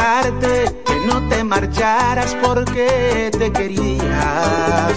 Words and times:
que 0.00 1.06
no 1.06 1.28
te 1.28 1.42
marcharas 1.42 2.36
porque 2.42 3.30
te 3.36 3.50
querías. 3.52 4.92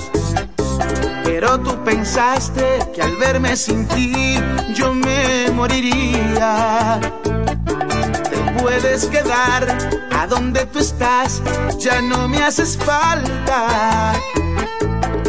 Pero 1.24 1.60
tú 1.60 1.84
pensaste 1.84 2.80
que 2.94 3.02
al 3.02 3.16
verme 3.18 3.56
sin 3.56 3.88
ti 3.88 4.38
yo 4.76 4.94
me 4.94 5.50
moriría. 5.52 7.00
Te 8.30 8.62
puedes 8.62 9.06
quedar 9.06 9.78
a 10.16 10.28
donde 10.28 10.66
tú 10.68 10.80
estás, 10.80 11.42
ya 11.80 12.02
no 12.02 12.28
me 12.28 12.44
haces 12.44 12.78
falta. 12.78 14.14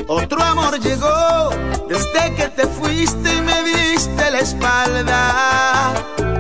Otro 0.07 0.43
amor 0.43 0.79
llegó 0.81 1.51
desde 1.89 2.35
que 2.35 2.49
te 2.49 2.67
fuiste 2.67 3.35
y 3.35 3.41
me 3.41 3.63
diste 3.63 4.31
la 4.31 4.41
espalda. 4.41 6.32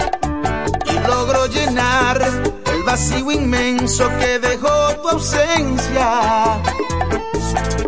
Vacío 2.92 3.30
inmenso 3.32 4.06
que 4.19 4.38
dejó 4.38 4.95
tu 5.01 5.09
ausencia. 5.09 6.60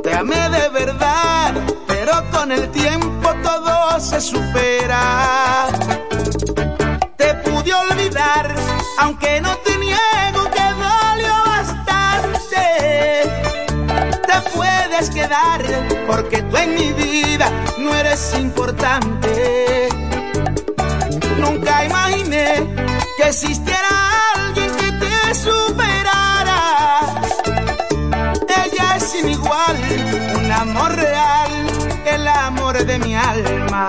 Te 0.03 0.15
amé 0.15 0.49
de 0.49 0.69
verdad, 0.71 1.53
pero 1.87 2.13
con 2.31 2.51
el 2.51 2.71
tiempo 2.71 3.29
todo 3.43 4.01
se 4.01 4.19
supera. 4.19 5.69
Te 7.19 7.35
pude 7.45 7.75
olvidar, 7.75 8.55
aunque 8.99 9.43
no 9.43 9.55
te 9.59 9.77
niego 9.77 10.43
que 10.57 10.67
dolió 10.85 11.35
bastante. 11.57 12.65
Te 14.29 14.37
puedes 14.57 15.11
quedar, 15.11 15.61
porque 16.07 16.41
tú 16.45 16.57
en 16.57 16.75
mi 16.77 16.93
vida 16.95 17.53
no 17.79 17.95
eres 17.95 18.35
importante. 18.39 19.89
Nunca 21.39 21.85
imaginé 21.85 22.75
que 23.19 23.29
existiera 23.29 23.89
alguien 23.89 24.44
que 25.35 25.41
te 25.41 25.51
superara. 25.51 27.01
Ella 28.65 28.97
es 28.97 29.03
sin 29.05 29.29
igual, 29.29 29.77
un 30.37 30.53
amor 30.53 30.95
real, 30.95 31.51
el 32.07 32.29
amor 32.29 32.85
de 32.85 32.99
mi 32.99 33.15
alma. 33.15 33.89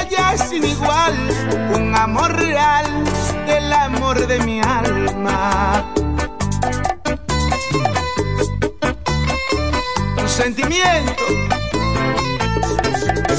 Ella 0.00 0.34
es 0.34 0.42
sin 0.48 0.64
igual, 0.64 1.14
un 1.74 1.94
amor 1.94 2.32
real, 2.36 2.86
el 3.46 3.72
amor 3.72 4.26
de 4.26 4.38
mi 4.40 4.60
alma. 4.60 5.84
Un 10.18 10.28
sentimiento, 10.28 11.24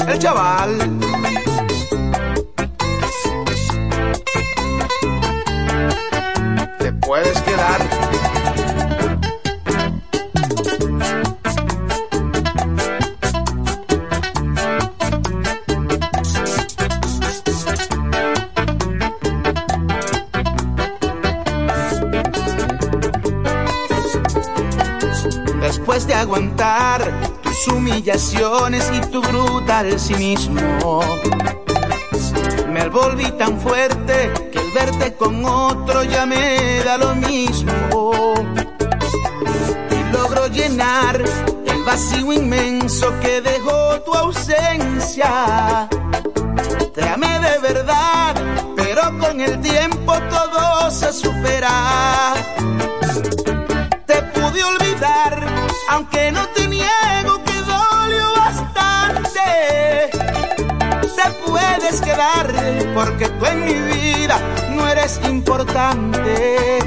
el 0.08 0.18
chaval. 0.18 1.03
Después 25.60 26.06
de 26.06 26.14
aguantar 26.14 27.02
tus 27.42 27.68
humillaciones 27.68 28.90
y 28.92 29.00
tu 29.10 29.22
brutal 29.22 29.98
cinismo, 29.98 31.00
me 32.72 32.88
volví 32.88 33.30
tan 33.32 33.58
fuerte 33.60 34.32
verte 34.74 35.14
con 35.14 35.44
otro 35.44 36.02
ya 36.02 36.26
me 36.26 36.82
da 36.84 36.98
lo 36.98 37.14
mismo. 37.14 38.34
Y 39.90 40.12
logro 40.12 40.48
llenar 40.48 41.22
el 41.64 41.84
vacío 41.84 42.32
inmenso 42.32 43.08
que 43.20 43.40
dejó 43.40 44.00
tu 44.02 44.12
ausencia. 44.12 45.88
Te 46.92 47.08
amé 47.08 47.38
de 47.38 47.58
verdad, 47.60 48.34
pero 48.76 49.02
con 49.20 49.40
el 49.40 49.60
tiempo 49.60 50.12
todo 50.28 50.90
se 50.90 51.12
supera. 51.12 52.34
Te 54.06 54.22
pude 54.34 54.64
olvidar, 54.64 55.46
aunque 55.88 56.32
no 56.32 56.48
te 56.48 56.66
niego 56.66 57.42
que 57.44 57.56
dolió 57.60 58.26
bastante. 58.36 59.40
Te 61.16 61.30
puedes 61.46 62.00
quedar, 62.00 62.52
porque 62.94 63.28
tú 63.28 63.46
en 63.46 63.64
mi 63.64 63.74
vida 63.74 64.03
eres 65.04 65.20
importante. 65.28 66.78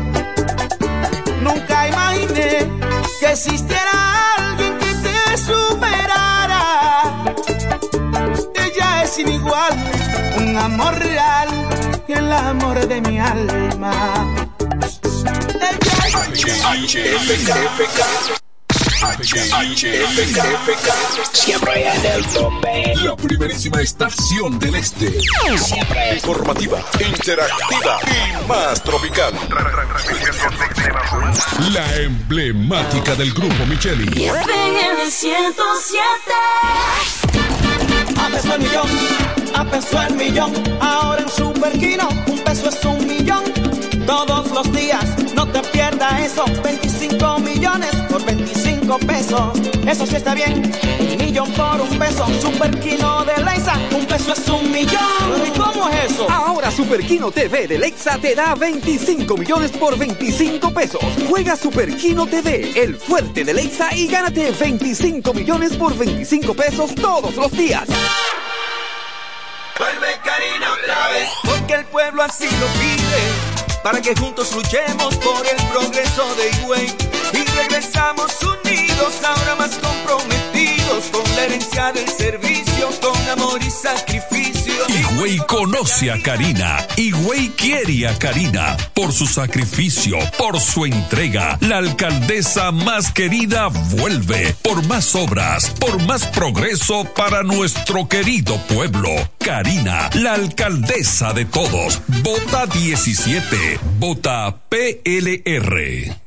Nunca 1.41 1.88
imaginé 1.88 2.67
que 3.19 3.31
existiera 3.31 4.35
alguien 4.38 4.78
que 4.79 4.91
te 5.05 5.38
superara. 5.38 6.63
Ella 8.56 9.03
es 9.03 9.09
sin 9.11 9.29
igual, 9.29 9.73
un 10.38 10.57
amor 10.57 10.97
real, 10.97 11.50
el 12.07 12.31
amor 12.31 12.88
de 12.88 13.01
mi 13.01 13.19
alma. 13.19 13.94
Siempre 21.34 21.88
en 21.88 22.06
el 22.06 22.25
tope. 22.25 22.94
La 23.03 23.16
primerísima 23.16 23.81
estación 23.81 24.59
del 24.59 24.75
este. 24.75 25.19
Informativa, 26.13 26.84
interactiva 27.00 28.00
y 28.06 28.47
más 28.47 28.84
tropical. 28.84 29.34
La 31.72 31.95
emblemática 31.97 33.16
del 33.16 33.34
grupo 33.34 33.66
Micheli. 33.66 34.25
en 34.25 35.00
el 35.00 35.12
107. 35.12 36.03
A 38.19 38.29
peso 38.29 38.53
el 38.53 38.62
millón, 38.62 38.89
a 39.56 39.66
peso 39.66 40.01
el 40.01 40.16
millón. 40.16 40.53
Ahora 40.81 41.22
en 41.22 41.29
Superquino, 41.29 42.09
un 42.28 42.39
peso 42.39 42.69
es 42.69 42.85
un 42.85 43.07
millón. 43.07 43.44
Todos 44.06 44.51
los 44.51 44.72
días, 44.72 45.06
no 45.34 45.45
te 45.47 45.59
pierdas 45.69 46.22
eso. 46.22 46.45
25 46.63 47.39
millones 47.39 47.95
por 48.09 48.24
25 48.25 48.37
pesos. 48.96 49.59
Eso 49.86 50.06
sí 50.06 50.16
está 50.16 50.34
bien. 50.34 50.72
Un 51.00 51.18
millón 51.18 51.52
por 51.52 51.81
un 51.81 52.00
peso. 52.00 52.25
Superquino 52.40 53.25
de 53.25 53.44
Leisa, 53.44 53.74
un 53.94 54.06
peso 54.06 54.31
es 54.31 54.48
un 54.48 54.72
millón. 54.72 55.46
¿Y 55.46 55.50
cómo 55.58 55.90
es 55.90 56.12
eso? 56.12 56.28
Ahora 56.30 56.72
Super 56.72 57.06
Kino 57.06 57.30
TV 57.30 57.68
de 57.68 57.78
Lexa 57.78 58.18
te 58.18 58.34
da 58.34 58.56
25 58.56 59.36
millones 59.36 59.72
por 59.72 59.98
25 59.98 60.74
pesos. 60.74 61.02
Juega 61.28 61.58
Super 61.58 61.96
Kino 61.98 62.25
TV, 62.28 62.81
el 62.81 62.96
fuerte 62.96 63.44
de 63.44 63.53
Lexa 63.53 63.94
y 63.94 64.08
gánate 64.08 64.52
25 64.52 65.34
millones 65.34 65.75
por 65.75 65.98
25 65.98 66.54
pesos 66.54 66.96
todos 66.96 67.36
los 67.36 67.52
días. 67.52 67.88
Vuelve 69.78 70.08
Karina 70.24 70.72
otra 70.72 71.08
vez. 71.09 71.30
Porque 71.44 71.74
el 71.74 71.86
pueblo 71.86 72.24
así 72.24 72.46
lo 72.46 72.68
pide. 72.80 73.84
Para 73.84 74.02
que 74.02 74.16
juntos 74.16 74.54
luchemos 74.56 75.16
por 75.18 75.46
el 75.46 75.58
progreso 75.68 76.36
de 76.36 76.50
Higüey. 76.50 77.16
Y 77.33 77.43
regresamos 77.57 78.31
unidos, 78.41 79.13
ahora 79.23 79.55
más 79.55 79.75
comprometidos. 79.77 81.05
Con 81.11 81.23
la 81.35 81.43
herencia 81.43 81.91
del 81.91 82.07
servicio, 82.07 82.89
con 83.01 83.29
amor 83.29 83.61
y 83.61 83.69
sacrificio. 83.69 84.73
Higüey 84.88 85.38
conoce 85.47 86.11
a 86.11 86.21
Karina. 86.21 86.85
Higüey 86.95 87.49
quiere 87.49 88.07
a 88.07 88.17
Karina. 88.17 88.77
Por 88.93 89.11
su 89.11 89.25
sacrificio, 89.25 90.17
por 90.38 90.59
su 90.59 90.85
entrega. 90.85 91.57
La 91.61 91.77
alcaldesa 91.77 92.71
más 92.71 93.12
querida 93.12 93.68
vuelve. 93.68 94.56
Por 94.62 94.85
más 94.88 95.15
obras, 95.15 95.69
por 95.80 96.01
más 96.03 96.25
progreso 96.27 97.06
para 97.15 97.44
nuestro 97.44 98.07
querido 98.07 98.57
pueblo. 98.68 99.09
Karina, 99.39 100.09
la 100.13 100.33
alcaldesa 100.33 101.33
de 101.33 101.45
todos. 101.45 102.01
Vota 102.23 102.65
17. 102.68 103.80
Vota 104.00 104.56
PLR. 104.69 106.26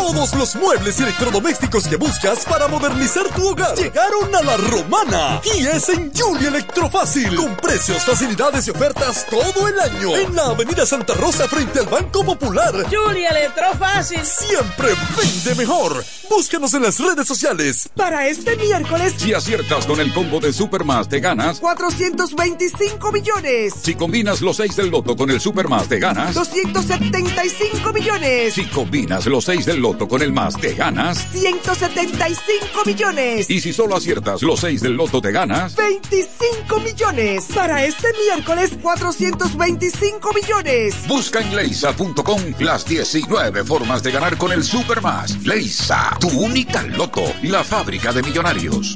Todos 0.21 0.35
los 0.35 0.55
muebles 0.55 0.99
y 0.99 1.01
electrodomésticos 1.01 1.87
que 1.87 1.95
buscas 1.95 2.45
para 2.45 2.67
modernizar 2.67 3.27
tu 3.29 3.43
hogar 3.47 3.75
llegaron 3.75 4.35
a 4.35 4.43
la 4.43 4.55
romana 4.55 5.41
y 5.43 5.65
es 5.65 5.89
en 5.89 6.11
Julie 6.15 6.47
Electrofácil 6.47 7.35
con 7.35 7.57
precios, 7.57 8.03
facilidades 8.03 8.67
y 8.67 8.69
ofertas 8.69 9.25
todo 9.25 9.67
el 9.67 9.79
año 9.79 10.15
en 10.15 10.35
la 10.35 10.45
Avenida 10.45 10.85
Santa 10.85 11.15
Rosa 11.15 11.47
frente 11.47 11.79
al 11.79 11.87
Banco 11.87 12.23
Popular. 12.23 12.71
Julie 12.91 13.27
Electrofácil 13.27 14.23
siempre 14.23 14.89
vende 15.17 15.55
mejor. 15.55 16.05
Búscanos 16.29 16.71
en 16.75 16.83
las 16.83 16.99
redes 16.99 17.27
sociales. 17.27 17.89
Para 17.95 18.27
este 18.27 18.55
miércoles, 18.57 19.15
si 19.17 19.33
aciertas 19.33 19.87
con 19.87 19.99
el 19.99 20.13
combo 20.13 20.39
de 20.39 20.53
Supermas 20.53 21.09
te 21.09 21.19
ganas 21.19 21.59
425 21.59 23.11
millones. 23.11 23.73
Si 23.81 23.95
combinas 23.95 24.41
los 24.41 24.57
6 24.57 24.75
del 24.75 24.91
loto 24.91 25.15
con 25.15 25.31
el 25.31 25.41
Supermas 25.41 25.89
te 25.89 25.97
ganas 25.97 26.35
275 26.35 27.91
millones. 27.91 28.53
Si 28.53 28.65
combinas 28.65 29.25
los 29.25 29.45
6 29.45 29.65
del 29.65 29.81
loto 29.81 30.10
con 30.11 30.21
el 30.21 30.33
más 30.33 30.57
te 30.57 30.73
ganas 30.73 31.25
175 31.31 32.83
millones. 32.85 33.49
Y 33.49 33.61
si 33.61 33.71
solo 33.71 33.95
aciertas 33.95 34.41
los 34.41 34.59
6 34.59 34.81
del 34.81 34.95
loto 34.95 35.21
te 35.21 35.31
ganas 35.31 35.73
25 35.77 36.81
millones. 36.81 37.47
Para 37.55 37.85
este 37.85 38.09
miércoles 38.25 38.71
425 38.81 40.33
millones. 40.33 41.07
Busca 41.07 41.39
en 41.39 41.55
leisa.com 41.55 42.41
las 42.59 42.85
19 42.85 43.63
formas 43.63 44.03
de 44.03 44.11
ganar 44.11 44.37
con 44.37 44.51
el 44.51 44.65
Supermas. 44.65 45.45
Leisa, 45.45 46.17
tu 46.19 46.27
única 46.27 46.83
loto, 46.83 47.23
la 47.43 47.63
fábrica 47.63 48.11
de 48.11 48.21
millonarios. 48.21 48.93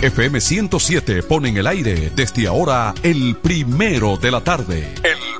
FM 0.00 0.40
107 0.40 1.24
pone 1.24 1.50
en 1.50 1.56
el 1.58 1.66
aire 1.66 2.10
desde 2.14 2.46
ahora 2.46 2.94
el 3.02 3.36
primero 3.36 4.16
de 4.16 4.30
la 4.30 4.42
tarde. 4.42 4.94
El 5.02 5.39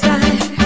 Puede 0.00 0.65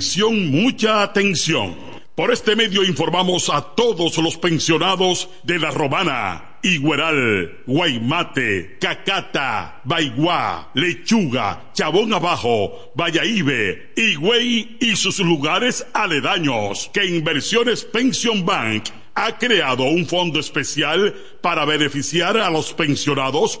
Atención, 0.00 0.50
mucha 0.50 1.02
atención. 1.02 1.76
Por 2.14 2.32
este 2.32 2.56
medio 2.56 2.82
informamos 2.84 3.50
a 3.50 3.60
todos 3.60 4.16
los 4.16 4.38
pensionados 4.38 5.28
de 5.42 5.58
La 5.58 5.70
Romana, 5.72 6.56
Igueral, 6.62 7.58
Guaymate, 7.66 8.78
Cacata, 8.80 9.82
Baigua, 9.84 10.70
Lechuga, 10.72 11.64
Chabón 11.74 12.14
Abajo, 12.14 12.92
Vallaíbe, 12.94 13.92
Higüey 13.94 14.78
y 14.80 14.96
sus 14.96 15.18
lugares 15.18 15.86
aledaños 15.92 16.90
que 16.94 17.04
Inversiones 17.04 17.84
Pension 17.84 18.46
Bank 18.46 18.84
ha 19.14 19.36
creado 19.36 19.84
un 19.84 20.06
fondo 20.06 20.40
especial 20.40 21.14
para 21.42 21.66
beneficiar 21.66 22.38
a 22.38 22.48
los 22.48 22.72
pensionados 22.72 23.60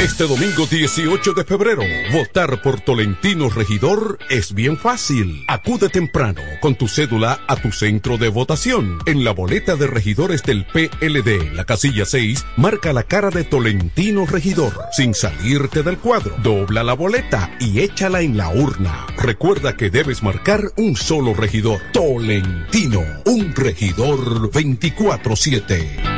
Este 0.00 0.28
domingo 0.28 0.64
18 0.64 1.32
de 1.32 1.42
febrero, 1.42 1.82
votar 2.12 2.62
por 2.62 2.80
Tolentino 2.80 3.50
Regidor 3.50 4.20
es 4.30 4.54
bien 4.54 4.78
fácil. 4.78 5.44
Acude 5.48 5.88
temprano 5.88 6.40
con 6.60 6.76
tu 6.76 6.86
cédula 6.86 7.40
a 7.48 7.56
tu 7.56 7.72
centro 7.72 8.16
de 8.16 8.28
votación. 8.28 8.98
En 9.06 9.24
la 9.24 9.32
boleta 9.32 9.74
de 9.74 9.88
regidores 9.88 10.44
del 10.44 10.64
PLD, 10.66 11.52
la 11.52 11.64
casilla 11.64 12.04
6, 12.04 12.46
marca 12.56 12.92
la 12.92 13.02
cara 13.02 13.30
de 13.30 13.42
Tolentino 13.42 14.24
Regidor, 14.24 14.72
sin 14.92 15.14
salirte 15.14 15.82
del 15.82 15.98
cuadro. 15.98 16.36
Dobla 16.44 16.84
la 16.84 16.92
boleta 16.92 17.50
y 17.58 17.80
échala 17.80 18.20
en 18.20 18.36
la 18.36 18.50
urna. 18.50 19.04
Recuerda 19.16 19.76
que 19.76 19.90
debes 19.90 20.22
marcar 20.22 20.70
un 20.76 20.94
solo 20.94 21.34
regidor. 21.34 21.80
Tolentino, 21.92 23.02
un 23.24 23.52
regidor 23.52 24.52
24-7. 24.52 26.17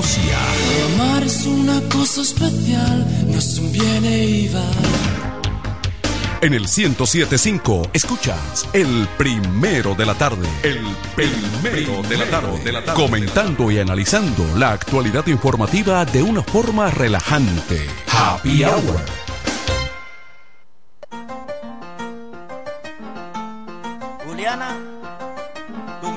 Amar 0.93 1.23
es 1.23 1.45
una 1.45 1.79
cosa 1.89 2.21
especial, 2.21 3.05
no 3.27 3.37
es 3.37 3.59
un 3.59 3.71
viene 3.71 4.25
y 4.25 4.47
va. 4.47 4.63
En 6.41 6.53
el 6.53 6.61
1075 6.61 7.91
escuchas 7.93 8.67
el 8.73 9.07
primero 9.17 9.93
de 9.93 10.05
la 10.07 10.15
tarde. 10.15 10.47
El 10.63 10.79
primero, 11.15 12.01
de, 12.09 12.17
la 12.17 12.25
tarde. 12.31 12.93
Comentando 12.95 13.69
y 13.69 13.77
analizando 13.77 14.43
la 14.57 14.71
actualidad 14.71 15.27
informativa 15.27 16.03
de 16.05 16.23
una 16.23 16.41
forma 16.41 16.89
relajante. 16.89 17.87
Happy 18.07 18.63
Hour. 18.63 19.21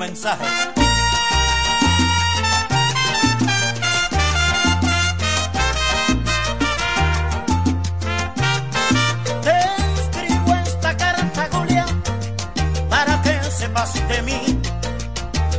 mensaje. 0.05 0.84
de 13.93 14.21
mí 14.23 14.61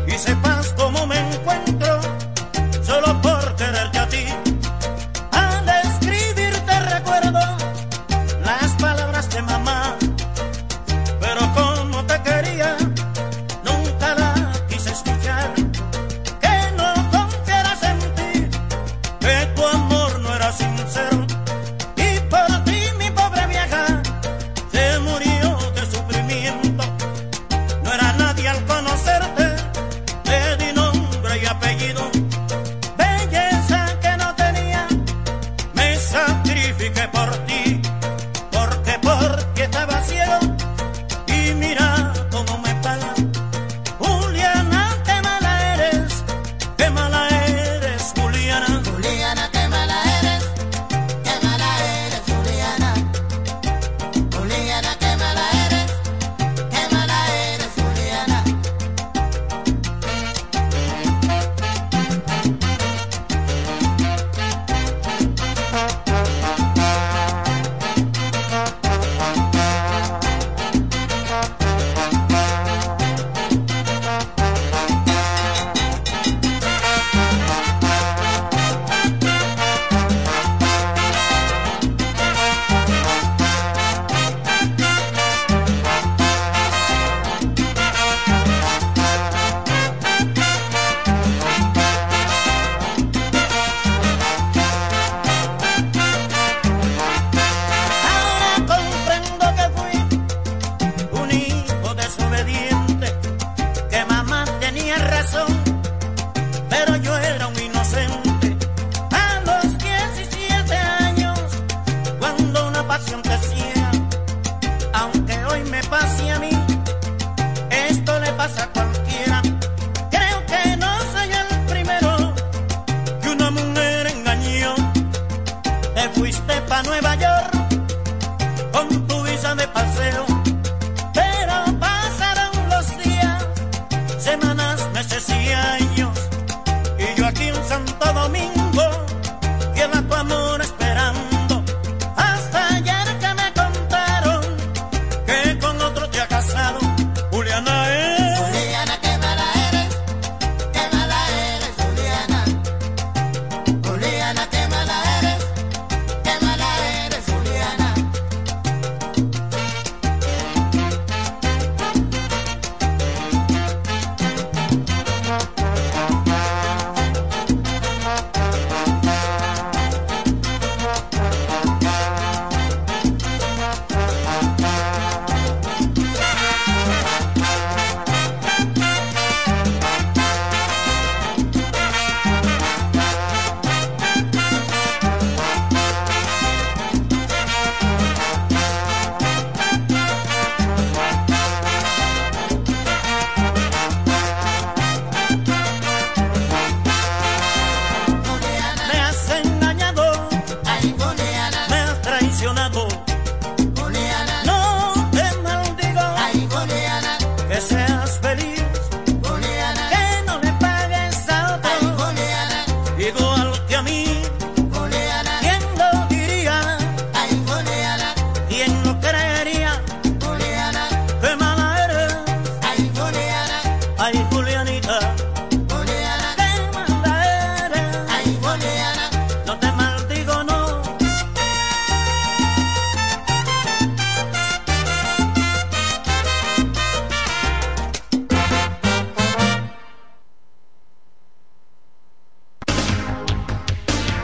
y 0.07 0.19
se. 0.19 0.66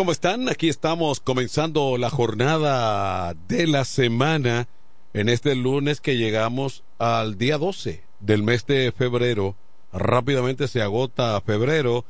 ¿cómo 0.00 0.12
están? 0.12 0.48
Aquí 0.48 0.70
estamos 0.70 1.20
comenzando 1.20 1.98
la 1.98 2.08
jornada 2.08 3.34
de 3.48 3.66
la 3.66 3.84
semana 3.84 4.66
en 5.12 5.28
este 5.28 5.54
lunes 5.54 6.00
que 6.00 6.16
llegamos 6.16 6.84
al 6.98 7.36
día 7.36 7.58
12 7.58 8.02
del 8.18 8.42
mes 8.42 8.64
de 8.64 8.92
febrero. 8.92 9.56
Rápidamente 9.92 10.68
se 10.68 10.80
agota 10.80 11.38
febrero 11.42 12.06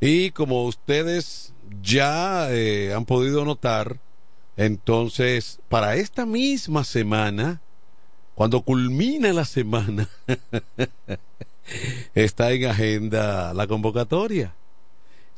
y 0.00 0.32
como 0.32 0.64
ustedes 0.64 1.54
ya 1.80 2.48
eh, 2.50 2.92
han 2.92 3.04
podido 3.04 3.44
notar, 3.44 4.00
entonces 4.56 5.60
para 5.68 5.94
esta 5.94 6.26
misma 6.26 6.82
semana, 6.82 7.60
cuando 8.34 8.62
culmina 8.62 9.32
la 9.32 9.44
semana, 9.44 10.08
está 12.16 12.50
en 12.50 12.64
agenda 12.64 13.54
la 13.54 13.68
convocatoria. 13.68 14.56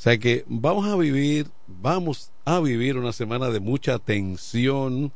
O 0.01 0.03
sea 0.03 0.17
que 0.17 0.47
vamos 0.49 0.87
a 0.89 0.97
vivir, 0.97 1.49
vamos 1.67 2.31
a 2.47 2.59
vivir 2.61 2.97
una 2.97 3.13
semana 3.13 3.51
de 3.51 3.61
mucha 3.61 3.99
tensión 3.99 5.13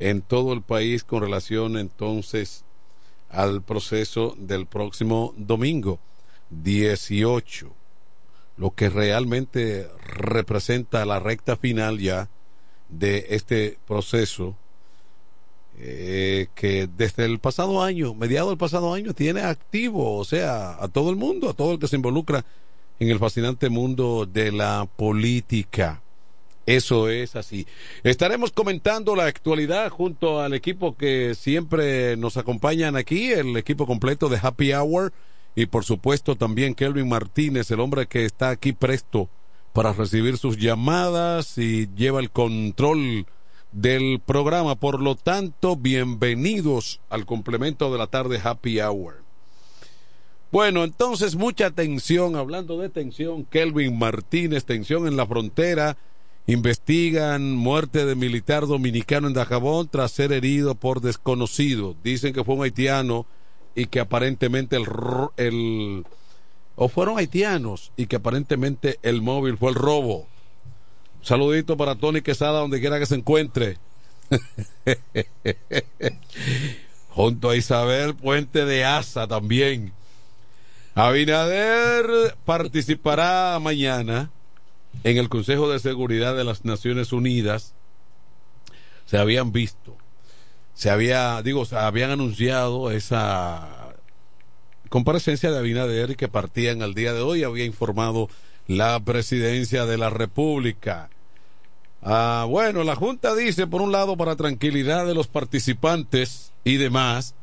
en 0.00 0.20
todo 0.20 0.52
el 0.52 0.62
país 0.62 1.04
con 1.04 1.22
relación 1.22 1.78
entonces 1.78 2.64
al 3.30 3.62
proceso 3.62 4.34
del 4.36 4.66
próximo 4.66 5.32
domingo 5.36 6.00
18, 6.50 7.72
lo 8.56 8.74
que 8.74 8.90
realmente 8.90 9.88
representa 10.04 11.06
la 11.06 11.20
recta 11.20 11.54
final 11.54 12.00
ya 12.00 12.28
de 12.88 13.26
este 13.28 13.78
proceso 13.86 14.56
eh, 15.78 16.48
que 16.56 16.88
desde 16.88 17.26
el 17.26 17.38
pasado 17.38 17.80
año, 17.80 18.12
mediado 18.12 18.48
del 18.48 18.58
pasado 18.58 18.92
año, 18.92 19.14
tiene 19.14 19.42
activo, 19.42 20.16
o 20.16 20.24
sea, 20.24 20.82
a 20.82 20.88
todo 20.88 21.10
el 21.10 21.16
mundo, 21.16 21.48
a 21.48 21.54
todo 21.54 21.74
el 21.74 21.78
que 21.78 21.86
se 21.86 21.94
involucra 21.94 22.44
en 22.98 23.10
el 23.10 23.18
fascinante 23.18 23.68
mundo 23.68 24.26
de 24.26 24.52
la 24.52 24.88
política. 24.96 26.02
Eso 26.66 27.08
es 27.08 27.36
así. 27.36 27.66
Estaremos 28.02 28.50
comentando 28.50 29.14
la 29.14 29.26
actualidad 29.26 29.88
junto 29.90 30.40
al 30.40 30.52
equipo 30.52 30.96
que 30.96 31.34
siempre 31.36 32.16
nos 32.16 32.36
acompañan 32.36 32.96
aquí, 32.96 33.30
el 33.30 33.56
equipo 33.56 33.86
completo 33.86 34.28
de 34.28 34.40
Happy 34.42 34.72
Hour 34.72 35.12
y 35.54 35.66
por 35.66 35.84
supuesto 35.84 36.34
también 36.34 36.74
Kelvin 36.74 37.08
Martínez, 37.08 37.70
el 37.70 37.80
hombre 37.80 38.06
que 38.06 38.24
está 38.24 38.50
aquí 38.50 38.72
presto 38.72 39.28
para 39.72 39.92
recibir 39.92 40.38
sus 40.38 40.56
llamadas 40.58 41.56
y 41.56 41.88
lleva 41.94 42.18
el 42.18 42.30
control 42.30 43.26
del 43.70 44.20
programa. 44.24 44.74
Por 44.74 45.00
lo 45.00 45.14
tanto, 45.14 45.76
bienvenidos 45.76 47.00
al 47.10 47.26
complemento 47.26 47.92
de 47.92 47.98
la 47.98 48.08
tarde 48.08 48.40
Happy 48.42 48.80
Hour. 48.80 49.25
Bueno, 50.52 50.84
entonces 50.84 51.34
mucha 51.34 51.70
tensión, 51.70 52.36
hablando 52.36 52.78
de 52.78 52.88
tensión, 52.88 53.44
Kelvin 53.44 53.98
Martínez, 53.98 54.64
tensión 54.64 55.06
en 55.06 55.16
la 55.16 55.26
frontera, 55.26 55.96
investigan 56.46 57.52
muerte 57.52 58.06
de 58.06 58.14
militar 58.14 58.66
dominicano 58.66 59.26
en 59.26 59.34
Dajabón 59.34 59.88
tras 59.88 60.12
ser 60.12 60.32
herido 60.32 60.76
por 60.76 61.00
desconocido. 61.00 61.96
Dicen 62.04 62.32
que 62.32 62.44
fue 62.44 62.54
un 62.54 62.62
haitiano 62.62 63.26
y 63.74 63.86
que 63.86 64.00
aparentemente 64.00 64.76
el, 64.76 64.86
el 65.36 66.04
o 66.76 66.88
fueron 66.88 67.18
haitianos 67.18 67.90
y 67.96 68.06
que 68.06 68.16
aparentemente 68.16 68.98
el 69.02 69.22
móvil 69.22 69.56
fue 69.56 69.70
el 69.70 69.74
robo. 69.74 70.26
saludito 71.22 71.76
para 71.76 71.96
Tony 71.96 72.20
Quesada 72.20 72.60
donde 72.60 72.80
quiera 72.80 72.98
que 73.00 73.06
se 73.06 73.16
encuentre. 73.16 73.78
Junto 77.10 77.50
a 77.50 77.56
Isabel 77.56 78.14
Puente 78.14 78.64
de 78.64 78.84
Asa 78.84 79.26
también. 79.26 79.92
Abinader 80.96 82.38
participará 82.46 83.58
mañana 83.60 84.30
en 85.04 85.18
el 85.18 85.28
Consejo 85.28 85.68
de 85.68 85.78
Seguridad 85.78 86.34
de 86.34 86.42
las 86.42 86.64
Naciones 86.64 87.12
Unidas. 87.12 87.74
Se 89.04 89.18
habían 89.18 89.52
visto, 89.52 89.94
se 90.72 90.88
había, 90.88 91.42
digo, 91.42 91.66
se 91.66 91.76
habían 91.76 92.12
anunciado 92.12 92.90
esa 92.90 93.94
comparecencia 94.88 95.50
de 95.50 95.58
Abinader 95.58 96.16
que 96.16 96.28
partían 96.28 96.80
al 96.80 96.94
día 96.94 97.12
de 97.12 97.20
hoy. 97.20 97.44
Había 97.44 97.66
informado 97.66 98.30
la 98.66 98.98
presidencia 99.00 99.84
de 99.84 99.98
la 99.98 100.08
República. 100.08 101.10
Ah, 102.00 102.46
bueno, 102.48 102.84
la 102.84 102.96
Junta 102.96 103.34
dice, 103.34 103.66
por 103.66 103.82
un 103.82 103.92
lado, 103.92 104.16
para 104.16 104.34
tranquilidad 104.34 105.06
de 105.06 105.14
los 105.14 105.28
participantes 105.28 106.52
y 106.64 106.78
demás, 106.78 107.34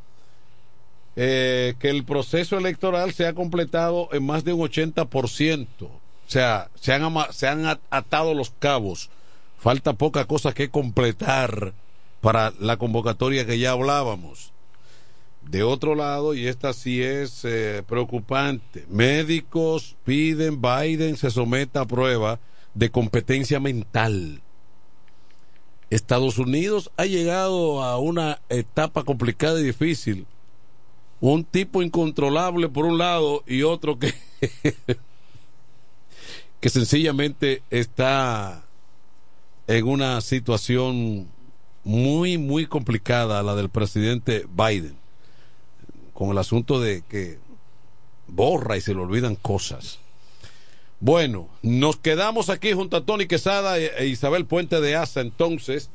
eh, 1.15 1.76
que 1.80 1.89
el 1.89 2.04
proceso 2.06 2.58
electoral 2.58 3.13
se 3.13 3.28
ha 3.28 3.34
completado 3.34 4.10
en 4.12 4.26
más 4.26 4.43
de 4.43 4.54
un 4.54 4.62
80%. 4.62 5.67
O 5.82 5.89
sea, 6.26 6.69
se 6.76 6.93
han, 6.93 7.13
se 7.32 7.47
han 7.47 7.65
atado 7.89 8.34
los 8.34 8.52
cabos. 8.60 9.10
Falta 9.58 9.93
poca 9.93 10.26
cosa 10.26 10.54
que 10.54 10.69
completar 10.69 11.73
para 12.21 12.54
la 12.60 12.78
convocatoria 12.78 13.45
que 13.45 13.60
ya 13.60 13.71
hablábamos. 13.71 14.52
De 15.41 15.62
otro 15.62 15.93
lado, 15.93 16.34
y 16.34 16.47
esta 16.47 16.73
sí 16.73 17.04
es 17.04 17.43
eh, 17.43 17.84
preocupante, 17.88 18.86
médicos 18.89 19.97
piden 20.06 20.62
Biden 20.62 21.17
se 21.17 21.30
someta 21.30 21.82
a 21.82 21.86
prueba 21.86 22.39
de 22.73 22.89
competencia 22.89 23.60
mental. 23.60 24.41
Estados 25.89 26.39
Unidos 26.39 26.91
ha 26.97 27.06
llegado 27.06 27.84
a 27.84 27.99
una 27.99 28.39
etapa 28.49 29.04
complicada 29.04 29.60
y 29.60 29.63
difícil 29.63 30.26
un 31.23 31.45
tipo 31.45 31.81
incontrolable 31.81 32.67
por 32.67 32.83
un 32.83 32.97
lado 32.97 33.45
y 33.47 33.63
otro 33.63 33.97
que 33.97 34.13
que 36.59 36.69
sencillamente 36.69 37.63
está 37.69 38.65
en 39.67 39.88
una 39.88 40.19
situación 40.19 41.29
muy 41.86 42.38
muy 42.38 42.65
complicada 42.65 43.41
la 43.41 43.55
del 43.55 43.69
presidente 43.69 44.45
Biden 44.53 44.97
con 46.13 46.31
el 46.31 46.38
asunto 46.38 46.81
de 46.81 47.03
que 47.07 47.39
borra 48.27 48.75
y 48.75 48.81
se 48.81 48.93
le 48.93 48.99
olvidan 48.99 49.36
cosas. 49.38 49.99
Bueno, 50.99 51.47
nos 51.62 51.95
quedamos 51.95 52.49
aquí 52.49 52.73
junto 52.73 52.97
a 52.97 53.05
Tony 53.05 53.27
Quesada 53.27 53.79
e, 53.79 53.93
e 53.97 54.07
Isabel 54.07 54.45
Puente 54.45 54.81
de 54.81 54.97
Asa 54.97 55.21
entonces 55.21 55.89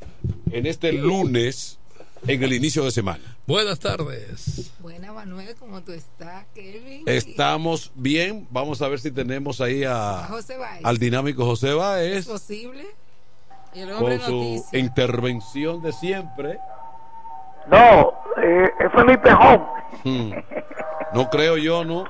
en 0.53 0.65
este 0.65 0.91
lunes 0.93 1.78
en 2.27 2.43
el 2.43 2.53
inicio 2.53 2.85
de 2.85 2.91
semana. 2.91 3.23
Buenas 3.47 3.79
tardes. 3.79 4.73
Buena 4.81 5.13
Manuel, 5.13 5.55
¿cómo 5.59 5.83
tú 5.83 5.93
estás, 5.93 6.47
Kevin? 6.55 7.03
Estamos 7.07 7.93
bien. 7.95 8.47
Vamos 8.51 8.83
a 8.83 8.89
ver 8.89 9.01
si 9.01 9.11
tenemos 9.11 9.61
ahí 9.61 9.85
a, 9.85 10.27
José 10.29 10.57
al 10.83 10.99
dinámico 10.99 11.45
José 11.45 11.75
Báez. 11.75 12.19
¿Es 12.19 12.27
posible? 12.27 12.87
con 13.99 14.21
su 14.21 14.65
intervención 14.73 15.83
de 15.83 15.93
siempre. 15.93 16.59
No, 17.67 18.13
eh, 18.43 18.71
es 18.81 18.93
Felipe 18.93 19.31
Home. 19.33 19.67
Hmm. 20.05 20.33
No 21.15 21.29
creo 21.31 21.57
yo, 21.57 21.85
¿no? 21.85 22.05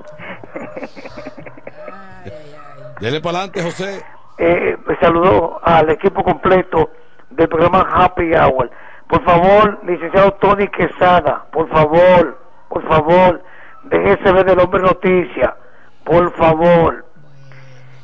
Dele 3.00 3.20
para 3.20 3.38
adelante, 3.38 3.62
José. 3.62 4.02
Eh, 4.38 4.76
saludo 5.00 5.60
al 5.62 5.90
equipo 5.90 6.22
completo 6.22 6.90
del 7.30 7.48
programa 7.48 7.86
Happy 7.90 8.34
Hour. 8.34 8.70
Por 9.08 9.24
favor, 9.24 9.80
licenciado 9.86 10.32
Tony 10.34 10.68
Quesada, 10.68 11.46
por 11.50 11.68
favor, 11.70 12.38
por 12.68 12.86
favor, 12.86 13.42
déjese 13.84 14.32
ver 14.32 14.44
del 14.44 14.60
hombre 14.60 14.82
noticia, 14.82 15.56
por 16.04 16.30
favor, 16.36 17.06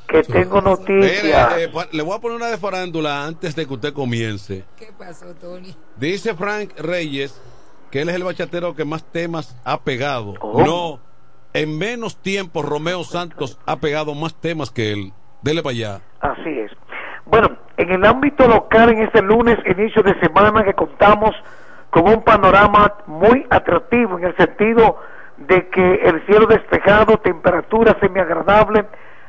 que 0.08 0.22
tengo 0.22 0.60
noticias. 0.60 1.58
Eh, 1.58 1.70
le 1.92 2.02
voy 2.02 2.16
a 2.16 2.20
poner 2.20 2.38
una 2.38 2.46
de 2.46 2.56
farándula 2.56 3.24
antes 3.24 3.54
de 3.54 3.66
que 3.66 3.74
usted 3.74 3.92
comience. 3.92 4.64
¿Qué 4.76 4.90
pasó, 4.96 5.34
Tony? 5.34 5.74
Dice 5.96 6.34
Frank 6.34 6.72
Reyes 6.78 7.40
que 7.90 8.02
él 8.02 8.08
es 8.08 8.16
el 8.16 8.24
bachatero 8.24 8.74
que 8.74 8.84
más 8.84 9.04
temas 9.04 9.56
ha 9.64 9.80
pegado. 9.82 10.34
Oh. 10.40 10.64
No, 10.64 11.00
en 11.52 11.78
menos 11.78 12.16
tiempo 12.16 12.60
Romeo 12.62 13.04
Santos 13.04 13.56
ha 13.66 13.76
pegado 13.76 14.14
más 14.14 14.34
temas 14.40 14.70
que 14.70 14.92
él. 14.92 15.12
Dele 15.42 15.62
para 15.62 15.74
allá. 15.74 16.00
Así 16.20 16.48
es. 16.58 16.72
Bueno, 17.24 17.56
en 17.76 17.90
el 17.90 18.04
ámbito 18.04 18.46
local, 18.46 18.90
en 18.90 19.02
este 19.02 19.22
lunes, 19.22 19.58
inicio 19.66 20.02
de 20.02 20.18
semana, 20.20 20.64
que 20.64 20.74
contamos 20.74 21.30
con 21.90 22.08
un 22.08 22.22
panorama 22.22 22.94
muy 23.06 23.46
atractivo 23.50 24.18
en 24.18 24.24
el 24.24 24.36
sentido 24.36 24.98
de 25.36 25.68
que 25.68 25.94
el 26.04 26.24
cielo 26.26 26.46
despejado, 26.46 27.18
temperatura 27.18 27.96
semiagradable, 28.00 28.84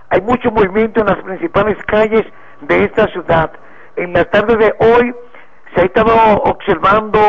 hay 0.09 0.21
mucho 0.21 0.51
movimiento 0.51 1.01
en 1.01 1.07
las 1.07 1.17
principales 1.23 1.77
calles 1.85 2.23
de 2.61 2.83
esta 2.83 3.07
ciudad. 3.07 3.51
En 3.95 4.13
la 4.13 4.25
tarde 4.25 4.55
de 4.57 4.73
hoy 4.79 5.15
se 5.73 5.81
ha 5.81 5.85
estado 5.85 6.13
observando 6.43 7.19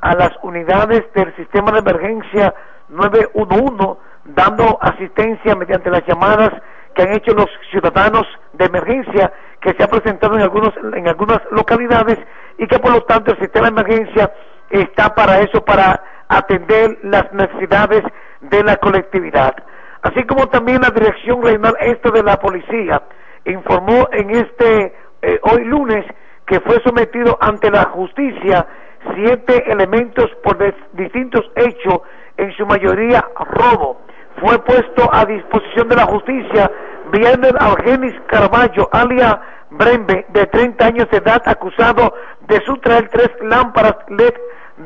a 0.00 0.14
las 0.14 0.30
unidades 0.42 1.02
del 1.14 1.34
sistema 1.36 1.72
de 1.72 1.78
emergencia 1.78 2.54
911 2.88 4.00
dando 4.24 4.78
asistencia 4.80 5.54
mediante 5.56 5.90
las 5.90 6.06
llamadas 6.06 6.50
que 6.94 7.02
han 7.02 7.12
hecho 7.14 7.32
los 7.32 7.48
ciudadanos 7.70 8.26
de 8.52 8.66
emergencia 8.66 9.32
que 9.60 9.72
se 9.74 9.82
ha 9.82 9.88
presentado 9.88 10.34
en, 10.34 10.42
algunos, 10.42 10.72
en 10.94 11.08
algunas 11.08 11.40
localidades 11.50 12.18
y 12.58 12.66
que 12.66 12.78
por 12.78 12.92
lo 12.92 13.02
tanto 13.02 13.32
el 13.32 13.38
sistema 13.38 13.70
de 13.70 13.80
emergencia 13.80 14.32
está 14.70 15.14
para 15.14 15.40
eso, 15.40 15.64
para 15.64 16.02
atender 16.28 16.98
las 17.02 17.32
necesidades 17.32 18.02
de 18.40 18.64
la 18.64 18.76
colectividad. 18.76 19.54
Así 20.02 20.24
como 20.24 20.48
también 20.48 20.80
la 20.82 20.90
Dirección 20.90 21.42
Regional 21.42 21.76
Este 21.80 22.10
de 22.10 22.22
la 22.22 22.38
Policía 22.38 23.02
informó 23.44 24.08
en 24.12 24.30
este 24.30 24.94
eh, 25.22 25.40
hoy 25.42 25.64
lunes 25.64 26.04
que 26.46 26.60
fue 26.60 26.80
sometido 26.84 27.38
ante 27.40 27.70
la 27.70 27.84
justicia 27.84 28.66
siete 29.14 29.64
elementos 29.70 30.30
por 30.42 30.58
distintos 30.92 31.50
hechos, 31.56 32.00
en 32.36 32.52
su 32.52 32.66
mayoría 32.66 33.24
robo. 33.38 34.00
Fue 34.40 34.58
puesto 34.64 35.08
a 35.12 35.24
disposición 35.24 35.88
de 35.88 35.96
la 35.96 36.06
justicia 36.06 36.70
Briander 37.10 37.54
Argenis 37.60 38.14
Carballo, 38.26 38.88
alia 38.92 39.40
Brembe, 39.70 40.26
de 40.30 40.46
30 40.46 40.84
años 40.84 41.10
de 41.10 41.18
edad, 41.18 41.42
acusado 41.46 42.14
de 42.48 42.60
sustraer 42.64 43.08
tres 43.08 43.30
lámparas 43.42 43.96
LED 44.08 44.34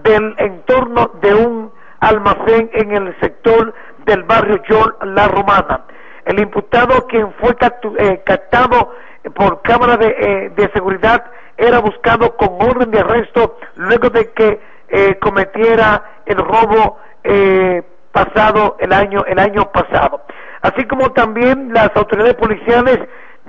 del 0.03 0.35
entorno 0.39 1.11
de 1.21 1.35
un 1.35 1.73
almacén 2.01 2.71
en 2.73 2.93
el 2.93 3.19
sector 3.21 3.73
del 4.05 4.23
barrio 4.25 4.63
York 4.69 5.03
La 5.05 5.29
Romana. 5.29 5.85
El 6.25 6.41
imputado, 6.41 7.07
quien 7.07 7.33
fue 7.35 7.55
eh, 7.99 8.23
captado 8.25 8.93
por 9.35 9.63
cámara 9.63 9.97
de, 9.97 10.09
eh, 10.09 10.53
de 10.57 10.71
seguridad, 10.73 11.25
era 11.57 11.79
buscado 11.79 12.37
con 12.37 12.61
orden 12.61 12.91
de 12.91 13.01
arresto 13.01 13.57
luego 13.77 14.11
de 14.11 14.31
que 14.33 14.61
eh, 14.89 15.19
cometiera 15.21 16.21
el 16.27 16.37
robo 16.37 16.99
eh, 17.25 17.83
pasado 18.17 18.77
el 18.81 18.93
año 18.93 19.25
el 19.27 19.39
año 19.39 19.71
pasado. 19.73 20.23
Así 20.63 20.85
como 20.85 21.13
también 21.13 21.73
las 21.75 21.91
autoridades 21.95 22.35
policiales 22.35 22.99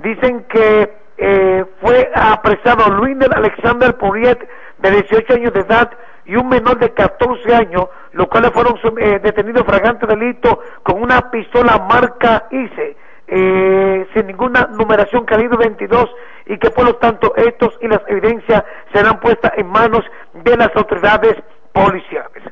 dicen 0.02 0.44
que 0.44 0.92
eh, 1.16 1.64
fue 1.80 2.10
apresado 2.14 2.90
Luiner 2.90 3.34
Alexander 3.34 3.96
Puriet 3.96 4.38
de 4.78 4.90
18 4.90 5.34
años 5.34 5.52
de 5.54 5.60
edad 5.60 5.90
y 6.26 6.36
un 6.36 6.50
menor 6.50 6.78
de 6.78 6.90
14 6.92 7.54
años, 7.54 7.86
los 8.12 8.28
cuales 8.28 8.50
fueron 8.52 8.78
eh, 8.98 9.18
detenidos 9.22 9.64
fragante 9.64 10.06
delito 10.06 10.60
con 10.82 11.02
una 11.02 11.30
pistola 11.30 11.78
marca 11.90 12.46
ICE, 12.50 12.96
eh, 13.26 14.06
sin 14.12 14.26
ninguna 14.26 14.68
numeración 14.78 15.24
calibre 15.24 15.56
22 15.56 16.10
y 16.46 16.58
que 16.58 16.70
por 16.70 16.84
lo 16.84 16.96
tanto 16.96 17.34
estos 17.36 17.78
y 17.80 17.88
las 17.88 18.02
evidencias 18.06 18.62
serán 18.92 19.18
puestas 19.18 19.52
en 19.56 19.66
manos 19.66 20.04
de 20.34 20.56
las 20.58 20.76
autoridades 20.76 21.36
policiales 21.72 22.42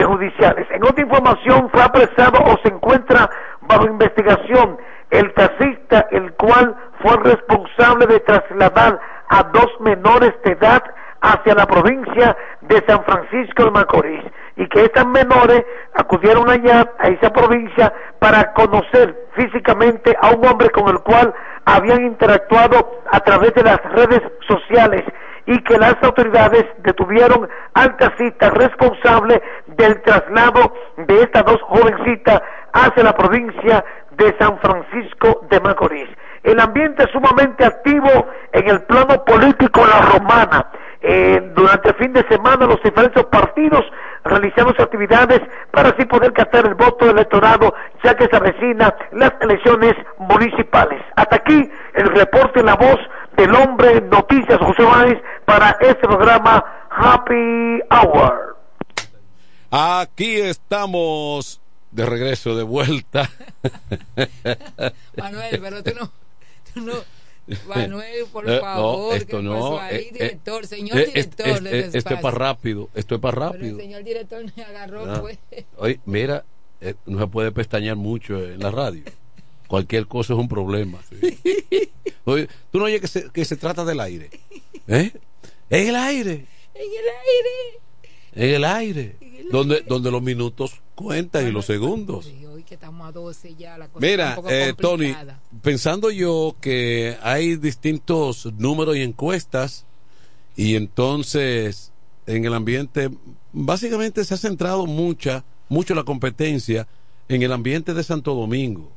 judiciales. 0.00 0.66
En 0.70 0.82
otra 0.84 1.02
información 1.02 1.68
fue 1.70 1.82
apresado 1.82 2.38
o 2.44 2.56
se 2.62 2.68
encuentra 2.72 3.28
bajo 3.60 3.86
investigación 3.86 4.78
el 5.10 5.32
taxista, 5.34 6.06
el 6.10 6.32
cual 6.34 6.74
fue 7.02 7.16
responsable 7.18 8.06
de 8.06 8.20
trasladar 8.20 8.98
a 9.28 9.42
dos 9.52 9.68
menores 9.80 10.32
de 10.44 10.52
edad 10.52 10.82
hacia 11.20 11.54
la 11.54 11.66
provincia 11.66 12.36
de 12.62 12.82
San 12.86 13.04
Francisco 13.04 13.64
de 13.64 13.70
Macorís 13.70 14.24
y 14.56 14.66
que 14.68 14.84
estas 14.84 15.06
menores 15.06 15.64
acudieron 15.94 16.50
allá 16.50 16.90
a 16.98 17.08
esa 17.08 17.30
provincia 17.30 17.92
para 18.18 18.52
conocer 18.54 19.28
físicamente 19.34 20.16
a 20.20 20.30
un 20.30 20.46
hombre 20.46 20.70
con 20.70 20.88
el 20.88 20.98
cual 21.00 21.32
habían 21.64 22.04
interactuado 22.04 23.02
a 23.10 23.20
través 23.20 23.54
de 23.54 23.62
las 23.62 23.80
redes 23.92 24.20
sociales 24.48 25.04
y 25.46 25.58
que 25.64 25.78
las 25.78 25.94
autoridades 26.02 26.66
detuvieron 26.78 27.48
al 27.74 27.96
taxista 27.96 28.50
responsable 28.50 29.42
del 29.66 30.00
traslado 30.02 30.74
de 30.96 31.22
estas 31.22 31.44
dos 31.44 31.60
jovencitas 31.62 32.42
hacia 32.72 33.02
la 33.02 33.14
provincia 33.14 33.84
de 34.12 34.36
San 34.38 34.58
Francisco 34.58 35.46
de 35.50 35.60
Macorís. 35.60 36.08
El 36.42 36.60
ambiente 36.60 37.06
sumamente 37.12 37.64
activo 37.64 38.26
en 38.52 38.68
el 38.68 38.82
plano 38.82 39.24
político 39.24 39.86
la 39.86 40.00
romana. 40.12 40.66
Eh, 41.04 41.50
durante 41.54 41.88
el 41.88 41.94
fin 41.96 42.12
de 42.12 42.24
semana 42.28 42.66
los 42.66 42.80
diferentes 42.82 43.24
partidos 43.24 43.84
realizaron 44.24 44.72
sus 44.74 44.84
actividades 44.84 45.40
para 45.72 45.88
así 45.88 46.04
poder 46.04 46.32
captar 46.32 46.64
el 46.64 46.74
voto 46.74 47.10
electorado 47.10 47.74
ya 48.04 48.14
que 48.14 48.26
se 48.26 48.36
avecina 48.36 48.94
las 49.10 49.32
elecciones 49.40 49.94
municipales. 50.18 51.02
Hasta 51.16 51.36
aquí 51.36 51.70
el 51.94 52.08
reporte 52.08 52.62
la 52.62 52.76
voz 52.76 52.98
del 53.36 53.54
hombre 53.54 54.00
Noticias 54.02 54.58
José 54.58 54.82
Báez 54.82 55.18
para 55.44 55.70
este 55.80 56.06
programa 56.06 56.64
Happy 56.90 57.80
Hour. 57.90 58.56
Aquí 59.70 60.36
estamos 60.36 61.60
de 61.90 62.06
regreso, 62.06 62.56
de 62.56 62.62
vuelta. 62.62 63.30
Manuel, 65.16 65.60
pero 65.60 65.82
tú 65.82 65.90
no, 65.98 66.10
tú 66.74 66.80
no, 66.80 66.92
Manuel, 67.68 68.26
por 68.32 68.48
Eh, 68.50 68.60
favor, 68.60 69.10
no, 69.10 69.12
esto 69.16 69.36
¿qué 69.38 69.42
no. 69.42 69.52
pasó 69.54 69.80
ahí, 69.80 69.96
eh, 69.96 69.98
eh, 70.08 70.12
director? 70.12 70.66
Señor 70.66 70.98
eh, 70.98 71.06
director, 71.06 71.46
este- 71.48 71.78
este- 71.80 71.98
esto 71.98 72.14
es 72.14 72.20
para 72.20 72.36
rápido, 72.38 72.88
esto 72.94 73.14
es 73.14 73.20
para 73.20 73.34
Pero 73.34 73.46
el 73.46 73.52
rápido. 73.54 73.76
señor 73.78 74.04
director 74.04 74.44
me 74.56 74.62
agarró, 74.64 75.04
Ah. 75.10 75.20
pues. 75.20 75.38
Oye, 75.78 76.00
mira, 76.04 76.44
eh, 76.80 76.94
no 77.06 77.18
se 77.20 77.26
puede 77.26 77.52
pestañear 77.52 77.96
mucho 77.96 78.38
en 78.42 78.60
la 78.60 78.70
radio. 78.70 79.02
Cualquier 79.72 80.06
cosa 80.06 80.34
es 80.34 80.38
un 80.38 80.48
problema. 80.48 80.98
Oye, 82.24 82.46
tú 82.70 82.78
no 82.78 82.84
oyes 82.84 83.00
que 83.00 83.08
se, 83.08 83.30
que 83.30 83.42
se 83.46 83.56
trata 83.56 83.86
del 83.86 84.00
aire. 84.00 84.28
¿Eh? 84.86 85.10
En 85.70 85.88
el 85.88 85.96
aire. 85.96 86.46
En 86.74 86.90
el 86.90 87.08
aire. 87.24 87.80
En 88.34 88.54
el 88.54 88.64
aire. 88.66 89.16
Donde, 89.50 89.80
donde 89.80 90.10
los 90.10 90.20
minutos 90.20 90.82
cuentan 90.94 91.48
y 91.48 91.52
los 91.52 91.64
segundos. 91.64 92.28
Y 92.28 92.44
hoy 92.44 92.64
que 92.64 92.74
estamos 92.74 93.08
a 93.08 93.12
12 93.12 93.54
ya, 93.54 93.78
la 93.78 93.88
cosa 93.88 94.06
Mira, 94.06 94.28
está 94.28 94.40
un 94.40 94.44
poco 94.44 94.54
eh, 94.54 94.74
Tony, 94.78 95.16
pensando 95.62 96.10
yo 96.10 96.54
que 96.60 97.16
hay 97.22 97.56
distintos 97.56 98.52
números 98.58 98.98
y 98.98 99.00
encuestas, 99.00 99.86
y 100.54 100.76
entonces 100.76 101.92
en 102.26 102.44
el 102.44 102.52
ambiente, 102.52 103.08
básicamente 103.54 104.22
se 104.26 104.34
ha 104.34 104.36
centrado 104.36 104.84
mucha, 104.84 105.44
mucho 105.70 105.94
la 105.94 106.04
competencia 106.04 106.86
en 107.28 107.40
el 107.40 107.52
ambiente 107.52 107.94
de 107.94 108.02
Santo 108.02 108.34
Domingo, 108.34 108.92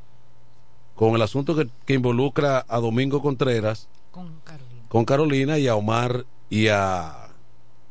con 0.95 1.13
el 1.15 1.21
asunto 1.21 1.55
que, 1.55 1.67
que 1.85 1.93
involucra 1.93 2.65
a 2.67 2.79
Domingo 2.79 3.21
Contreras, 3.21 3.87
Con 4.11 4.39
Carolina 4.43 4.85
con 4.87 5.03
Carolina 5.05 5.59
y 5.59 5.67
a 5.67 5.75
Omar 5.75 6.25
y 6.49 6.67
a, 6.69 7.27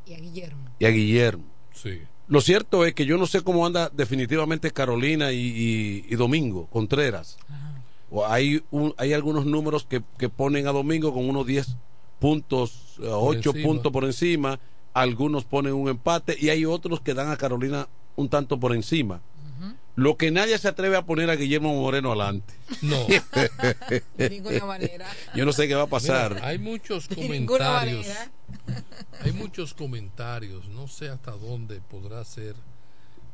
y 0.07 0.15
a 0.15 0.19
Guillermo. 0.19 0.65
y 0.79 0.85
a 0.87 0.91
Guillermo. 0.91 1.45
Sí. 1.73 2.01
Lo 2.29 2.41
cierto 2.41 2.87
es 2.87 2.95
que 2.95 3.05
yo 3.05 3.19
no 3.19 3.27
sé 3.27 3.43
cómo 3.43 3.67
anda 3.67 3.91
definitivamente 3.93 4.71
Carolina 4.71 5.31
y, 5.33 5.37
y- 5.39 6.07
y 6.09 6.17
Domingo 6.17 6.67
Contreras. 6.69 7.37
O 8.11 8.25
hay 8.27 8.63
un, 8.71 8.95
hay 8.97 9.13
algunos 9.13 9.45
números 9.45 9.85
que, 9.89 10.03
que 10.19 10.29
ponen 10.31 10.67
a 10.67 10.73
Domingo 10.73 11.13
con 11.13 11.29
unos 11.29 11.47
10 11.47 11.77
puntos, 12.21 12.95
eh, 13.03 13.09
8 13.11 13.51
encima. 13.51 13.67
puntos 13.69 13.93
por 13.93 14.05
encima, 14.05 14.59
algunos 14.95 15.45
ponen 15.45 15.75
un 15.75 15.89
empate 15.89 16.37
y 16.41 16.49
hay 16.49 16.65
otros 16.65 17.01
que 17.01 17.13
dan 17.13 17.31
a 17.31 17.37
Carolina 17.37 17.89
un 18.17 18.29
tanto 18.29 18.59
por 18.59 18.75
encima. 18.75 19.21
Lo 19.97 20.17
que 20.17 20.31
nadie 20.31 20.59
se 20.59 20.69
atreve 20.69 20.97
a 20.97 21.07
poner 21.07 21.31
a 21.31 21.37
Guillermo 21.37 21.73
Moreno 21.75 22.11
adelante. 22.11 22.53
No. 22.83 23.07
De 24.17 24.31
ninguna 24.31 24.65
manera. 24.67 25.07
Yo 25.35 25.45
no 25.45 25.53
sé 25.53 25.69
qué 25.69 25.75
va 25.75 25.83
a 25.83 25.89
pasar. 25.89 26.35
Mira, 26.35 26.49
hay 26.49 26.59
muchos 26.59 27.07
comentarios. 27.07 28.07
Hay 29.21 29.33
muchos 29.33 29.73
comentarios. 29.73 30.69
No 30.69 30.89
sé 30.89 31.09
hasta 31.09 31.31
dónde 31.33 31.81
podrá 31.81 32.25
ser 32.25 32.57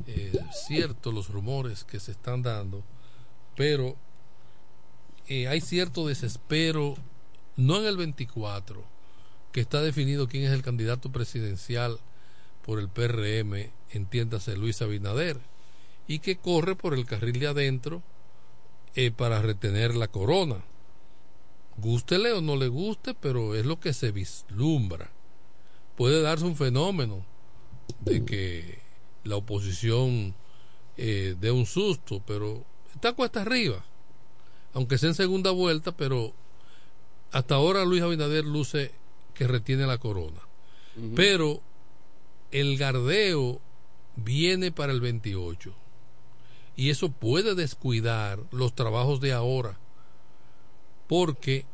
eh, 0.07 0.33
cierto 0.67 1.13
los 1.13 1.29
rumores 1.29 1.85
que 1.85 2.01
se 2.01 2.13
están 2.13 2.43
dando, 2.43 2.83
pero 3.57 3.97
eh, 5.29 5.47
hay 5.49 5.61
cierto 5.61 6.07
desespero, 6.07 6.97
no 7.57 7.79
en 7.79 7.87
el 7.87 7.97
24, 7.97 8.83
que 9.53 9.61
está 9.61 9.83
definido 9.83 10.29
quién 10.29 10.45
es 10.45 10.53
el 10.53 10.63
candidato 10.63 11.13
presidencial 11.13 11.99
por 12.65 12.81
el 12.81 12.89
PRM, 12.89 13.71
entiéndase 13.91 14.57
Luis 14.57 14.81
Abinader, 14.81 15.39
y 16.11 16.19
que 16.19 16.39
corre 16.39 16.75
por 16.75 16.93
el 16.95 17.07
carril 17.07 17.39
de 17.39 17.47
adentro 17.47 18.03
eh, 18.97 19.13
para 19.13 19.41
retener 19.41 19.95
la 19.95 20.09
corona. 20.09 20.57
Gústele 21.77 22.33
o 22.33 22.41
no 22.41 22.57
le 22.57 22.67
guste, 22.67 23.15
pero 23.15 23.55
es 23.55 23.65
lo 23.65 23.79
que 23.79 23.93
se 23.93 24.11
vislumbra. 24.11 25.13
Puede 25.97 26.21
darse 26.21 26.47
un 26.47 26.57
fenómeno 26.57 27.25
de 28.01 28.25
que 28.25 28.81
la 29.23 29.37
oposición 29.37 30.35
eh, 30.97 31.37
dé 31.39 31.53
un 31.53 31.65
susto, 31.65 32.21
pero 32.27 32.65
está 32.93 33.13
cuesta 33.13 33.43
arriba, 33.43 33.85
aunque 34.75 34.99
sea 34.99 35.11
en 35.11 35.15
segunda 35.15 35.53
vuelta, 35.53 35.97
pero 35.97 36.33
hasta 37.31 37.55
ahora 37.55 37.85
Luis 37.85 38.03
Abinader 38.03 38.45
luce 38.45 38.91
que 39.33 39.47
retiene 39.47 39.87
la 39.87 39.99
corona. 39.99 40.41
Pero 41.15 41.63
el 42.51 42.77
gardeo 42.79 43.61
viene 44.17 44.73
para 44.73 44.93
el 44.93 45.01
28 45.01 45.73
y 46.77 46.91
eso 46.91 47.11
puede 47.11 47.55
descuidar 47.55 48.41
los 48.51 48.75
trabajos 48.75 49.21
de 49.21 49.33
ahora 49.33 49.79
porque 51.07 51.67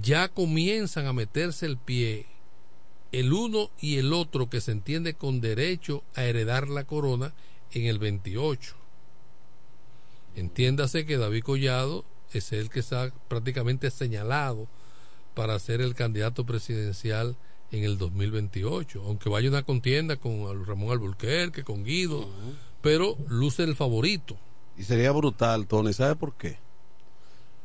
ya 0.00 0.28
comienzan 0.28 1.06
a 1.06 1.12
meterse 1.12 1.66
el 1.66 1.76
pie 1.78 2.26
el 3.12 3.32
uno 3.32 3.70
y 3.80 3.96
el 3.96 4.12
otro 4.12 4.50
que 4.50 4.60
se 4.60 4.72
entiende 4.72 5.14
con 5.14 5.40
derecho 5.40 6.02
a 6.14 6.24
heredar 6.24 6.68
la 6.68 6.84
corona 6.84 7.32
en 7.72 7.86
el 7.86 7.98
28. 7.98 8.74
Entiéndase 10.34 11.06
que 11.06 11.16
David 11.16 11.42
Collado 11.42 12.04
es 12.32 12.52
el 12.52 12.68
que 12.68 12.80
está 12.80 13.12
prácticamente 13.28 13.90
señalado 13.90 14.68
para 15.34 15.58
ser 15.58 15.80
el 15.80 15.94
candidato 15.94 16.44
presidencial 16.44 17.36
en 17.72 17.84
el 17.84 17.98
2028, 17.98 19.02
aunque 19.04 19.28
vaya 19.28 19.48
una 19.48 19.62
contienda 19.62 20.16
con 20.16 20.64
Ramón 20.66 20.90
Alburquerque, 20.90 21.64
con 21.64 21.84
Guido, 21.84 22.28
pero 22.82 23.16
luce 23.28 23.62
el 23.64 23.76
favorito. 23.76 24.36
Y 24.76 24.84
sería 24.84 25.10
brutal, 25.12 25.66
Tony. 25.66 25.92
¿Sabe 25.92 26.16
por 26.16 26.34
qué? 26.34 26.58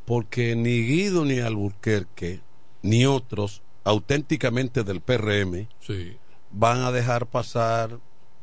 Porque 0.05 0.55
ni 0.55 0.81
Guido 0.81 1.25
ni 1.25 1.39
Alburquerque 1.39 2.39
ni 2.81 3.05
otros 3.05 3.61
auténticamente 3.83 4.83
del 4.83 5.01
PRM 5.01 5.67
Sí. 5.79 6.17
van 6.51 6.81
a 6.81 6.91
dejar 6.91 7.27
pasar 7.27 7.99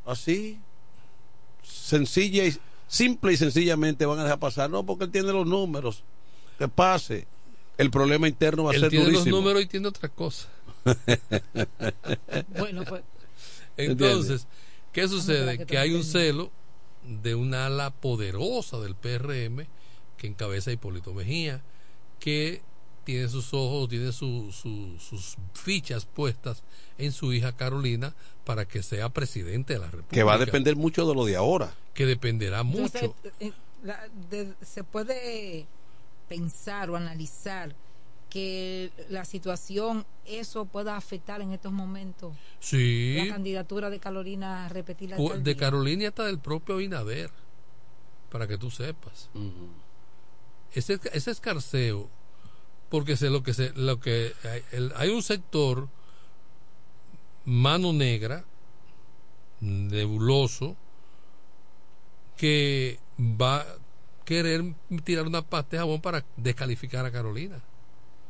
así, 0.07 0.59
sencilla 1.63 2.45
y 2.47 2.57
simple 2.87 3.33
y 3.33 3.37
sencillamente 3.37 4.07
van 4.07 4.19
a 4.21 4.25
dejar 4.25 4.39
pasar, 4.39 4.71
no 4.71 4.85
porque 4.85 5.05
él 5.05 5.11
tiene 5.11 5.33
los 5.33 5.47
números, 5.47 6.03
que 6.59 6.69
pase. 6.69 7.27
El 7.77 7.91
problema 7.91 8.27
interno 8.27 8.65
va 8.65 8.73
a 8.73 8.75
Él 8.75 8.81
ser 8.81 8.91
tiene 8.91 9.11
los 9.13 9.27
números 9.27 9.63
y 9.63 9.67
tiene 9.67 9.89
otra 9.89 10.09
cosa. 10.09 10.49
Bueno, 12.59 12.83
pues. 12.89 13.03
Entonces, 13.77 14.47
¿qué 14.93 15.07
sucede? 15.09 15.59
que 15.59 15.67
Que 15.67 15.79
hay 15.79 15.93
un 15.95 16.03
celo 16.03 16.51
de 17.09 17.35
una 17.35 17.67
ala 17.67 17.91
poderosa 17.91 18.79
del 18.79 18.95
PRM 18.95 19.67
que 20.17 20.27
encabeza 20.27 20.71
Hipólito 20.73 21.15
Mejía, 21.15 21.63
que 22.21 22.61
tiene 23.05 23.29
sus 23.29 23.55
ojos, 23.55 23.89
tiene 23.89 24.13
su- 24.13 24.53
su- 24.53 24.99
sus 24.99 25.37
fichas 25.55 26.05
puestas 26.05 26.63
en 26.99 27.13
su 27.13 27.33
hija 27.33 27.57
Carolina 27.57 28.15
para 28.45 28.67
que 28.67 28.83
sea 28.83 29.09
presidente 29.09 29.75
de 29.75 29.79
la 29.79 29.87
República. 29.87 30.15
que 30.15 30.23
va 30.23 30.35
a 30.35 30.39
depender 30.39 30.77
mucho 30.77 31.07
de 31.07 31.15
lo 31.15 31.25
de 31.25 31.37
ahora. 31.37 31.73
Que 31.95 32.05
dependerá 32.07 32.63
mucho. 32.65 32.99
Entonces, 32.99 33.33
eh, 33.41 33.53
la- 33.83 34.09
de- 34.31 34.55
se 34.61 34.85
puede 34.85 35.67
pensar 36.29 36.91
o 36.91 36.97
analizar 36.97 37.75
que 38.31 38.91
la 39.09 39.25
situación, 39.25 40.05
eso 40.27 40.67
pueda 40.67 40.97
afectar 40.97 41.41
en 41.41 41.53
estos 41.53 41.73
momentos 41.73 42.35
Sí. 42.61 43.17
la 43.17 43.33
candidatura 43.35 43.89
de 43.91 43.99
Carolina 44.01 44.67
a 44.67 44.69
repetir 44.69 45.11
la 45.11 45.17
alcaldía. 45.17 45.43
de 45.45 45.57
Carolina 45.57 46.03
y 46.03 46.07
hasta 46.07 46.25
del 46.27 46.39
propio 46.39 46.75
Abinader, 46.75 47.31
para 48.31 48.47
que 48.47 48.59
tú 48.59 48.71
sepas. 48.71 49.31
ese, 50.75 51.01
ese 51.13 51.31
escarceo, 51.31 52.11
porque 52.91 53.17
sé 53.17 53.31
lo 53.31 53.43
que 53.43 53.55
se, 53.55 53.73
lo 53.75 53.99
que 54.01 54.33
hay, 54.45 54.63
el- 54.73 54.93
hay 54.97 55.09
un 55.09 55.23
sector 55.23 55.89
mano 57.47 57.93
negra, 57.95 58.45
nebuloso, 59.61 60.77
que 62.37 63.01
va 63.19 63.61
a 63.63 63.67
querer 64.25 64.75
tirar 65.05 65.27
una 65.27 65.43
pasta 65.43 65.71
de 65.73 65.79
jabón 65.79 66.01
para 66.01 66.25
descalificar 66.37 67.05
a 67.07 67.11
Carolina. 67.11 67.61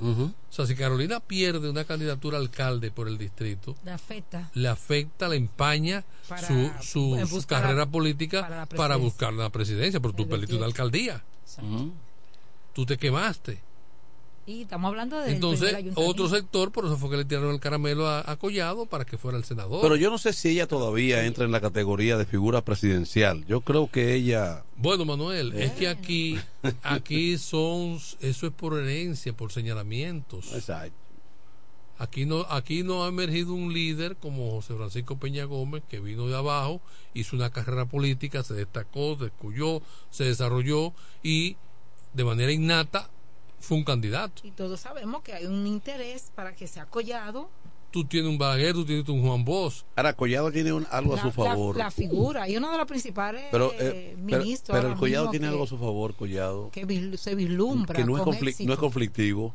O 0.00 0.32
sea, 0.50 0.64
si 0.66 0.74
Carolina 0.76 1.18
pierde 1.20 1.68
una 1.68 1.84
candidatura 1.84 2.38
a 2.38 2.40
alcalde 2.40 2.90
por 2.92 3.08
el 3.08 3.18
distrito, 3.18 3.74
Le 3.84 3.90
afecta. 3.90 4.50
le 4.54 4.68
afecta, 4.68 5.28
le 5.28 5.36
empaña 5.36 6.04
Para 6.28 6.46
su, 6.46 6.70
su, 6.82 7.44
carrera 7.48 7.74
la- 7.74 7.86
política 7.86 8.42
para 8.42 8.56
la 8.58 8.66
para, 8.66 8.76
presidencia. 8.94 8.96
buscar 8.98 9.32
la 9.32 9.50
presidencia, 9.50 10.00
pero 10.00 10.14
tú 10.14 10.28
perdiste 10.28 10.54
una 10.54 10.66
28. 10.66 10.82
alcaldía. 10.82 11.24
Tú 12.74 12.86
te 12.86 12.96
quemaste. 12.96 13.60
Y 14.48 14.62
estamos 14.62 14.88
hablando 14.88 15.20
del 15.20 15.34
Entonces, 15.34 15.76
otro 15.94 16.26
sector, 16.26 16.72
por 16.72 16.86
eso 16.86 16.96
fue 16.96 17.10
que 17.10 17.18
le 17.18 17.26
tiraron 17.26 17.52
el 17.52 17.60
caramelo 17.60 18.06
a, 18.06 18.24
a 18.24 18.36
Collado 18.36 18.86
para 18.86 19.04
que 19.04 19.18
fuera 19.18 19.36
el 19.36 19.44
senador. 19.44 19.82
Pero 19.82 19.94
yo 19.94 20.08
no 20.08 20.16
sé 20.16 20.32
si 20.32 20.48
ella 20.48 20.66
todavía 20.66 21.26
entra 21.26 21.44
en 21.44 21.52
la 21.52 21.60
categoría 21.60 22.16
de 22.16 22.24
figura 22.24 22.64
presidencial. 22.64 23.44
Yo 23.44 23.60
creo 23.60 23.90
que 23.90 24.14
ella... 24.14 24.64
Bueno, 24.76 25.04
Manuel, 25.04 25.52
es 25.52 25.72
que 25.72 25.86
aquí, 25.86 26.38
aquí 26.82 27.36
son, 27.36 27.98
eso 28.20 28.46
es 28.46 28.52
por 28.54 28.78
herencia, 28.78 29.34
por 29.34 29.52
señalamientos. 29.52 30.50
Exacto. 30.54 30.96
Aquí 31.98 32.24
no, 32.24 32.46
aquí 32.48 32.82
no 32.84 33.04
ha 33.04 33.08
emergido 33.08 33.52
un 33.52 33.74
líder 33.74 34.16
como 34.16 34.52
José 34.52 34.74
Francisco 34.76 35.18
Peña 35.18 35.44
Gómez, 35.44 35.82
que 35.90 36.00
vino 36.00 36.26
de 36.26 36.36
abajo, 36.36 36.80
hizo 37.12 37.36
una 37.36 37.50
carrera 37.50 37.84
política, 37.84 38.42
se 38.42 38.54
destacó, 38.54 39.18
se 39.18 39.26
esculló, 39.26 39.82
se 40.08 40.24
desarrolló 40.24 40.94
y 41.22 41.58
de 42.14 42.24
manera 42.24 42.50
innata 42.50 43.10
fue 43.60 43.76
un 43.76 43.84
candidato. 43.84 44.42
Y 44.46 44.50
todos 44.52 44.80
sabemos 44.80 45.22
que 45.22 45.32
hay 45.34 45.46
un 45.46 45.66
interés 45.66 46.30
para 46.34 46.54
que 46.54 46.66
sea 46.66 46.86
collado 46.86 47.50
Tú 47.90 48.04
tienes 48.04 48.28
un 48.30 48.36
Balaguer, 48.36 48.74
tú 48.74 48.84
tienes 48.84 49.08
un 49.08 49.22
Juan 49.22 49.46
Bosch. 49.46 49.82
Ahora, 49.96 50.12
Collado 50.12 50.52
tiene 50.52 50.74
un- 50.74 50.86
algo 50.90 51.14
a 51.14 51.22
su 51.22 51.32
favor. 51.32 51.74
la- 51.74 51.84
la 51.84 51.90
figura 51.90 52.46
y 52.46 52.54
uno 52.58 52.70
de 52.70 52.76
los 52.76 52.86
principales 52.86 53.44
pero, 53.50 53.72
eh, 53.72 53.76
eh, 53.80 54.12
pero, 54.26 54.38
ministros 54.44 54.78
pero 54.78 54.92
el 54.92 54.98
Collado 54.98 55.30
tiene 55.30 55.46
que, 55.46 55.50
algo 55.52 55.64
a 55.64 55.66
su 55.66 55.78
favor, 55.78 56.14
Collado. 56.14 56.70
que 56.70 57.16
se 57.16 57.34
vislumbra 57.34 57.96
Que 57.96 58.04
no 58.04 58.18
es, 58.18 58.22
con 58.22 58.34
conflic- 58.36 58.48
éxito. 58.48 58.66
no 58.68 58.74
es 58.74 58.78
conflictivo. 58.78 59.54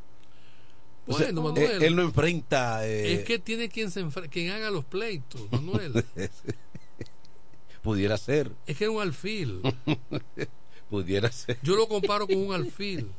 O 1.06 1.16
sea, 1.16 1.28
Bueno, 1.32 1.42
eh, 1.42 1.44
Manuel. 1.68 1.84
él 1.84 1.96
no 1.96 2.02
enfrenta... 2.02 2.88
eh, 2.88 3.14
Es 3.14 3.24
que 3.24 3.38
tiene 3.38 3.70
quien 3.70 3.92
se 3.92 4.04
quien 4.32 4.50
haga 4.50 4.72
los 4.72 4.84
pleitos, 4.84 5.40
Manuel. 5.52 6.04
pudiera 7.84 8.18
ser. 8.18 8.52
es 8.66 8.78
que 8.78 8.86
es 8.86 8.90
un 8.90 9.00
alfil. 9.02 9.62
Pudiera 10.90 11.32
ser. 11.32 11.58
Yo 11.64 11.76
lo 11.76 11.88
comparo 11.88 12.28
con 12.28 12.38
un 12.38 12.54
alfil. 12.54 13.10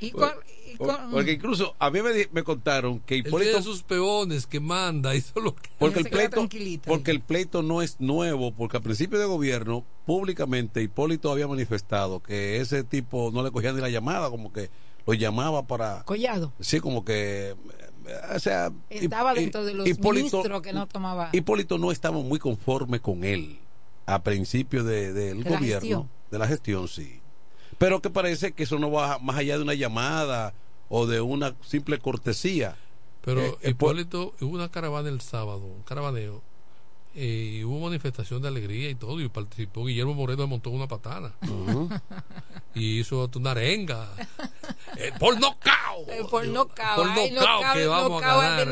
Y 0.00 0.06
y 0.08 0.76
porque 1.10 1.32
incluso 1.32 1.74
a 1.78 1.90
mí 1.90 2.02
me, 2.02 2.12
di- 2.12 2.26
me 2.32 2.42
contaron 2.42 3.00
que 3.00 3.16
Hipólito 3.16 3.62
sus 3.62 3.82
peones 3.82 4.46
que 4.46 4.60
manda 4.60 5.14
y 5.14 5.20
solo 5.34 5.54
que 5.54 5.70
porque 5.78 6.00
el 6.00 6.08
pleito 6.10 6.30
tranquilita 6.36 6.88
porque 6.90 7.10
el 7.12 7.20
pleito 7.20 7.62
no 7.62 7.80
es 7.82 7.98
nuevo 8.00 8.52
porque 8.52 8.76
al 8.76 8.82
principio 8.82 9.18
de 9.18 9.24
gobierno 9.26 9.84
públicamente 10.04 10.82
Hipólito 10.82 11.30
había 11.30 11.48
manifestado 11.48 12.20
que 12.22 12.60
ese 12.60 12.84
tipo 12.84 13.30
no 13.32 13.42
le 13.42 13.50
cogía 13.50 13.72
ni 13.72 13.80
la 13.80 13.88
llamada 13.88 14.28
como 14.28 14.52
que 14.52 14.68
lo 15.06 15.14
llamaba 15.14 15.66
para 15.66 16.02
collado. 16.04 16.52
Sí 16.60 16.80
como 16.80 17.04
que 17.04 17.50
eh, 17.50 17.56
o 18.34 18.38
sea 18.40 18.70
estaba 18.90 19.32
Hip- 19.34 19.38
dentro 19.40 19.64
de 19.64 19.72
los 19.74 19.86
Hipólito- 19.86 20.38
ministros 20.42 20.62
que 20.62 20.72
no 20.72 20.86
tomaba 20.88 21.30
Hipólito 21.32 21.78
no 21.78 21.90
estaba 21.92 22.18
muy 22.20 22.38
conforme 22.38 23.00
con 23.00 23.24
él 23.24 23.58
a 24.04 24.22
principio 24.22 24.84
de- 24.84 25.12
del 25.12 25.42
De 25.42 25.50
gobierno 25.50 26.08
de 26.30 26.38
la 26.38 26.46
gestión 26.48 26.86
sí 26.88 27.20
pero 27.78 28.00
que 28.00 28.10
parece 28.10 28.52
que 28.52 28.62
eso 28.64 28.78
no 28.78 28.90
va 28.90 29.18
más 29.18 29.36
allá 29.36 29.56
de 29.56 29.62
una 29.62 29.74
llamada 29.74 30.54
o 30.88 31.06
de 31.06 31.20
una 31.20 31.54
simple 31.62 31.98
cortesía 31.98 32.76
Pero 33.22 33.40
Eh, 33.42 33.46
eh, 33.62 33.74
por- 33.74 33.90
Hipólito, 33.96 34.34
hubo 34.40 34.54
una 34.54 34.70
caravana 34.70 35.08
el 35.08 35.20
sábado, 35.20 35.58
un 35.64 35.82
caravaneo, 35.82 36.42
eh, 37.16 37.56
y 37.58 37.64
hubo 37.64 37.80
manifestación 37.80 38.40
de 38.42 38.48
alegría 38.48 38.88
y 38.90 38.94
todo, 38.94 39.20
y 39.20 39.28
participó 39.28 39.84
Guillermo 39.86 40.14
Moreno, 40.14 40.46
montó 40.46 40.70
una 40.70 40.86
patana. 40.86 41.32
Y 42.74 43.00
hizo 43.00 43.28
una 43.36 43.52
arenga. 43.52 44.06
Eh, 44.98 45.10
por 45.18 45.40
nocao. 45.40 46.02
Eh, 46.08 46.22
por 46.30 46.46
nocao, 46.46 46.96
Por 46.96 47.08
ay, 47.08 47.30
nocao 47.30 47.56
nocao, 47.56 47.74
que 47.74 47.86
vamos 47.86 48.10
nocao 48.20 48.40
a 48.42 48.50
ganar. 48.50 48.68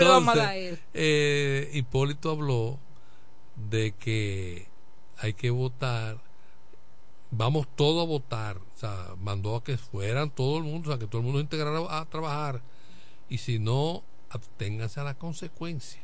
vamos 0.00 0.38
a 0.38 0.54
eh, 0.94 1.70
Hipólito 1.74 2.30
habló 2.30 2.78
de 3.54 3.92
que 3.92 4.66
hay 5.18 5.34
que 5.34 5.50
votar 5.50 6.16
vamos 7.30 7.66
todos 7.76 8.02
a 8.04 8.08
votar. 8.08 8.58
O 8.58 8.76
sea, 8.78 9.14
mandó 9.20 9.56
a 9.56 9.64
que 9.64 9.76
fueran 9.76 10.30
todo 10.30 10.58
el 10.58 10.64
mundo, 10.64 10.90
o 10.90 10.92
sea, 10.92 10.98
que 10.98 11.06
todo 11.06 11.20
el 11.20 11.24
mundo 11.24 11.38
se 11.38 11.44
integrara 11.44 11.98
a, 11.98 12.04
trabajar. 12.06 12.62
Y 13.28 13.38
si 13.38 13.58
no, 13.58 14.02
absténganse 14.30 15.00
a 15.00 15.04
la 15.04 15.14
consecuencia. 15.14 16.00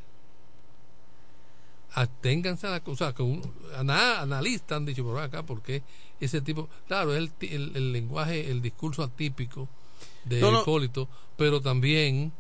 Absténganse 1.93 2.67
a 2.67 2.71
la 2.71 2.83
o 2.85 2.97
sea, 2.97 3.13
que 3.13 3.23
un, 3.23 3.41
ana- 3.77 4.21
analistas 4.21 4.77
han 4.77 4.85
dicho 4.85 5.05
por 5.05 5.19
acá, 5.21 5.45
porque 5.45 5.83
ese 6.21 6.41
tipo, 6.41 6.69
claro, 6.89 7.15
es 7.15 7.19
el, 7.41 7.51
el, 7.51 7.77
el 7.77 7.93
lenguaje, 7.93 8.51
el 8.51 8.61
discurso 8.61 9.03
atípico 9.03 9.69
de 10.25 10.41
No, 10.41 10.51
no. 10.51 10.63
Hipólito, 10.63 11.09
pero 11.37 11.61
también 11.61 12.33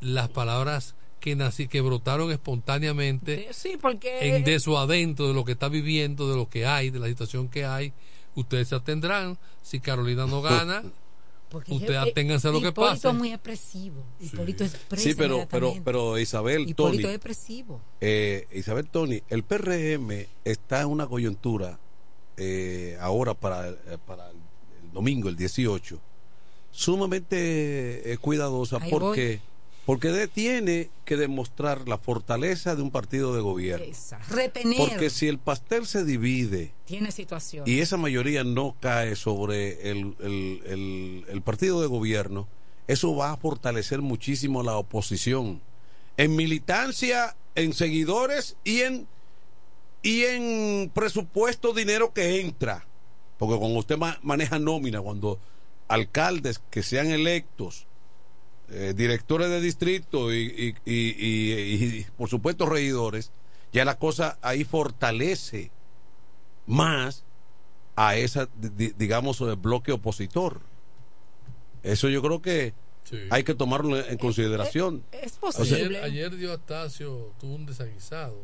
las 0.00 0.28
palabras 0.28 0.94
que 1.22 1.36
nací, 1.36 1.68
que 1.68 1.80
brotaron 1.80 2.30
espontáneamente 2.32 3.48
Sí, 3.52 3.78
porque 3.80 4.36
en 4.36 4.44
de 4.44 4.58
su 4.60 4.76
adentro 4.76 5.28
de 5.28 5.34
lo 5.34 5.44
que 5.44 5.52
está 5.52 5.68
viviendo, 5.68 6.28
de 6.28 6.36
lo 6.36 6.48
que 6.50 6.66
hay, 6.66 6.90
de 6.90 6.98
la 6.98 7.06
situación 7.06 7.48
que 7.48 7.64
hay, 7.64 7.92
ustedes 8.34 8.68
se 8.68 8.74
atendrán. 8.74 9.38
Si 9.62 9.78
Carolina 9.80 10.26
no 10.26 10.42
gana, 10.42 10.82
porque 11.48 11.72
ustedes 11.74 12.04
eh, 12.06 12.10
aténganse 12.10 12.48
a 12.48 12.50
lo 12.50 12.60
que 12.60 12.68
Hipólito 12.68 12.92
pase. 12.94 13.08
es 13.08 13.14
muy 13.14 13.32
expresivo. 13.32 14.04
Hipólito 14.20 14.64
expresa 14.64 15.02
Sí, 15.08 15.14
pero, 15.14 15.46
pero, 15.48 15.74
pero 15.84 16.18
Isabel, 16.18 16.68
Hipólito 16.68 17.02
Tony, 17.02 17.08
es 17.10 17.14
expresivo. 17.14 17.80
eh, 18.00 18.48
Isabel 18.52 18.88
Tony, 18.88 19.22
el 19.28 19.44
PRM 19.44 20.26
está 20.44 20.80
en 20.82 20.88
una 20.88 21.06
coyuntura 21.06 21.78
eh, 22.36 22.96
ahora 23.00 23.34
para, 23.34 23.68
el- 23.68 23.78
eh, 23.86 23.98
para 24.04 24.28
el, 24.30 24.36
domingo, 24.92 25.28
el 25.28 25.36
18, 25.36 26.00
sumamente 26.70 28.12
eh, 28.12 28.18
cuidadosa 28.18 28.78
Ahí 28.80 28.90
porque, 28.90 29.40
porque 29.86 30.08
de- 30.08 30.28
tiene 30.28 30.90
que 31.04 31.16
demostrar 31.16 31.88
la 31.88 31.98
fortaleza 31.98 32.76
de 32.76 32.82
un 32.82 32.90
partido 32.90 33.34
de 33.34 33.40
gobierno. 33.42 33.86
Retener. 34.30 34.76
Porque 34.76 35.10
si 35.10 35.26
el 35.28 35.38
pastel 35.38 35.86
se 35.86 36.04
divide 36.04 36.72
Tiene 36.84 37.10
situación. 37.10 37.64
y 37.66 37.80
esa 37.80 37.96
mayoría 37.96 38.44
no 38.44 38.76
cae 38.80 39.16
sobre 39.16 39.90
el, 39.90 40.14
el- 40.20 40.62
el- 40.66 41.24
el 41.28 41.42
partido 41.42 41.80
de 41.80 41.88
gobierno, 41.88 42.46
eso 42.86 43.14
va 43.16 43.32
a 43.32 43.36
fortalecer 43.36 44.00
muchísimo 44.02 44.62
la 44.62 44.76
oposición 44.76 45.60
en 46.16 46.36
militancia, 46.36 47.36
en 47.54 47.72
seguidores 47.72 48.56
y 48.64 48.80
en 48.82 49.06
y 50.04 50.24
en 50.24 50.90
presupuesto 50.92 51.72
dinero 51.72 52.12
que 52.12 52.40
entra. 52.40 52.84
Porque 53.38 53.56
cuando 53.58 53.78
usted 53.78 53.96
ma- 53.96 54.18
maneja 54.22 54.58
nómina, 54.58 55.00
cuando 55.00 55.38
alcaldes 55.88 56.60
que 56.70 56.82
sean 56.82 57.08
electos, 57.12 57.86
eh, 58.72 58.94
directores 58.96 59.48
de 59.50 59.60
distrito 59.60 60.32
y, 60.32 60.74
y- 60.84 60.92
y- 60.92 61.14
y- 61.18 61.84
y, 62.00 62.06
por 62.16 62.28
supuesto 62.28 62.66
regidores, 62.66 63.30
ya 63.72 63.84
la 63.84 63.98
cosa 63.98 64.38
ahí 64.42 64.64
fortalece 64.64 65.70
más 66.66 67.24
a 67.96 68.16
esa, 68.16 68.48
di- 68.56 68.92
digamos, 68.96 69.40
eh, 69.40 69.54
bloque 69.60 69.92
opositor. 69.92 70.60
Eso 71.82 72.08
yo 72.08 72.22
creo 72.22 72.40
que 72.40 72.74
hay 73.30 73.44
que 73.44 73.54
tomarlo 73.54 73.98
en 73.98 74.16
consideración. 74.16 75.02
Es 75.12 75.36
O 75.40 75.52
sea, 75.52 75.76
Ayer, 75.76 75.96
ayer 76.02 76.36
dio 76.36 76.52
Astacio, 76.52 77.32
tuvo 77.40 77.56
un 77.56 77.66
desaguisado 77.66 78.36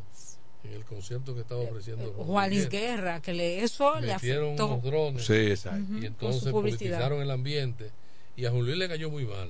en 0.63 0.73
el 0.73 0.83
concierto 0.83 1.33
que 1.33 1.41
estaba 1.41 1.61
ofreciendo. 1.61 2.11
Juan 2.13 2.27
Juan 2.27 2.49
Luis 2.51 2.69
Guerra. 2.69 3.21
Que 3.21 3.33
le, 3.33 3.63
eso 3.63 3.99
le 3.99 4.11
afectó. 4.13 4.67
unos 4.67 4.83
drones. 4.83 5.25
Sí, 5.25 5.33
Y 5.33 5.55
con 5.55 6.03
entonces 6.03 6.51
politizaron 6.51 7.21
el 7.21 7.31
ambiente. 7.31 7.91
Y 8.35 8.45
a 8.45 8.51
Juan 8.51 8.65
Luis 8.65 8.77
le 8.77 8.87
cayó 8.89 9.09
muy 9.09 9.25
mal. 9.25 9.49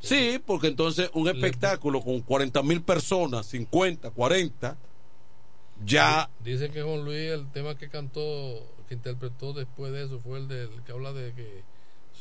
Sí, 0.00 0.40
porque 0.44 0.68
entonces 0.68 1.10
un 1.14 1.28
espectáculo 1.28 2.00
con 2.00 2.20
40 2.20 2.62
mil 2.62 2.82
personas, 2.82 3.46
50, 3.46 4.10
40, 4.10 4.76
ya 5.84 6.28
Dice 6.42 6.70
que 6.70 6.82
Juan 6.82 7.04
Luis, 7.04 7.30
el 7.30 7.50
tema 7.52 7.76
que 7.76 7.88
cantó, 7.88 8.20
que 8.88 8.94
interpretó 8.94 9.52
después 9.52 9.92
de 9.92 10.04
eso, 10.04 10.18
fue 10.20 10.38
el 10.38 10.48
del 10.48 10.70
que 10.84 10.92
habla 10.92 11.12
de 11.12 11.32
que 11.34 11.62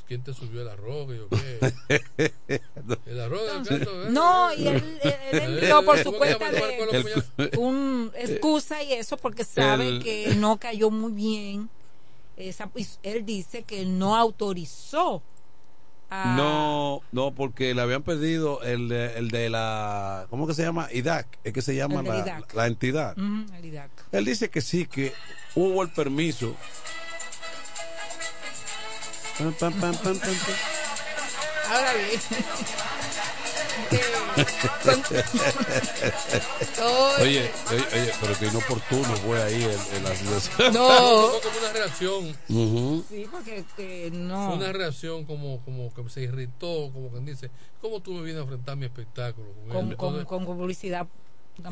quién 0.07 0.23
te 0.23 0.34
subió 0.34 0.63
el 0.63 0.69
arroz, 0.69 1.07
qué. 1.30 2.32
el 3.05 3.19
arroz 3.19 3.41
del 3.41 3.63
canto, 3.80 4.03
¿eh? 4.03 4.07
No, 4.09 4.51
y 4.55 4.67
él, 4.67 4.99
él- 5.03 5.13
él 5.34 5.57
envió 5.59 5.86
por 5.86 5.97
su 5.99 6.05
¿Cómo 6.05 6.19
que 6.23 6.36
cuenta 6.36 6.51
de 6.51 7.57
un 7.59 8.11
excusa 8.15 8.82
y 8.82 8.93
eso 8.93 9.17
porque 9.17 9.43
sabe 9.43 9.88
El- 9.88 10.03
que 10.03 10.34
no 10.36 10.57
cayó 10.57 10.89
muy 10.89 11.11
bien. 11.11 11.69
Esa, 12.38 12.71
y 12.75 12.88
él 13.03 13.23
dice 13.25 13.61
que 13.63 13.86
no 13.86 14.15
autorizó 14.15 15.21
no, 16.10 17.01
no, 17.12 17.32
porque 17.36 17.74
le 17.74 17.82
habían 17.82 18.03
pedido 18.03 18.62
el 18.64 18.89
de, 18.89 19.18
el 19.18 19.30
de 19.30 19.49
la, 19.49 20.26
¿cómo 20.30 20.47
que 20.47 20.53
se 20.53 20.64
llama? 20.64 20.88
IDAC, 20.91 21.28
es 21.43 21.53
que 21.53 21.62
se 21.62 21.76
llama 21.76 22.01
la, 22.01 22.43
la 22.53 22.68
entidad. 22.68 23.16
El 23.18 23.66
IDAC. 23.66 23.91
Él 24.12 24.26
dice 24.26 24.49
que 24.49 24.62
sí, 24.62 24.86
que 24.88 25.14
hubo 25.55 25.84
el 25.84 25.89
permiso. 25.89 26.55
Ahora 31.70 31.93
bien. 31.93 32.20
Con- 34.84 35.03
Oye. 37.21 37.51
Oye, 37.71 37.84
oye, 37.93 38.11
pero 38.21 38.39
que 38.39 38.45
inoportuno 38.47 39.15
fue 39.17 39.41
ahí 39.43 39.63
el, 39.63 39.97
el 39.97 40.05
asesor. 40.07 40.73
No. 40.73 40.89
Fue 41.30 41.41
como 41.41 41.59
una 41.59 41.73
reacción. 41.73 42.38
Sí, 43.09 43.27
porque 43.32 43.63
que 43.75 44.07
Fue 44.09 44.19
no. 44.19 44.53
una 44.55 44.71
reacción 44.71 45.25
como, 45.25 45.59
como 45.63 45.93
que 45.93 46.09
se 46.09 46.21
irritó, 46.21 46.89
como 46.93 47.09
quien 47.09 47.25
dice, 47.25 47.49
¿cómo 47.82 47.99
tú 48.01 48.13
me 48.13 48.21
vienes 48.23 48.39
a 48.39 48.43
enfrentar 48.43 48.75
mi 48.77 48.86
espectáculo? 48.86 49.47
Con, 49.71 49.95
Con, 49.95 50.25
con, 50.25 50.45
publicidad. 50.45 51.07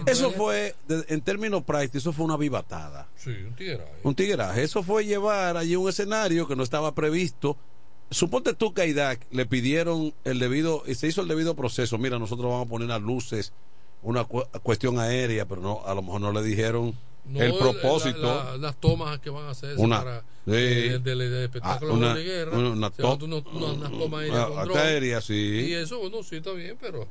Eso 0.05 0.31
fue, 0.31 0.75
de- 0.87 1.05
en 1.07 1.21
términos 1.21 1.63
prácticos, 1.63 2.03
eso 2.03 2.11
fue 2.13 2.25
una 2.25 2.35
vivatada. 2.35 3.07
Sí, 3.15 3.29
un 3.29 3.55
tigueraje. 3.55 3.91
Un 4.03 4.15
tigueraje. 4.15 4.63
Eso 4.63 4.83
fue 4.83 5.05
llevar 5.05 5.55
allí 5.55 5.77
un 5.77 5.87
escenario 5.87 6.45
que 6.47 6.55
no 6.57 6.63
estaba 6.63 6.93
previsto. 6.93 7.55
Suponte 8.09 8.53
tú 8.53 8.73
que 8.73 8.81
a 8.83 8.85
IDAC 8.85 9.27
le 9.31 9.45
pidieron 9.45 10.13
el 10.23 10.39
debido, 10.39 10.83
y 10.87 10.95
se 10.95 11.07
hizo 11.07 11.21
el 11.21 11.27
debido 11.27 11.55
proceso. 11.55 11.97
Mira, 11.97 12.17
nosotros 12.19 12.49
vamos 12.49 12.67
a 12.67 12.69
poner 12.69 12.87
las 12.87 13.01
luces, 13.01 13.51
una 14.01 14.23
cu- 14.23 14.43
cuestión 14.63 14.97
aérea, 14.99 15.45
pero 15.45 15.61
no, 15.61 15.81
a 15.85 15.93
lo 15.93 16.01
mejor 16.01 16.21
no 16.21 16.31
le 16.31 16.41
dijeron 16.41 16.95
No, 17.25 17.41
el 17.41 17.53
propósito. 17.57 18.21
la- 18.21 18.43
la- 18.51 18.57
las 18.57 18.77
tomas 18.79 19.19
que 19.19 19.29
van 19.29 19.45
a 19.45 19.49
hacer 19.49 19.75
Una- 19.77 19.97
para 19.99 20.19
sí. 20.45 20.51
del, 20.51 21.03
del- 21.03 21.17
del 21.19 21.43
espectáculo 21.43 21.93
Ah, 21.93 21.97
una- 21.97 22.13
de 22.15 22.23
guerra. 22.23 22.57
una- 22.57 22.69
una 22.69 22.89
to- 22.91 23.17
unos- 23.25 23.43
unos- 23.51 23.77
unas 23.77 23.91
tomas 23.91 24.21
aéreas 24.21 24.49
Ah, 24.55 24.79
aérea, 24.79 25.21
sí. 25.21 25.65
Y 25.67 25.73
eso, 25.73 25.99
bueno, 25.99 26.23
sí 26.23 26.37
está 26.37 26.53
bien, 26.53 26.77
pero. 26.79 27.07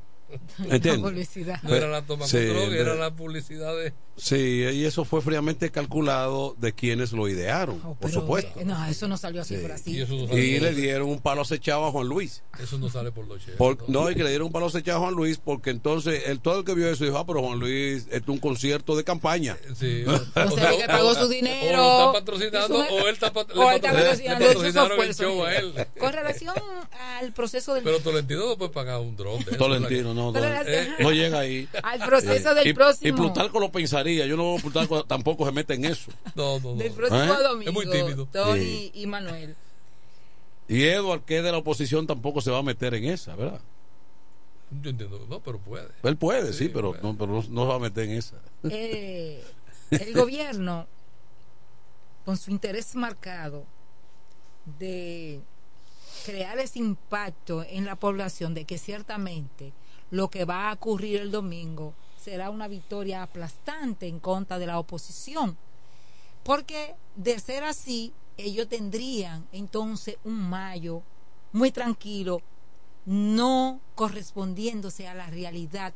No 0.57 0.65
era 1.75 1.87
la 1.87 2.01
toma 2.01 2.25
Sí, 2.25 2.37
con 2.37 2.47
dron, 2.57 2.73
era 2.73 2.95
la 2.95 3.11
publicidad 3.15 3.75
de. 3.77 3.93
Sí, 4.17 4.35
y 4.35 4.85
eso 4.85 5.05
fue 5.05 5.21
fríamente 5.21 5.69
calculado 5.69 6.55
de 6.57 6.73
quienes 6.73 7.11
lo 7.11 7.27
idearon, 7.29 7.79
por 7.79 7.91
Oh, 7.91 7.97
Pero, 8.01 8.13
supuesto. 8.13 8.59
eh, 8.59 8.65
No, 8.65 8.83
eso 8.87 9.07
no 9.07 9.15
salió 9.15 9.41
así 9.43 9.55
Sí. 9.55 9.61
por 9.61 9.71
así. 9.71 9.91
Y 9.95 10.01
eso 10.01 10.13
no 10.15 10.27
sale 10.27 10.43
Y 10.45 10.59
por 10.59 10.63
le 10.69 10.73
dieron 10.75 11.09
un 11.09 11.19
palo 11.21 11.41
acechado 11.41 11.85
a 11.85 11.91
Juan 11.91 12.07
Luis. 12.07 12.41
Eso 12.59 12.77
no 12.79 12.89
sale 12.89 13.11
por 13.11 13.27
los. 13.27 13.43
Por- 13.57 13.87
no, 13.89 14.09
y 14.09 14.15
que 14.15 14.23
le 14.23 14.29
dieron 14.29 14.47
un 14.47 14.51
palo 14.53 14.65
acechado 14.65 14.97
a 14.97 15.01
Juan 15.01 15.13
Luis 15.13 15.37
porque 15.37 15.69
entonces 15.69 16.23
el, 16.27 16.39
todo 16.39 16.59
el 16.59 16.65
que 16.65 16.73
vio 16.73 16.89
eso 16.89 17.03
dijo, 17.05 17.17
ah, 17.17 17.25
pero 17.27 17.41
Juan 17.43 17.59
Luis, 17.59 18.03
esto 18.09 18.17
es 18.17 18.27
un 18.29 18.39
concierto 18.39 18.95
de 18.95 19.03
campaña. 19.03 19.55
Sí, 19.75 20.03
O 20.35 20.51
sea, 20.57 20.71
que 20.75 20.87
pagó 20.87 21.13
su 21.13 21.27
dinero. 21.27 21.79
O 21.83 21.87
lo 21.87 21.97
está 22.07 22.13
patrocinando, 22.13 22.77
o 22.79 23.07
él 23.07 23.13
está, 23.13 23.31
pat- 23.31 23.55
o 23.55 23.69
él 23.69 23.75
está 23.75 23.91
patro- 23.91 24.01
patrocinando, 24.03 24.39
le 24.47 24.53
patrocinaron 24.55 25.01
el 25.01 25.15
show 25.15 25.43
a 25.45 25.55
él. 25.55 25.73
Con 25.99 26.11
relación 26.13 26.55
al 27.19 27.33
proceso 27.33 27.75
del 27.75 27.83
Pero 27.83 27.99
Tolentino 27.99 28.47
no 28.47 28.57
puede 28.57 28.71
pagar 28.71 28.99
un 28.99 29.15
dron. 29.15 29.43
Tolentino, 29.57 30.13
no, 30.15 30.31
no, 30.31 30.39
eh, 30.39 30.89
no 30.99 31.11
llega 31.11 31.39
ahí. 31.39 31.67
Al 31.83 31.99
proceso 31.99 32.55
del 32.55 32.73
próximo. 32.73 33.09
Y 33.09 33.11
Plutarco 33.11 33.59
lo 33.59 33.71
pensaría. 33.71 34.06
Yo 34.15 34.37
no 34.37 34.55
Plutarco 34.61 35.03
tampoco 35.03 35.45
se 35.45 35.51
mete 35.51 35.73
en 35.73 35.85
eso. 35.85 36.11
No, 36.35 36.59
no, 36.59 36.71
no. 36.71 36.75
del 36.75 36.93
próximo 36.93 37.21
¿Eh? 37.23 37.43
domingo. 37.43 37.69
Es 37.69 37.73
muy 37.73 37.89
tímido. 37.89 38.25
Tony 38.31 38.59
Sí. 38.59 38.91
y 38.93 39.07
Manuel. 39.07 39.55
Y 40.67 40.83
Edward, 40.83 41.21
que 41.23 41.37
es 41.37 41.43
de 41.43 41.51
la 41.51 41.57
oposición, 41.59 42.07
tampoco 42.07 42.41
se 42.41 42.51
va 42.51 42.59
a 42.59 42.63
meter 42.63 42.93
en 42.93 43.05
esa, 43.05 43.35
¿verdad? 43.35 43.61
Yo 44.81 44.89
entiendo, 44.89 45.25
no, 45.29 45.39
pero 45.39 45.59
puede. 45.59 45.87
Él 46.03 46.17
puede, 46.17 46.51
sí, 46.51 46.65
Sí, 46.65 46.69
pero, 46.69 46.89
puede. 46.91 47.03
no, 47.03 47.17
pero 47.17 47.31
no, 47.31 47.43
no 47.49 47.61
se 47.63 47.67
va 47.67 47.75
a 47.75 47.79
meter 47.79 48.03
en 48.05 48.11
esa. 48.17 48.35
Eh, 48.69 49.41
el 49.91 50.13
gobierno, 50.13 50.87
con 52.25 52.35
su 52.37 52.51
interés 52.51 52.93
marcado 52.95 53.63
de 54.79 55.39
crear 56.25 56.59
ese 56.59 56.79
impacto 56.79 57.63
en 57.63 57.85
la 57.85 57.95
población 57.95 58.53
de 58.53 58.65
que 58.65 58.77
ciertamente 58.77 59.71
lo 60.11 60.29
que 60.29 60.43
va 60.43 60.69
a 60.69 60.73
ocurrir 60.73 61.21
el 61.21 61.31
domingo 61.31 61.93
será 62.17 62.49
una 62.49 62.67
victoria 62.67 63.23
aplastante 63.23 64.07
en 64.07 64.19
contra 64.19 64.59
de 64.59 64.67
la 64.67 64.79
oposición. 64.79 65.57
Porque 66.43 66.95
de 67.15 67.39
ser 67.39 67.63
así, 67.63 68.13
ellos 68.37 68.67
tendrían 68.69 69.47
entonces 69.51 70.17
un 70.23 70.49
mayo 70.49 71.01
muy 71.51 71.71
tranquilo, 71.71 72.41
no 73.05 73.79
correspondiéndose 73.95 75.07
a 75.07 75.13
la 75.13 75.27
realidad 75.27 75.93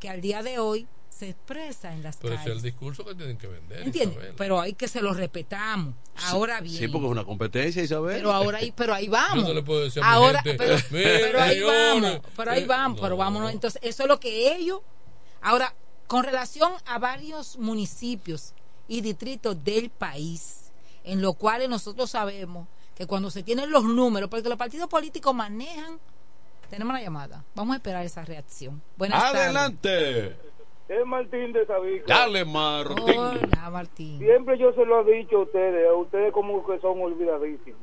que 0.00 0.08
al 0.08 0.20
día 0.20 0.42
de 0.42 0.58
hoy 0.58 0.86
se 1.10 1.30
expresa 1.30 1.94
en 1.94 2.02
las 2.02 2.16
Pero 2.18 2.34
ese 2.34 2.42
es 2.42 2.44
calles. 2.48 2.56
el 2.58 2.62
discurso 2.62 3.04
que 3.04 3.14
tienen 3.14 3.38
que 3.38 3.46
vender. 3.46 3.80
¿Entiendes? 3.82 4.18
Isabel. 4.18 4.34
Pero 4.36 4.60
hay 4.60 4.74
que 4.74 4.86
se 4.86 5.00
lo 5.00 5.14
respetamos. 5.14 5.94
Ahora 6.26 6.60
bien. 6.60 6.76
Sí, 6.76 6.88
porque 6.88 7.06
es 7.06 7.12
una 7.12 7.24
competencia, 7.24 7.82
Isabel. 7.82 8.16
Pero 8.16 8.32
ahora 8.32 8.58
ahí, 8.58 8.70
pero 8.76 8.92
ahí 8.92 9.08
vamos. 9.08 9.44
Yo 9.44 9.48
no 9.48 9.54
le 9.54 9.62
puedo 9.62 9.80
decir 9.80 10.02
a 10.02 10.06
mi 10.08 10.14
ahora, 10.14 10.42
gente, 10.42 10.58
pero, 10.58 10.76
"Mire, 10.90 11.18
pero 11.20 11.40
ahí 11.40 11.60
vamos, 11.62 12.20
pero 12.36 12.50
ahí 12.50 12.64
vamos, 12.66 13.00
pero 13.00 13.16
vámonos. 13.16 13.50
Entonces, 13.52 13.80
eso 13.82 14.02
es 14.02 14.08
lo 14.08 14.20
que 14.20 14.54
ellos. 14.56 14.80
Ahora, 15.40 15.72
con 16.06 16.24
relación 16.24 16.72
a 16.86 16.98
varios 16.98 17.58
municipios 17.58 18.54
y 18.88 19.00
distritos 19.00 19.62
del 19.64 19.90
país, 19.90 20.72
en 21.04 21.22
los 21.22 21.36
cuales 21.36 21.68
nosotros 21.68 22.10
sabemos 22.10 22.66
que 22.94 23.06
cuando 23.06 23.30
se 23.30 23.42
tienen 23.42 23.70
los 23.70 23.84
números, 23.84 24.28
porque 24.28 24.48
los 24.48 24.58
partidos 24.58 24.88
políticos 24.88 25.34
manejan, 25.34 25.98
tenemos 26.70 26.92
una 26.92 27.02
llamada. 27.02 27.44
Vamos 27.54 27.74
a 27.74 27.76
esperar 27.76 28.04
esa 28.04 28.24
reacción. 28.24 28.82
Buenas 28.96 29.22
tardes. 29.22 29.42
Adelante. 29.42 30.36
Es 30.88 31.04
Martín 31.04 31.52
de 31.52 31.66
Sabica. 31.66 32.04
Dale, 32.06 32.44
Martín. 32.44 33.18
Hola, 33.18 33.70
Martín. 33.70 34.18
Siempre 34.18 34.56
yo 34.56 34.72
se 34.72 34.84
lo 34.84 35.06
he 35.06 35.16
dicho 35.16 35.38
a 35.38 35.42
ustedes, 35.42 35.88
a 35.88 35.94
ustedes 35.94 36.32
como 36.32 36.64
que 36.64 36.78
son 36.78 37.00
olvidadísimos. 37.02 37.80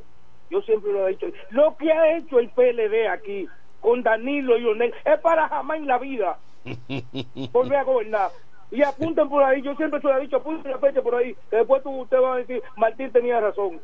Yo 0.49 0.62
siempre 0.62 0.91
lo 0.93 1.08
he 1.08 1.12
dicho. 1.12 1.28
Lo 1.49 1.76
que 1.78 1.91
ha 1.91 2.18
hecho 2.18 2.39
el 2.39 2.49
PLD 2.49 3.08
aquí 3.10 3.47
con 3.82 4.04
Danilo 4.04 4.58
y 4.58 4.62
Leonel 4.62 4.93
es 5.04 5.20
para 5.20 5.49
jamás 5.49 5.78
en 5.78 5.88
la 5.88 5.97
vida 5.97 6.38
volver 7.51 7.78
a 7.78 7.84
gobernar. 7.84 8.32
Y 8.72 8.82
apunten 8.82 9.30
por 9.30 9.43
ahí, 9.43 9.61
yo 9.61 9.76
siempre 9.76 10.01
se 10.01 10.07
lo 10.07 10.18
he 10.18 10.22
dicho, 10.22 10.38
apunten 10.38 10.72
la 10.72 10.80
fecha 10.80 11.01
por 11.01 11.16
ahí, 11.16 11.36
que 11.49 11.57
después 11.57 11.84
tú, 11.84 11.91
usted 12.01 12.18
va 12.18 12.36
a 12.36 12.38
decir, 12.38 12.61
Martín 12.76 13.11
tenía 13.11 13.39
razón. 13.39 13.80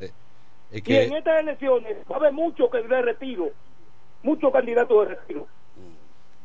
Es 0.00 0.82
Y 0.84 0.94
en 0.96 1.12
estas 1.14 1.40
elecciones 1.40 1.96
va 2.10 2.16
a 2.16 2.18
haber 2.18 2.32
muchos 2.32 2.68
que 2.70 2.82
de 2.82 3.02
retiro, 3.02 3.50
muchos 4.24 4.52
candidatos 4.52 5.06
de 5.08 5.14
retiro, 5.14 5.46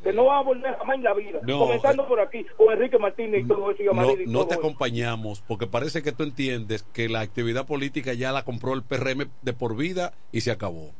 que 0.03 0.13
no 0.13 0.25
van 0.25 0.37
a 0.37 0.41
volver 0.41 0.77
jamás 0.77 0.95
en 0.95 1.03
la 1.03 1.13
vida. 1.15 1.39
No, 1.41 1.59
Comenzando 1.59 2.07
por 2.07 2.19
aquí, 2.19 2.45
con 2.55 2.71
Enrique 2.71 2.99
Martínez 2.99 3.45
y 3.45 3.47
todo 3.47 3.71
eso, 3.71 3.81
y 3.81 3.85
no, 3.85 3.91
Amarillo 3.91 4.21
y 4.21 4.25
no 4.27 4.39
todo 4.39 4.47
te 4.47 4.53
eso. 4.53 4.59
acompañamos 4.61 5.41
porque 5.41 5.65
parece 5.65 6.03
que 6.03 6.11
tú 6.11 6.21
entiendes 6.23 6.83
que 6.93 7.09
la 7.09 7.21
actividad 7.21 7.65
política 7.65 8.13
ya 8.13 8.31
la 8.31 8.43
compró 8.43 8.73
el 8.75 8.83
PRM 8.83 9.29
de 9.41 9.53
por 9.53 9.75
vida 9.75 10.13
y 10.31 10.41
se 10.41 10.51
acabó. 10.51 10.91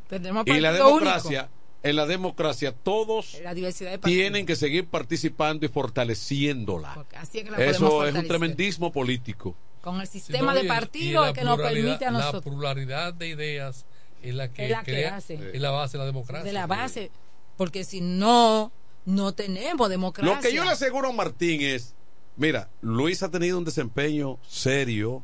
Y 0.46 0.60
la 0.60 0.72
democracia, 0.74 1.50
en 1.84 1.96
la 1.96 2.06
democracia 2.06 2.72
todos. 2.74 3.40
La 3.44 3.54
de 3.54 4.00
tienen 4.04 4.46
que 4.46 4.56
seguir 4.56 4.88
participando 4.88 5.66
y 5.66 5.70
fortaleciéndola. 5.70 7.06
Así 7.18 7.40
es 7.40 7.46
que 7.46 7.52
la 7.52 7.58
Eso 7.64 8.06
es 8.06 8.16
un 8.16 8.28
tremendismo 8.28 8.92
político. 8.92 9.56
Con 9.82 10.00
el 10.00 10.08
sistema 10.08 10.54
no, 10.54 10.62
de 10.62 10.68
partidos 10.68 11.28
la 11.28 11.34
que 11.34 11.44
nos 11.44 11.58
permite 11.58 12.06
a 12.06 12.12
La 12.12 12.20
nosotros. 12.20 12.44
pluralidad 12.54 13.14
de 13.16 13.30
ideas 13.30 13.86
es 14.22 14.36
la 14.36 14.52
que, 14.52 14.66
Es 14.66 14.72
la 14.72 14.84
que 14.84 14.92
crea, 14.92 15.16
hace. 15.16 15.34
es 15.54 15.60
la 15.62 15.72
base 15.72 15.94
de 15.94 16.00
la 16.00 16.06
democracia. 16.06 16.44
de 16.46 16.54
la 16.54 16.68
base, 16.68 17.10
porque 17.58 17.84
si 17.84 18.00
no, 18.00 18.72
no 19.06 19.34
tenemos 19.34 19.90
democracia. 19.90 20.36
Lo 20.36 20.40
que 20.40 20.54
yo 20.54 20.64
le 20.64 20.70
aseguro 20.72 21.10
a 21.10 21.14
Martín 21.14 21.62
es, 21.62 21.96
mira, 22.38 22.70
Luis 22.82 23.24
ha 23.24 23.32
tenido 23.32 23.58
un 23.58 23.66
desempeño 23.66 24.38
serio, 24.48 25.24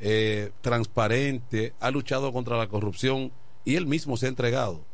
eh, 0.00 0.52
transparente, 0.60 1.72
ha 1.80 1.90
luchado 1.90 2.34
contra 2.34 2.58
la 2.58 2.68
corrupción 2.68 3.32
y 3.64 3.76
él 3.76 3.86
mismo 3.86 4.18
se 4.18 4.26
ha 4.26 4.28
entregado. 4.28 4.84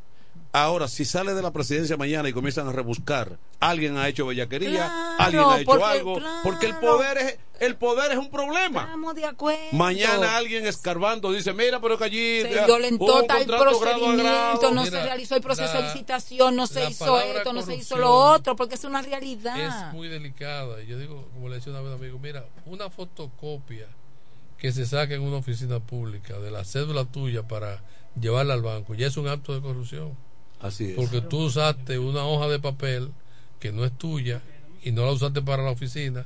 Ahora, 0.58 0.88
si 0.88 1.04
sale 1.04 1.34
de 1.34 1.42
la 1.42 1.50
presidencia 1.52 1.98
mañana 1.98 2.30
y 2.30 2.32
comienzan 2.32 2.66
a 2.66 2.72
rebuscar, 2.72 3.38
alguien 3.60 3.98
ha 3.98 4.08
hecho 4.08 4.24
bellaquería, 4.24 4.86
Claro, 4.86 5.14
alguien 5.18 5.44
ha 5.44 5.56
hecho 5.60 5.66
porque- 5.66 5.84
algo, 5.84 6.14
claro. 6.18 6.40
porque 6.44 6.66
el 6.66 6.76
poder 6.76 7.18
es, 7.18 7.38
el 7.60 7.76
poder 7.76 8.12
es 8.12 8.16
un 8.16 8.30
problema. 8.30 8.84
Estamos 8.84 9.14
de 9.16 9.26
acuerdo. 9.26 9.60
Mañana 9.72 10.34
alguien 10.38 10.66
escarbando 10.66 11.30
dice, 11.30 11.52
mira, 11.52 11.78
pero 11.82 11.98
que 11.98 12.04
allí 12.04 12.40
se 12.40 12.64
violentó 12.64 13.24
tal 13.24 13.44
grado 13.44 13.64
procedimiento, 13.64 14.22
grado. 14.22 14.70
no 14.72 14.82
Mira, 14.84 14.98
se 14.98 15.04
realizó 15.04 15.36
el 15.36 15.42
proceso 15.42 15.74
de 15.74 15.82
licitación, 15.82 16.56
no 16.56 16.66
se 16.66 16.88
hizo 16.88 17.20
esto, 17.20 17.52
no 17.52 17.60
se 17.60 17.74
hizo 17.74 17.98
lo 17.98 18.14
otro, 18.14 18.56
porque 18.56 18.76
es 18.76 18.84
una 18.84 19.02
realidad. 19.02 19.60
es 19.88 19.92
muy 19.92 20.08
delicada. 20.08 20.82
Y 20.82 20.86
yo 20.86 20.96
digo, 20.98 21.28
como 21.34 21.50
le 21.50 21.56
decía 21.56 21.70
una 21.72 21.82
vez 21.82 21.92
a 21.92 21.96
un 21.96 22.00
amigo, 22.00 22.18
mira, 22.18 22.46
una 22.64 22.88
fotocopia 22.88 23.88
que 24.56 24.72
se 24.72 24.86
saque 24.86 25.16
en 25.16 25.20
una 25.20 25.36
oficina 25.36 25.80
pública 25.80 26.38
de 26.38 26.50
la 26.50 26.64
cédula 26.64 27.04
tuya 27.04 27.42
para 27.46 27.82
llevarla 28.18 28.54
al 28.54 28.62
banco, 28.62 28.94
ya 28.94 29.06
es 29.08 29.18
un 29.18 29.28
acto 29.28 29.52
de 29.54 29.60
corrupción. 29.60 30.16
Así 30.60 30.90
es. 30.90 30.96
Porque 30.96 31.20
tú 31.20 31.44
usaste 31.44 31.98
una 31.98 32.24
hoja 32.24 32.48
de 32.48 32.58
papel 32.58 33.10
que 33.60 33.72
no 33.72 33.84
es 33.84 33.92
tuya 33.96 34.40
y 34.82 34.92
no 34.92 35.04
la 35.04 35.12
usaste 35.12 35.42
para 35.42 35.62
la 35.62 35.70
oficina 35.70 36.24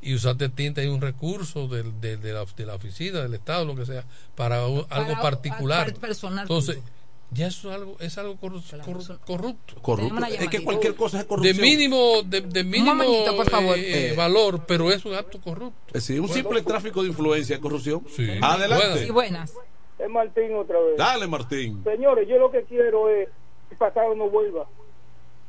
y 0.00 0.14
usaste 0.14 0.48
tinta 0.48 0.82
y 0.82 0.86
un 0.86 1.00
recurso 1.00 1.66
de, 1.68 1.82
de 1.82 2.32
la, 2.32 2.44
de 2.44 2.66
la 2.66 2.74
oficina, 2.74 3.20
del 3.20 3.34
Estado, 3.34 3.64
lo 3.64 3.74
que 3.74 3.84
sea, 3.84 4.04
para 4.36 4.66
un- 4.66 4.86
algo 4.90 5.08
Para- 5.10 5.20
particular. 5.22 5.86
para- 5.86 6.00
personal 6.00 6.42
Entonces, 6.44 6.76
tuyo. 6.76 6.86
ya 7.32 7.48
eso 7.48 7.68
es 7.70 7.74
algo, 7.74 7.96
es 7.98 8.16
algo 8.18 8.36
corru- 8.40 8.62
corru- 8.84 9.18
corrupto. 9.26 9.74
Corrupto. 9.82 10.24
Es 10.26 10.48
que 10.48 10.62
cualquier 10.62 10.94
cosa 10.94 11.18
es 11.18 11.24
De 11.24 11.28
corrupción. 11.28 11.60
mínimo, 11.60 12.22
de, 12.24 12.40
de 12.42 12.64
mínimo 12.64 12.94
momentito, 12.94 13.36
por 13.36 13.50
favor. 13.50 13.76
eh, 13.76 14.12
Eh. 14.12 14.14
valor, 14.16 14.64
pero 14.66 14.90
es 14.92 15.04
un 15.04 15.14
acto 15.14 15.40
corrupto. 15.40 15.88
Es 15.88 15.94
decir, 16.06 16.20
un 16.20 16.28
simple 16.28 16.62
tráfico 16.62 17.02
de 17.02 17.08
influencia 17.08 17.56
es 17.56 17.60
corrupción. 17.60 18.04
Sí. 18.14 18.28
Adelante. 18.40 19.04
Sí, 19.04 19.10
buenas. 19.10 19.52
Es 19.98 20.08
Martín 20.08 20.54
otra 20.54 20.78
vez. 20.78 20.96
Dale, 20.96 21.26
Martín. 21.26 21.82
Señores, 21.82 22.28
yo 22.28 22.38
lo 22.38 22.52
que 22.52 22.62
quiero 22.64 23.10
es 23.10 23.28
el 23.70 23.76
pasado 23.76 24.14
no 24.14 24.28
vuelva. 24.28 24.66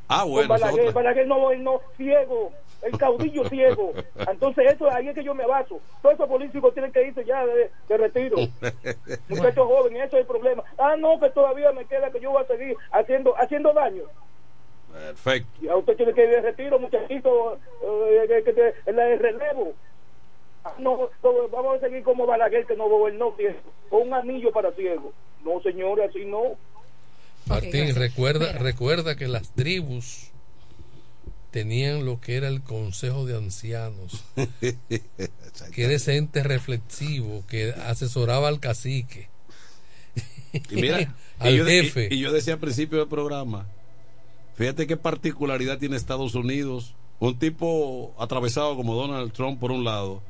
Ah, 0.07 0.21
Con 0.23 0.31
bueno, 0.31 0.55
es 0.55 0.93
Balaguer, 0.93 1.27
no, 1.27 1.51
él 1.51 1.63
no, 1.63 1.81
ciego, 1.95 2.51
el 2.81 2.97
caudillo 2.97 3.47
ciego. 3.47 3.93
Entonces 4.27 4.73
eso 4.73 4.89
ahí 4.91 5.07
es 5.07 5.13
que 5.15 5.23
yo 5.23 5.35
me 5.35 5.45
baso. 5.45 5.79
Todos 6.01 6.15
esos 6.15 6.27
políticos 6.27 6.73
tienen 6.73 6.91
que 6.91 7.07
irse 7.07 7.23
ya 7.25 7.45
de, 7.45 7.69
de 7.87 7.97
retiro. 7.97 8.37
Muchachos 9.29 9.67
jóvenes, 9.67 10.07
eso 10.07 10.15
es 10.17 10.21
el 10.21 10.27
problema. 10.27 10.63
Ah, 10.79 10.95
no, 10.97 11.19
que 11.19 11.29
todavía 11.29 11.71
me 11.73 11.85
queda 11.85 12.09
que 12.09 12.19
yo 12.19 12.31
voy 12.31 12.41
a 12.43 12.47
seguir 12.47 12.75
haciendo 12.91 13.35
haciendo 13.37 13.71
daño. 13.73 14.03
Perfecto. 14.91 15.49
Y 15.61 15.67
a 15.67 15.75
usted 15.75 15.95
tiene 15.95 16.13
que 16.13 16.23
ir 16.23 16.29
de 16.31 16.41
retiro, 16.41 16.79
muchachito, 16.79 17.59
eh, 17.83 18.41
que- 18.43 18.53
te- 18.53 18.91
de 18.91 19.15
relevo. 19.17 19.73
Ah, 20.65 20.73
No, 20.79 21.09
no, 21.23 21.47
vamos 21.51 21.77
a 21.77 21.79
seguir 21.81 22.01
como 22.03 22.25
Balaguer 22.25 22.65
que 22.65 22.75
no 22.75 22.89
gobernó 22.89 23.33
ciego, 23.37 23.59
con 23.89 24.01
un 24.07 24.13
anillo 24.15 24.51
para 24.51 24.71
ciego. 24.71 25.13
No, 25.45 25.61
señores, 25.61 26.09
así 26.09 26.25
no. 26.25 26.57
Martín, 27.49 27.95
recuerda, 27.95 28.47
Mira. 28.47 28.59
recuerda 28.59 29.15
que 29.15 29.27
las 29.27 29.51
tribus 29.53 30.27
tenían 31.51 32.05
lo 32.05 32.21
que 32.21 32.35
era 32.35 32.47
el 32.47 32.61
consejo 32.61 33.25
de 33.25 33.35
ancianos, 33.35 34.23
que 34.59 35.83
era 35.83 35.93
ese 35.93 36.15
ente 36.17 36.43
reflexivo 36.43 37.43
que 37.47 37.71
asesoraba 37.71 38.47
al 38.47 38.59
cacique, 38.59 39.29
Y 40.69 40.75
mira, 40.75 41.15
al 41.39 41.53
y 41.53 41.57
yo, 41.57 41.65
jefe. 41.65 42.07
y- 42.11 42.15
y 42.15 42.19
yo 42.19 42.31
decía 42.31 42.53
al 42.53 42.59
principio 42.59 42.99
del 42.99 43.07
programa, 43.07 43.67
fíjate 44.55 44.85
qué 44.87 44.95
particularidad 44.97 45.79
tiene 45.79 45.95
Estados 45.95 46.35
Unidos, 46.35 46.93
un 47.19 47.37
tipo 47.39 48.13
atravesado 48.19 48.75
como 48.75 48.95
Donald 48.95 49.31
Trump 49.33 49.59
por 49.59 49.71
un 49.71 49.83
lado 49.83 50.21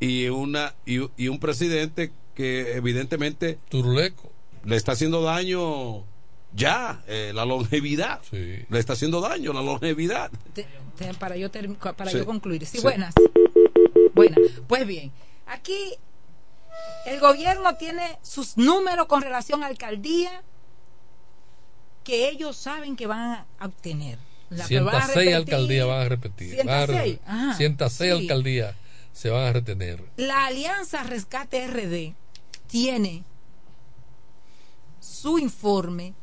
y 0.00 0.28
una 0.28 0.74
y, 0.86 0.98
y 1.16 1.28
un 1.28 1.40
presidente 1.40 2.12
que 2.36 2.74
evidentemente 2.76 3.58
Turuleco. 3.68 4.30
le 4.64 4.76
está 4.76 4.92
haciendo 4.92 5.22
daño 5.22 6.04
ya 6.52 7.02
eh, 7.06 7.32
la 7.34 7.44
longevidad, 7.44 8.20
Sí. 8.30 8.64
le 8.68 8.78
está 8.78 8.94
haciendo 8.94 9.20
daño 9.20 9.52
la 9.52 9.62
longevidad. 9.62 10.30
Te- 10.54 10.66
te- 10.96 11.14
para 11.14 11.36
yo 11.36 11.50
para 11.96 12.10
Sí. 12.10 12.18
yo 12.18 12.26
concluir. 12.26 12.64
Sí, 12.66 12.78
Sí. 12.78 12.82
buenas. 12.82 13.14
Buenas. 14.14 14.38
Pues 14.66 14.86
bien, 14.86 15.12
aquí 15.46 15.94
el 17.06 17.20
gobierno 17.20 17.76
tiene 17.76 18.18
sus 18.22 18.56
números 18.56 19.06
con 19.06 19.22
relación 19.22 19.62
a 19.62 19.66
alcaldía 19.66 20.42
que 22.04 22.28
ellos 22.30 22.56
saben 22.56 22.96
que 22.96 23.06
van 23.06 23.44
a 23.58 23.66
obtener. 23.66 24.18
La 24.50 24.66
que 24.66 24.80
van 24.80 24.94
a 24.94 25.00
106 25.06 25.14
repetir, 25.16 25.34
alcaldías 25.34 25.86
van 25.86 26.00
a 26.00 26.08
repetir. 26.08 26.56
van 26.64 26.68
a 26.70 26.86
106, 26.86 27.14
re- 27.18 27.20
ajá, 27.26 27.54
106 27.54 28.14
sí. 28.14 28.20
alcaldías 28.22 28.74
se 29.12 29.28
van 29.30 29.44
a 29.44 29.52
retener. 29.52 30.02
La 30.16 30.46
Alianza 30.46 31.02
Rescate 31.02 31.66
RD 31.66 32.14
tiene 32.66 33.24
su 35.00 35.38
informe 35.38 36.14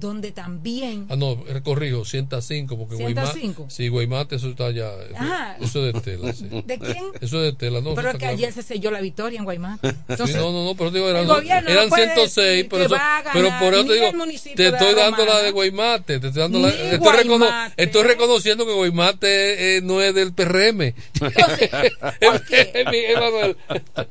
donde 0.00 0.32
también 0.32 1.06
Ah, 1.08 1.16
no, 1.16 1.32
eh, 1.48 1.60
corrijo, 1.62 2.04
105, 2.04 2.76
porque 2.78 2.96
105. 2.96 3.54
Guaymate, 3.62 3.74
sí, 3.74 3.88
Guaymate, 3.88 4.36
eso 4.36 4.48
está 4.50 4.70
ya. 4.70 4.90
Eso, 4.92 5.14
Ajá. 5.16 5.56
eso 5.60 5.86
es 5.86 5.94
de 5.94 6.00
tela, 6.00 6.32
sí. 6.32 6.48
¿De 6.64 6.78
quién? 6.78 7.04
Eso 7.20 7.38
es 7.42 7.52
de 7.52 7.52
tela, 7.52 7.80
no. 7.80 7.94
pero 7.94 8.08
es 8.10 8.16
que 8.16 8.24
está 8.24 8.28
ayer 8.28 8.48
claro. 8.52 8.62
se 8.62 8.62
selló 8.74 8.90
la 8.90 9.00
victoria 9.00 9.38
en 9.38 9.44
Guaymate. 9.44 9.90
Sí, 9.90 9.96
Entonces, 10.08 10.36
no, 10.36 10.52
no, 10.52 10.64
no, 10.64 10.74
pero 10.74 10.90
digo, 10.90 11.08
eran, 11.08 11.24
eran 11.24 11.88
puede 11.88 12.04
106, 12.14 12.34
decir 12.36 12.68
pero, 12.70 12.84
eso- 12.84 12.96
pero 13.32 13.48
por 13.58 13.74
eso 13.74 13.84
te 13.86 13.94
digo, 13.94 14.12
te 14.56 14.66
estoy 14.68 14.94
La 14.94 15.02
dando 15.02 15.24
la 15.26 15.38
de 15.42 15.50
Guaymate, 15.50 16.18
te 16.20 16.26
estoy 16.28 16.42
dando 16.42 16.58
la, 16.60 16.68
estoy, 16.68 16.98
recono- 17.24 17.72
estoy 17.76 18.02
reconociendo 18.04 18.66
que 18.66 18.72
Guaymate 18.72 19.76
eh, 19.76 19.80
no 19.82 20.00
es 20.02 20.14
del 20.14 20.32
PRM. 20.32 20.94
Emanuel. 22.50 23.56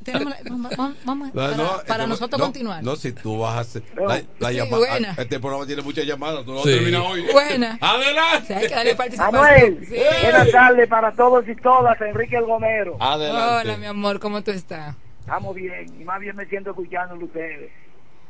tenemos 0.03 0.33
la- 0.33 0.39
vamos, 0.49 0.97
vamos- 1.05 1.31
para, 1.31 1.55
no, 1.57 1.71
para 1.87 2.03
no, 2.03 2.09
nosotros 2.09 2.39
no, 2.39 2.45
continuar. 2.45 2.83
No, 2.83 2.95
si 2.95 3.11
tú 3.11 3.39
vas 3.39 3.57
a 3.57 3.59
hacer 3.61 3.83
la, 3.95 4.21
la 4.39 4.49
Sí, 4.49 4.55
llamada. 4.55 4.97
Este 5.17 5.39
programa 5.39 5.65
tiene 5.65 5.76
muchas 5.83 6.05
llamadas, 6.05 6.45
tú 6.45 6.53
no 6.53 6.59
Sí. 6.63 6.69
terminas 6.75 7.01
hoy. 7.01 7.25
Buena. 7.31 7.77
Adelante. 7.81 8.43
O 8.43 8.45
sea, 8.45 8.57
hay 8.59 8.67
que 8.67 8.75
darle 8.75 8.95
participación. 8.95 9.41
Manuel, 9.41 9.85
Sí. 9.87 9.95
buenas 10.23 10.51
tardes 10.51 10.87
para 10.87 11.11
todos 11.13 11.47
y 11.47 11.55
todas, 11.55 11.99
Enrique 12.01 12.35
El 12.37 12.45
Gomero. 12.45 12.97
Adelante. 12.99 13.69
Hola, 13.69 13.77
mi 13.77 13.85
amor, 13.85 14.19
¿cómo 14.19 14.43
tú 14.43 14.51
estás? 14.51 14.95
Estamos 15.19 15.55
bien, 15.55 15.85
y 15.99 16.03
más 16.05 16.19
bien 16.19 16.35
me 16.35 16.45
siento 16.45 16.69
escuchándolo 16.71 17.25
ustedes. 17.25 17.69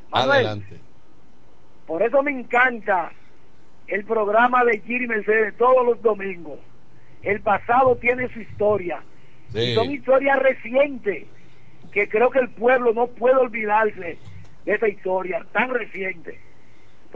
Manuel, 0.09 0.31
Adelante. 0.47 0.77
por 1.85 2.01
eso 2.01 2.23
me 2.23 2.31
encanta 2.31 3.11
el 3.87 4.03
programa 4.05 4.63
de 4.65 4.79
Giri 4.81 5.07
Mercedes 5.07 5.55
todos 5.57 5.85
los 5.85 6.01
domingos. 6.01 6.59
El 7.23 7.41
pasado 7.41 7.95
tiene 7.97 8.27
su 8.33 8.39
historia. 8.41 9.01
Sí. 9.53 9.59
Y 9.59 9.75
son 9.75 9.91
historias 9.91 10.39
recientes 10.39 11.25
que 11.91 12.09
creo 12.09 12.29
que 12.29 12.39
el 12.39 12.49
pueblo 12.49 12.93
no 12.93 13.07
puede 13.07 13.35
olvidarse 13.37 14.17
de 14.65 14.73
esa 14.73 14.87
historia 14.87 15.45
tan 15.53 15.69
reciente. 15.69 16.39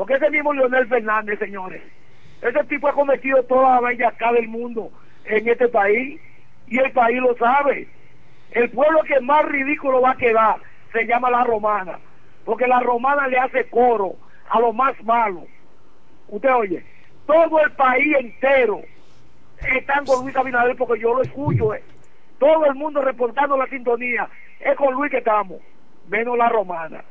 Porque 0.01 0.15
ese 0.15 0.31
mismo 0.31 0.51
Leonel 0.51 0.87
Fernández, 0.87 1.37
señores, 1.37 1.79
ese 2.41 2.63
tipo 2.63 2.87
ha 2.87 2.93
cometido 2.93 3.43
toda 3.43 3.79
la 3.79 3.89
bella 3.89 4.07
acá 4.07 4.31
del 4.31 4.47
mundo 4.47 4.89
en 5.25 5.47
este 5.47 5.67
país 5.67 6.19
y 6.65 6.79
el 6.79 6.91
país 6.91 7.21
lo 7.21 7.37
sabe. 7.37 7.87
El 8.49 8.71
pueblo 8.71 9.03
que 9.03 9.19
más 9.19 9.45
ridículo 9.45 10.01
va 10.01 10.13
a 10.13 10.17
quedar 10.17 10.55
se 10.91 11.05
llama 11.05 11.29
la 11.29 11.43
romana, 11.43 11.99
porque 12.45 12.65
la 12.65 12.79
romana 12.79 13.27
le 13.27 13.37
hace 13.37 13.69
coro 13.69 14.15
a 14.49 14.59
lo 14.59 14.73
más 14.73 14.99
malo. 15.03 15.45
Usted 16.29 16.51
oye, 16.51 16.83
todo 17.27 17.61
el 17.61 17.71
país 17.73 18.15
entero 18.21 18.81
están 19.71 20.03
con 20.07 20.23
Luis 20.23 20.35
Abinader 20.35 20.75
porque 20.77 20.99
yo 20.99 21.13
lo 21.13 21.21
escucho. 21.21 21.75
eh. 21.75 21.83
Todo 22.39 22.65
el 22.65 22.73
mundo 22.73 23.03
reportando 23.03 23.55
la 23.55 23.67
sintonía. 23.67 24.27
Es 24.61 24.75
con 24.77 24.95
Luis 24.95 25.11
que 25.11 25.19
estamos, 25.19 25.61
menos 26.09 26.35
la 26.39 26.49
romana. 26.49 27.03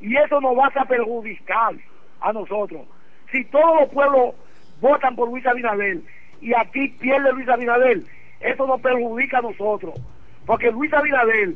Y 0.00 0.16
eso 0.16 0.40
nos 0.40 0.58
va 0.58 0.72
a 0.74 0.84
perjudicar 0.86 1.76
a 2.20 2.32
nosotros. 2.32 2.82
Si 3.30 3.44
todos 3.46 3.80
los 3.80 3.88
pueblos 3.90 4.34
votan 4.80 5.16
por 5.16 5.28
Luis 5.28 5.46
Abinader 5.46 5.98
y 6.40 6.54
aquí 6.54 6.88
pierde 6.88 7.32
Luis 7.32 7.48
Abinader, 7.48 8.02
eso 8.40 8.66
nos 8.66 8.80
perjudica 8.80 9.38
a 9.38 9.42
nosotros. 9.42 9.94
Porque 10.44 10.70
Luis 10.70 10.92
Abinader 10.92 11.54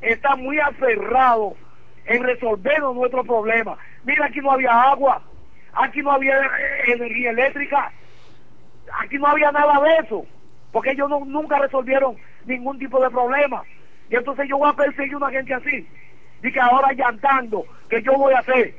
está 0.00 0.34
muy 0.36 0.58
aferrado 0.58 1.54
en 2.06 2.22
resolvernos 2.24 2.94
nuestros 2.96 3.26
problemas. 3.26 3.78
Mira, 4.04 4.26
aquí 4.26 4.40
no 4.40 4.50
había 4.52 4.72
agua, 4.90 5.22
aquí 5.72 6.02
no 6.02 6.10
había 6.12 6.36
eh, 6.40 6.48
energía 6.88 7.30
eléctrica, 7.30 7.92
aquí 9.00 9.16
no 9.18 9.28
había 9.28 9.52
nada 9.52 9.80
de 9.80 9.96
eso, 10.04 10.26
porque 10.72 10.90
ellos 10.90 11.08
no- 11.08 11.24
nunca 11.24 11.58
resolvieron 11.58 12.16
ningún 12.44 12.78
tipo 12.78 13.00
de 13.00 13.10
problema. 13.10 13.62
Y 14.10 14.16
entonces 14.16 14.48
yo 14.48 14.58
voy 14.58 14.70
a 14.70 14.76
perseguir 14.76 15.14
una 15.16 15.30
gente 15.30 15.54
así, 15.54 15.86
y 16.42 16.50
que 16.52 16.60
ahora 16.60 16.92
llantando, 16.92 17.64
que 17.88 18.02
yo 18.02 18.12
voy 18.14 18.34
a 18.34 18.40
hacer. 18.40 18.74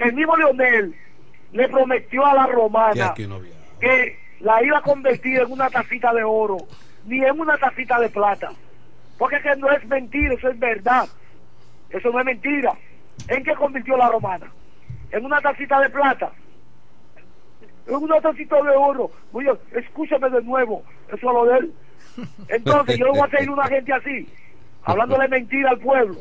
El 0.00 0.12
mismo 0.14 0.36
Leonel 0.36 0.94
le 1.52 1.68
prometió 1.68 2.24
a 2.24 2.34
la 2.34 2.46
romana 2.46 3.14
no 3.28 3.40
que 3.80 4.18
la 4.40 4.62
iba 4.62 4.78
a 4.78 4.82
convertir 4.82 5.40
en 5.40 5.50
una 5.50 5.68
tacita 5.68 6.12
de 6.12 6.22
oro, 6.22 6.58
ni 7.06 7.22
en 7.24 7.38
una 7.40 7.56
tacita 7.58 7.98
de 7.98 8.08
plata. 8.08 8.50
Porque 9.18 9.36
es 9.36 9.42
que 9.42 9.56
no 9.56 9.70
es 9.70 9.84
mentira, 9.86 10.34
eso 10.34 10.48
es 10.48 10.58
verdad. 10.58 11.06
Eso 11.90 12.10
no 12.10 12.20
es 12.20 12.24
mentira. 12.26 12.72
¿En 13.28 13.44
qué 13.44 13.54
convirtió 13.54 13.96
la 13.96 14.08
romana? 14.08 14.50
En 15.10 15.24
una 15.24 15.40
tacita 15.40 15.80
de 15.80 15.90
plata. 15.90 16.30
En 17.86 17.96
una 17.96 18.20
tacita 18.20 18.56
de 18.62 18.70
oro. 18.70 19.10
Oye, 19.32 19.50
escúchame 19.72 20.30
de 20.30 20.42
nuevo. 20.42 20.82
Eso 21.08 21.16
es 21.16 21.22
lo 21.22 21.44
de 21.44 21.58
él. 21.58 21.74
Entonces 22.48 22.98
yo 22.98 23.06
no 23.06 23.12
voy 23.12 23.28
a 23.28 23.30
seguir 23.30 23.50
una 23.50 23.66
gente 23.66 23.92
así, 23.92 24.28
hablándole 24.84 25.28
mentira 25.28 25.70
al 25.70 25.78
pueblo. 25.78 26.20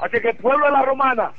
Así 0.00 0.20
que 0.20 0.30
el 0.30 0.36
pueblo 0.36 0.66
de 0.66 0.72
la 0.72 0.82
romana, 0.82 1.32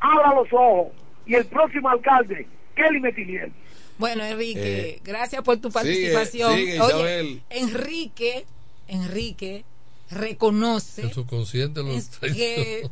abra 0.00 0.34
los 0.34 0.48
ojos. 0.52 0.88
Y 1.26 1.34
el 1.34 1.46
próximo 1.46 1.88
alcalde, 1.88 2.46
Kelly 2.74 3.00
Metilier. 3.00 3.50
Bueno, 3.98 4.22
Enrique, 4.24 4.90
Eh, 4.90 5.00
gracias 5.02 5.42
por 5.42 5.56
tu 5.56 5.70
sigue, 5.70 5.72
participación. 5.74 6.54
sigue, 6.54 6.80
Oye, 6.80 6.86
Isabel. 6.94 7.42
Enrique 7.50 8.46
Enrique 8.88 9.64
reconoce 10.10 11.02
El 11.02 11.12
subconsciente 11.12 11.82
lo 11.82 11.88
que 12.20 12.88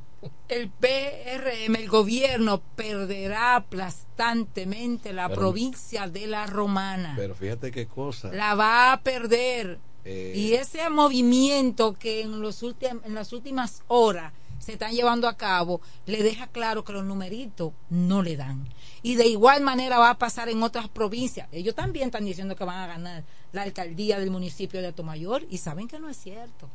el 0.49 0.71
PRM, 0.71 1.77
el 1.77 1.89
gobierno, 1.89 2.61
perderá 2.75 3.57
aplastantemente 3.57 5.13
la 5.13 5.29
Pero- 5.29 5.41
provincia 5.41 6.09
de 6.09 6.27
la 6.27 6.47
Romana. 6.47 7.15
Pero 7.17 7.35
fíjate 7.35 7.71
qué 7.71 7.87
cosa. 7.87 8.33
La 8.33 8.55
va 8.55 8.93
a 8.93 9.01
perder. 9.03 9.79
Eh, 10.07 10.33
Y 10.37 10.53
ese 10.55 10.89
movimiento 10.91 11.95
que 11.95 12.21
en, 12.23 12.41
los 12.43 12.63
últim- 12.63 13.01
en 13.05 13.15
las 13.15 13.33
últimas 13.33 13.83
horas 13.89 14.33
se 14.65 14.73
están 14.73 14.93
llevando 14.93 15.29
a 15.29 15.37
cabo, 15.37 15.81
le 16.07 16.23
deja 16.23 16.47
claro 16.47 16.85
que 16.85 16.93
los 16.93 17.05
numeritos 17.05 17.73
no 17.91 18.23
le 18.23 18.37
dan. 18.37 18.69
Y 19.03 19.17
de 19.17 19.27
igual 19.27 19.63
manera 19.63 19.99
va 19.99 20.11
a 20.11 20.19
pasar 20.19 20.49
en 20.49 20.63
otras 20.63 20.89
provincias. 20.89 21.49
Ellos 21.53 21.75
también 21.75 22.07
están 22.07 22.25
diciendo 22.25 22.57
que 22.57 22.65
van 22.65 22.79
a 22.79 22.87
ganar 22.87 23.25
la 23.53 23.63
alcaldía 23.63 24.19
del 24.19 24.31
municipio 24.31 24.81
de 24.81 24.89
Atomayor 24.89 25.47
y 25.51 25.59
saben 25.59 25.87
que 25.87 25.99
no 25.99 26.09
es 26.09 26.17
cierto. 26.17 26.69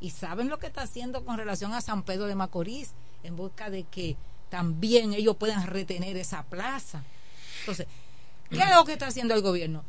Y 0.00 0.10
saben 0.10 0.48
lo 0.48 0.58
que 0.58 0.66
está 0.66 0.82
haciendo 0.82 1.24
con 1.24 1.36
relación 1.36 1.72
a 1.74 1.80
San 1.80 2.02
Pedro 2.02 2.26
de 2.26 2.34
Macorís 2.34 2.92
en 3.22 3.36
busca 3.36 3.70
de 3.70 3.84
que 3.84 4.16
también 4.48 5.12
ellos 5.12 5.36
puedan 5.36 5.66
retener 5.66 6.16
esa 6.16 6.42
plaza. 6.44 7.04
Entonces, 7.60 7.86
¿qué 8.50 8.58
es 8.58 8.74
lo 8.74 8.84
que 8.84 8.94
está 8.94 9.06
haciendo 9.08 9.34
el 9.34 9.42
gobierno? 9.42 9.84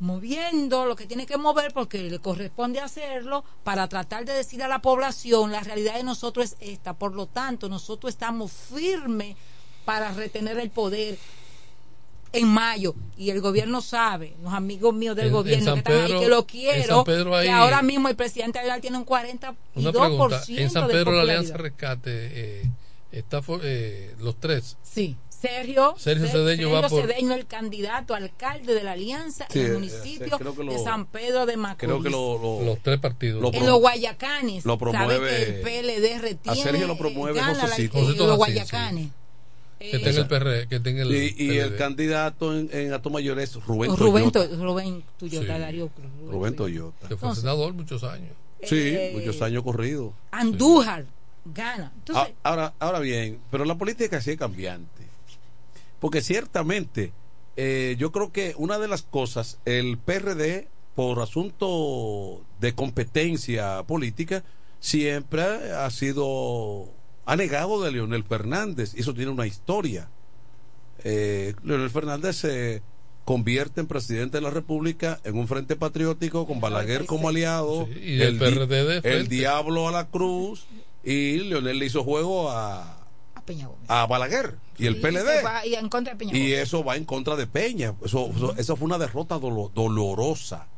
Moviendo 0.00 0.86
lo 0.86 0.96
que 0.96 1.06
tiene 1.06 1.26
que 1.26 1.36
mover 1.36 1.72
porque 1.72 2.02
le 2.10 2.18
corresponde 2.20 2.80
hacerlo 2.80 3.44
para 3.64 3.88
tratar 3.88 4.24
de 4.24 4.32
decir 4.32 4.62
a 4.62 4.68
la 4.68 4.80
población 4.80 5.50
la 5.52 5.60
realidad 5.60 5.94
de 5.96 6.04
nosotros 6.04 6.52
es 6.52 6.56
esta. 6.60 6.94
Por 6.94 7.14
lo 7.14 7.26
tanto, 7.26 7.68
nosotros 7.68 8.12
estamos 8.12 8.52
firmes 8.52 9.36
para 9.84 10.12
retener 10.12 10.58
el 10.58 10.70
poder 10.70 11.18
en 12.32 12.46
mayo 12.46 12.94
y 13.16 13.30
el 13.30 13.40
gobierno 13.40 13.80
sabe, 13.80 14.36
los 14.42 14.52
amigos 14.52 14.92
míos 14.94 15.16
del 15.16 15.28
En- 15.28 15.32
gobierno 15.32 15.72
que 15.72 15.78
están 15.78 15.94
Pedro- 15.94 16.16
ahí, 16.18 16.20
que 16.24 16.28
lo 16.28 16.46
quiero, 16.46 17.04
hay- 17.34 17.46
que 17.46 17.50
ahora 17.52 17.80
mismo 17.80 18.08
el 18.08 18.16
presidente 18.16 18.58
Aguilar 18.58 18.80
tiene 18.82 18.98
un 18.98 19.04
42% 19.06 19.56
Una 19.76 19.92
pregunta. 19.92 20.42
En 20.48 20.70
San 20.70 20.86
de 20.88 20.92
Pedro 20.92 21.12
la. 21.12 21.22
Alianza 21.22 21.56
Rescate 21.56 22.10
eh, 22.12 22.70
está 23.12 23.40
eh, 23.62 24.14
los 24.20 24.36
tres. 24.38 24.76
Sí, 24.82 25.16
Sergio, 25.40 25.94
Sergio 25.98 26.26
Ce- 26.26 26.32
Cedeño 26.32 26.70
va 26.70 26.88
por- 26.88 27.00
Cedeño, 27.02 27.32
el 27.34 27.46
candidato 27.46 28.14
alcalde 28.14 28.74
de 28.74 28.82
la 28.82 28.92
alianza 28.92 29.46
Sí, 29.50 29.60
en 29.60 29.64
el 29.66 29.70
eh, 29.70 29.74
municipio 29.74 30.38
creo 30.38 30.52
que 30.54 30.58
de 30.58 30.64
lo- 30.64 30.82
San 30.84 31.06
Pedro 31.06 31.46
de 31.46 31.56
Macorís. 31.56 31.78
Creo 31.78 32.02
que 32.02 32.10
lo, 32.10 32.38
lo- 32.38 32.64
Los 32.64 32.78
tres 32.82 32.98
partidos. 32.98 33.40
Lo 33.40 33.52
en 33.52 33.64
los 33.66 33.78
Guayacanes, 33.80 34.64
lo 34.64 34.72
sabe 34.78 34.92
promueve- 34.92 35.28
que 35.30 35.42
el 35.44 35.60
PLD 35.62 36.18
retiene, 36.18 36.60
a 36.60 36.62
Sergio 36.64 36.86
lo 36.88 36.98
promueve 36.98 37.38
eh, 37.38 37.42
Josecito. 37.42 37.98
eh, 37.98 38.00
Josecito 38.00 38.26
los 38.26 38.36
Guayacanes. 38.36 39.10
Que 39.78 39.98
tenga 40.00 40.18
el 40.18 40.26
PR, 40.26 40.66
que 40.68 40.80
tenga 40.80 41.02
el 41.02 41.14
y, 41.14 41.34
y 41.38 41.58
el 41.58 41.76
candidato 41.76 42.52
en, 42.58 42.68
en 42.72 42.92
Atomayor 42.92 43.38
es 43.38 43.54
Rubén, 43.64 43.96
Rubén, 43.96 44.32
Toyota. 44.32 44.48
To- 44.56 44.64
Rubén 44.64 45.04
Tuyota, 45.18 45.54
Sí. 45.54 45.60
Darío 45.60 45.88
Cruz. 45.90 46.06
Rubén. 46.28 46.56
Toyota. 46.56 46.98
Que 47.06 47.16
fue 47.16 47.28
Entonces- 47.28 47.42
senador 47.42 47.74
muchos 47.74 48.02
años. 48.02 48.32
Sí, 48.64 48.74
Eh, 48.76 49.12
muchos 49.14 49.40
años 49.40 49.62
corridos. 49.62 50.12
Andújar 50.32 51.04
gana. 51.44 51.92
Entonces, 51.96 52.34
Ah, 52.42 52.50
ahora, 52.50 52.74
ahora 52.80 52.98
bien, 52.98 53.38
pero 53.52 53.64
la 53.64 53.76
política 53.76 54.20
sí 54.20 54.32
es 54.32 54.36
cambiante. 54.36 55.06
Porque 56.00 56.20
ciertamente, 56.20 57.12
eh, 57.56 57.96
yo 57.98 58.12
creo 58.12 58.32
que 58.32 58.54
una 58.56 58.78
de 58.78 58.88
las 58.88 59.02
cosas, 59.02 59.58
el 59.64 59.98
PRD, 59.98 60.68
por 60.94 61.20
asunto 61.20 62.44
de 62.60 62.74
competencia 62.74 63.82
política, 63.84 64.44
siempre 64.80 65.72
ha 65.72 65.88
sido 65.90 66.92
anegado 67.24 67.82
de 67.82 67.92
Leonel 67.92 68.24
Fernández. 68.24 68.94
Y 68.96 69.00
eso 69.00 69.14
tiene 69.14 69.30
una 69.30 69.46
historia. 69.46 70.08
Eh, 71.04 71.54
Leonel 71.62 71.90
Fernández 71.90 72.36
se 72.36 72.82
convierte 73.24 73.82
en 73.82 73.86
presidente 73.86 74.38
de 74.38 74.40
la 74.40 74.50
República 74.50 75.20
en 75.22 75.36
un 75.36 75.46
frente 75.46 75.76
patriótico 75.76 76.46
con 76.46 76.60
Balaguer 76.60 77.04
como 77.04 77.28
aliado, 77.28 77.86
Sí, 77.92 78.00
y 78.00 78.22
el 78.22 78.38
PRD 78.38 79.02
de 79.02 79.16
el 79.16 79.28
diablo 79.28 79.86
a 79.86 79.92
la 79.92 80.08
cruz 80.08 80.66
y 81.04 81.36
Leonel 81.40 81.78
le 81.78 81.84
hizo 81.84 82.02
juego 82.04 82.50
a 82.50 82.97
Peña 83.48 83.66
Gómez. 83.66 83.84
a 83.90 84.06
Balaguer 84.06 84.56
y 84.78 84.86
el 84.86 84.96
Y 84.98 85.00
PLD. 85.00 85.42
va- 85.42 85.66
y 85.66 85.74
en 85.74 85.88
contra 85.88 86.12
de 86.12 86.18
Peña 86.18 86.32
Y 86.36 86.40
Gómez. 86.50 86.58
eso 86.62 86.84
va 86.84 86.96
en 86.96 87.04
contra 87.04 87.34
de 87.34 87.46
Peña. 87.48 87.94
Eso, 88.04 88.30
eso- 88.36 88.54
esa 88.56 88.76
fue 88.76 88.86
una 88.86 88.98
derrota 88.98 89.36
dolo- 89.40 89.70
dolorosa. 89.74 90.68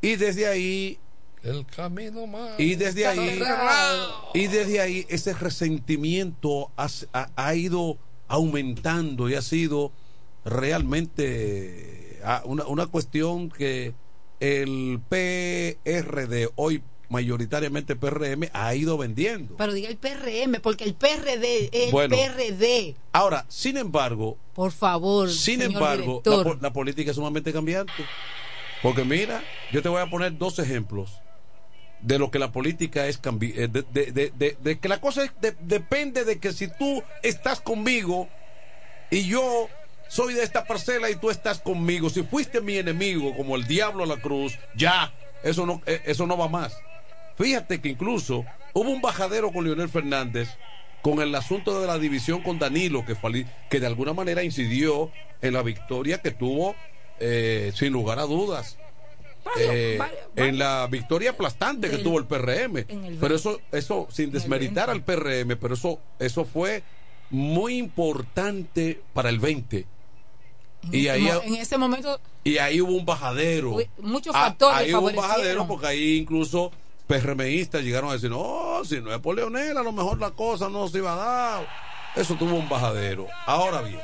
Y 0.00 0.16
desde 0.16 0.46
ahí, 0.46 0.98
El 1.42 1.66
camino 1.66 2.26
más. 2.26 2.58
y 2.58 2.74
desde 2.76 3.06
ahí, 3.06 3.38
y 4.32 4.46
desde 4.46 4.80
ahí 4.80 5.06
ese 5.10 5.34
resentimiento 5.34 6.70
ha, 6.76 6.88
ha- 7.12 7.30
ha 7.36 7.54
ido 7.54 7.98
aumentando 8.28 9.28
y 9.28 9.34
ha 9.34 9.42
sido 9.42 9.92
realmente 10.44 12.20
ah, 12.24 12.42
una, 12.46 12.64
una 12.66 12.86
cuestión 12.86 13.50
que 13.50 13.94
el 14.40 15.00
PRD, 15.08 16.48
hoy 16.56 16.82
mayoritariamente 17.08 17.96
PRM, 17.96 18.48
ha 18.52 18.74
ido 18.74 18.96
vendiendo. 18.98 19.56
Pero 19.56 19.72
diga 19.72 19.88
el 19.88 19.96
PRM, 19.96 20.60
porque 20.60 20.84
el 20.84 20.94
PRD 20.94 21.68
es 21.72 21.92
Bueno. 21.92 22.14
el 22.16 22.30
PRD. 22.32 22.96
Ahora, 23.12 23.44
sin 23.48 23.76
embargo, 23.76 24.36
Por 24.54 24.72
favor, 24.72 25.30
Sin 25.30 25.60
señor 25.60 25.72
embargo, 25.74 26.22
la, 26.60 26.72
política 26.72 27.10
es 27.10 27.16
sumamente 27.16 27.52
cambiante. 27.52 27.92
Porque 28.82 29.04
mira, 29.04 29.42
yo 29.72 29.82
te 29.82 29.88
voy 29.88 30.00
a 30.00 30.06
poner 30.10 30.36
dos 30.38 30.58
ejemplos 30.58 31.20
de 32.00 32.18
lo 32.18 32.30
que 32.30 32.38
la 32.38 32.52
política 32.52 33.06
es 33.06 33.16
cambi 33.18 33.54
eh, 33.56 33.66
de, 33.68 33.82
de- 34.12 34.56
de- 34.60 34.78
que 34.78 34.88
la 34.88 35.00
cosa 35.00 35.24
es 35.24 35.30
depende 35.60 36.24
de 36.24 36.38
que 36.38 36.52
si 36.52 36.68
tú 36.68 37.02
estás 37.22 37.60
conmigo 37.62 38.28
y 39.10 39.26
yo 39.26 39.68
soy 40.08 40.34
de 40.34 40.42
esta 40.42 40.64
parcela 40.66 41.08
y 41.08 41.16
tú 41.16 41.30
estás 41.30 41.60
conmigo, 41.60 42.10
si 42.10 42.22
fuiste 42.22 42.60
mi 42.60 42.76
enemigo 42.76 43.34
como 43.34 43.56
el 43.56 43.66
diablo 43.66 44.04
a 44.04 44.06
la 44.06 44.18
cruz, 44.18 44.52
ya, 44.76 45.14
eso 45.42 45.64
no, 45.64 45.80
eh, 45.86 46.02
eso 46.04 46.26
no 46.26 46.36
va 46.36 46.46
más. 46.48 46.76
Fíjate 47.36 47.80
que 47.80 47.88
incluso 47.88 48.44
hubo 48.72 48.90
un 48.90 49.00
bajadero 49.00 49.52
con 49.52 49.64
Leonel 49.64 49.88
Fernández 49.88 50.48
con 51.02 51.20
el 51.20 51.34
asunto 51.34 51.80
de 51.80 51.86
la 51.86 51.98
división 51.98 52.42
con 52.42 52.58
Danilo, 52.58 53.04
que, 53.04 53.14
fali- 53.14 53.46
que 53.68 53.78
de 53.80 53.86
alguna 53.86 54.14
manera 54.14 54.42
incidió 54.42 55.10
en 55.42 55.52
la 55.52 55.62
victoria 55.62 56.18
que 56.18 56.30
tuvo, 56.30 56.74
eh, 57.20 57.72
sin 57.74 57.92
lugar 57.92 58.18
a 58.18 58.22
dudas. 58.22 58.78
eh, 59.60 59.98
en 60.36 60.58
la 60.58 60.86
victoria 60.90 61.32
aplastante 61.32 61.90
que 61.90 61.98
tuvo 61.98 62.18
el 62.18 62.24
PRM. 62.24 62.78
el 62.88 63.18
Pero 63.20 63.34
eso, 63.34 63.60
eso 63.72 64.08
sin 64.10 64.30
desmeritar 64.32 64.88
al 64.88 65.02
PRM, 65.04 65.56
pero 65.60 65.74
eso, 65.74 66.00
eso 66.18 66.46
fue 66.46 66.82
muy 67.28 67.76
importante 67.76 69.02
para 69.12 69.28
el 69.28 69.38
20. 69.40 69.86
En 70.84 70.94
Y 70.94 71.00
ese 71.00 71.10
ahí, 71.10 71.28
en 71.44 71.54
ese 71.56 71.76
momento, 71.76 72.18
y 72.42 72.56
ahí 72.56 72.80
hubo 72.80 72.92
un 72.96 73.04
bajadero. 73.04 73.76
Muchos 73.98 74.34
Ah, 74.34 74.46
factores 74.46 74.78
Ahí 74.78 74.94
hubo 74.94 75.08
un 75.08 75.16
bajadero 75.16 75.66
porque 75.66 75.86
ahí 75.88 76.16
incluso 76.16 76.72
PRMistas 77.06 77.82
llegaron 77.82 78.10
a 78.10 78.14
decir, 78.14 78.30
no, 78.30 78.82
si 78.84 79.00
no 79.00 79.12
es 79.12 79.20
por 79.20 79.36
Leonel, 79.36 79.76
a 79.76 79.82
lo 79.82 79.92
mejor 79.92 80.18
la 80.18 80.30
cosa 80.30 80.68
no 80.68 80.88
se 80.88 80.98
iba 80.98 81.12
a 81.12 81.16
dar. 81.16 81.68
Eso 82.16 82.34
tuvo 82.34 82.56
un 82.56 82.68
bajadero. 82.68 83.26
Ahora 83.46 83.82
bien. 83.82 84.00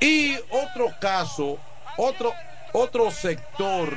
Y 0.00 0.36
otro 0.50 0.88
caso, 1.00 1.58
otro, 1.96 2.32
otro 2.72 3.10
sector 3.10 3.92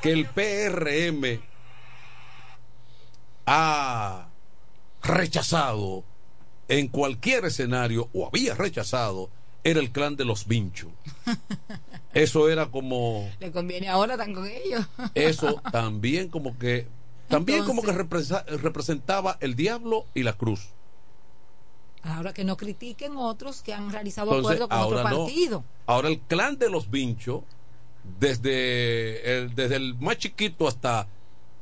que 0.00 0.12
el 0.12 0.26
PRM 0.26 1.40
ha 3.46 4.28
rechazado 5.02 6.04
en 6.68 6.88
cualquier 6.88 7.44
escenario, 7.44 8.08
o 8.14 8.26
había 8.26 8.54
rechazado, 8.54 9.28
era 9.64 9.80
el 9.80 9.90
clan 9.90 10.16
de 10.16 10.24
los 10.24 10.46
Vinchos. 10.46 10.90
Eso 12.14 12.48
era 12.48 12.66
como 12.66 13.28
le 13.40 13.50
conviene 13.50 13.88
ahora 13.88 14.14
están 14.14 14.34
con 14.34 14.46
ellos. 14.46 14.86
eso 15.14 15.60
también 15.72 16.28
como 16.28 16.56
que 16.58 16.86
también 17.28 17.64
como 17.64 17.82
que 17.82 17.92
represa- 17.92 18.44
representaba 18.46 19.36
el 19.40 19.54
diablo 19.56 20.06
y 20.14 20.22
la 20.22 20.32
cruz 20.34 20.70
Ahora 22.02 22.34
que 22.34 22.44
no 22.44 22.56
critiquen 22.58 23.16
otros 23.16 23.62
que 23.62 23.72
han 23.72 23.90
realizado 23.90 24.36
Entonces, 24.36 24.60
acuerdo 24.60 24.68
con 24.68 24.78
otro 24.78 24.98
ahora 24.98 25.10
no. 25.10 25.24
partido. 25.24 25.64
ahora 25.86 26.08
el 26.08 26.20
clan 26.20 26.58
de 26.58 26.68
los 26.68 26.90
vinchos 26.90 27.42
desde 28.20 29.38
el, 29.38 29.54
desde 29.54 29.76
el 29.76 29.94
más 29.98 30.18
chiquito 30.18 30.68
hasta 30.68 31.08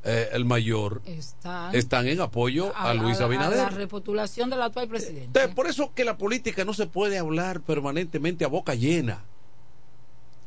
eh, 0.03 0.29
el 0.33 0.43
mayor 0.43 1.01
Están, 1.05 1.73
están 1.73 2.07
en 2.09 2.19
apoyo 2.19 2.75
a, 2.75 2.93
Luis 2.93 3.21
a 3.21 3.25
Abinader 3.25 3.57
la 3.57 3.69
repostulación 3.69 4.49
del 4.49 4.61
actual 4.61 4.89
presidente. 4.89 5.23
Entonces, 5.27 5.55
por 5.55 5.67
eso 5.67 5.93
que 5.95 6.03
la 6.03 6.17
política 6.17 6.65
no 6.65 6.73
se 6.73 6.87
puede 6.87 7.17
hablar 7.17 7.61
permanentemente 7.61 8.43
a 8.43 8.49
boca 8.49 8.75
llena 8.75 9.23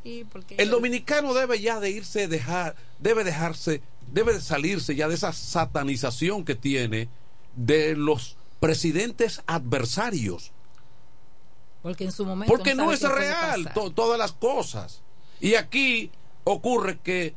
Sí, 0.03 0.25
porque 0.31 0.55
El 0.59 0.71
dominicano 0.71 1.33
debe 1.35 1.59
ya 1.61 1.81
de 1.81 1.91
irse, 1.91 2.29
dejar, 2.29 2.77
debe 3.01 3.25
dejarse, 3.25 3.81
debe 4.13 4.33
de 4.35 4.41
salirse 4.41 4.95
ya 4.95 5.09
de 5.09 5.15
esa 5.15 5.33
satanización 5.33 6.45
que 6.45 6.55
tiene 6.55 7.09
de 7.55 7.97
los 7.97 8.37
presidentes 8.61 9.43
adversarios. 9.47 10.53
porque 11.83 12.05
en 12.05 12.13
su 12.13 12.25
momento 12.27 12.53
Porque 12.53 12.75
no 12.75 12.91
es 12.93 13.03
real 13.03 13.73
to- 13.73 13.91
todas 13.93 14.19
las 14.19 14.33
cosas. 14.33 15.03
Y 15.41 15.55
aquí 15.55 16.11
ocurre 16.45 16.99
que 16.99 17.35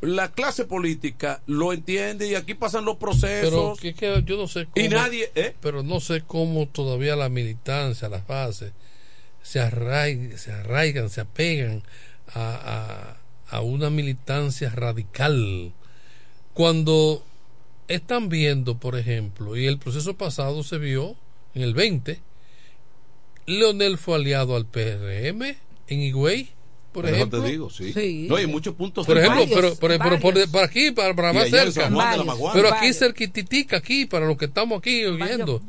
la 0.00 0.32
clase 0.32 0.64
política 0.64 1.42
lo 1.46 1.74
entiende 1.74 2.26
y 2.26 2.34
aquí 2.36 2.54
pasan 2.54 2.86
los 2.86 2.96
Pero 2.96 3.10
procesos. 3.10 3.78
que, 3.80 3.92
que 3.92 4.22
yo 4.24 4.38
no 4.38 4.48
sé 4.48 4.64
cómo. 4.66 4.86
Y 4.86 4.88
nadie, 4.88 5.30
¿eh? 5.34 5.54
Pero 5.60 5.82
no 5.82 6.00
sé 6.00 6.22
cómo 6.22 6.68
todavía 6.68 7.16
la 7.16 7.28
militancia, 7.28 8.08
las 8.08 8.26
bases, 8.26 8.72
se, 9.42 9.60
arraigan, 9.60 10.38
se 10.38 10.52
arraigan, 10.52 11.10
se 11.10 11.20
apegan 11.20 11.82
a, 12.32 12.40
a, 12.54 13.16
a 13.50 13.60
una 13.60 13.90
militancia 13.90 14.70
radical. 14.70 15.72
cuando 16.54 17.24
están 17.88 18.28
viendo, 18.28 18.78
por 18.78 18.96
ejemplo, 18.96 19.56
y 19.56 19.66
el 19.66 19.78
proceso 19.78 20.14
pasado 20.14 20.62
se 20.62 20.78
vio 20.78 21.16
en 21.54 21.62
el 21.62 21.74
20, 21.74 22.20
Leonel 23.46 23.98
fue 23.98 24.16
aliado 24.16 24.56
al 24.56 24.66
PRM 24.66 25.42
en 25.88 26.00
Higüey, 26.00 26.50
por 26.92 27.08
ejemplo. 27.08 27.42
te 27.42 27.48
digo, 27.50 27.70
sí. 27.70 27.92
Sí. 27.92 28.26
No, 28.28 28.36
hay 28.36 28.46
muchos 28.46 28.74
puntos. 28.74 29.06
Por 29.06 29.16
de- 29.16 29.22
ejemplo, 29.22 29.42
Varios, 29.42 29.78
pero, 29.78 29.98
pero, 29.98 30.20
pero 30.20 30.50
por, 30.50 30.62
aquí, 30.64 30.90
para, 30.90 31.14
para 31.14 31.32
más 31.32 31.48
cerca. 31.50 31.88
Pero 31.88 32.68
aquí 32.68 32.70
Varios. 32.70 32.96
cerquititica, 32.98 33.76
aquí, 33.78 34.06
para 34.06 34.26
los 34.26 34.36
que 34.36 34.46
estamos 34.46 34.78
aquí 34.78 35.04
oyendo. 35.04 35.62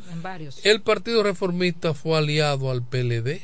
El 0.63 0.82
Partido 0.82 1.23
Reformista 1.23 1.93
fue 1.93 2.17
aliado 2.17 2.69
al 2.71 2.84
PLD 2.84 3.41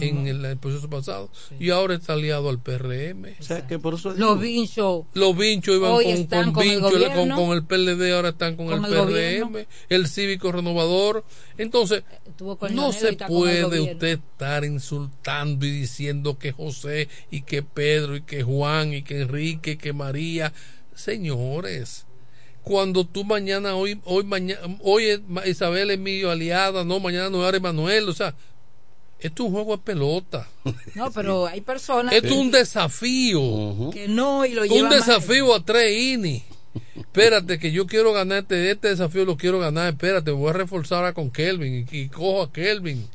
en 0.00 0.26
el, 0.26 0.44
el 0.44 0.56
proceso 0.58 0.88
pasado 0.88 1.30
y 1.58 1.70
ahora 1.70 1.94
está 1.94 2.14
aliado 2.14 2.48
al 2.48 2.58
PRM. 2.60 3.36
O 3.38 3.42
sea, 3.42 3.66
que 3.66 3.78
por 3.78 3.94
eso 3.94 4.12
Los 4.14 4.40
vinchos. 4.40 5.04
Los 5.14 5.36
vinchos 5.36 5.76
iban 5.76 5.92
Hoy 5.92 6.04
con, 6.04 6.14
están 6.14 6.44
con 6.52 6.54
con 6.54 6.62
el 6.64 6.70
Vincho, 6.70 6.88
con, 6.90 7.00
gobierno. 7.00 7.36
con 7.36 7.52
el 7.52 7.64
PLD, 7.64 8.14
ahora 8.14 8.28
están 8.30 8.56
con, 8.56 8.66
Con 8.66 8.84
el, 8.84 8.92
el 8.92 8.98
PRM, 8.98 9.10
gobierno. 9.50 9.68
el 9.88 10.08
Cívico 10.08 10.52
Renovador. 10.52 11.24
Entonces, 11.56 12.04
con 12.38 12.74
no 12.74 12.92
se 12.92 13.16
con 13.16 13.28
puede 13.28 13.80
usted 13.80 14.20
estar 14.32 14.64
insultando 14.64 15.66
y 15.66 15.70
diciendo 15.70 16.38
que 16.38 16.52
José 16.52 17.08
y 17.30 17.42
que 17.42 17.62
Pedro 17.62 18.16
y 18.16 18.22
que 18.22 18.42
Juan 18.42 18.94
y 18.94 19.02
que 19.02 19.22
Enrique 19.22 19.72
y 19.72 19.76
que 19.76 19.92
María. 19.92 20.52
Señores, 20.94 22.06
cuando 22.62 23.06
tú 23.06 23.24
mañana, 23.24 23.74
hoy, 23.76 24.00
hoy, 24.04 24.24
mañana, 24.24 24.60
hoy 24.82 25.22
Isabel 25.46 25.90
es 25.90 25.98
mi 25.98 26.22
aliada, 26.22 26.84
no, 26.84 27.00
mañana 27.00 27.30
no 27.30 27.48
era 27.48 27.58
Manuel, 27.60 28.08
o 28.08 28.12
sea, 28.12 28.34
esto 29.20 29.42
es 29.42 29.48
un 29.48 29.52
juego 29.54 29.76
de 29.76 29.82
pelota. 29.82 30.48
No, 30.94 31.10
pero 31.10 31.46
hay 31.46 31.60
personas 31.60 32.12
Esto 32.14 32.28
es 32.28 32.34
un 32.34 32.50
desafío. 32.50 33.90
que 33.92 34.06
no 34.08 34.44
y 34.46 34.52
lo 34.54 34.62
Un 34.62 34.68
llevan 34.68 34.90
mal. 34.90 34.98
desafío 35.00 35.54
a 35.54 35.64
tres 35.64 35.92
innings. 36.00 36.44
Espérate, 36.94 37.58
que 37.58 37.72
yo 37.72 37.86
quiero 37.86 38.12
ganarte 38.12 38.70
este 38.70 38.88
desafío, 38.88 39.24
lo 39.24 39.36
quiero 39.36 39.58
ganar. 39.58 39.88
Espérate, 39.92 40.30
voy 40.30 40.50
a 40.50 40.52
reforzar 40.52 40.98
ahora 40.98 41.12
con 41.14 41.30
Kelvin 41.30 41.86
y, 41.90 41.96
y 41.96 42.08
cojo 42.08 42.42
a 42.42 42.52
Kelvin. 42.52 43.08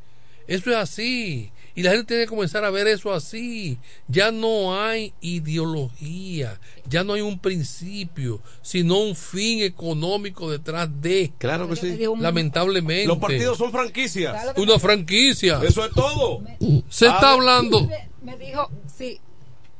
Eso 0.47 0.71
es 0.71 0.75
así. 0.77 1.51
Y 1.75 1.81
la 1.81 1.91
gente 1.91 2.05
tiene 2.05 2.23
que 2.23 2.29
comenzar 2.29 2.63
a 2.63 2.69
ver 2.69 2.87
eso 2.87 3.11
así. 3.11 3.79
Ya 4.07 4.31
no 4.31 4.79
hay 4.79 5.13
ideología, 5.21 6.59
ya 6.87 7.03
no 7.03 7.13
hay 7.13 7.21
un 7.21 7.39
principio, 7.39 8.41
sino 8.61 8.99
un 8.99 9.15
fin 9.15 9.63
económico 9.63 10.51
detrás 10.51 10.89
de. 11.01 11.31
Claro 11.37 11.67
que 11.67 11.75
sí. 11.75 11.99
Lamentablemente. 12.19 13.07
Los 13.07 13.17
partidos 13.17 13.57
son 13.57 13.71
franquicias. 13.71 14.53
Una 14.55 14.77
franquicia. 14.77 15.59
Eso 15.63 15.85
es 15.85 15.91
todo. 15.91 16.41
Se 16.89 17.07
está 17.07 17.33
hablando. 17.33 17.87
Me 18.21 18.37
dijo, 18.37 18.69
sí. 18.87 19.19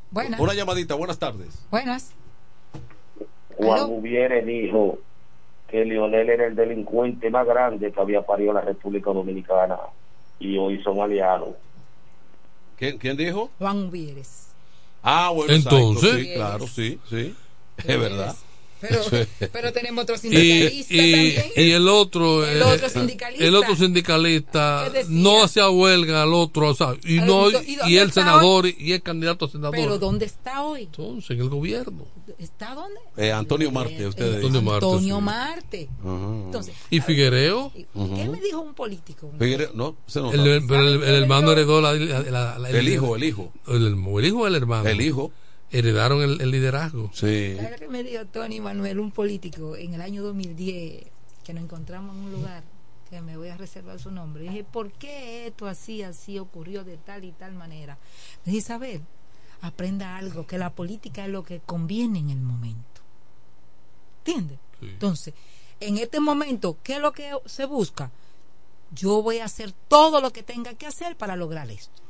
Buenas. 0.09 0.39
Una 0.39 0.53
llamadita, 0.53 0.95
buenas 0.95 1.19
tardes. 1.19 1.65
Buenas. 1.71 2.13
Juan 3.55 3.91
Hubiere 3.91 4.43
dijo 4.43 4.99
que 5.67 5.85
Lionel 5.85 6.29
era 6.29 6.45
el 6.47 6.55
delincuente 6.55 7.29
más 7.29 7.47
grande 7.47 7.91
que 7.91 7.99
había 7.99 8.21
parido 8.23 8.53
la 8.53 8.61
República 8.61 9.11
Dominicana 9.11 9.77
y 10.39 10.57
hoy 10.57 10.81
son 10.83 10.99
aliados. 10.99 11.55
¿Quién, 12.83 12.97
quién 12.97 13.15
dijo? 13.15 13.49
Juan 13.59 13.89
Vieres. 13.89 14.47
Ah, 15.01 15.29
bueno, 15.29 15.53
Entonces. 15.53 16.03
exacto, 16.03 16.19
sí, 16.19 16.33
claro, 16.33 16.67
sí, 16.67 16.99
sí. 17.09 17.35
Es 17.77 17.97
verdad. 17.97 18.35
Pero, 18.89 19.49
pero 19.53 19.71
tenemos 19.73 20.03
otro 20.03 20.17
sindicalista 20.17 20.93
y, 20.93 21.11
también. 21.11 21.45
y 21.55 21.71
el 21.71 21.87
otro 21.87 22.45
El 22.45 22.57
eh, 22.61 22.63
otro 22.63 22.87
eh, 22.87 22.89
sindicalista. 22.89 23.45
el 23.45 23.55
otro 23.55 23.75
sindicalista 23.75 24.91
no 25.09 25.43
hacía 25.43 25.69
huelga 25.69 26.23
al 26.23 26.33
otro 26.33 26.69
o 26.69 26.75
sea, 26.75 26.95
y 27.05 27.15
no 27.19 27.47
¿y 27.87 27.97
el 27.97 28.11
senador 28.11 28.67
y 28.67 28.91
el 28.93 29.01
candidato 29.01 29.45
a 29.45 29.49
senador 29.49 29.75
Pero 29.75 29.97
¿dónde 29.97 30.25
está 30.25 30.63
hoy? 30.63 30.83
entonces 30.83 31.31
en 31.31 31.39
el 31.41 31.49
gobierno 31.49 32.05
¿Está 32.37 32.73
dónde? 32.73 32.99
Eh, 33.17 33.31
Antonio 33.33 33.69
Marte, 33.69 34.07
ustedes. 34.07 34.35
Antonio 34.35 34.61
Marte, 34.61 34.85
Antonio 34.85 35.15
sí. 35.17 35.21
Marte. 35.21 35.89
Ajá. 35.99 36.25
Entonces, 36.45 36.75
y 36.89 36.99
Figuereo 37.01 37.71
¿qué 37.73 38.29
me 38.29 38.39
dijo 38.39 38.61
un 38.61 38.73
político? 38.73 39.29
Figuere- 39.37 39.69
no, 39.73 39.95
se 40.07 40.19
no 40.21 40.31
el, 40.31 40.39
el- 40.47 40.65
pero 40.67 40.81
el, 40.87 41.03
el 41.03 41.15
hermano 41.23 41.51
heredó 41.51 41.81
la, 41.81 41.93
la- 41.93 42.57
la- 42.59 42.69
El 42.69 42.87
hijo, 42.87 43.15
el 43.17 43.23
hijo. 43.25 43.51
el, 43.67 43.87
el 43.87 44.25
hijo 44.25 44.37
o 44.39 44.47
el 44.47 44.55
hermano 44.55 44.87
El 44.89 45.01
hijo. 45.01 45.31
Heredaron 45.73 46.21
el, 46.21 46.39
el 46.39 46.51
liderazgo 46.51 47.09
Sí. 47.13 47.55
¿Sabes 47.55 47.71
lo 47.71 47.77
que 47.77 47.87
me 47.87 48.03
dijo 48.03 48.25
Tony 48.25 48.61
Manuel, 48.61 48.99
un 48.99 49.11
político, 49.11 49.75
en 49.75 49.93
el 49.93 50.01
año 50.01 50.23
2010, 50.23 51.05
que 51.43 51.53
nos 51.53 51.63
encontramos 51.63 52.15
en 52.15 52.23
un 52.23 52.31
lugar, 52.31 52.63
que 53.09 53.19
me 53.21 53.35
voy 53.35 53.49
a 53.49 53.57
reservar 53.57 53.99
su 53.99 54.11
nombre? 54.11 54.45
Y 54.45 54.49
dije, 54.49 54.63
¿por 54.63 54.91
qué 54.91 55.47
esto 55.47 55.67
así, 55.67 56.03
así 56.03 56.39
ocurrió 56.39 56.83
de 56.83 56.97
tal 56.97 57.25
y 57.25 57.31
tal 57.31 57.53
manera? 57.53 57.97
Me 58.45 58.53
dice, 58.53 58.65
Isabel, 58.65 59.01
aprenda 59.61 60.15
algo, 60.17 60.45
que 60.45 60.57
la 60.57 60.69
política 60.69 61.25
es 61.25 61.31
lo 61.31 61.43
que 61.43 61.59
conviene 61.59 62.19
en 62.19 62.29
el 62.29 62.39
momento. 62.39 63.01
¿Entiendes? 64.19 64.59
Entonces, 64.81 65.33
en 65.79 65.97
este 65.97 66.19
momento, 66.19 66.77
¿qué 66.83 66.95
es 66.95 66.99
lo 66.99 67.11
que 67.11 67.31
se 67.45 67.65
busca? 67.65 68.11
Yo 68.91 69.23
voy 69.23 69.39
a 69.39 69.45
hacer 69.45 69.73
todo 69.87 70.21
lo 70.21 70.31
que 70.31 70.43
tenga 70.43 70.75
que 70.75 70.85
hacer 70.85 71.17
para 71.17 71.35
lograr 71.35 71.71
esto. 71.71 72.01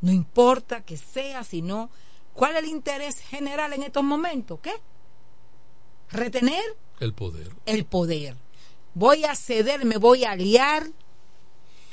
No 0.00 0.12
importa 0.12 0.82
que 0.82 0.96
sea, 0.96 1.44
sino 1.44 1.90
¿cuál 2.40 2.52
es 2.56 2.62
el 2.62 2.68
interés 2.70 3.20
general 3.20 3.74
en 3.74 3.82
estos 3.82 4.02
momentos? 4.02 4.58
¿Qué? 4.62 4.72
Retener 6.10 6.64
el 6.98 7.12
poder 7.12 7.50
el 7.66 7.84
poder. 7.84 8.34
Voy 8.94 9.24
a 9.24 9.34
ceder, 9.36 9.84
me 9.84 9.98
voy 9.98 10.24
a 10.24 10.30
aliar, 10.32 10.86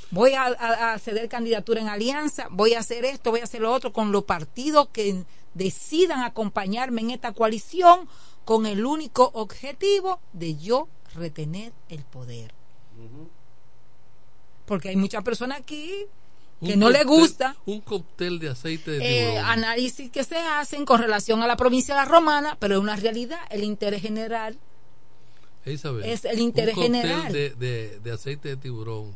voy 0.09 0.33
a, 0.35 0.43
a- 0.45 0.93
a 0.93 0.99
ceder 0.99 1.27
candidatura 1.27 1.81
en 1.81 1.89
alianza, 1.89 2.47
voy 2.49 2.75
a 2.75 2.79
hacer 2.79 3.03
esto, 3.03 3.31
voy 3.31 3.41
a 3.41 3.43
hacer 3.43 3.59
lo 3.61 3.73
otro 3.73 3.91
con 3.91 4.13
los 4.13 4.23
partidos 4.23 4.87
que 4.93 5.25
decidan 5.53 6.21
acompañarme 6.23 7.01
en 7.01 7.11
esta 7.11 7.33
coalición 7.33 8.07
con 8.45 8.65
el 8.65 8.85
único 8.85 9.29
objetivo 9.33 10.19
de 10.31 10.55
yo 10.55 10.87
retener 11.13 11.73
el 11.89 12.03
poder. 12.05 12.53
Porque 14.65 14.89
hay 14.89 14.95
muchas 14.95 15.23
personas 15.23 15.59
aquí 15.59 16.05
que 16.63 16.75
no 16.75 16.89
le 16.89 17.03
gusta 17.03 17.55
un 17.65 17.81
cóctel 17.81 18.39
de 18.39 18.49
aceite 18.49 18.91
de 18.91 19.33
eh, 19.33 19.37
análisis 19.37 20.09
que 20.09 20.23
se 20.23 20.37
hacen 20.37 20.85
con 20.85 20.99
relación 20.99 21.41
a 21.43 21.47
la 21.47 21.55
provincia 21.55 21.93
de 21.93 22.01
la 22.01 22.05
Romana, 22.05 22.57
pero 22.59 22.75
en 22.75 22.81
una 22.81 22.95
realidad 22.95 23.39
el 23.49 23.63
interés 23.63 24.01
general 24.01 24.57
Isabel, 25.65 26.03
es 26.05 26.25
el 26.25 26.39
interés 26.39 26.75
un 26.75 26.83
cóctel 26.83 27.01
general. 27.03 27.33
de, 27.33 27.49
de, 27.51 27.99
de 27.99 28.11
aceite 28.11 28.49
de 28.49 28.57
tiburón 28.57 29.15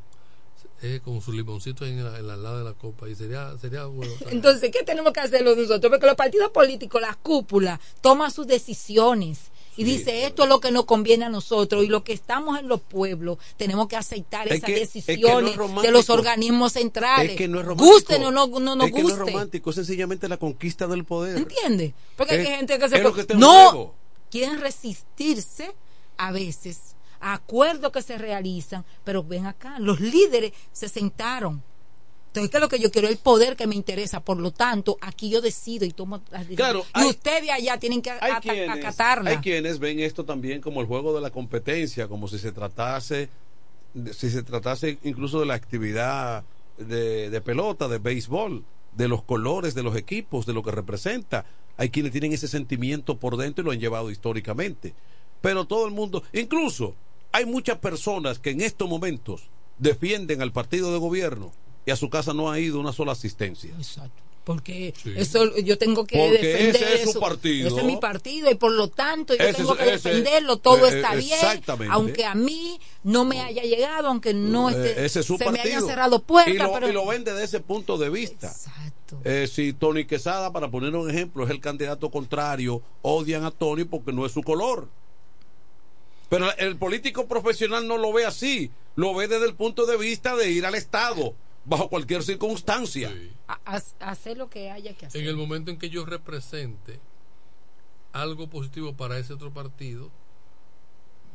eh, 0.84 1.00
con 1.04 1.22
su 1.22 1.32
limoncito 1.32 1.86
en 1.86 2.04
la, 2.04 2.18
en 2.18 2.28
la 2.28 2.36
lado 2.36 2.60
de 2.60 2.64
la 2.64 2.74
copa 2.74 3.08
y 3.08 3.14
sería 3.16 3.56
sería 3.60 3.86
bueno 3.86 4.12
Entonces, 4.32 4.72
¿qué 4.72 4.84
tenemos 4.84 5.14
que 5.14 5.20
hacer 5.20 5.44
nosotros? 5.44 5.92
Porque 5.92 6.08
los 6.08 6.16
partidos 6.16 6.50
políticos, 6.52 7.00
las 7.00 7.18
cúpulas, 7.18 7.80
toman 8.02 8.32
sus 8.32 8.48
decisiones 8.48 9.51
y 9.78 9.84
dice 9.84 10.26
esto 10.26 10.44
es 10.44 10.50
lo 10.50 10.60
que 10.60 10.72
nos 10.72 10.86
conviene 10.86 11.26
a 11.26 11.30
nosotros 11.30 11.84
y 11.84 11.88
lo 11.88 12.04
que 12.04 12.14
estamos 12.14 12.60
en 12.60 12.68
los 12.68 12.82
pueblos 12.82 13.38
tenemos 13.58 13.88
que 13.88 13.96
aceptar 13.96 14.48
Es 14.48 14.56
esas 14.58 14.66
que- 14.68 14.82
es 14.82 14.90
que 14.90 15.00
no 15.18 15.40
es 15.40 15.54
decisiones 15.56 15.82
de 15.84 15.92
los 15.92 16.10
organismos 16.10 16.74
centrales. 16.74 17.32
Es 17.32 17.38
que 17.38 17.48
no 17.48 17.60
es 17.60 17.66
romántico. 17.66 17.92
Gusten 17.94 18.24
o 18.26 18.32
no, 18.32 18.48
no 18.48 18.76
nos 18.76 18.88
es 18.88 18.94
que 18.94 19.02
no 19.02 19.08
es 19.10 19.16
guste. 19.18 19.32
romántico, 19.32 19.70
es 19.70 19.76
sencillamente 19.78 20.28
la 20.28 20.38
conquista 20.38 20.88
del 20.88 21.06
poder. 21.06 21.38
¿Entiendes? 21.38 21.94
Porque 22.18 22.36
hay 22.36 22.46
gente 22.46 22.78
que 22.80 22.90
se 22.90 23.02
que 23.28 23.36
no 23.36 23.94
quieren 24.30 24.60
resistirse 24.62 25.74
a 26.18 26.32
veces 26.32 26.96
a 27.20 27.34
acuerdos 27.34 27.92
que 27.92 28.02
se 28.02 28.18
realizan, 28.18 28.84
pero 29.04 29.24
ven 29.24 29.46
acá, 29.46 29.78
los 29.80 30.00
líderes 30.00 30.54
se 30.72 30.90
sentaron. 30.90 31.64
Entonces, 32.32 32.50
¿qué 32.50 32.58
es 32.58 32.62
lo 32.62 32.70
que 32.70 32.80
yo 32.80 32.92
quiero? 32.92 33.10
El 33.10 33.18
poder 33.18 33.58
que 33.58 33.68
me 33.68 33.76
interesa. 33.76 34.22
Por 34.22 34.38
lo 34.38 34.52
tanto, 34.52 34.98
aquí 35.02 35.30
yo 35.30 35.42
decido 35.42 35.84
y 35.84 35.92
tomo 35.92 36.22
las 36.32 36.48
decisiones. 36.48 36.56
Claro, 36.56 36.86
y 37.06 37.10
ustedes 37.10 37.50
allá 37.50 37.78
tienen 37.78 38.02
que 38.02 38.10
Hay 38.10 38.36
quienes, 38.42 38.70
acatarla. 38.70 39.32
hay 39.32 39.38
quienes 39.40 39.80
ven 39.80 40.00
esto 40.00 40.24
también 40.24 40.62
como 40.62 40.80
el 40.80 40.88
juego 40.88 41.14
de 41.14 41.20
la 41.20 41.30
competencia, 41.30 42.08
como 42.08 42.30
si 42.30 42.40
se 42.40 42.54
tratase, 42.54 43.28
si 44.14 44.30
se 44.30 44.44
tratase 44.44 44.98
incluso 45.04 45.42
de 45.42 45.46
la 45.46 45.56
actividad 45.56 46.46
de, 46.78 47.30
de 47.30 47.42
pelota, 47.42 47.90
de 47.90 47.98
béisbol, 47.98 48.64
de 48.96 49.08
los 49.10 49.24
colores 49.24 49.76
de 49.76 49.84
los 49.84 49.98
equipos, 49.98 50.46
de 50.46 50.54
lo 50.54 50.64
que 50.64 50.72
representa. 50.72 51.44
Hay 51.76 51.90
quienes 51.90 52.14
tienen 52.14 52.32
ese 52.32 52.48
sentimiento 52.48 53.18
por 53.18 53.36
dentro 53.36 53.62
y 53.62 53.66
lo 53.66 53.72
han 53.72 53.80
llevado 53.82 54.10
históricamente. 54.10 54.94
Pero 55.42 55.66
todo 55.66 55.86
el 55.86 55.92
mundo, 55.92 56.24
incluso 56.32 56.96
hay 57.34 57.46
muchas 57.46 57.80
personas 57.80 58.40
que 58.40 58.52
en 58.52 58.62
estos 58.62 58.88
momentos 58.88 59.50
defienden 59.80 60.42
al 60.42 60.54
partido 60.54 60.94
de 60.94 61.00
gobierno 61.00 61.52
y 61.86 61.92
a 61.92 61.96
su 61.96 62.10
casa 62.10 62.34
no 62.34 62.52
ha 62.52 62.60
ido 62.60 62.80
una 62.80 62.94
sola 62.94 63.12
asistencia. 63.14 63.72
Porque 64.44 64.92
eso 65.18 65.56
yo 65.60 65.78
tengo 65.78 66.04
que 66.06 66.18
Porque 66.18 66.40
defender 66.48 66.82
ese 66.84 66.94
es 66.96 67.04
su 67.04 67.10
eso. 67.12 67.20
partido. 67.20 67.68
Ese 67.68 67.78
es 67.78 67.86
mi 67.86 67.98
partido 67.98 68.50
y 68.50 68.56
por 68.56 68.72
lo 68.72 68.88
tanto 68.88 69.36
yo 69.36 69.44
Ese 69.44 69.54
tengo 69.54 69.76
que 69.76 69.84
ese- 69.84 70.10
defenderlo. 70.10 70.58
Todo 70.58 70.88
eh, 70.88 70.96
está 70.96 71.14
bien, 71.14 71.34
exactamente. 71.34 71.94
aunque 71.94 72.26
a 72.26 72.34
mí 72.34 72.80
no 73.04 73.24
me 73.24 73.40
haya 73.42 73.62
llegado, 73.62 74.08
aunque 74.08 74.34
no 74.34 74.72
Eh, 74.72 74.74
esté, 74.74 75.06
ese 75.06 75.20
es 75.20 75.26
su 75.28 75.38
se 75.38 75.46
me 75.46 75.58
partido. 75.58 75.76
hayan 75.78 75.86
cerrado 75.88 76.24
puertas. 76.24 76.56
y 76.56 76.58
lo, 76.58 76.74
pero 76.74 76.90
y 76.90 76.92
lo 76.92 77.06
ven 77.06 77.24
desde 77.24 77.44
ese 77.44 77.60
punto 77.60 78.00
de 78.00 78.10
vista. 78.10 78.52
Eh, 79.26 79.48
si 79.52 79.74
Tony 79.74 80.06
Quesada, 80.06 80.52
para 80.52 80.72
poner 80.72 80.96
un 80.96 81.08
ejemplo, 81.10 81.44
es 81.46 81.52
el 81.52 81.60
candidato 81.60 82.10
contrario, 82.10 82.82
odian 83.04 83.44
a 83.46 83.52
Tony 83.52 83.84
porque 83.84 84.12
no 84.12 84.26
es 84.26 84.32
su 84.32 84.42
color. 84.42 84.88
Pero 86.30 86.48
el 86.58 86.78
político 86.78 87.28
profesional 87.28 87.88
no 87.88 87.98
lo 87.98 88.14
ve 88.14 88.26
así, 88.26 88.72
lo 88.96 89.14
ve 89.14 89.28
desde 89.28 89.46
el 89.46 89.54
punto 89.54 89.86
de 89.86 89.98
vista 89.98 90.36
de 90.36 90.50
ir 90.50 90.66
al 90.66 90.76
Estado, 90.76 91.36
bajo 91.66 91.90
cualquier 91.90 92.24
circunstancia. 92.24 93.12
hacer 94.00 94.38
lo 94.38 94.50
que 94.50 94.72
haya 94.72 94.94
que 94.94 95.06
hacer. 95.06 95.22
en 95.22 95.28
el 95.28 95.36
momento 95.36 95.72
en 95.72 95.78
que 95.78 95.90
yo 95.90 96.06
represente 96.06 97.00
algo 98.14 98.48
positivo 98.48 98.94
para 98.94 99.18
ese 99.18 99.34
otro 99.34 99.52
partido, 99.52 100.12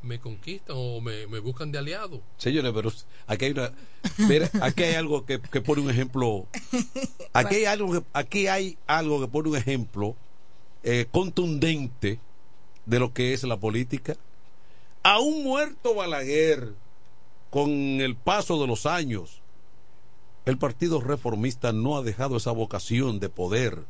me 0.03 0.21
conquistan 0.21 0.77
o 0.79 1.01
me, 1.01 1.27
me 1.27 1.39
buscan 1.39 1.73
de 1.73 1.79
aliado. 1.79 2.23
Señores, 2.37 2.73
pero 2.75 2.93
aquí 3.27 3.47
hay 3.47 3.51
una. 3.53 3.73
mira, 4.29 4.51
aquí 4.61 4.85
hay 4.85 4.95
algo 4.95 5.25
que, 5.25 5.41
que 5.41 5.61
pone 5.61 5.83
un 5.83 5.91
ejemplo. 5.91 6.47
Aquí 7.33 7.57
hay 7.57 7.65
algo 7.65 7.93
que, 7.93 8.07
aquí 8.13 8.47
hay 8.47 8.79
algo 8.87 9.21
que 9.21 9.29
pone 9.29 9.51
un 9.51 9.57
ejemplo 9.57 10.17
eh, 10.83 11.07
contundente 11.11 12.21
de 12.85 12.99
lo 12.99 13.13
que 13.13 13.35
es 13.35 13.43
la 13.43 13.57
política. 13.57 14.17
A 15.03 15.19
un 15.19 15.45
muerto 15.45 15.95
Balaguer, 15.95 16.75
con 17.51 17.71
el 17.71 18.17
paso 18.17 18.61
de 18.61 18.67
los 18.67 18.87
años, 18.87 19.41
el 20.47 20.59
Partido 20.59 21.01
Reformista 21.01 21.73
no 21.73 21.97
ha 21.99 22.03
dejado 22.03 22.37
esa 22.39 22.53
vocación 22.53 23.21
de 23.21 23.29
poder, 23.29 23.85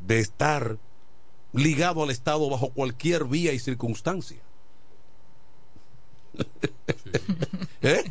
de 0.00 0.18
estar 0.20 0.76
ligado 1.52 2.02
al 2.02 2.10
Estado 2.10 2.48
bajo 2.50 2.70
cualquier 2.70 3.24
vía 3.24 3.52
y 3.52 3.58
circunstancia. 3.58 4.38
¿Eh? 7.82 8.04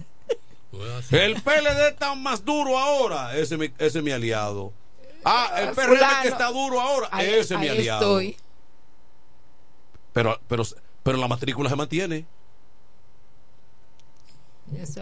El 1.12 1.42
PLD 1.42 1.90
está 1.90 2.16
más 2.16 2.44
duro 2.46 2.78
ahora, 2.78 3.36
ese 3.38 3.56
es 3.56 3.60
mi, 3.60 3.66
ese 3.78 3.98
es 4.00 4.04
mi 4.04 4.12
aliado. 4.12 4.72
Ah, 5.26 5.52
el 5.62 5.70
PRM 5.76 5.88
Fulano. 5.96 6.22
Que 6.22 6.28
está 6.30 6.52
duro 6.52 6.80
ahora, 6.80 7.10
Ahí- 7.12 7.28
ese 7.30 7.56
es 7.56 7.60
mi 7.60 7.68
aliado. 7.68 8.02
estoy. 8.02 8.38
Pero, 10.14 10.40
pero, 10.48 10.64
pero 11.04 11.18
la 11.18 11.28
matrícula 11.28 11.70
se 11.70 11.76
mantiene. 11.76 12.26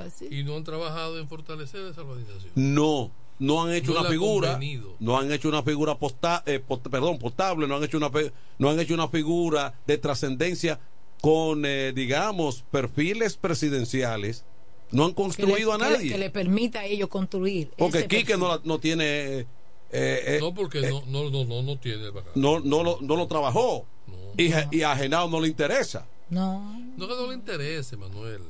Así. 0.06 0.28
Y 0.32 0.44
no 0.44 0.56
han 0.56 0.64
trabajado 0.64 1.20
en 1.20 1.28
fortalecer 1.28 1.86
esa 1.86 2.02
organización. 2.02 2.52
No, 2.56 3.12
no 3.40 3.64
han 3.64 3.74
hecho 3.74 3.94
No 3.94 4.02
una 4.02 4.10
figura, 4.10 4.52
convenido. 4.54 4.96
no 5.00 5.18
han 5.18 5.32
hecho 5.32 5.50
una 5.50 5.64
figura 5.64 5.96
posta, 5.98 6.44
eh, 6.46 6.60
perdón, 6.90 7.18
potable, 7.20 7.68
no 7.68 7.76
han 7.78 7.84
hecho 7.84 7.98
una 7.98 8.12
pe- 8.12 8.32
no 8.60 8.70
han 8.70 8.80
hecho 8.80 8.94
una 8.94 9.08
figura 9.08 9.74
de 9.86 9.98
trascendencia 9.98 10.80
con 11.22 11.64
eh, 11.66 11.92
digamos 11.94 12.64
perfiles 12.72 13.38
presidenciales. 13.38 14.46
No 14.92 15.04
han 15.04 15.10
le- 15.10 15.16
construido 15.16 15.74
a 15.74 15.78
que 15.78 15.84
le- 15.84 15.90
nadie. 15.92 16.12
Que 16.12 16.18
le 16.18 16.30
permita 16.30 16.80
a 16.82 16.86
ellos 16.86 17.10
construir. 17.10 17.70
porque 17.78 18.08
Quique 18.08 18.38
no, 18.38 18.48
la- 18.48 18.62
no 18.64 18.80
tiene 18.80 19.40
eh, 19.40 19.46
eh, 19.92 20.38
No, 20.40 20.54
porque 20.54 20.80
eh, 20.80 20.90
no, 20.90 21.04
no, 21.08 21.30
no, 21.30 21.44
no, 21.46 21.62
no 21.62 21.78
tiene 21.80 22.10
no, 22.36 22.60
no, 22.60 22.84
lo, 22.84 23.00
no 23.02 23.16
lo 23.16 23.28
trabajó 23.28 23.86
y, 24.38 24.52
a- 24.54 24.68
y 24.72 24.82
a 24.84 24.96
Genao 24.96 25.30
no 25.30 25.40
le 25.42 25.48
interesa. 25.48 26.08
No. 26.30 26.78
No 26.98 27.08
que 27.08 27.14
no 27.16 27.28
le 27.28 27.34
interese, 27.36 27.96
Manuel. 27.98 28.42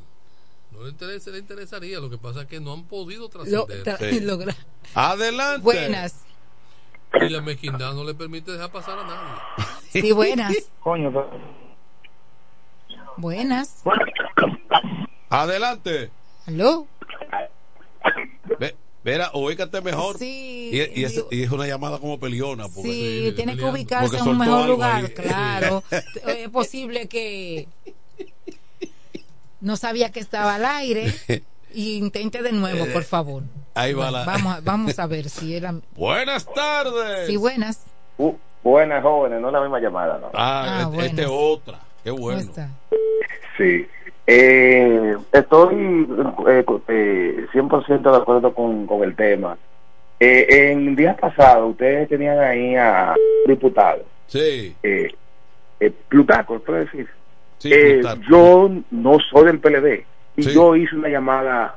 No 0.78 1.32
le 1.32 1.38
interesaría. 1.40 2.00
Lo 2.00 2.10
que 2.10 2.18
pasa 2.18 2.42
es 2.42 2.48
que 2.48 2.60
no 2.60 2.74
han 2.74 2.84
podido 2.84 3.30
trascender. 3.30 3.84
Sí. 4.00 4.22
Adelante. 4.94 5.62
Buenas. 5.62 6.16
Y 7.14 7.30
la 7.30 7.42
mezquindad 7.42 7.94
no 7.94 8.04
le 8.04 8.14
permite 8.14 8.52
dejar 8.52 8.72
pasar 8.72 9.00
a 9.00 9.04
nadie. 9.04 9.72
Sí, 9.90 10.12
buenas. 10.12 10.56
Coño, 10.80 11.12
Buenas. 13.18 13.84
Adelante. 15.30 16.12
¿Aló? 16.46 16.88
Ve, 18.60 18.76
Vera, 19.04 19.32
ubícate 19.34 19.82
mejor. 19.82 20.18
Sí, 20.18 20.70
y, 20.72 21.00
y 21.00 21.06
es, 21.06 21.26
y 21.32 21.44
es 21.44 21.52
una 21.52 21.66
llamada 21.66 21.98
como 21.98 22.20
peleona. 22.20 22.68
Porque, 22.68 22.92
Sí, 22.92 23.34
tiene 23.36 23.58
que 23.58 23.64
ubicarse 23.64 24.18
en 24.18 24.28
un 24.28 24.38
mejor 24.38 24.68
lugar, 24.68 25.06
ahí. 25.06 25.14
claro. 25.16 25.84
es 25.90 26.50
posible 26.50 27.08
que 27.08 27.68
no 29.62 29.76
sabía 29.78 30.12
que 30.12 30.20
estaba 30.20 30.56
al 30.56 30.66
aire 30.66 31.14
y 31.74 31.98
intente 31.98 32.42
de 32.42 32.52
nuevo, 32.52 32.86
por 32.94 33.04
favor. 33.04 33.44
Ahí 33.74 33.94
va 33.94 34.10
la- 34.12 34.26
Vamos, 34.26 34.58
a- 34.58 34.62
vamos 34.62 35.00
a 35.00 35.08
ver 35.08 35.30
si 35.30 35.56
era. 35.56 35.74
Buenas 35.96 36.46
tardes. 36.54 37.28
Sí, 37.28 37.38
buenas. 37.38 37.86
Uh, 38.18 38.34
buenas 38.64 39.04
jóvenes, 39.04 39.40
no 39.42 39.52
la 39.52 39.62
misma 39.62 39.80
llamada, 39.80 40.18
¿no? 40.20 40.32
Ah, 40.34 40.86
Ah, 40.86 40.90
este- 40.94 41.06
este 41.06 41.26
otra. 41.28 41.80
Qué 42.04 42.10
¿Cómo 42.12 42.24
bueno. 42.24 42.40
está? 42.40 42.70
Sí. 43.58 43.86
Eh, 44.30 45.16
estoy 45.32 46.08
eh, 46.48 46.66
eh, 46.90 47.48
100% 47.54 48.12
de 48.12 48.18
acuerdo 48.18 48.54
con, 48.54 48.86
con 48.86 49.04
el 49.04 49.16
tema. 49.16 49.58
Eh, 50.20 50.72
en 50.72 50.96
días 50.96 51.18
pasados, 51.20 51.72
ustedes 51.72 52.10
tenían 52.10 52.40
ahí 52.40 52.76
a 52.76 53.14
un 53.46 53.52
diputado, 53.54 54.04
Sí. 54.26 54.76
eh, 54.84 55.10
eh, 55.80 55.92
Plutarco, 56.10 56.60
¿puedo 56.60 56.80
decir? 56.80 57.08
Sí, 57.60 57.70
Eh, 57.74 58.02
yo 58.30 58.70
no 58.92 59.18
soy 59.20 59.46
del 59.46 59.60
PLD 59.60 60.06
y 60.36 60.44
Sí. 60.44 60.54
yo 60.54 60.76
hice 60.76 60.96
una 60.96 61.10
llamada 61.10 61.76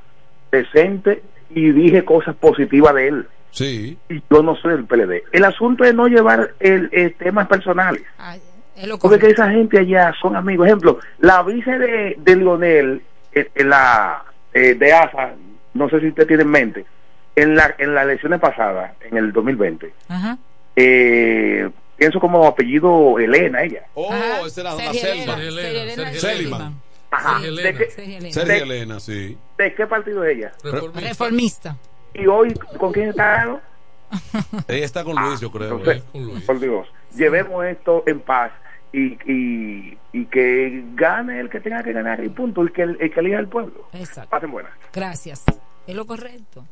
decente 0.53 1.23
y 1.51 1.71
dije 1.73 2.05
cosas 2.05 2.35
positivas 2.37 2.95
de 2.95 3.09
él. 3.09 3.27
Sí. 3.51 3.99
Y 4.09 4.23
yo 4.31 4.43
no 4.43 4.55
soy 4.57 4.73
del 4.75 4.85
PLD. 4.85 5.25
El 5.33 5.45
asunto 5.45 5.85
es 5.85 5.95
no 5.95 6.07
llevar 6.07 6.53
el, 6.61 6.89
el 6.93 7.15
temas 7.15 7.49
personales. 7.49 8.03
Porque 9.01 9.27
esa 9.29 9.51
gente 9.51 9.79
allá 9.79 10.13
son 10.21 10.37
amigos. 10.37 10.67
Ejemplo, 10.67 10.99
la 11.19 11.43
vice 11.43 11.79
de, 11.79 12.17
de 12.19 12.37
Lionel, 12.37 13.03
en, 13.33 13.49
en 13.55 13.69
la 13.69 14.23
eh, 14.55 14.75
de 14.75 14.93
ASA, 14.93 15.33
no 15.75 15.89
sé 15.89 16.01
si 16.01 16.09
usted 16.09 16.27
tiene 16.27 16.43
en 16.45 16.51
mente, 16.51 16.85
en 17.37 17.55
la 17.57 17.75
en 17.79 17.95
las 17.95 18.05
elecciones 18.05 18.41
pasadas, 18.41 18.93
en 19.03 19.17
el 19.17 19.33
2020, 19.33 19.93
Ajá. 20.09 20.39
eh, 20.77 21.69
pienso 22.01 22.19
como 22.19 22.47
apellido 22.47 23.19
Elena, 23.19 23.63
ella. 23.63 23.85
Oh, 23.95 24.11
Ajá. 24.11 24.41
esa 24.47 24.61
era 24.63 24.71
la 24.75 24.77
Sergio 24.85 25.01
selva. 25.03 25.35
Elena, 25.35 25.61
Sergio 25.63 25.81
Elena 25.83 26.13
Seliman. 26.21 26.81
Ajá. 27.11 27.33
Sergio 27.41 27.55
¿De, 27.55 27.61
Elena. 27.69 27.79
Sergio 27.91 28.17
Elena. 28.19 28.33
Sergio 28.33 28.63
Elena, 28.65 29.01
sí. 29.01 29.39
de 29.59 29.75
qué 29.75 29.87
partido 29.87 30.25
es 30.25 30.39
ella? 30.39 30.53
Reformista. 30.65 31.09
Reformista. 31.09 31.77
¿Y 32.15 32.27
hoy 32.27 32.55
con 32.79 32.93
quién 32.93 33.11
está? 33.11 33.61
Ella 34.69 34.85
está 34.87 35.05
con 35.05 35.15
Luis, 35.15 35.41
yo 35.41 35.51
creo. 35.53 35.77
Entonces, 35.77 36.03
¿eh? 36.03 36.07
Con 36.13 36.25
Luis. 36.25 36.45
por 36.45 36.59
Dios, 36.59 36.89
llevemos 37.15 37.65
esto 37.67 38.03
en 38.07 38.21
paz 38.21 38.51
y, 38.93 39.13
y, 39.31 39.99
y 40.13 40.25
que 40.25 40.83
gane 40.95 41.39
el 41.39 41.49
que 41.51 41.61
tenga 41.61 41.83
que 41.85 41.93
ganar 41.93 42.25
y 42.25 42.29
punto, 42.31 42.63
el 42.63 42.73
que, 42.73 42.83
el 42.83 42.97
que 43.13 43.21
elija 43.21 43.39
el 43.39 43.49
pueblo. 43.49 43.89
Exacto. 43.93 44.31
Pasen 44.31 44.51
buenas. 44.51 44.73
Gracias. 44.93 45.45
Es 45.87 45.95
lo 45.95 46.07
correcto. 46.07 46.65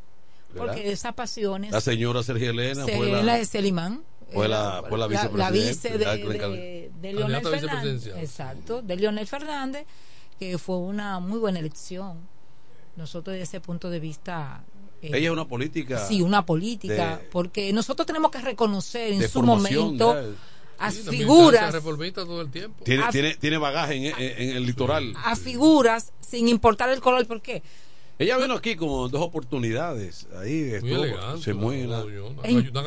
¿Verdad? 0.52 0.66
Porque 0.74 0.90
esas 0.90 1.12
pasiones. 1.12 1.70
La 1.70 1.80
señora 1.82 2.22
Sergio 2.22 2.50
Elena 2.50 2.84
se- 2.86 2.96
fue 2.96 3.06
la, 3.12 3.22
la, 3.22 3.36
de 3.36 3.44
Selimán. 3.44 4.00
Fue 4.32 4.48
la- 4.48 4.82
fue 4.88 4.98
la 4.98 5.08
La 5.34 5.50
vice 5.50 5.90
de, 5.90 5.98
de, 5.98 6.90
de 7.00 7.12
Leonel 7.12 7.42
Candidata 7.42 7.50
Fernández. 7.80 8.06
Exacto, 8.16 8.82
de 8.82 8.96
Leonel 8.96 9.26
Fernández, 9.26 9.86
que 10.38 10.58
fue 10.58 10.76
una 10.76 11.18
muy 11.20 11.38
buena 11.38 11.58
elección. 11.58 12.18
Nosotros, 12.96 13.32
desde 13.34 13.44
ese 13.44 13.60
punto 13.60 13.90
de 13.90 14.00
vista. 14.00 14.64
eh, 15.02 15.10
Ella 15.14 15.28
es 15.28 15.30
una 15.32 15.46
política. 15.46 16.04
Sí, 16.06 16.20
una 16.22 16.44
política. 16.44 17.18
de- 17.18 17.24
porque 17.26 17.72
nosotros 17.72 18.06
tenemos 18.06 18.30
que 18.30 18.40
reconocer 18.40 19.12
en 19.12 19.28
su 19.28 19.42
momento 19.42 20.14
ya. 20.14 20.84
a 20.86 20.90
Sí, 20.90 21.02
figuras. 21.08 21.72
todo 22.14 22.40
el 22.42 22.50
tiempo. 22.50 22.84
Tiene, 22.84 23.04
a- 23.04 23.10
tiene, 23.10 23.34
tiene 23.36 23.58
bagaje 23.58 23.94
en, 23.94 24.04
en- 24.06 24.50
en 24.50 24.56
el 24.56 24.66
litoral. 24.66 25.14
a 25.24 25.36
figuras 25.36 26.12
sin 26.20 26.48
importar 26.48 26.88
el 26.90 27.00
color. 27.00 27.26
¿Por 27.26 27.40
qué? 27.40 27.62
Ella 28.20 28.36
vino 28.36 28.54
aquí 28.54 28.74
como 28.74 29.06
en 29.06 29.12
dos 29.12 29.22
oportunidades. 29.22 30.26
Ahí 30.40 30.64
Muy 30.64 30.74
estuvo. 30.74 31.04
elegante. 31.04 31.42
se 31.42 31.54
muy 31.54 31.82
una, 31.82 31.98
una, 32.02 32.42
En- 32.42 32.56
gallo- 32.56 32.70
una 32.72 32.82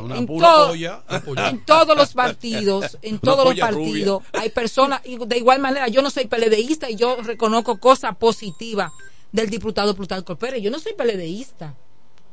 una, 0.00 0.16
en, 0.18 0.26
pura 0.26 0.46
todo- 0.46 0.68
polla. 0.68 1.02
en 1.48 1.64
todos 1.64 1.96
los 1.96 2.12
partidos, 2.14 2.98
en 3.00 3.12
Una 3.14 3.20
todos 3.20 3.44
los 3.46 3.58
partidos, 3.58 4.22
hay 4.34 4.50
personas, 4.50 5.00
y 5.04 5.16
de 5.24 5.38
igual 5.38 5.60
manera, 5.60 5.88
yo 5.88 6.02
no 6.02 6.10
soy 6.10 6.26
peledeísta 6.26 6.90
y 6.90 6.96
yo 6.96 7.16
reconozco 7.22 7.78
cosas 7.80 8.14
positivas 8.16 8.92
del 9.32 9.48
diputado 9.48 9.94
Plutarco 9.96 10.36
Pérez. 10.36 10.60
Yo 10.62 10.70
no 10.70 10.78
soy 10.78 10.92
peledeísta, 10.92 11.74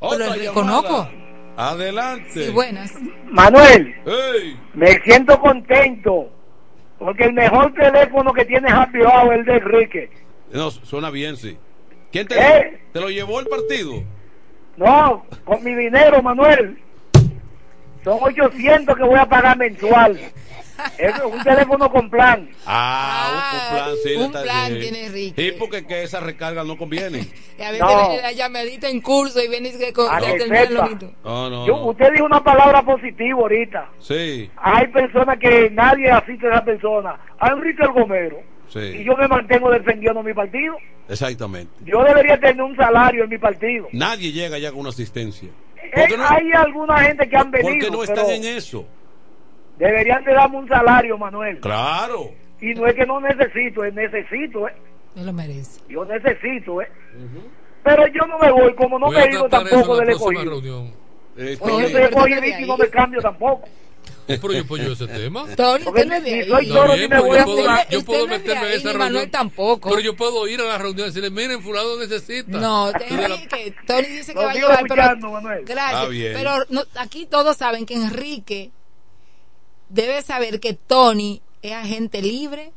pero 0.02 0.18
lo 0.26 0.34
reconozco. 0.34 1.08
Adelante. 1.56 2.48
Sí, 2.48 2.52
buenas. 2.52 2.92
Manuel, 3.32 3.96
me 4.74 5.02
siento 5.04 5.40
contento 5.40 6.30
porque 7.00 7.24
el 7.26 7.34
mejor 7.34 7.74
teléfono 7.74 8.34
que 8.34 8.46
tiene 8.46 8.70
Happy 8.70 9.00
Hour 9.00 9.34
es 9.34 9.40
el 9.40 9.46
de 9.46 9.54
Enrique. 9.54 10.10
No, 10.52 10.70
suena 10.70 11.10
bien, 11.10 11.36
sí. 11.38 11.58
¿Quién 12.12 12.28
te, 12.28 12.40
¿Eh? 12.40 12.80
te 12.94 13.00
lo 13.02 13.10
llevó 13.10 13.40
el 13.40 13.48
partido? 13.48 14.04
No, 14.78 15.26
con 15.46 15.64
mi 15.64 15.74
dinero, 15.74 16.22
Manuel. 16.22 16.78
Son 18.04 18.18
800 18.22 18.96
que 18.96 19.04
voy 19.04 19.20
a 19.20 19.26
pagar 19.28 19.58
mensual. 19.58 20.18
Eso 21.00 21.28
es 21.28 21.34
un 21.34 21.44
teléfono 21.44 21.92
con 21.92 22.08
plan. 22.10 22.48
Ah, 22.68 23.32
un- 23.52 23.58
un, 23.60 23.76
plan, 23.84 23.96
sí. 24.04 24.16
un 24.16 24.26
está- 24.26 24.44
plan 24.44 24.72
sí. 24.74 24.80
tiene 24.80 25.06
Enrique. 25.08 25.42
Sí, 25.52 25.56
porque 25.58 25.88
que 25.88 26.04
esas 26.04 26.22
recargas 26.22 26.66
no 26.68 26.78
convienen. 26.78 27.28
Y 27.58 27.62
a 27.64 27.72
veces 27.72 27.88
No. 27.88 28.16
la 28.22 28.32
llamadita 28.32 28.88
en 28.88 29.02
curso 29.02 29.42
y 29.44 29.48
vienes 29.48 29.76
que 29.78 29.92
con 29.92 30.06
Ah. 30.12 30.20
No, 31.24 31.50
no, 31.50 31.66
Yo- 31.66 31.74
no. 31.78 31.86
usted 31.88 32.12
dijo 32.14 32.26
una 32.26 32.44
palabra 32.44 32.84
positiva 32.84 33.40
ahorita. 33.40 33.90
Sí, 33.98 34.50
Hay 34.58 34.88
personas 34.90 35.40
que 35.40 35.72
nadie 35.72 36.12
asiste 36.12 36.46
a 36.48 36.52
esa 36.52 36.64
persona. 36.64 37.20
A 37.40 37.48
Enrique 37.50 37.82
el 37.82 37.92
Gomero. 37.92 38.40
Y 38.76 39.04
yo 39.04 39.16
me 39.16 39.28
mantengo 39.28 39.72
defendiendo 39.72 40.22
mi 40.22 40.34
partido. 40.34 40.76
Exactamente. 41.08 41.72
Yo 41.86 42.04
debería 42.04 42.40
tener 42.40 42.62
un 42.62 42.76
salario 42.76 43.24
en 43.24 43.30
mi 43.30 43.38
partido. 43.38 43.88
Nadie 43.94 44.32
llega 44.32 44.58
ya 44.58 44.72
con 44.72 44.82
una 44.82 44.90
asistencia. 44.90 45.50
Eh, 45.94 46.08
no, 46.18 46.24
hay 46.28 46.52
alguna 46.52 47.00
gente 47.00 47.30
que 47.30 47.38
han 47.38 47.50
venido. 47.50 47.74
porque 47.74 47.92
no 47.92 48.04
están 48.04 48.30
en 48.30 48.44
eso. 48.58 48.86
Deberían 49.78 50.24
de 50.24 50.34
darme 50.34 50.58
un 50.58 50.68
salario, 50.68 51.18
Manuel. 51.18 51.60
Claro. 51.60 52.32
Y 52.60 52.74
no 52.74 52.88
es 52.88 52.96
que 52.96 53.06
no 53.06 53.20
necesito, 53.22 53.84
es 53.84 53.94
necesito, 53.94 54.68
¿eh? 54.68 54.74
No 55.16 55.24
lo 55.24 55.34
merece. 55.34 55.82
Yo 55.88 56.04
necesito, 56.06 56.82
¿eh? 56.82 56.88
Pero 57.84 58.08
yo 58.08 58.26
no 58.28 58.38
me 58.40 58.52
voy, 58.52 58.74
como 58.76 59.00
no 59.00 59.06
Voy 59.08 59.16
me 59.16 59.24
he 59.24 59.32
ido 59.32 59.48
tampoco 59.48 59.98
del 59.98 60.10
escogido. 60.10 60.44
reunión. 60.44 60.92
Eh, 61.38 61.56
Porque 61.60 61.84
yo 61.84 62.10
soy 62.10 62.40
te 62.42 62.62
y 62.62 62.66
no 62.66 62.78
me 62.78 62.88
cambio 62.90 63.22
tampoco. 63.22 63.68
Pero 64.28 64.54
yo 64.54 64.62
apoyo 64.62 64.92
ese 64.94 65.08
tema. 65.08 65.46
Tony, 65.56 65.84
usted 65.88 66.06
no 66.06 66.16
es 66.16 66.24
de 66.24 66.32
ni 66.32 66.38
ahí. 66.42 66.48
soy 66.50 66.66
Está 66.68 66.76
toro 66.82 66.94
ni 66.94 66.98
bien, 67.00 67.10
me 67.10 67.20
voy 67.20 67.30
yo 67.38 67.42
a 67.42 67.46
puedo, 67.46 67.58
yo 67.58 67.68
no 68.18 68.28
meterme 68.28 68.52
en 68.52 68.58
ahí, 68.68 68.74
esa 68.76 68.78
ni 68.78 68.84
reunión. 68.84 69.00
Manuel 69.00 69.32
tampoco. 69.32 69.90
Pero 69.90 70.02
yo 70.02 70.16
puedo 70.16 70.48
ir 70.48 70.62
a 70.62 70.64
la 70.66 70.78
reunión 70.78 71.06
y 71.08 71.10
decirle, 71.12 71.30
miren, 71.30 71.62
fulano 71.62 71.96
necesita. 71.98 72.52
No, 72.58 72.92
Enrique, 72.92 73.74
Tony 73.88 74.08
dice 74.08 74.34
que 74.34 74.40
va 74.40 74.52
a 74.52 74.54
llevar, 74.54 74.84
pero 74.88 75.32
Manuel. 75.32 75.64
gracias. 75.66 76.10
Bien. 76.10 76.34
Pero 76.36 76.52
no- 76.70 76.84
aquí 76.96 77.26
todos 77.26 77.56
saben 77.58 77.86
que 77.86 77.94
Enrique 77.96 78.72
debe 79.90 80.22
saber 80.22 80.60
que 80.60 80.74
Tony 80.74 81.42
es 81.62 81.74
agente 81.74 82.22
libre. 82.22 82.72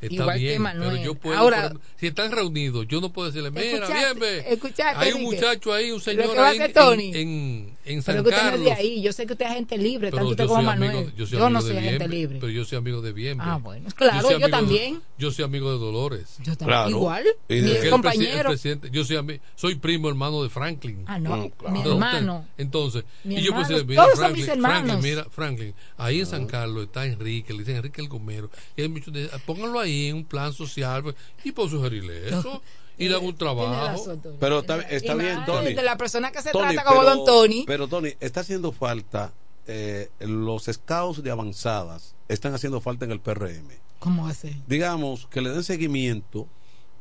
Está 0.00 0.14
Igual 0.14 0.38
que 0.38 0.44
bien, 0.44 0.62
Manuel. 0.62 0.90
pero 0.92 1.02
yo 1.04 1.14
puedo, 1.14 1.36
Ahora- 1.36 1.56
por 1.56 1.64
ejemplo, 1.72 1.90
si 1.96 2.06
están 2.06 2.32
reunidos, 2.32 2.86
yo 2.88 3.00
no 3.02 3.12
puedo 3.12 3.28
decirle, 3.30 3.50
mira, 3.50 3.86
bien, 3.86 4.18
ve, 4.18 4.58
hay 4.96 5.12
un 5.12 5.22
muchacho 5.22 5.74
ahí, 5.74 5.90
un 5.90 6.00
señor 6.00 6.38
ahí 6.38 6.58
en, 6.58 6.72
Tony. 6.72 7.12
en, 7.14 7.76
en 7.84 8.02
Pero 8.02 8.02
San 8.02 8.14
que 8.14 8.20
usted 8.20 8.30
no 8.30 8.36
es 8.36 8.50
Carlos. 8.50 8.64
de 8.64 8.72
ahí. 8.72 9.02
Yo 9.02 9.12
sé 9.12 9.26
que 9.26 9.32
usted 9.34 9.44
es 9.44 9.50
agente 9.52 9.76
libre, 9.76 10.08
Pero 10.10 10.16
tanto 10.16 10.30
usted 10.30 10.46
como 10.46 10.62
Manuel. 10.62 10.90
amigo, 10.96 11.12
yo 11.16 11.26
soy 11.26 11.38
no 11.38 11.44
amigo 11.46 11.60
soy 11.60 11.76
Bienve, 11.80 12.08
libre. 12.08 12.38
pero 12.40 12.50
yo 12.52 12.64
soy 12.64 12.78
amigo 12.78 13.02
de 13.02 13.12
Bienve. 13.12 13.44
Ah, 13.46 13.58
bueno, 13.62 13.88
claro, 13.94 14.30
yo 14.30 14.38
de- 14.38 14.48
también. 14.48 15.02
yo 15.18 15.30
soy 15.30 15.44
amigo 15.44 15.70
de 15.70 15.78
Dolores. 15.78 16.36
Yo 16.44 16.56
también. 16.56 16.88
Igual. 16.88 17.24
Y 17.50 17.54
Mi 17.56 17.60
de- 17.60 17.72
Que 17.80 17.84
el 17.84 17.90
compañero. 17.90 18.40
el 18.40 18.46
presidente, 18.46 18.88
yo 18.90 19.04
soy, 19.04 19.40
soy 19.54 19.74
primo 19.74 20.08
hermano 20.08 20.42
de 20.42 20.48
Franklin. 20.48 21.04
Ah, 21.06 21.18
no, 21.18 21.36
Mm, 21.36 21.40
mi 21.40 21.44
Entonces, 21.80 21.86
hermano. 21.92 22.46
Entonces, 22.56 23.04
Mi 23.24 23.34
y 23.36 23.42
yo 23.42 23.52
hermano, 23.52 23.84
mira, 23.86 24.06
Franklin, 24.16 25.00
mira, 25.02 25.26
Franklin, 25.30 25.74
ahí 25.98 26.20
en 26.20 26.26
San 26.26 26.46
Carlos 26.46 26.84
está 26.84 27.04
Enrique, 27.04 27.52
le 27.52 27.58
dicen 27.60 27.76
Enrique 27.76 28.00
el 28.00 28.08
Gomero, 28.08 28.50
y 28.76 28.82
hay 28.82 28.88
muchos 28.88 29.12
pónganlo 29.44 29.78
ahí 29.80 29.89
un 30.12 30.24
plan 30.24 30.52
social, 30.52 31.02
pues, 31.02 31.14
y 31.44 31.52
puedo 31.52 31.68
sugerirle 31.68 32.28
eso, 32.28 32.62
y 32.98 33.08
le 33.08 33.14
hago 33.14 33.26
un 33.26 33.34
Tiene 33.36 33.54
trabajo. 33.54 33.86
razón. 33.86 34.22
Pero 34.38 34.60
está, 34.60 34.80
está 34.82 35.14
bien, 35.14 35.44
Tony. 35.46 35.74
De 35.74 35.82
la 35.82 35.96
persona 35.96 36.30
que 36.32 36.42
se 36.42 36.50
Tony, 36.50 36.74
trata 36.74 36.84
como 36.88 37.00
pero- 37.00 37.16
Don 37.16 37.24
Tony. 37.24 37.64
Pero 37.66 37.88
Tony, 37.88 38.12
está 38.20 38.40
haciendo 38.40 38.72
falta, 38.72 39.32
eh, 39.66 40.08
los 40.20 40.64
scouts 40.64 41.22
de 41.22 41.30
avanzadas 41.30 42.14
están 42.28 42.54
haciendo 42.54 42.80
falta 42.80 43.04
en 43.04 43.12
el 43.12 43.20
PRM. 43.20 43.68
¿Cómo 43.98 44.26
hace? 44.26 44.56
Digamos 44.66 45.26
que 45.26 45.40
le 45.40 45.50
den 45.50 45.62
seguimiento, 45.62 46.46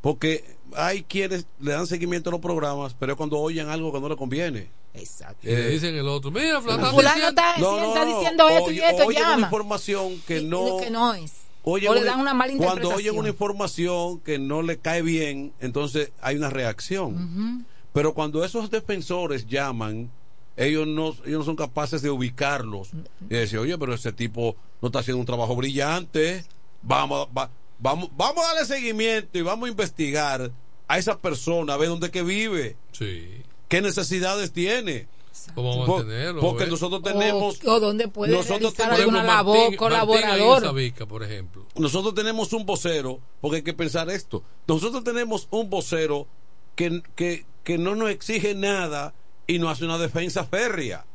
porque 0.01 0.43
hay 0.75 1.03
quienes 1.03 1.45
le 1.59 1.71
dan 1.73 1.87
seguimiento 1.87 2.29
a 2.29 2.31
los 2.31 2.41
programas, 2.41 2.93
pero 2.97 3.13
es 3.13 3.17
cuando 3.17 3.37
oyen 3.39 3.69
algo 3.69 3.91
que 3.93 3.99
no 3.99 4.09
le 4.09 4.15
conviene. 4.17 4.69
Exacto. 4.93 5.47
Y 5.47 5.51
le 5.55 5.69
dicen 5.69 5.95
el 5.95 6.07
otro, 6.07 6.31
mira, 6.31 6.59
Fulano, 6.61 6.89
está, 6.89 7.55
está 7.55 8.05
diciendo 8.05 8.49
esto 8.49 8.71
y 8.71 8.79
Oye- 8.81 9.05
una 9.05 9.19
llama. 9.19 9.47
información 9.47 10.21
que 10.27 10.39
Y- 10.39 10.45
no... 10.45 10.77
que 10.77 10.89
no 10.89 11.13
es. 11.13 11.31
Oyen 11.63 11.89
o 11.91 11.93
le 11.93 12.03
dan 12.03 12.19
una 12.19 12.33
mala 12.33 12.53
Cuando 12.57 12.89
oyen 12.89 13.17
una 13.17 13.29
información 13.29 14.19
que 14.21 14.39
no 14.39 14.61
le 14.61 14.77
cae 14.79 15.01
bien, 15.01 15.53
entonces 15.59 16.11
hay 16.21 16.35
una 16.37 16.49
reacción. 16.49 17.65
Pero 17.93 18.13
cuando 18.13 18.43
esos 18.43 18.69
defensores 18.69 19.47
llaman, 19.47 20.09
ellos 20.57 20.87
no, 20.87 21.09
ellos 21.25 21.39
no 21.39 21.43
son 21.43 21.55
capaces 21.55 22.01
de 22.01 22.09
ubicarlos 22.09 22.89
y 23.29 23.33
decir, 23.33 23.59
oye, 23.59 23.77
pero 23.77 23.93
ese 23.93 24.11
tipo 24.11 24.55
no 24.81 24.87
está 24.87 24.99
haciendo 24.99 25.19
un 25.19 25.25
trabajo 25.25 25.55
brillante. 25.55 26.43
Vamos, 26.81 27.27
va- 27.37 27.49
vamos, 27.79 28.09
vamos 28.15 28.43
a 28.45 28.47
darle 28.53 28.65
seguimiento 28.65 29.37
y 29.37 29.41
vamos 29.41 29.67
a 29.67 29.71
investigar 29.71 30.51
a 30.87 30.97
esa 30.97 31.17
persona, 31.17 31.73
a 31.73 31.77
ver 31.77 31.89
dónde 31.89 32.09
que 32.11 32.23
vive, 32.23 32.75
Sí. 32.93 33.27
qué 33.67 33.81
necesidades 33.81 34.51
tiene. 34.51 35.07
¿Cómo 35.55 35.85
Por- 35.85 35.97
mantenerlo? 35.99 36.41
porque 36.41 36.63
eh? 36.63 36.67
nosotros 36.67 37.01
tenemos 37.03 37.59
O, 37.65 37.71
o 37.73 37.79
donde 37.79 38.07
puede 38.07 38.31
nosotros 38.35 38.73
tenemos 38.73 38.99
Martín- 39.13 39.25
labor 39.27 39.57
Martín 39.59 39.77
colaborador. 39.77 40.61
Sabica, 40.61 41.05
por 41.05 41.23
ejemplo. 41.23 41.65
nosotros 41.75 42.13
tenemos 42.13 42.53
un 42.53 42.65
vocero, 42.65 43.19
porque 43.41 43.57
hay 43.57 43.63
que 43.63 43.73
pensar 43.73 44.09
esto. 44.09 44.43
Nosotros 44.67 45.03
tenemos 45.03 45.47
un 45.51 45.69
vocero 45.69 46.27
que, 46.75 47.01
que, 47.15 47.45
que 47.63 47.77
no 47.77 47.95
nos 47.95 48.09
exige 48.09 48.55
nada 48.55 49.13
y 49.47 49.59
nos 49.59 49.71
hace 49.71 49.85
una 49.85 49.97
defensa 49.97 50.43
férrea. 50.45 51.05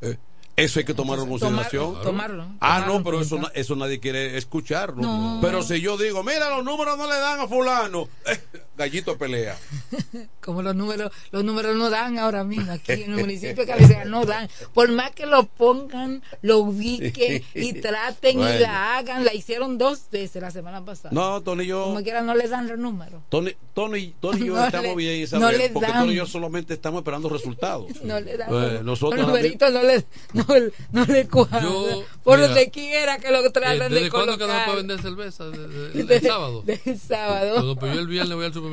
Eh, 0.00 0.16
eso 0.56 0.78
hay 0.80 0.84
que 0.84 0.94
tomarlo 0.94 1.24
en 1.24 1.30
consideración. 1.30 1.92
Tomar- 1.94 2.02
tomarlo. 2.02 2.46
Ah, 2.60 2.84
no, 2.86 3.04
pero 3.04 3.20
eso, 3.20 3.38
eso 3.54 3.76
nadie 3.76 4.00
quiere 4.00 4.36
escucharlo. 4.36 5.02
No. 5.02 5.38
Pero 5.40 5.62
si 5.62 5.80
yo 5.80 5.96
digo, 5.96 6.24
mira, 6.24 6.50
los 6.50 6.64
números 6.64 6.98
no 6.98 7.06
le 7.06 7.16
dan 7.18 7.40
a 7.40 7.46
fulano, 7.46 8.08
eh, 8.26 8.40
gallito 8.78 9.18
pelea. 9.18 9.56
Como 10.40 10.62
los 10.62 10.74
números, 10.74 11.12
los 11.30 11.44
números 11.44 11.76
no 11.76 11.90
dan 11.90 12.18
ahora 12.18 12.44
mismo 12.44 12.72
aquí 12.72 12.92
en 12.92 13.12
el 13.12 13.18
municipio 13.18 13.64
de 13.64 13.66
Cabecera, 13.66 14.04
no 14.06 14.24
dan. 14.24 14.48
Por 14.72 14.90
más 14.92 15.10
que 15.10 15.26
lo 15.26 15.44
pongan, 15.44 16.22
lo 16.40 16.58
ubiquen 16.60 17.42
y 17.54 17.72
traten 17.80 18.38
y 18.40 18.58
la 18.58 18.96
hagan, 18.96 19.24
la 19.24 19.34
hicieron 19.34 19.76
dos 19.76 20.08
veces 20.10 20.40
la 20.40 20.50
semana 20.50 20.82
pasada. 20.84 21.10
No, 21.12 21.42
Tony 21.42 21.64
y 21.64 21.66
yo, 21.66 21.84
Como 21.84 22.02
quiera 22.02 22.22
no 22.22 22.34
le 22.34 22.48
dan 22.48 22.66
los 22.68 22.78
números. 22.78 23.20
Tony, 23.28 23.52
Tony, 23.74 24.14
Tony 24.20 24.40
y 24.42 24.46
yo 24.46 24.54
No 24.58 24.64
estamos 24.64 24.88
le- 24.90 24.96
bien, 24.96 25.18
no 25.18 25.24
Isabel, 25.24 25.58
le 25.58 25.68
porque 25.70 25.90
dan. 25.90 26.00
Tony 26.02 26.12
y 26.12 26.16
yo 26.16 26.26
solamente 26.26 26.74
estamos 26.74 27.00
esperando 27.00 27.28
resultados. 27.28 27.86
No 28.02 28.18
le 28.20 28.36
dan. 28.38 28.48
Eh, 28.48 28.52
los- 28.74 28.84
nosotros 28.84 29.18
los 29.20 29.28
numeritos 29.28 29.72
no 29.72 29.82
le, 29.82 30.04
no, 30.32 30.46
no 30.92 31.04
le 31.04 31.26
cuadran. 31.28 31.62
Yo, 31.64 32.04
Por 32.22 32.36
mira, 32.38 32.48
donde 32.48 32.70
quiera 32.70 33.18
que 33.18 33.30
lo 33.30 33.38
Eh, 33.44 33.50
traten 33.50 33.78
de 33.90 33.94
¿Desde 33.96 34.10
cuándo 34.10 34.32
que 34.38 34.44
no 34.44 34.52
colocar. 34.52 34.64
puede 34.66 34.76
vender 34.78 35.02
cerveza? 35.02 35.44
¿De- 35.50 35.68
de- 35.68 36.04
De- 36.04 36.16
¿El 36.16 36.22
sábado? 36.22 36.62
del 36.62 36.98
sábado. 37.00 37.54
Bueno, 37.56 37.76
pues 37.76 37.94
yo 37.94 38.00
el 38.00 38.06
viernes 38.06 38.34
voy 38.36 38.46
al 38.46 38.52
supermercado 38.52 38.67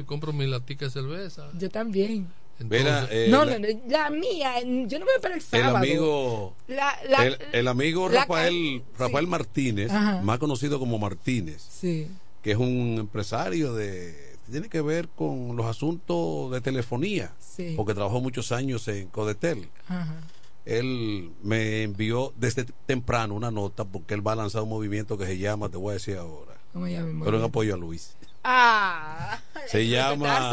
y 0.00 0.04
compro 0.04 0.32
mi 0.32 0.46
latica 0.46 0.86
de 0.86 0.90
cerveza. 0.90 1.48
Yo 1.58 1.68
también. 1.70 2.28
Mira, 2.60 3.08
eh, 3.10 3.28
no, 3.30 3.44
la- 3.46 3.58
no, 3.58 3.66
no, 3.68 3.80
la 3.88 4.10
mía, 4.10 4.60
yo 4.86 4.98
no 4.98 5.06
voy 5.06 5.14
para 5.22 5.34
el 5.34 5.40
el 5.40 5.46
sábado. 5.46 5.76
amigo 5.78 6.54
La, 6.68 6.94
la, 7.08 7.26
el, 7.26 7.38
el 7.52 7.68
amigo 7.68 8.08
la- 8.10 8.20
Rafael 8.20 8.82
Rafael 8.98 9.24
sí. 9.24 9.30
Martínez, 9.30 9.90
Ajá. 9.90 10.20
más 10.20 10.38
conocido 10.38 10.78
como 10.78 10.98
Martínez, 10.98 11.62
Sí. 11.70 12.06
que 12.42 12.50
es 12.52 12.58
un 12.58 12.96
empresario 13.00 13.72
de 13.74 14.36
tiene 14.50 14.68
que 14.68 14.82
ver 14.82 15.08
con 15.08 15.56
los 15.56 15.64
asuntos 15.66 16.50
de 16.50 16.60
telefonía, 16.60 17.32
Sí. 17.38 17.72
porque 17.78 17.94
trabajó 17.94 18.20
muchos 18.20 18.52
años 18.52 18.86
en 18.88 19.06
Codetel. 19.08 19.68
Ajá. 19.88 20.20
Él 20.66 21.30
me 21.42 21.84
envió 21.84 22.34
desde 22.36 22.66
temprano 22.84 23.34
una 23.34 23.50
nota 23.50 23.84
porque 23.86 24.12
él 24.12 24.26
va 24.26 24.32
a 24.32 24.36
lanzar 24.36 24.62
un 24.62 24.68
movimiento 24.68 25.16
que 25.16 25.24
se 25.24 25.38
llama, 25.38 25.70
te 25.70 25.78
voy 25.78 25.90
a 25.90 25.94
decir 25.94 26.16
ahora, 26.18 26.58
¿Cómo 26.74 26.86
llama 26.86 27.08
el 27.08 27.24
pero 27.24 27.38
en 27.38 27.44
apoyo 27.44 27.74
a 27.74 27.78
Luis. 27.78 28.14
Ah, 28.42 29.38
Se 29.66 29.86
llama. 29.86 30.52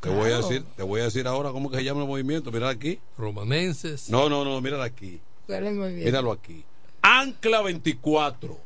Te 0.00 0.08
voy 0.10 0.30
a 0.30 0.36
decir, 0.36 0.64
te 0.76 0.82
voy 0.84 1.00
a 1.00 1.04
decir 1.04 1.26
ahora 1.26 1.50
cómo 1.50 1.70
que 1.70 1.78
se 1.78 1.84
llama 1.84 2.02
el 2.02 2.08
movimiento, 2.08 2.52
mira 2.52 2.68
aquí. 2.68 3.00
Romanenses. 3.16 4.08
No, 4.10 4.28
no, 4.28 4.44
no, 4.44 4.60
míralo 4.60 4.82
aquí. 4.84 5.20
¿Cuál 5.46 5.64
es 5.64 5.70
el 5.70 5.74
movimiento? 5.76 6.04
Míralo 6.06 6.32
aquí. 6.32 6.64
Ancla 7.02 7.62
24. 7.62 8.58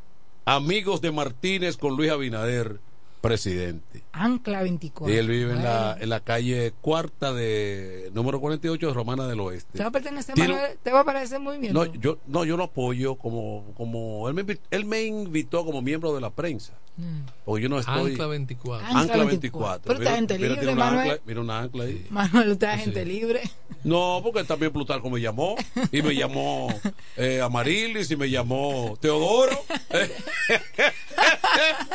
Amigos 0.44 1.00
de 1.00 1.10
Martínez 1.12 1.76
con 1.76 1.96
Luis 1.96 2.10
Abinader, 2.10 2.80
presidente. 3.20 4.02
Ancla 4.12 4.62
24. 4.62 5.12
Y 5.14 5.18
él 5.18 5.26
vive 5.28 5.52
en 5.52 5.64
la, 5.64 5.96
en 5.98 6.08
la 6.10 6.20
calle 6.20 6.72
cuarta 6.80 7.32
de 7.32 8.10
número 8.12 8.40
48 8.40 8.86
de 8.88 8.92
Romana 8.92 9.26
del 9.26 9.40
Oeste. 9.40 9.78
¿Te 9.78 9.82
va 9.82 9.88
a 9.88 9.92
pertenecer, 9.92 10.34
Tiene- 10.34 10.54
Manuel? 10.54 10.78
¿Te 10.82 10.92
va 10.92 11.00
a 11.00 11.04
parecer 11.04 11.40
movimiento? 11.40 11.84
No, 11.86 11.92
yo, 11.94 12.18
no, 12.26 12.44
yo 12.44 12.56
lo 12.56 12.64
apoyo 12.64 13.14
como, 13.16 13.72
como 13.76 14.28
él, 14.28 14.34
me, 14.34 14.58
él 14.70 14.84
me 14.84 15.02
invitó 15.02 15.64
como 15.64 15.80
miembro 15.80 16.14
de 16.14 16.20
la 16.20 16.30
prensa. 16.30 16.74
Mm. 16.98 17.20
Porque 17.46 17.62
yo 17.62 17.68
no 17.70 17.78
estoy. 17.78 18.10
Ancla 18.12 18.26
24. 18.26 18.86
Ancla 18.86 19.00
Ancla 19.00 19.24
24. 19.24 19.28
24. 19.28 19.82
Pero 19.88 20.00
esta 20.02 20.14
gente 20.14 20.38
libre, 20.38 20.56
tiene 20.56 20.72
una 20.74 20.84
Manuel. 20.84 21.10
ancla, 21.12 21.22
mira 21.24 21.40
una 21.40 21.58
ancla 21.60 21.84
ahí. 21.84 22.06
Manuel, 22.10 22.50
usted 22.52 22.68
es 22.68 22.80
gente 22.80 23.04
libre. 23.06 23.40
No, 23.82 24.20
porque 24.22 24.44
también 24.44 24.72
Plutarco 24.72 25.08
me 25.08 25.20
llamó. 25.20 25.56
Y 25.90 26.02
me 26.02 26.14
llamó 26.14 26.68
eh, 27.16 27.40
Amarilis 27.40 28.10
y 28.10 28.16
me 28.16 28.28
llamó 28.28 28.94
Teodoro. 29.00 29.58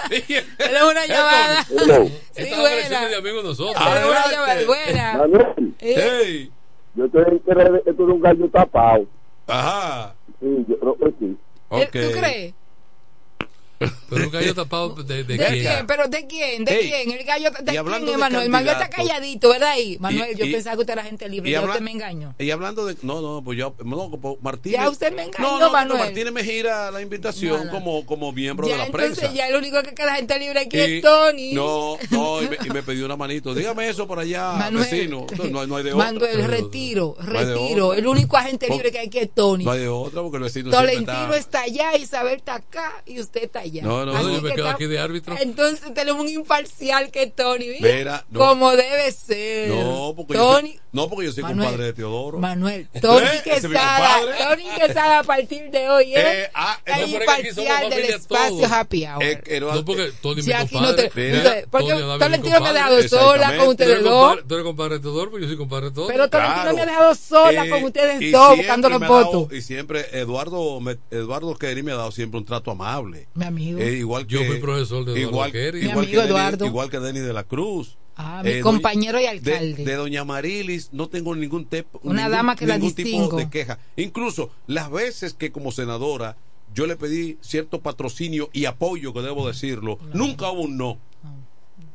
Él 0.09 0.15
es 0.57 0.84
una 0.84 1.05
llamada. 1.05 1.68
Hello. 2.07 2.19
Sí, 2.31 2.41
Estas 2.43 2.59
buena. 2.59 2.75
agresiones 2.75 3.09
de 3.09 3.15
amigos 3.17 3.43
de 3.43 3.49
nosotros. 3.49 3.83
Buena. 4.67 5.17
Manuel, 5.17 5.73
Eh, 5.79 6.49
yo 6.95 7.05
estoy 7.05 7.23
de 7.25 7.39
que 7.83 7.89
esto 7.91 8.03
es 8.07 8.13
un 8.13 8.21
gallo 8.21 8.49
tapado. 8.49 9.05
Ajá. 9.47 10.15
Sí, 10.39 10.65
yo 10.67 10.79
creo 10.79 10.97
que 10.97 11.13
sí. 11.19 11.37
Ok. 11.69 11.81
¿Tú 11.91 12.19
crees? 12.19 12.53
Pero 13.80 14.25
un 14.25 14.32
gallo 14.32 14.55
tapado 14.55 14.89
de, 14.95 15.23
de, 15.23 15.23
¿De 15.23 15.38
quién. 15.38 15.59
quién? 15.61 15.88
¿Pero 15.88 16.07
de 16.07 16.25
quién? 16.28 16.65
¿De 16.65 16.80
Ey, 16.80 16.88
quién? 16.89 17.11
El 17.19 17.23
gallo, 17.25 17.51
¿de 17.51 17.63
quién 17.71 17.86
Manuel? 18.19 18.49
Manuel 18.49 18.67
está 18.69 18.89
calladito, 18.89 19.49
¿verdad? 19.49 19.69
Ahí? 19.71 19.97
Manuel, 19.99 20.36
yo 20.36 20.45
y- 20.45 20.51
pensaba 20.53 20.75
que 20.75 20.82
usted 20.82 20.93
era 20.93 21.03
gente 21.03 21.30
libre. 21.30 21.49
y 21.49 21.53
Ya 21.53 21.61
usted 21.61 21.82
me 21.82 21.91
engañó. 21.91 22.34
Y 22.39 22.49
hablando 22.51 22.86
de. 22.86 22.95
No, 23.03 23.21
no, 23.21 23.43
pues 23.43 23.57
yo. 23.57 23.75
No, 23.86 24.09
como 24.09 24.38
Martínez. 24.41 24.80
Ya 24.80 24.89
usted 24.89 25.13
me 25.13 25.23
engañó, 25.25 25.59
no, 25.59 25.71
Manuel. 25.71 25.99
Martínez 25.99 26.34
me 26.34 26.43
gira 26.43 26.89
la 26.91 27.01
invitación. 27.01 27.67
Como, 27.69 28.05
como 28.05 28.32
miembro 28.32 28.67
Ya 28.67 28.73
de 28.73 28.78
la 28.80 28.86
entonces 28.88 29.17
prensa. 29.19 29.34
ya 29.36 29.47
el 29.47 29.55
único 29.55 29.82
que 29.84 29.93
queda 29.93 30.15
gente 30.15 30.39
libre 30.39 30.59
aquí 30.61 30.78
Y- 30.78 30.80
es 30.97 31.01
Tony. 31.03 31.53
No, 31.53 31.97
no, 32.09 32.41
y 32.41 32.47
me, 32.49 32.57
y 32.65 32.69
me 32.71 32.82
pidió 32.84 33.05
una 33.05 33.15
manito. 33.15 33.53
Dígame 33.53 33.88
eso 33.89 34.07
por 34.07 34.17
allá, 34.19 34.53
Manuel. 34.53 34.89
vecino. 34.89 35.28
No, 35.51 35.67
no 35.67 35.75
hay- 35.75 35.84
de 35.84 35.93
otra. 35.93 36.05
Manuel, 36.05 36.43
retiro, 36.45 37.15
retiro. 37.19 37.93
El 37.93 38.07
único 38.07 38.38
agente 38.38 38.67
Por- 38.67 38.78
libre 38.78 38.91
que 38.91 38.99
hay 38.99 39.07
aquí 39.07 39.19
es 39.19 39.30
Tony. 39.34 39.63
No 39.65 39.71
hay 39.71 39.82
de 39.82 39.88
otra 39.89 40.21
porque 40.23 40.38
el 40.38 40.43
vecino 40.43 40.71
Tolentino 40.71 41.34
está. 41.34 41.38
está 41.38 41.61
allá, 41.61 41.95
Isabel 41.97 42.38
está 42.38 42.55
acá 42.55 43.03
y 43.05 43.19
usted 43.19 43.43
está 43.43 43.59
allá. 43.59 43.66
No, 43.84 44.05
no, 44.05 44.13
Así 44.15 44.34
yo 44.36 44.41
me 44.41 44.49
que 44.49 44.55
quedo 44.55 44.70
aquí 44.70 44.86
de 44.86 44.99
árbitro. 44.99 45.36
Entonces 45.39 45.93
tenemos 45.93 46.22
un 46.22 46.30
imparcial 46.30 47.11
que 47.11 47.24
es 47.24 47.36
Tony. 47.36 47.68
Mira, 47.80 48.26
no. 48.30 48.39
como 48.39 48.72
debe 48.72 49.11
ser. 49.11 49.70
No, 49.70 50.13
porque 50.15 50.34
Tony, 50.34 50.74
yo, 50.74 50.80
no, 50.91 51.09
porque 51.09 51.26
yo 51.28 51.32
soy 51.34 51.43
Manuel, 51.43 51.68
compadre 51.70 51.86
de 51.88 51.93
Teodoro. 51.93 52.38
Manuel, 52.39 52.88
Tony 53.01 53.26
¿Eh? 53.26 53.30
Es 53.36 53.41
Quesada, 53.43 54.20
compadre. 54.20 54.43
Tony 54.43 54.70
Quesada 54.80 55.20
a 55.20 55.24
partir 55.24 55.70
de 55.72 55.89
hoy 55.89 56.13
es 56.15 56.24
Eh, 56.26 56.49
ah, 56.53 56.78
el 56.86 56.93
pero 56.93 57.05
es 57.05 57.13
imparcial 57.13 57.89
del 57.89 58.05
espacio 58.05 58.55
todos. 58.57 58.72
Happy 58.72 59.05
Hour. 59.05 59.24
Eh, 59.24 59.59
no- 59.59 59.74
No, 59.76 59.86
porque 59.86 60.11
Tony 60.22 60.41
Si 60.41 60.47
mi 60.47 60.53
aquí 60.53 60.76
no 60.76 60.82
compadre. 60.82 61.09
te- 61.09 61.22
Mira, 61.32 61.38
usted- 61.38 61.68
porque 61.70 61.88
Tony 61.89 62.20
Tolentino 62.20 62.49
me 62.49 62.55
ha 62.55 62.59
compadre. 62.72 62.74
dejado 63.03 63.07
sola 63.09 63.57
con 63.57 63.68
ustedes 63.68 64.03
dos. 64.03 64.13
compadre- 64.13 64.43
Tú 64.47 64.53
eres 64.55 64.63
compadre 64.65 64.93
de 64.95 64.99
Teodoro, 65.01 65.32
porque 65.32 65.43
yo 65.43 65.47
soy 65.49 65.57
compadre 65.57 65.86
de 65.89 65.91
todos. 65.91 66.07
Pero 66.11 66.30
Tolentino 66.30 66.74
me 66.74 66.82
ha 66.82 66.86
dejado 66.86 67.15
sola 67.15 67.65
Eh, 67.65 67.70
con 67.70 67.84
ustedes 67.84 68.22
y 68.22 68.32
dos 68.32 68.57
buscando 68.57 68.89
los 68.89 68.99
me 68.99 69.07
votos. 69.07 69.53
y 69.53 69.61
siempre 69.61 70.05
Eduardo 70.20 70.80
me- 70.80 70.97
Eduardo 71.11 71.55
Kerry 71.55 71.84
me 71.84 71.91
ha 71.91 71.95
dado 71.95 72.11
siempre 72.11 72.39
un 72.39 72.45
trato 72.45 72.72
amable. 72.72 73.28
Mi 73.34 73.45
amigo. 73.57 73.79
Eh, 73.79 73.97
igual 73.97 74.25
que, 74.27 74.33
Yo 74.35 74.43
fui 74.45 74.57
profesor 74.59 75.05
de 75.05 75.21
Eduardo 75.21 75.57
igual. 75.57 75.73
Mi 75.73 75.79
igual 75.81 75.97
amigo 76.05 76.21
que 76.21 76.27
Eduardo. 76.27 76.65
igual 76.65 76.89
que 76.89 76.99
Denny 76.99 77.19
de 77.19 77.33
la 77.33 77.43
Cruz. 77.43 77.97
Ah, 78.15 78.41
mi 78.43 78.49
Eh, 78.51 78.59
compañero 78.61 79.19
y 79.19 79.23
de- 79.23 79.27
alcalde. 79.29 79.85
De, 79.85 79.93
doña 79.95 80.23
Marilis 80.23 80.89
no 80.91 81.07
tengo 81.07 81.35
ningún, 81.35 81.67
Una 82.01 82.23
ningún- 82.23 82.31
dama 82.31 82.55
que 82.55 82.65
la 82.65 82.77
ningún 82.77 82.93
tipo 82.95 83.07
distingo. 83.09 83.37
de 83.37 83.49
queja. 83.49 83.77
Incluso 83.95 84.49
las 84.65 84.89
veces 84.89 85.33
que 85.35 85.51
como 85.51 85.71
senadora 85.71 86.35
yo 86.73 86.87
le 86.87 86.95
pedí 86.95 87.37
cierto 87.41 87.79
patrocinio 87.81 88.49
y 88.53 88.65
apoyo, 88.65 89.13
que 89.13 89.21
debo 89.21 89.47
decirlo, 89.47 89.99
nunca 90.13 90.49
hubo 90.51 90.61
un 90.63 90.77
no. 90.77 90.97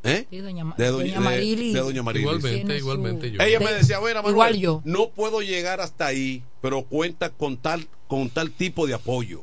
¿Eh? 0.05 0.27
Sí, 0.31 0.39
doña, 0.39 0.65
De 0.77 0.87
doña, 0.89 0.91
doña 0.91 1.13
de- 1.15 1.21
Marilis. 1.21 1.75
de 1.75 1.81
doña 1.81 2.03
Marilis. 2.03 2.27
Igualmente, 2.29 2.77
igualmente 2.77 3.31
yo. 3.31 3.41
Ella 3.41 3.59
De- 3.61 3.65
me 3.65 3.73
decía, 3.73 3.99
bueno, 4.01 4.17
Manuel, 4.23 4.33
igual 4.35 4.57
yo. 4.57 4.83
no 4.85 5.11
puedo 5.11 5.43
llegar 5.43 5.81
hasta 5.81 6.07
ahí, 6.07 6.43
pero 6.61 6.83
cuenta 6.83 7.31
con 7.31 7.57
tal, 7.57 7.87
con 8.09 8.29
tal 8.31 8.51
tipo 8.51 8.87
de 8.89 8.95
apoyo. 8.95 9.43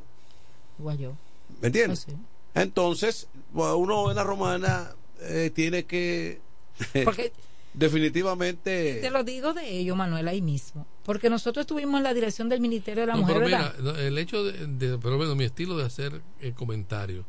Igual 0.78 0.97
yo. 0.97 1.13
¿Me 1.62 1.68
entiendes? 1.68 2.05
Sí. 2.07 2.14
Entonces, 2.55 3.28
uno 3.53 4.10
en 4.10 4.16
la 4.16 4.24
romana 4.24 4.95
eh, 5.22 5.51
tiene 5.53 5.86
que 5.86 6.39
Porque 7.05 7.32
definitivamente 7.74 8.99
te 9.01 9.10
lo 9.10 9.24
digo 9.24 9.53
de 9.53 9.70
ello, 9.70 9.95
Manuel, 9.95 10.28
ahí 10.28 10.41
mismo. 10.41 10.88
Porque 11.03 11.30
nosotros 11.30 11.64
estuvimos 11.64 11.97
en 11.99 12.03
la 12.03 12.14
dirección 12.14 12.49
del 12.49 12.62
Ministerio 12.62 13.01
de 13.01 13.07
la 13.07 13.14
No, 13.14 13.20
Mujer, 13.22 13.36
pero 13.38 13.49
¿verdad? 13.49 13.76
mira, 13.78 13.91
no, 13.93 13.99
el 13.99 14.18
hecho 14.18 14.43
de, 14.43 14.68
de- 14.68 14.97
pero 14.97 15.18
bueno, 15.18 15.36
mi 15.36 15.43
estilo 15.43 15.78
de 15.78 15.86
hacer 15.86 16.22
el 16.39 16.53
comentario 16.53 17.26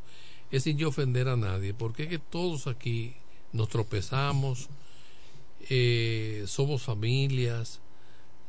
es 0.51 0.65
sin 0.65 0.77
yo 0.79 0.89
ofender 0.89 1.29
a 1.29 1.37
nadie, 1.37 1.75
porque 1.75 2.05
es 2.05 2.09
que 2.09 2.19
todos 2.19 2.67
aquí 2.67 3.15
nos 3.53 3.69
tropezamos, 3.69 4.69
eh, 5.69 6.45
somos 6.47 6.83
familias, 6.83 7.81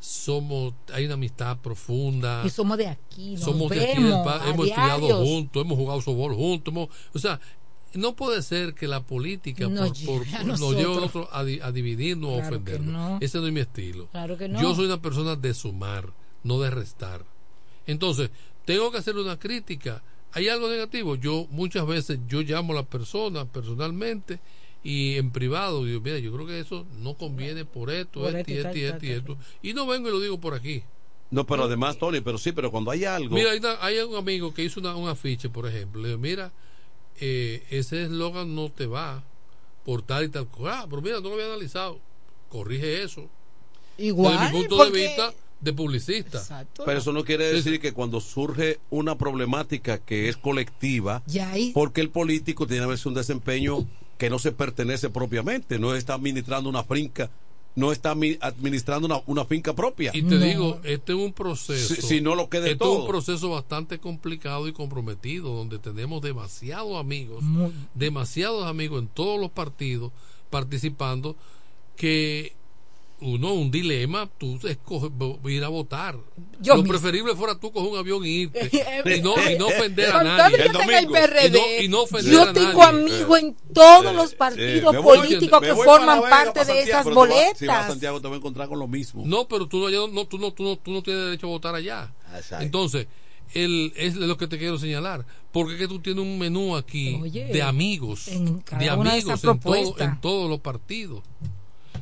somos, 0.01 0.73
hay 0.91 1.05
una 1.05 1.13
amistad 1.13 1.57
profunda. 1.59 2.41
Y 2.45 2.49
somos 2.49 2.77
de 2.77 2.87
aquí, 2.87 3.33
nos 3.35 3.41
somos 3.43 3.69
de 3.69 3.85
aquí 3.91 4.01
del 4.03 4.11
a 4.13 4.49
hemos 4.49 4.67
estudiado 4.67 5.23
juntos, 5.25 5.61
hemos 5.63 5.77
jugado 5.77 6.01
softball 6.01 6.33
juntos, 6.35 6.73
hemos- 6.73 6.89
o 7.13 7.19
sea, 7.19 7.39
no 7.93 8.15
puede 8.15 8.41
ser 8.41 8.73
que 8.73 8.87
la 8.87 9.03
política 9.03 9.67
Nos 9.69 9.99
por, 10.03 10.25
a 10.27 10.43
nos 10.43 10.59
nosotros. 10.59 10.75
lleve 10.81 10.91
a, 10.93 10.95
nosotros 11.01 11.27
a, 11.31 11.43
di- 11.43 11.59
a 11.61 11.71
dividirnos 11.71 12.29
o 12.31 12.33
a 12.33 12.37
Claro 12.39 12.49
que 12.49 12.55
ofendernos. 12.73 12.93
no. 13.11 13.17
Ese 13.21 13.37
no 13.39 13.47
es 13.47 13.53
mi 13.53 13.59
estilo. 13.59 14.07
Claro 14.11 14.37
que 14.37 14.47
no. 14.49 14.59
Yo 14.61 14.73
soy 14.75 14.85
una 14.87 15.01
persona 15.01 15.35
de 15.35 15.53
sumar, 15.53 16.11
no 16.43 16.59
de 16.59 16.69
restar. 16.71 17.23
Entonces, 17.85 18.31
tengo 18.65 18.91
que 18.91 18.97
hacerle 18.97 19.21
una 19.21 19.37
crítica. 19.37 20.01
¿Hay 20.33 20.47
algo 20.47 20.69
negativo? 20.69 21.15
Yo 21.15 21.45
muchas 21.51 21.85
veces 21.85 22.19
yo 22.27 22.41
llamo 22.41 22.73
a 22.73 22.77
la 22.77 22.83
persona 22.83 23.45
personalmente 23.45 24.39
y 24.83 25.15
en 25.17 25.31
privado 25.31 25.85
digo, 25.85 26.01
mira, 26.01 26.17
yo 26.19 26.31
creo 26.33 26.47
que 26.47 26.59
eso 26.59 26.85
no 26.99 27.13
conviene 27.15 27.65
por 27.65 27.89
esto, 27.91 28.21
Por 28.21 28.35
esto 28.35 28.51
y 28.51 28.55
esto, 28.55 28.69
esto 28.69 29.05
y 29.05 29.09
esto 29.11 29.37
no 29.75 29.85
vengo 29.87 30.09
y 30.09 30.11
lo 30.11 30.19
digo 30.19 30.39
por 30.39 30.53
aquí. 30.55 30.83
no, 31.29 31.45
pero 31.45 31.63
además 31.65 31.97
Tony, 31.97 32.19
pero 32.21 32.37
sí, 32.37 32.51
pero 32.51 32.71
cuando 32.71 32.89
hay 32.91 33.05
algo, 33.05 33.35
Mira, 33.35 33.51
hay, 33.51 33.59
una- 33.59 33.77
hay 33.85 33.99
un 33.99 34.15
amigo 34.15 34.53
que 34.53 34.63
hizo 34.63 34.79
una, 34.79 34.95
un 34.95 35.07
afiche, 35.07 35.49
por 35.49 35.67
ejemplo. 35.67 36.01
Le 36.01 36.09
digo, 36.09 36.19
mira, 36.19 36.51
eh, 37.19 37.63
ese 37.69 38.03
eslogan 38.03 38.55
no 38.55 38.69
te 38.69 38.87
va 38.87 39.23
por 39.85 40.01
tal 40.01 40.25
y 40.25 40.29
tal 40.29 40.47
cosa. 40.47 40.81
Ah, 40.81 40.87
pero 40.89 41.01
mira, 41.01 41.15
no 41.19 41.29
lo 41.29 41.33
había 41.35 41.45
analizado. 41.45 41.99
Corrige 42.49 43.03
eso. 43.03 43.29
Igual, 43.97 44.37
Desde 44.39 44.51
mi 44.53 44.59
punto 44.61 44.77
porque- 44.77 44.97
de 44.99 45.07
vista 45.07 45.33
de 45.61 45.73
publicista. 45.73 46.39
Exacto. 46.39 46.83
pero 46.85 46.97
eso 46.99 47.13
no 47.13 47.23
quiere 47.23 47.53
decir 47.53 47.79
que 47.79 47.93
cuando 47.93 48.19
surge 48.19 48.79
una 48.89 49.15
problemática 49.15 49.99
que 49.99 50.27
es 50.27 50.35
colectiva, 50.35 51.21
ahí, 51.51 51.71
porque 51.71 52.01
el 52.01 52.09
político 52.09 52.65
tiene 52.65 52.83
a 52.83 52.87
veces 52.87 53.05
un 53.05 53.13
desempeño 53.13 53.87
que 54.21 54.29
no 54.29 54.37
se 54.37 54.51
pertenece 54.51 55.09
propiamente, 55.09 55.79
no 55.79 55.95
está 55.95 56.13
administrando 56.13 56.69
una 56.69 56.83
finca, 56.83 57.31
no 57.75 57.91
está 57.91 58.13
mi- 58.13 58.37
administrando 58.39 59.07
una, 59.07 59.19
una 59.25 59.45
finca 59.45 59.73
propia. 59.73 60.11
Y 60.13 60.21
te 60.21 60.37
digo, 60.37 60.79
este 60.83 61.13
es 61.13 61.17
un 61.17 61.33
proceso. 61.33 61.95
Si- 61.95 62.01
si 62.03 62.21
no 62.21 62.35
lo 62.35 62.47
quede 62.47 62.65
este 62.65 62.73
es 62.73 62.77
todo. 62.77 63.01
un 63.01 63.07
proceso 63.07 63.49
bastante 63.49 63.97
complicado 63.97 64.67
y 64.67 64.73
comprometido, 64.73 65.55
donde 65.55 65.79
tenemos 65.79 66.21
demasiados 66.21 66.99
amigos, 66.99 67.43
demasiados 67.95 68.67
amigos 68.67 69.01
en 69.01 69.07
todos 69.07 69.41
los 69.41 69.49
partidos 69.49 70.11
participando, 70.51 71.35
que 71.95 72.53
uno, 73.21 73.53
un 73.53 73.69
dilema, 73.71 74.29
tú 74.37 74.59
escoges 74.67 75.11
ir 75.45 75.63
a 75.63 75.67
votar. 75.69 76.17
Yo 76.59 76.73
Lo 76.75 76.81
mismo. 76.81 76.91
preferible 76.93 77.35
fuera 77.35 77.55
tú 77.59 77.71
coger 77.71 77.91
un 77.91 77.97
avión 77.97 78.25
y 78.25 78.29
irte. 78.41 78.69
Y, 79.17 79.21
no, 79.21 79.33
y 79.49 79.57
no 79.57 79.67
ofender 79.67 80.11
a 80.11 80.23
nadie. 80.23 80.57
Y 80.65 80.69
no- 80.69 81.59
y 81.81 81.87
no 81.87 82.05
yo 82.21 82.53
tengo 82.53 82.83
amigos 82.83 83.39
en 83.39 83.55
todos 83.73 84.13
los 84.15 84.33
partidos 84.35 84.95
políticos 84.97 85.59
que 85.61 85.73
forman 85.75 86.21
parte 86.21 86.65
de 86.65 86.81
esas 86.81 87.03
pero 87.03 87.15
tú 87.15 87.19
vas- 87.21 87.29
boletas. 87.29 87.57
Si 87.57 87.65
vas 87.67 87.85
a 87.85 87.89
Santiago 87.89 88.21
te 88.21 88.27
vas 88.27 88.33
a 88.35 88.37
encontrar 88.37 88.67
con 88.67 88.79
lo 88.79 88.87
mismo. 88.87 89.23
No, 89.25 89.47
pero 89.47 89.67
tú 89.67 89.79
no, 89.79 89.89
ya 89.89 89.97
no, 90.11 90.25
tú 90.25 90.37
no, 90.37 90.51
tú 90.51 90.63
no, 90.63 90.75
tú 90.77 90.91
no 90.91 91.01
tienes 91.03 91.23
derecho 91.25 91.47
a 91.47 91.49
votar 91.49 91.75
allá. 91.75 92.13
Exacto. 92.35 92.63
Entonces, 92.65 93.07
el, 93.53 93.91
es 93.95 94.15
lo 94.15 94.37
que 94.37 94.47
te 94.47 94.57
quiero 94.57 94.77
señalar. 94.79 95.25
Porque 95.51 95.73
es 95.73 95.79
que 95.79 95.87
tú 95.87 95.99
tienes 95.99 96.23
un 96.23 96.39
menú 96.39 96.75
aquí 96.77 97.19
Oye, 97.21 97.45
de 97.47 97.61
amigos, 97.61 98.25
de 98.27 98.89
amigos 98.89 99.43
en, 99.43 99.59
todo- 99.59 99.99
en 99.99 100.21
todos 100.21 100.49
los 100.49 100.59
partidos. 100.61 101.21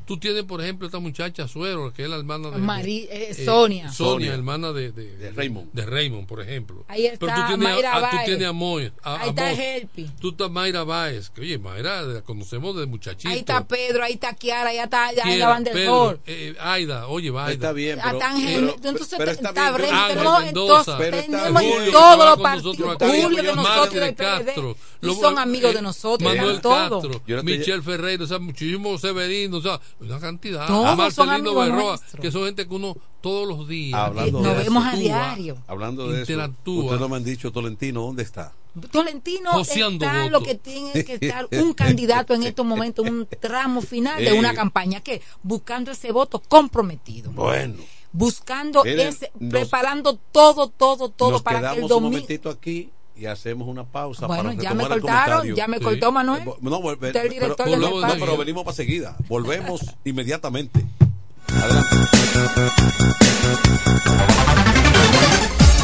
Tú 0.09 0.17
tienes, 0.17 0.43
por 0.45 0.59
ejemplo, 0.59 0.87
esta 0.87 0.97
muchacha 0.97 1.47
Suero, 1.47 1.93
que 1.93 2.01
es 2.01 2.09
la 2.09 2.15
hermana 2.15 2.49
de, 2.49 2.57
de- 2.59 3.29
eh, 3.29 3.33
Sonia. 3.35 3.91
Sonia, 3.91 3.91
Sonia. 3.91 4.33
hermana 4.33 4.73
de, 4.73 4.91
de, 4.91 5.15
De 5.17 5.29
Raymond. 5.33 5.71
de 5.71 5.85
Raymond, 5.85 6.25
por 6.27 6.41
ejemplo. 6.41 6.83
Ahí 6.87 7.05
está 7.05 7.19
Pero 7.27 7.33
tú 7.35 7.41
tienes, 7.47 7.69
Mayra 7.69 7.91
a, 7.95 8.09
tú 8.09 8.15
Báez. 8.15 8.25
tienes 8.25 8.47
a 8.47 8.51
Moy, 8.51 8.91
a- 9.03 9.21
Ahí 9.21 9.29
está. 9.29 9.51
Helpi. 9.51 10.09
Tú 10.19 10.29
estás 10.31 10.49
Mayra 10.49 10.83
Báez, 10.83 11.29
que 11.29 11.41
oye, 11.41 11.59
Mayra 11.59 12.01
la 12.01 12.21
conocemos 12.23 12.75
de 12.75 12.87
muchachito. 12.87 13.29
Ahí 13.29 13.37
está 13.37 13.67
Pedro, 13.67 14.03
ahí 14.03 14.13
está 14.13 14.33
Kiara, 14.33 14.71
ahí 14.71 14.79
está 14.79 15.11
la 15.13 15.47
Van 15.47 15.63
der 15.63 15.77
eh, 16.25 16.55
Aida, 16.59 17.07
oye, 17.07 17.29
Aida. 17.29 17.51
Está 17.51 17.71
bien, 17.71 17.99
Hasta 17.99 18.11
pero, 18.13 18.25
Ángel, 18.25 18.55
pero- 18.61 18.75
entonces 18.89 19.15
pero 19.15 19.31
está 19.31 19.49
está 19.49 19.77
bien, 19.77 19.89
tenemos, 20.07 20.43
entonces, 20.43 20.79
está 20.79 20.97
tenemos 20.97 21.61
en 21.61 21.91
todos 21.91 22.25
los 22.25 22.39
partidos. 22.39 22.77
Julio 22.97 23.43
de 23.43 23.55
nosotros 23.55 23.93
de 23.93 23.99
del 23.99 24.15
Castro. 24.15 24.75
y 25.03 25.13
son 25.13 25.37
amigos 25.37 25.71
eh, 25.71 25.75
de 25.75 25.81
nosotros, 25.83 26.35
Manuel. 26.35 26.61
Castro, 26.61 27.21
Michelle 27.43 27.83
Ferreira, 27.83 28.23
o 28.23 28.27
sea, 28.27 28.39
muchísimo 28.39 28.97
Severino, 28.97 29.57
o 29.57 29.61
sea, 29.61 29.79
una 30.01 30.19
cantidad. 30.19 30.67
Todos 30.67 30.87
son 31.13 31.27
Marcelino 31.27 31.33
amigos 31.33 31.65
Berroa, 31.65 31.99
que 32.21 32.31
son 32.31 32.45
gente 32.45 32.67
que 32.67 32.73
uno 32.73 32.95
todos 33.21 33.47
los 33.47 33.67
días 33.67 33.99
Hablando 33.99 34.39
Nos 34.41 34.57
de 34.57 34.63
vemos 34.63 34.85
a 34.85 34.95
diario. 34.95 35.57
Hablando 35.67 36.07
de 36.09 36.21
eso, 36.23 36.33
ustedes 36.65 36.99
no 36.99 37.09
me 37.09 37.17
han 37.17 37.23
dicho, 37.23 37.51
Tolentino, 37.51 38.01
¿dónde 38.03 38.23
está? 38.23 38.53
Tolentino 38.91 39.51
Joseando 39.51 40.05
está 40.05 40.27
lo 40.29 40.41
que 40.41 40.55
tiene 40.55 41.03
que 41.03 41.15
estar 41.15 41.47
un 41.51 41.73
candidato 41.75 42.33
en 42.33 42.43
estos 42.43 42.65
momentos, 42.65 43.05
un 43.07 43.27
tramo 43.41 43.81
final 43.81 44.19
de 44.19 44.29
Eh. 44.29 44.39
una 44.39 44.53
campaña 44.53 45.01
que 45.01 45.21
buscando 45.43 45.91
ese 45.91 46.11
voto 46.11 46.39
comprometido, 46.39 47.31
Bueno, 47.31 47.75
buscando 48.13 48.83
Miren, 48.83 49.07
ese, 49.09 49.31
nos- 49.39 49.49
preparando 49.51 50.15
todo, 50.31 50.67
todo, 50.69 51.09
todo 51.09 51.31
nos 51.31 51.41
para 51.41 51.59
que 51.59 51.65
el 51.65 51.71
quedamos 51.73 51.83
un 51.83 51.89
domingo. 51.89 52.11
momentito 52.11 52.49
aquí 52.49 52.89
y 53.19 53.25
hacemos 53.25 53.67
una 53.67 53.83
pausa 53.83 54.27
Bueno, 54.27 54.43
para 54.49 54.55
ya 54.61 54.73
me 54.73 54.87
cortaron, 54.87 55.55
ya 55.55 55.67
me 55.67 55.77
Sí. 55.77 55.83
cortó 55.83 56.11
Manuel. 56.11 56.41
Eh, 56.43 56.51
No, 56.61 56.81
volve- 56.81 57.11
pero, 57.11 57.77
no, 57.77 58.01
pero 58.19 58.37
venimos 58.37 58.63
para 58.63 58.75
seguida. 58.75 59.15
Volvemos 59.27 59.81
inmediatamente. 60.05 60.85
Adelante. 61.47 61.95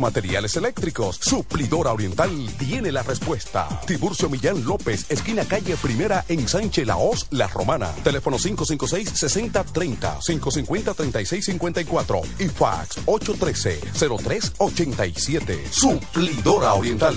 materiales 0.00 0.56
eléctricos, 0.56 1.18
Suplidora 1.20 1.92
Oriental 1.92 2.30
tiene 2.58 2.90
la 2.92 3.02
respuesta. 3.02 3.68
Tiburcio 3.86 4.28
Millán 4.28 4.64
López, 4.64 5.06
esquina 5.10 5.44
calle 5.44 5.76
Primera 5.76 6.24
en 6.28 6.48
Sánchez 6.48 6.86
Laos, 6.86 7.26
La 7.30 7.46
Romana. 7.46 7.90
Teléfono 8.04 8.38
556-6030, 8.38 10.20
550-3654 10.20 12.22
y 12.38 12.48
fax 12.48 12.98
813-0387. 13.06 15.70
Suplidora 15.70 16.74
Oriental. 16.74 17.16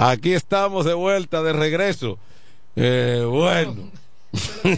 Aquí 0.00 0.32
estamos 0.32 0.84
de 0.84 0.94
vuelta, 0.94 1.42
de 1.42 1.52
regreso. 1.52 2.18
Eh, 2.76 3.26
bueno. 3.28 3.90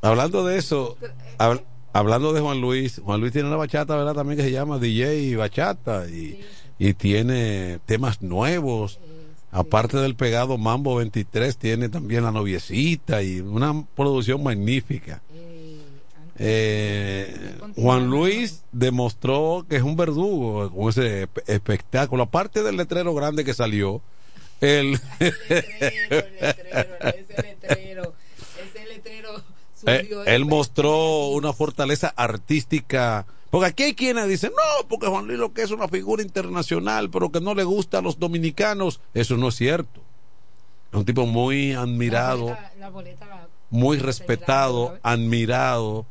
Hablando 0.00 0.46
de 0.46 0.56
eso, 0.56 0.96
hab, 1.36 1.62
hablando 1.92 2.32
de 2.32 2.40
Juan 2.40 2.62
Luis, 2.62 3.00
Juan 3.04 3.20
Luis 3.20 3.32
tiene 3.32 3.48
una 3.48 3.58
bachata, 3.58 3.94
¿verdad? 3.94 4.14
También 4.14 4.38
que 4.38 4.44
se 4.44 4.50
llama 4.50 4.78
DJ 4.78 5.36
Bachata 5.36 6.08
y, 6.08 6.40
y 6.78 6.94
tiene 6.94 7.78
temas 7.84 8.22
nuevos. 8.22 8.98
Aparte 9.50 9.98
del 9.98 10.14
pegado 10.14 10.56
Mambo 10.56 10.94
23, 10.96 11.58
tiene 11.58 11.90
también 11.90 12.24
la 12.24 12.32
noviecita 12.32 13.22
y 13.22 13.40
una 13.40 13.84
producción 13.94 14.42
magnífica. 14.42 15.20
Eh, 16.40 17.58
Juan 17.76 18.08
Luis 18.08 18.62
demostró 18.70 19.66
que 19.68 19.76
es 19.76 19.82
un 19.82 19.96
verdugo 19.96 20.70
con 20.70 20.88
ese 20.88 21.28
espectáculo. 21.46 22.24
Aparte 22.24 22.62
del 22.62 22.76
letrero 22.76 23.14
grande 23.14 23.44
que 23.44 23.54
salió, 23.54 24.00
el, 24.60 25.00
él 30.26 30.44
mostró 30.44 31.28
una 31.28 31.52
fortaleza 31.52 32.12
artística. 32.16 33.26
Porque 33.50 33.66
aquí 33.66 33.82
hay 33.84 33.94
quienes 33.94 34.28
dicen, 34.28 34.52
no, 34.52 34.88
porque 34.88 35.06
Juan 35.06 35.26
Luis 35.26 35.38
lo 35.38 35.52
que 35.52 35.62
es 35.62 35.70
una 35.70 35.88
figura 35.88 36.22
internacional, 36.22 37.10
pero 37.10 37.32
que 37.32 37.40
no 37.40 37.54
le 37.54 37.64
gusta 37.64 37.98
a 37.98 38.02
los 38.02 38.18
dominicanos. 38.18 39.00
Eso 39.14 39.36
no 39.36 39.48
es 39.48 39.56
cierto. 39.56 40.02
Es 40.92 40.98
un 40.98 41.04
tipo 41.04 41.26
muy 41.26 41.72
admirado, 41.72 42.56
muy 43.70 43.98
respetado, 43.98 44.98
admirado 45.02 46.06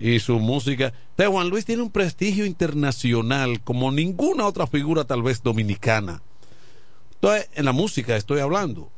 y 0.00 0.18
su 0.18 0.38
música. 0.40 0.94
Entonces, 1.10 1.28
Juan 1.28 1.50
Luis 1.50 1.66
tiene 1.66 1.82
un 1.82 1.90
prestigio 1.90 2.46
internacional 2.46 3.60
como 3.60 3.92
ninguna 3.92 4.46
otra 4.46 4.66
figura 4.66 5.04
tal 5.04 5.22
vez 5.22 5.42
dominicana. 5.42 6.22
Entonces, 7.14 7.50
en 7.54 7.66
la 7.66 7.72
música 7.72 8.16
estoy 8.16 8.40
hablando. 8.40 8.90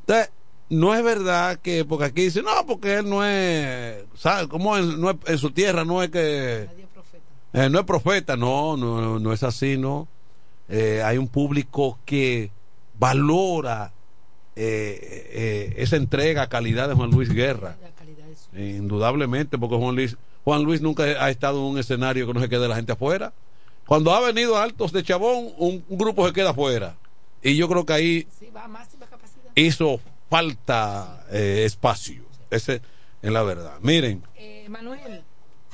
Entonces, 0.00 0.30
no 0.68 0.94
es 0.94 1.02
verdad 1.02 1.58
que, 1.58 1.86
porque 1.86 2.04
aquí 2.04 2.22
dice, 2.24 2.42
no, 2.42 2.66
porque 2.66 2.96
él 2.96 3.08
no 3.08 3.24
es, 3.24 4.04
¿sabe? 4.14 4.46
¿Cómo 4.48 4.76
es, 4.76 4.84
no 4.84 5.10
es, 5.10 5.16
en 5.26 5.38
su 5.38 5.50
tierra 5.50 5.84
no 5.84 6.02
es 6.02 6.10
que... 6.10 6.68
Eh, 7.54 7.68
no 7.68 7.80
es 7.80 7.84
profeta, 7.84 8.36
no, 8.36 8.78
no, 8.78 9.18
no 9.18 9.32
es 9.32 9.42
así, 9.42 9.76
¿no? 9.76 10.08
Eh, 10.70 11.02
hay 11.04 11.18
un 11.18 11.28
público 11.28 11.98
que 12.06 12.50
valora 12.98 13.92
eh, 14.56 15.28
eh 15.30 15.74
esa 15.76 15.96
entrega, 15.96 16.48
calidad 16.48 16.88
de 16.88 16.94
Juan 16.94 17.10
Luis 17.10 17.28
Guerra. 17.28 17.76
Indudablemente, 18.54 19.58
porque 19.58 19.76
Juan 19.76 19.94
Luis 19.94 20.16
Juan 20.44 20.62
Luis 20.62 20.80
nunca 20.80 21.04
ha 21.04 21.30
estado 21.30 21.58
en 21.58 21.64
un 21.72 21.78
escenario 21.78 22.26
que 22.26 22.34
no 22.34 22.40
se 22.40 22.48
quede 22.48 22.68
la 22.68 22.76
gente 22.76 22.92
afuera. 22.92 23.32
Cuando 23.86 24.12
ha 24.12 24.20
venido 24.20 24.56
Altos 24.56 24.92
de 24.92 25.02
Chabón, 25.02 25.52
un, 25.58 25.84
un 25.88 25.98
grupo 25.98 26.26
se 26.26 26.32
queda 26.32 26.50
afuera. 26.50 26.96
Y 27.42 27.56
yo 27.56 27.68
creo 27.68 27.84
que 27.84 27.92
ahí 27.92 28.28
hizo 29.54 30.00
falta 30.30 31.26
eh, 31.30 31.64
espacio. 31.66 32.22
Ese 32.50 32.80
es 33.20 33.32
la 33.32 33.42
verdad. 33.42 33.78
Miren. 33.80 34.22
Eh, 34.36 34.66
Manuel. 34.68 35.22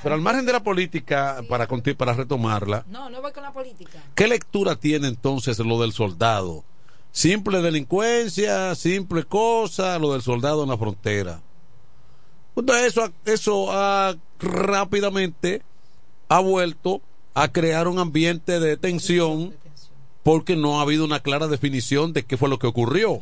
Pero 0.01 0.15
al 0.15 0.21
margen 0.21 0.45
de 0.45 0.53
la 0.53 0.63
política, 0.63 1.41
para, 1.49 1.67
para 1.67 2.13
retomarla. 2.13 2.85
No, 2.87 3.09
no 3.09 3.21
voy 3.21 3.33
con 3.33 3.43
la 3.43 3.51
política. 3.51 4.01
¿Qué 4.15 4.27
lectura 4.27 4.75
tiene 4.77 5.07
entonces 5.07 5.59
lo 5.59 5.79
del 5.81 5.91
soldado? 5.91 6.63
Simple 7.11 7.61
delincuencia, 7.61 8.75
simple 8.75 9.25
cosa, 9.25 9.99
lo 9.99 10.13
del 10.13 10.21
soldado 10.21 10.63
en 10.63 10.69
la 10.69 10.77
frontera. 10.77 11.41
Entonces 12.59 12.87
eso, 12.87 13.11
eso 13.25 13.71
ha 13.71 14.15
rápidamente 14.39 15.61
ha 16.27 16.39
vuelto 16.39 17.01
a 17.33 17.51
crear 17.51 17.87
un 17.87 17.99
ambiente 17.99 18.59
de 18.59 18.77
tensión 18.77 19.53
porque 20.23 20.55
no 20.55 20.79
ha 20.79 20.83
habido 20.83 21.05
una 21.05 21.21
clara 21.21 21.47
definición 21.47 22.13
de 22.13 22.23
qué 22.23 22.37
fue 22.37 22.49
lo 22.49 22.59
que 22.59 22.67
ocurrió. 22.67 23.21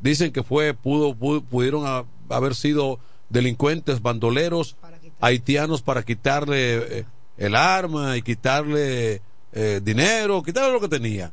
Dicen 0.00 0.32
que 0.32 0.42
fue 0.42 0.74
pudo, 0.74 1.14
pudieron 1.14 2.06
haber 2.28 2.54
sido 2.54 2.98
delincuentes, 3.28 4.00
bandoleros, 4.00 4.76
haitianos 5.20 5.82
para 5.82 6.04
quitarle 6.04 7.00
eh, 7.00 7.04
el 7.36 7.54
arma 7.54 8.16
y 8.16 8.22
quitarle 8.22 9.20
eh, 9.52 9.80
dinero, 9.82 10.42
quitarle 10.42 10.72
lo 10.72 10.80
que 10.80 10.88
tenía. 10.88 11.32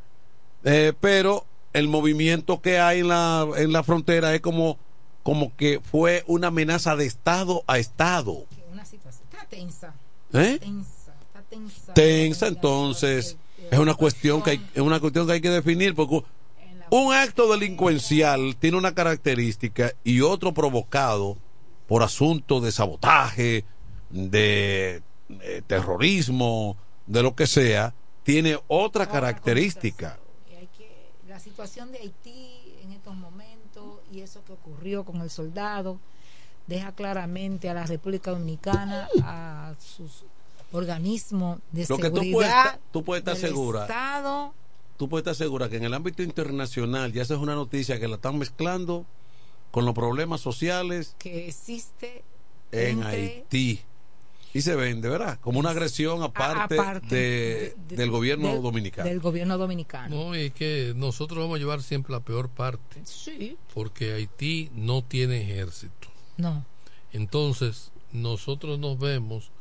Eh, 0.64 0.94
pero 1.00 1.46
el 1.74 1.88
movimiento 1.88 2.60
que 2.60 2.80
hay 2.80 3.02
en 3.02 3.10
la, 3.10 3.48
en 3.58 3.72
la 3.72 3.84
frontera 3.84 4.34
es 4.34 4.42
como 4.42 4.78
como 5.26 5.56
que 5.56 5.80
fue 5.80 6.24
una 6.28 6.50
amenaza 6.50 6.96
de 6.96 7.08
Estado 7.08 7.64
a 7.66 7.80
Estado. 7.80 8.46
Una 8.72 8.86
situación 8.86 9.28
está 9.32 9.44
tensa. 9.48 9.96
¿Eh? 10.32 10.60
Tensa, 10.60 11.16
está 11.26 11.42
tensa. 11.50 11.94
Tensa, 11.96 12.48
entonces 12.48 13.36
es 13.72 13.80
una 13.80 13.96
cuestión 13.96 14.44
que 14.44 14.52
hay, 14.52 14.70
es 14.76 14.84
una 14.84 15.00
cuestión 15.00 15.26
que 15.26 15.34
hay 15.34 15.42
que 15.42 15.50
definir 15.50 15.96
porque 15.96 16.22
un 16.92 17.12
acto 17.12 17.52
delincuencial 17.52 18.56
tiene 18.58 18.78
una 18.78 18.94
característica 18.94 19.94
y 20.04 20.22
otro 20.22 20.54
provocado 20.54 21.38
por 21.88 22.04
asuntos 22.04 22.62
de 22.62 22.72
sabotaje, 22.72 23.66
de, 24.12 25.02
de 25.28 25.62
terrorismo, 25.64 26.78
de 27.08 27.24
lo 27.24 27.36
que 27.36 27.48
sea, 27.48 27.96
tiene 28.22 28.60
otra 28.68 29.08
característica. 29.08 30.20
La 31.28 31.40
situación 31.40 31.92
de 31.92 31.98
Haití 31.98 32.55
y 34.16 34.22
eso 34.22 34.44
que 34.46 34.54
ocurrió 34.54 35.04
con 35.04 35.22
el 35.22 35.30
soldado 35.30 36.00
deja 36.68 36.94
claramente 36.94 37.70
a 37.70 37.74
la 37.74 37.86
República 37.86 38.32
Dominicana, 38.32 39.08
a 39.22 39.76
sus 39.80 40.24
organismos 40.72 41.60
de 41.72 41.86
Lo 41.88 41.98
seguridad. 41.98 42.76
Que 42.76 42.80
tú 42.92 43.04
puedes, 43.04 43.22
estar 43.22 43.36
segura. 43.36 43.82
Estado, 43.84 44.54
tú 44.98 45.10
puedes 45.10 45.24
estar 45.24 45.36
segura 45.36 45.70
que 45.70 45.78
en 45.78 45.84
el 45.84 45.94
ámbito 45.94 46.24
internacional 46.24 47.12
ya 47.12 47.22
esa 47.22 47.36
es 47.36 47.40
una 47.40 47.56
noticia 47.56 48.00
que 48.00 48.08
la 48.08 48.16
están 48.16 48.40
mezclando 48.40 49.06
con 49.72 49.86
los 49.86 49.94
problemas 49.94 50.42
sociales 50.42 51.16
que 51.20 51.48
existe 51.48 52.24
en 52.72 53.04
Haití 53.04 53.82
y 54.56 54.62
se 54.62 54.74
vende, 54.74 55.10
¿verdad? 55.10 55.38
Como 55.42 55.60
una 55.60 55.72
agresión 55.72 56.24
aparte, 56.24 56.76
de, 57.10 57.76
del 57.90 58.10
gobierno 58.10 58.62
dominicano. 58.62 59.10
Del 59.10 59.20
gobierno 59.20 59.58
dominicano. 59.58 60.16
No, 60.16 60.34
es 60.34 60.54
que 60.54 60.94
nosotros 60.96 61.40
vamos 61.40 61.58
a 61.58 61.60
llevar 61.60 61.84
siempre 61.84 62.14
la 62.14 62.22
peor 62.22 62.48
parte. 62.48 63.02
Sí. 63.04 63.58
Porque 63.74 64.14
Haití 64.14 64.72
no 64.74 65.04
tiene 65.04 65.42
ejército. 65.42 66.08
No. 66.38 66.66
Entonces, 67.12 67.92
nosotros 68.14 68.80
nos 68.80 68.98
vemos 68.98 69.52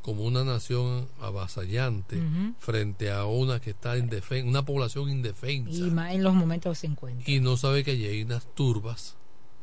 como 0.00 0.24
una 0.24 0.42
nación 0.42 1.06
avasallante 1.20 2.16
uh 2.16 2.22
-huh. 2.22 2.54
frente 2.60 3.10
a 3.10 3.26
una 3.26 3.60
que 3.60 3.70
está 3.70 3.98
indefensa, 3.98 4.48
una 4.48 4.64
población 4.64 5.10
indefensa. 5.10 5.70
Y 5.70 5.90
más 5.90 6.14
en 6.14 6.22
los 6.22 6.32
momentos 6.32 6.78
que 6.78 6.80
se 6.80 6.86
encuentra. 6.86 7.30
Y 7.30 7.40
no 7.40 7.58
sabe 7.58 7.84
que 7.84 7.90
allí 7.90 8.06
hay 8.06 8.22
unas 8.22 8.46
turbas, 8.54 9.18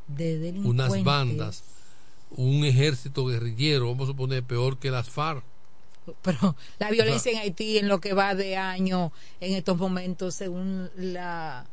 de 0.07 0.53
unas 0.63 1.03
bandas 1.03 1.63
un 2.31 2.65
ejército 2.65 3.25
guerrillero, 3.25 3.87
vamos 3.87 4.09
a 4.09 4.11
suponer, 4.11 4.43
peor 4.43 4.77
que 4.77 4.91
las 4.91 5.09
FARC. 5.09 5.43
Pero 6.21 6.55
la 6.79 6.89
violencia 6.89 7.31
en 7.31 7.39
Haití 7.39 7.77
en 7.77 7.87
lo 7.87 7.99
que 7.99 8.13
va 8.13 8.33
de 8.33 8.55
año, 8.55 9.11
en 9.41 9.53
estos 9.53 9.77
momentos, 9.77 10.35
según 10.35 10.89
la, 10.95 11.65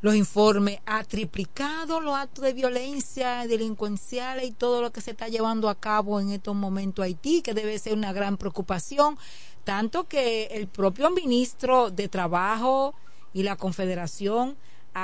los 0.00 0.14
informes, 0.14 0.80
ha 0.86 1.02
triplicado 1.04 2.00
los 2.00 2.14
actos 2.14 2.44
de 2.44 2.52
violencia 2.52 3.46
delincuencial 3.46 4.44
y 4.44 4.52
todo 4.52 4.82
lo 4.82 4.92
que 4.92 5.00
se 5.00 5.12
está 5.12 5.28
llevando 5.28 5.68
a 5.68 5.74
cabo 5.74 6.20
en 6.20 6.30
estos 6.30 6.54
momentos 6.54 7.04
Haití, 7.04 7.42
que 7.42 7.54
debe 7.54 7.78
ser 7.78 7.94
una 7.94 8.12
gran 8.12 8.36
preocupación, 8.36 9.18
tanto 9.64 10.06
que 10.08 10.46
el 10.52 10.68
propio 10.68 11.10
ministro 11.10 11.90
de 11.90 12.08
Trabajo 12.08 12.94
y 13.32 13.42
la 13.42 13.56
Confederación 13.56 14.56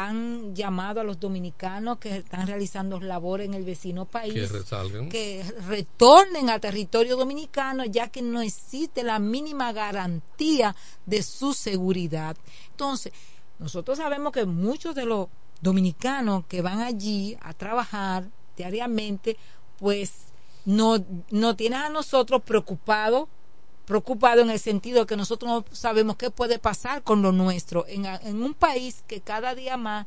han 0.02 0.54
llamado 0.54 1.00
a 1.00 1.04
los 1.04 1.20
dominicanos 1.20 1.98
que 1.98 2.18
están 2.18 2.46
realizando 2.46 2.98
labores 3.00 3.46
en 3.46 3.54
el 3.54 3.64
vecino 3.64 4.04
país 4.04 4.34
que, 4.34 4.46
resalgan. 4.46 5.08
que 5.08 5.44
retornen 5.68 6.50
a 6.50 6.58
territorio 6.58 7.16
dominicano 7.16 7.84
ya 7.84 8.08
que 8.08 8.20
no 8.22 8.40
existe 8.40 9.02
la 9.02 9.18
mínima 9.18 9.72
garantía 9.72 10.74
de 11.06 11.22
su 11.22 11.54
seguridad. 11.54 12.36
Entonces, 12.70 13.12
nosotros 13.58 13.98
sabemos 13.98 14.32
que 14.32 14.46
muchos 14.46 14.94
de 14.94 15.06
los 15.06 15.28
dominicanos 15.60 16.44
que 16.46 16.60
van 16.60 16.80
allí 16.80 17.36
a 17.40 17.54
trabajar 17.54 18.28
diariamente, 18.56 19.36
pues 19.78 20.26
no, 20.64 21.04
no 21.30 21.56
tienen 21.56 21.80
a 21.80 21.88
nosotros 21.88 22.42
preocupados 22.42 23.28
preocupado 23.84 24.42
en 24.42 24.50
el 24.50 24.58
sentido 24.58 25.00
de 25.00 25.06
que 25.06 25.16
nosotros 25.16 25.50
no 25.50 25.64
sabemos 25.74 26.16
qué 26.16 26.30
puede 26.30 26.58
pasar 26.58 27.02
con 27.02 27.22
lo 27.22 27.32
nuestro 27.32 27.86
en, 27.88 28.06
en, 28.06 28.42
un 28.42 28.54
país 28.54 29.04
que 29.06 29.20
cada 29.20 29.54
día 29.54 29.76
más 29.76 30.06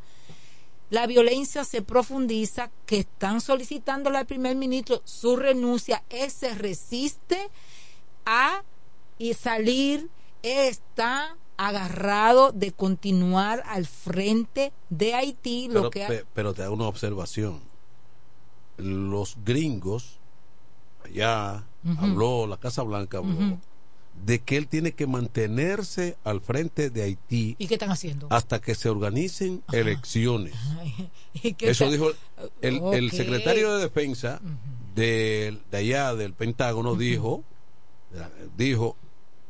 la 0.89 1.05
violencia 1.05 1.65
se 1.65 1.81
profundiza, 1.81 2.71
que 2.85 2.99
están 2.99 3.41
solicitando 3.41 4.09
al 4.09 4.25
primer 4.25 4.55
ministro 4.55 5.01
su 5.03 5.35
renuncia, 5.35 6.03
él 6.09 6.31
se 6.31 6.55
resiste 6.55 7.49
a 8.25 8.63
y 9.17 9.33
salir, 9.33 10.09
está 10.43 11.35
agarrado 11.57 12.51
de 12.51 12.71
continuar 12.71 13.63
al 13.65 13.85
frente 13.85 14.71
de 14.89 15.15
Haití. 15.15 15.67
Pero, 15.67 15.83
lo 15.83 15.89
que 15.89 16.25
pero 16.33 16.53
te 16.53 16.63
hago 16.63 16.75
una 16.75 16.87
observación. 16.87 17.59
Los 18.77 19.37
gringos, 19.43 20.19
allá 21.03 21.65
uh 21.83 21.89
-huh. 21.89 21.99
habló, 21.99 22.47
la 22.47 22.57
Casa 22.57 22.83
Blanca 22.83 23.17
habló, 23.17 23.33
uh 23.33 23.39
-huh. 23.39 23.59
De 24.25 24.39
que 24.39 24.57
él 24.57 24.67
tiene 24.67 24.91
que 24.91 25.07
mantenerse 25.07 26.17
al 26.23 26.41
frente 26.41 26.89
de 26.89 27.03
Haití. 27.03 27.55
¿Y 27.59 27.67
qué 27.67 27.75
están 27.75 27.91
haciendo? 27.91 28.27
Hasta 28.29 28.59
que 28.59 28.75
se 28.75 28.89
organicen 28.89 29.63
Ajá. 29.67 29.77
elecciones. 29.77 30.53
Eso 31.59 31.89
dijo 31.89 32.11
el, 32.61 32.79
okay. 32.81 32.99
el, 32.99 33.11
secretario 33.11 33.75
de 33.75 33.83
Defensa 33.83 34.41
uh 34.43 34.47
-huh. 34.47 34.95
de, 34.95 35.57
de, 35.71 35.77
allá 35.77 36.15
del 36.15 36.33
Pentágono, 36.33 36.95
dijo, 36.95 37.43
dijo 38.57 38.95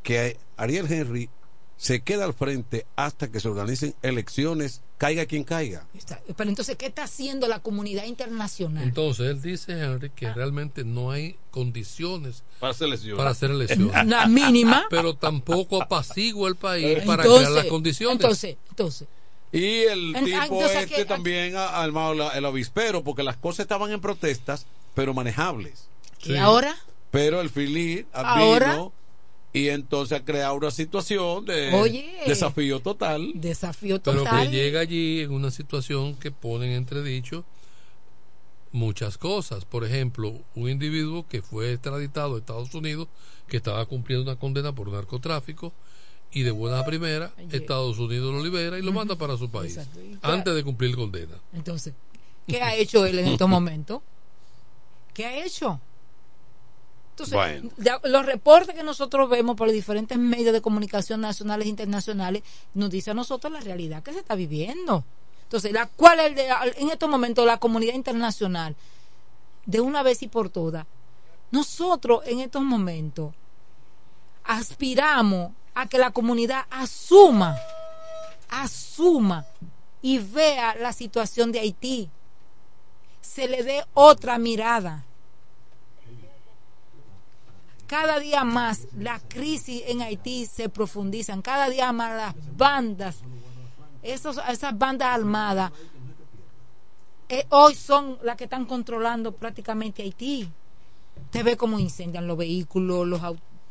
que 0.04 0.38
Ariel 0.58 0.92
Henry 0.92 1.30
se 1.78 2.02
queda 2.02 2.26
al 2.26 2.34
frente 2.34 2.86
hasta 2.96 3.32
que 3.32 3.40
se 3.40 3.48
organicen 3.48 3.94
elecciones, 4.02 4.82
caiga 4.98 5.28
quien 5.28 5.44
caiga. 5.44 5.86
Está, 5.94 6.20
pero 6.36 6.50
entonces, 6.50 6.76
¿qué 6.76 6.88
está 6.88 7.04
haciendo 7.04 7.48
la 7.48 7.60
comunidad 7.60 8.06
internacional? 8.06 8.84
Entonces, 8.84 9.28
él 9.28 9.42
dice, 9.42 9.74
Henry, 9.74 10.10
que 10.10 10.28
ah. 10.28 10.34
realmente 10.34 10.84
no 10.84 11.12
hay 11.12 11.38
condiciones 11.52 12.44
para 12.60 12.72
hacer 12.72 12.88
elecciones. 12.88 13.18
Para 13.18 13.30
hacer 13.30 13.52
elecciones. 13.52 13.96
Una 14.04 14.26
mínima. 14.26 14.88
Pero 14.90 15.14
tampoco 15.16 15.82
apacigua 15.82 16.50
el 16.50 16.56
país 16.56 17.04
para 17.06 17.24
crear 17.24 17.52
las 17.52 17.66
condiciones. 17.66 18.16
Entonces, 18.16 18.58
entonces. 18.70 19.08
Y 19.52 19.84
el 19.84 20.16
en, 20.16 20.26
tipo 20.26 20.42
entonces, 20.42 20.84
este 20.84 20.96
que, 20.96 21.06
también 21.06 21.56
ha 21.56 21.82
armado 21.82 22.14
la, 22.16 22.30
el 22.30 22.44
avispero, 22.44 23.04
porque 23.04 23.24
las 23.24 23.38
cosas 23.38 23.62
estaban 23.62 23.92
en 23.92 24.02
protestas, 24.02 24.66
pero 24.94 25.14
manejables. 25.14 25.88
¿Y 26.24 26.30
sí. 26.34 26.38
ahora? 26.38 26.76
Pero 27.12 27.40
el 27.40 27.50
Filip 27.50 28.08
vino 28.14 28.92
y 29.58 29.70
entonces 29.70 30.20
ha 30.20 30.24
creado 30.24 30.56
una 30.56 30.72
situación 30.72 31.46
de 31.46 31.74
Oye, 31.74 32.22
desafío 32.26 32.80
total. 32.80 33.32
Desafío 33.36 34.00
total. 34.00 34.24
Pero 34.24 34.42
que 34.42 34.50
llega 34.50 34.80
allí 34.80 35.22
en 35.22 35.32
una 35.32 35.52
situación 35.52 36.16
que 36.16 36.32
pone 36.32 36.68
en 36.68 36.74
entredicho 36.74 37.44
muchas 38.72 39.18
cosas. 39.18 39.66
Por 39.66 39.84
ejemplo, 39.84 40.34
un 40.56 40.70
individuo 40.70 41.28
que 41.28 41.42
fue 41.42 41.74
extraditado 41.74 42.36
a 42.36 42.40
Estados 42.40 42.74
Unidos, 42.74 43.08
que 43.48 43.58
estaba 43.58 43.86
cumpliendo 43.86 44.30
una 44.30 44.40
condena 44.40 44.74
por 44.74 44.92
narcotráfico, 44.92 45.74
y 46.32 46.44
de 46.44 46.52
buena 46.52 46.84
primera. 46.86 47.32
Estados 47.52 47.98
Unidos 48.00 48.34
lo 48.34 48.44
libera 48.44 48.78
y 48.78 48.82
lo 48.82 48.92
manda 48.92 49.16
para 49.16 49.38
su 49.38 49.50
país, 49.50 49.80
antes 50.22 50.56
de 50.56 50.64
cumplir 50.64 50.96
condena. 50.96 51.36
Entonces, 51.54 51.94
¿qué 52.48 52.62
ha 52.62 52.76
hecho 52.76 53.06
él 53.06 53.20
en 53.20 53.28
estos 53.28 53.50
momentos? 53.50 54.02
¿Qué 55.14 55.26
ha 55.26 55.46
hecho? 55.46 55.80
Entonces, 57.18 57.34
bueno. 57.34 57.72
ya, 57.78 58.00
los 58.04 58.28
reportes 58.28 58.76
que 58.76 58.84
nosotros 58.84 59.28
vemos 59.28 59.56
por 59.56 59.66
los 59.66 59.74
diferentes 59.74 60.20
medios 60.20 60.54
de 60.54 60.62
comunicación 60.62 61.20
nacionales 61.20 61.66
e 61.66 61.70
internacionales 61.70 62.44
nos 62.76 62.92
dice 62.92 63.10
a 63.10 63.16
nosotros 63.16 63.52
la 63.52 63.60
realidad 63.60 64.04
que 64.04 64.14
se 64.14 64.20
está 64.20 64.36
viviendo. 64.36 65.04
Entonces, 65.42 65.72
la 65.72 65.88
cual 65.88 66.20
es 66.20 66.36
de, 66.36 66.48
en 66.76 66.92
estos 66.92 67.10
momentos 67.10 67.44
la 67.44 67.58
comunidad 67.58 67.96
internacional, 67.96 68.76
de 69.66 69.82
una 69.82 70.04
vez 70.04 70.22
y 70.22 70.28
por 70.28 70.52
todas, 70.52 70.86
nosotros 71.50 72.22
en 72.28 72.40
estos 72.40 72.62
momentos 72.62 73.34
aspiramos 74.44 75.54
a 75.74 75.88
que 75.88 75.98
la 75.98 76.12
comunidad 76.12 76.66
asuma, 76.70 77.58
asuma 78.48 79.48
y 80.04 80.20
vea 80.20 80.76
la 80.76 80.94
situación 80.94 81.52
de 81.52 81.62
Haití, 81.62 82.12
se 83.22 83.48
le 83.48 83.64
dé 83.64 83.84
otra 83.96 84.38
mirada 84.38 85.07
cada 87.88 88.20
día 88.20 88.44
más 88.44 88.88
la 88.98 89.20
crisis 89.20 89.84
en 89.88 90.02
Haití 90.02 90.46
se 90.46 90.70
profundizan, 90.70 91.42
cada 91.42 91.70
día 91.70 91.92
más 91.94 92.16
las 92.16 92.58
bandas, 92.58 93.18
esos, 94.04 94.40
esas 94.50 94.78
bandas 94.78 95.08
armadas, 95.08 95.72
eh, 97.30 97.46
hoy 97.50 97.76
son 97.76 98.20
las 98.24 98.36
que 98.36 98.44
están 98.44 98.66
controlando 98.66 99.34
prácticamente 99.34 100.04
Haití. 100.04 100.50
Te 101.32 101.44
ve 101.44 101.58
cómo 101.58 101.80
incendian 101.80 102.28
los 102.28 102.38
vehículos, 102.38 103.08
los 103.08 103.22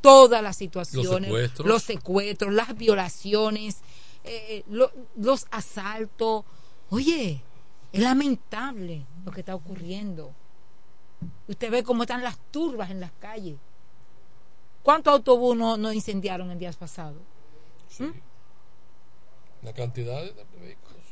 todas 0.00 0.42
las 0.42 0.56
situaciones, 0.56 1.08
los 1.08 1.20
secuestros, 1.20 1.68
los 1.68 1.82
secuestros 1.82 2.52
las 2.52 2.76
violaciones, 2.76 3.78
eh, 4.24 4.62
lo, 4.68 4.90
los 5.16 5.46
asaltos. 5.50 6.44
Oye, 6.90 7.42
es 7.92 8.00
lamentable 8.00 9.06
lo 9.24 9.32
que 9.32 9.40
está 9.40 9.54
ocurriendo. 9.54 10.32
Usted 11.48 11.70
ve 11.70 11.82
cómo 11.82 12.02
están 12.02 12.22
las 12.22 12.38
turbas 12.50 12.90
en 12.90 13.00
las 13.00 13.12
calles. 13.12 13.56
¿Cuántos 14.86 15.14
autobús 15.14 15.56
no, 15.56 15.76
no, 15.76 15.92
incendiaron 15.92 16.48
en 16.52 16.60
días 16.60 16.76
pasados? 16.76 17.20
Sí. 17.88 18.04
¿Mm? 18.04 18.14
La 19.62 19.72
cantidad 19.72 20.22
de 20.22 20.32
vehículos. 20.60 21.02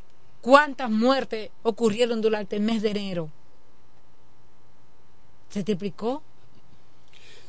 ¿Cuántas 0.41 0.89
muertes 0.89 1.51
ocurrieron 1.65 2.21
durante 2.21 2.55
el 2.55 2.63
mes 2.63 2.83
de 2.83 2.91
enero? 2.93 3.31
¿Se 5.49 5.65
triplicó? 5.65 6.23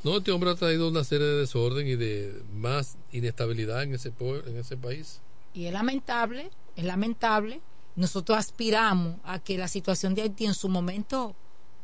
No, 0.03 0.17
este 0.17 0.31
hombre 0.31 0.49
ha 0.49 0.55
traído 0.55 0.89
una 0.89 1.03
serie 1.03 1.27
de 1.27 1.37
desorden 1.41 1.85
y 1.85 1.95
de 1.95 2.41
más 2.55 2.97
inestabilidad 3.11 3.83
en 3.83 3.93
ese, 3.93 4.11
en 4.19 4.57
ese 4.57 4.77
país. 4.77 5.21
Y 5.53 5.67
es 5.67 5.73
lamentable, 5.73 6.49
es 6.75 6.85
lamentable. 6.85 7.61
Nosotros 7.95 8.35
aspiramos 8.39 9.17
a 9.25 9.37
que 9.37 9.59
la 9.59 9.67
situación 9.67 10.15
de 10.15 10.23
Haití 10.23 10.47
en 10.47 10.55
su 10.55 10.69
momento 10.69 11.35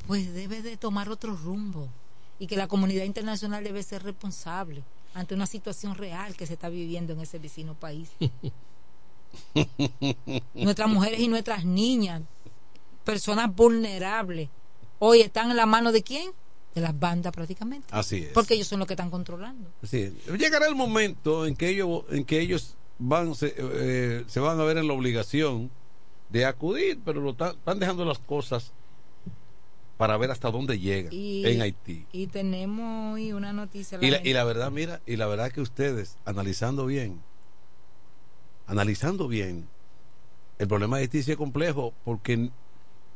pues 0.07 0.33
debe 0.33 0.63
de 0.63 0.77
tomar 0.77 1.09
otro 1.09 1.35
rumbo 1.35 1.89
y 2.41 2.47
que 2.47 2.57
la 2.57 2.67
comunidad 2.67 3.03
internacional 3.03 3.63
debe 3.63 3.83
ser 3.83 4.01
responsable 4.01 4.83
ante 5.13 5.35
una 5.35 5.45
situación 5.45 5.93
real 5.93 6.35
que 6.35 6.47
se 6.47 6.53
está 6.53 6.69
viviendo 6.69 7.13
en 7.13 7.19
ese 7.19 7.37
vecino 7.37 7.75
país. 7.75 8.09
nuestras 10.55 10.89
mujeres 10.89 11.19
y 11.19 11.27
nuestras 11.27 11.65
niñas, 11.65 12.23
personas 13.03 13.55
vulnerables, 13.55 14.49
hoy 14.97 15.21
están 15.21 15.51
en 15.51 15.57
la 15.57 15.67
mano 15.67 15.91
de 15.91 16.01
quién? 16.01 16.31
De 16.73 16.81
las 16.81 16.99
bandas 16.99 17.31
prácticamente. 17.31 17.87
Así 17.91 18.23
es. 18.23 18.29
Porque 18.29 18.55
ellos 18.55 18.67
son 18.67 18.79
los 18.79 18.87
que 18.87 18.95
están 18.95 19.11
controlando. 19.11 19.69
Así 19.83 19.99
es. 19.99 20.13
Llegará 20.39 20.65
el 20.65 20.73
momento 20.73 21.45
en 21.45 21.55
que 21.55 21.69
ellos, 21.69 22.05
en 22.09 22.25
que 22.25 22.39
ellos 22.39 22.75
van, 22.97 23.35
se, 23.35 23.53
eh, 23.55 24.23
se 24.25 24.39
van 24.39 24.59
a 24.59 24.63
ver 24.63 24.79
en 24.79 24.87
la 24.87 24.93
obligación 24.93 25.69
de 26.29 26.45
acudir, 26.45 26.99
pero 27.05 27.21
lo 27.21 27.31
están 27.33 27.77
dejando 27.77 28.03
las 28.03 28.17
cosas 28.17 28.73
para 30.01 30.17
ver 30.17 30.31
hasta 30.31 30.49
dónde 30.49 30.79
llega 30.79 31.13
y, 31.13 31.45
en 31.45 31.61
Haití. 31.61 32.07
Y 32.11 32.25
tenemos 32.25 33.13
hoy 33.13 33.33
una 33.33 33.53
noticia. 33.53 33.99
La 33.99 34.07
y, 34.07 34.09
la, 34.09 34.19
y, 34.23 34.33
la, 34.33 34.43
verdad, 34.43 34.71
mira, 34.71 34.99
y 35.05 35.15
la 35.15 35.27
verdad 35.27 35.51
que 35.51 35.61
ustedes, 35.61 36.17
analizando 36.25 36.87
bien, 36.87 37.21
analizando 38.65 39.27
bien, 39.27 39.69
el 40.57 40.67
problema 40.67 40.97
de 40.97 41.03
Haití 41.03 41.21
sí 41.21 41.29
es 41.29 41.37
complejo, 41.37 41.93
porque 42.03 42.49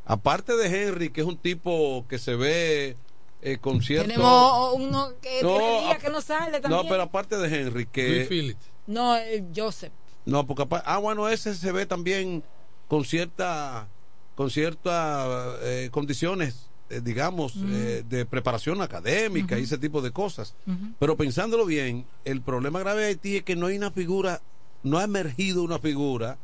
aparte 0.06 0.56
de 0.56 0.68
Henry, 0.68 1.10
que 1.10 1.22
es 1.22 1.28
un 1.28 1.40
tipo 1.40 2.06
que 2.08 2.20
se 2.20 2.36
ve 2.36 2.98
eh, 3.42 3.58
con 3.58 3.82
cierto... 3.82 4.08
Tenemos 4.08 4.74
uno 4.76 5.14
que 5.24 5.42
no, 5.42 5.58
tiene 5.58 5.80
días 5.88 5.98
que 5.98 6.10
no 6.12 6.22
sale 6.22 6.60
también. 6.60 6.84
No, 6.84 6.88
pero 6.88 7.02
aparte 7.02 7.36
de 7.36 7.62
Henry, 7.62 7.88
que... 7.88 8.56
No, 8.86 9.18
eh, 9.18 9.44
Joseph. 9.56 9.92
No, 10.24 10.46
porque 10.46 10.62
aparte, 10.62 10.86
ah, 10.88 11.00
bueno, 11.00 11.28
ese 11.30 11.56
se 11.56 11.72
ve 11.72 11.88
también 11.88 12.44
con 12.88 13.06
cierta 13.06 13.88
con 14.36 14.52
ciertas 14.52 15.58
eh, 15.64 15.90
condiciones 15.92 16.70
eh, 16.96 17.02
digamos, 17.04 17.56
Mm. 17.56 17.70
eh, 17.74 18.04
de 18.08 18.26
preparación 18.26 18.82
académica 18.82 19.58
y 19.60 19.64
ese 19.64 19.78
tipo 19.78 20.02
de 20.02 20.12
cosas. 20.12 20.56
Pero 21.00 21.16
pensándolo 21.18 21.66
bien, 21.66 22.06
el 22.26 22.42
problema 22.42 22.80
grave 22.80 23.02
de 23.02 23.08
Haití 23.08 23.38
es 23.38 23.44
que 23.44 23.56
no 23.56 23.68
hay 23.68 23.78
una 23.78 23.92
figura, 23.92 24.42
no 24.84 24.98
ha 25.00 25.04
emergido 25.04 25.64
una 25.64 25.80
figura, 25.80 26.38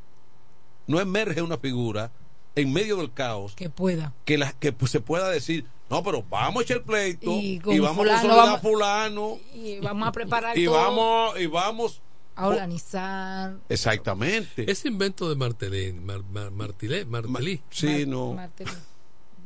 no 0.88 1.00
emerge 1.00 1.42
una 1.42 1.58
figura 1.58 2.12
en 2.56 2.74
medio 2.74 2.98
del 2.98 3.14
caos 3.14 3.56
que 3.56 3.70
pueda 3.70 4.14
que 4.26 4.38
la 4.38 4.52
que 4.52 4.74
pues, 4.74 4.92
se 4.92 5.00
pueda 5.00 5.30
decir 5.30 5.66
no 5.90 6.04
pero 6.04 6.22
vamos 6.30 6.60
a 6.60 6.64
echar 6.64 6.78
el 6.78 6.84
pleito 6.84 7.32
Y 7.32 7.62
y, 7.66 7.80
vamos 7.80 7.96
fulano, 7.98 8.12
a 8.18 8.22
consolidar 8.22 8.38
vamos- 8.46 8.58
a 8.58 8.60
fulano 8.62 9.38
y 9.56 9.80
vamos 9.80 10.08
a 10.08 10.12
preparar 10.12 10.58
y 10.58 10.66
todo, 10.66 10.76
vamos 10.76 11.40
y 11.40 11.46
vamos 11.46 12.02
a 12.36 12.48
organizar. 12.48 13.56
exactamente 13.70 14.70
Ese 14.70 14.88
invento 14.90 15.30
de 15.30 15.36
Martelé, 15.36 15.94
Mar, 15.94 16.24
Mar- 16.32 16.52
Martilé, 16.52 17.06
Martelí. 17.06 17.62
sí 17.70 18.06
no 18.06 18.34
Martelly. 18.34 18.72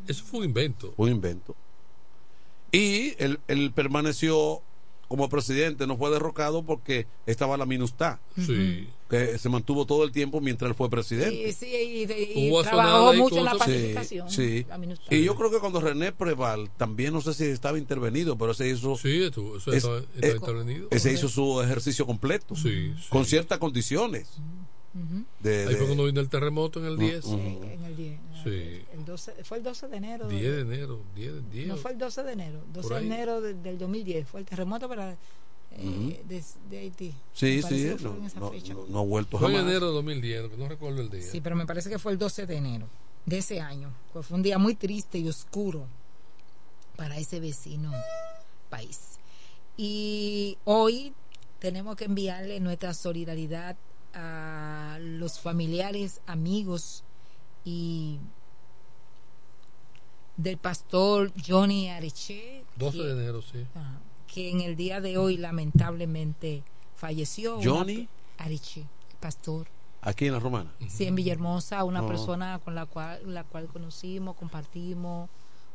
Eso 0.08 0.24
fue 0.26 0.40
un 0.40 0.46
invento. 0.46 0.94
un 0.98 1.10
invento 1.10 1.56
y 2.72 3.14
él, 3.24 3.40
él 3.48 3.72
permaneció 3.74 4.62
como 5.08 5.30
presidente 5.30 5.86
no 5.88 5.98
fue 5.98 6.10
derrocado 6.10 6.64
porque 6.64 7.06
estaba 7.28 7.56
la 7.58 7.66
minustad. 7.68 8.18
Sí. 8.44 8.90
Que 9.08 9.38
se 9.38 9.50
mantuvo 9.50 9.86
todo 9.86 10.04
el 10.04 10.12
tiempo 10.12 10.42
mientras 10.42 10.68
él 10.70 10.76
fue 10.76 10.90
presidente. 10.90 11.54
Sí, 11.54 11.66
sí, 11.68 12.08
y, 12.08 12.48
y 12.48 12.64
trabajó 12.64 13.14
mucho 13.14 13.38
en 13.38 13.46
la 13.46 13.54
pacificación. 13.56 14.30
Sí, 14.32 14.66
la. 14.68 15.06
Y 15.12 15.24
yo 15.24 15.36
creo 15.36 15.52
que 15.52 15.60
cuando 15.60 15.80
René 15.80 16.12
Preval, 16.12 16.72
también 16.76 17.14
no 17.14 17.22
sé 17.22 17.36
si 17.36 17.46
estaba 17.46 17.78
intervenido, 17.78 18.36
pero 18.36 18.52
ese 18.52 18.68
hizo. 18.68 18.98
Sí, 18.98 19.24
eso, 19.24 19.58
eso 19.58 19.72
es- 19.72 19.78
estaba- 19.78 20.00
estaba 20.16 20.36
intervenido. 20.36 20.88
Ese 20.90 21.14
hizo 21.14 21.30
su 21.30 21.62
ejercicio 21.62 22.06
completo. 22.08 22.56
Con 23.10 23.26
ciertas 23.26 23.60
condiciones. 23.60 24.28
De- 25.40 25.62
Ahí 25.64 25.68
de- 25.70 25.76
fue 25.76 25.86
cuando 25.86 26.06
vino 26.06 26.20
el 26.20 26.30
terremoto 26.30 26.80
en 26.80 26.86
el 26.88 26.98
10. 26.98 27.26
Ujú. 27.26 27.38
En 27.38 27.84
el 27.86 27.96
10. 27.96 28.20
Sí. 28.52 28.86
El 28.94 29.04
12, 29.06 29.44
fue 29.44 29.58
el 29.58 29.64
12 29.64 29.88
de 29.90 29.98
enero. 29.98 30.28
10 30.28 30.42
de 30.42 30.62
enero. 30.62 31.02
10, 31.16 31.52
10. 31.52 31.68
No 31.68 31.76
fue 31.78 31.92
el 31.92 31.98
12 31.98 32.24
de 32.24 32.32
enero. 32.34 32.62
12 32.74 32.94
de 32.94 33.00
enero 33.06 33.42
del, 33.42 33.62
del 33.64 33.78
2010. 33.78 34.28
Fue 34.28 34.40
el 34.40 34.46
terremoto 34.46 34.88
para, 34.88 35.18
eh, 35.72 36.24
de, 36.28 36.44
de 36.70 36.78
Haití. 36.80 37.14
Sí, 37.34 37.62
sí, 37.64 37.90
fue 37.98 38.10
no, 38.12 38.16
en 38.18 38.24
esa 38.26 38.40
no- 38.40 38.52
fecha. 38.52 38.74
no- 38.74 38.86
no 38.88 39.00
ha 39.00 39.04
vuelto 39.04 39.38
Fue 39.38 39.50
en 39.50 39.56
jamás. 39.58 39.70
enero 39.72 39.88
de 39.88 39.94
2010, 39.94 40.50
que 40.52 40.58
no 40.58 40.68
recuerdo 40.70 41.02
el 41.02 41.10
día. 41.10 41.22
Sí, 41.24 41.42
pero 41.42 41.56
me 41.56 41.66
parece 41.66 41.90
que 41.90 42.00
fue 42.00 42.12
el 42.14 42.18
12 42.18 42.46
de 42.46 42.56
enero 42.56 42.88
de 43.26 43.38
ese 43.40 43.60
año. 43.60 43.92
Pues 44.14 44.26
fue 44.28 44.38
un 44.38 44.44
día 44.44 44.58
muy 44.58 44.76
triste 44.76 45.18
y 45.18 45.28
oscuro 45.28 45.86
para 46.96 47.18
ese 47.18 47.40
vecino 47.40 47.92
país. 48.70 49.20
Y 49.78 50.58
hoy 50.64 51.14
tenemos 51.60 51.96
que 51.96 52.06
enviarle 52.06 52.60
nuestra 52.60 52.94
solidaridad 52.94 53.76
a 54.14 54.98
los 55.02 55.40
familiares, 55.40 56.22
amigos 56.26 57.04
y 57.66 58.18
del 60.38 60.58
pastor 60.58 61.32
Johnny 61.48 61.90
Areche, 61.90 62.64
12 62.78 62.98
que- 62.98 63.04
de 63.04 63.12
enero, 63.14 63.42
sí. 63.42 63.66
ah, 63.76 64.00
que 64.28 64.50
en 64.52 64.62
el 64.62 64.76
día 64.76 65.00
de 65.02 65.18
hoy 65.18 65.38
lamentablemente 65.38 66.64
falleció. 66.96 67.60
Johnny. 67.64 68.08
Areche, 68.38 68.86
pastor. 69.20 69.68
Aquí 70.02 70.28
en 70.28 70.34
la 70.34 70.40
Romana. 70.40 70.72
Sí, 70.88 71.06
en 71.06 71.16
Villahermosa, 71.16 71.84
una 71.84 72.04
Oh. 72.04 72.08
persona 72.08 72.60
con 72.64 72.76
la 72.76 72.86
cual, 72.86 73.22
la 73.34 73.44
cual 73.44 73.68
conocimos, 73.68 74.36
compartimos, 74.36 75.30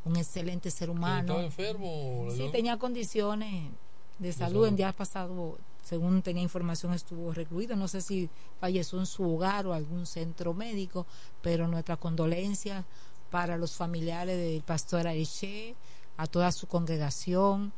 un 0.05 0.15
excelente 0.15 0.71
ser 0.71 0.89
humano. 0.89 1.21
¿Estaba 1.33 1.43
enfermo? 1.43 2.27
Sí, 2.35 2.49
tenía 2.51 2.77
condiciones 2.77 3.71
de 4.19 4.31
salud. 4.31 4.53
salud. 4.53 4.67
El 4.67 4.75
día 4.77 4.93
pasado, 4.93 5.57
según 5.83 6.21
tenía 6.21 6.43
información, 6.43 6.93
estuvo 6.93 7.33
recluido. 7.33 7.75
No 7.75 7.87
sé 7.87 8.01
si 8.01 8.29
falleció 8.59 8.99
en 8.99 9.05
su 9.05 9.23
hogar 9.35 9.67
o 9.67 9.73
algún 9.73 10.05
centro 10.05 10.53
médico, 10.53 11.05
pero 11.41 11.67
nuestra 11.67 11.97
condolencia 11.97 12.85
para 13.31 13.57
los 13.57 13.75
familiares 13.75 14.37
del 14.37 14.61
pastor 14.61 15.07
Areche, 15.07 15.75
a 16.17 16.27
toda 16.27 16.51
su 16.51 16.67
congregación, 16.67 17.73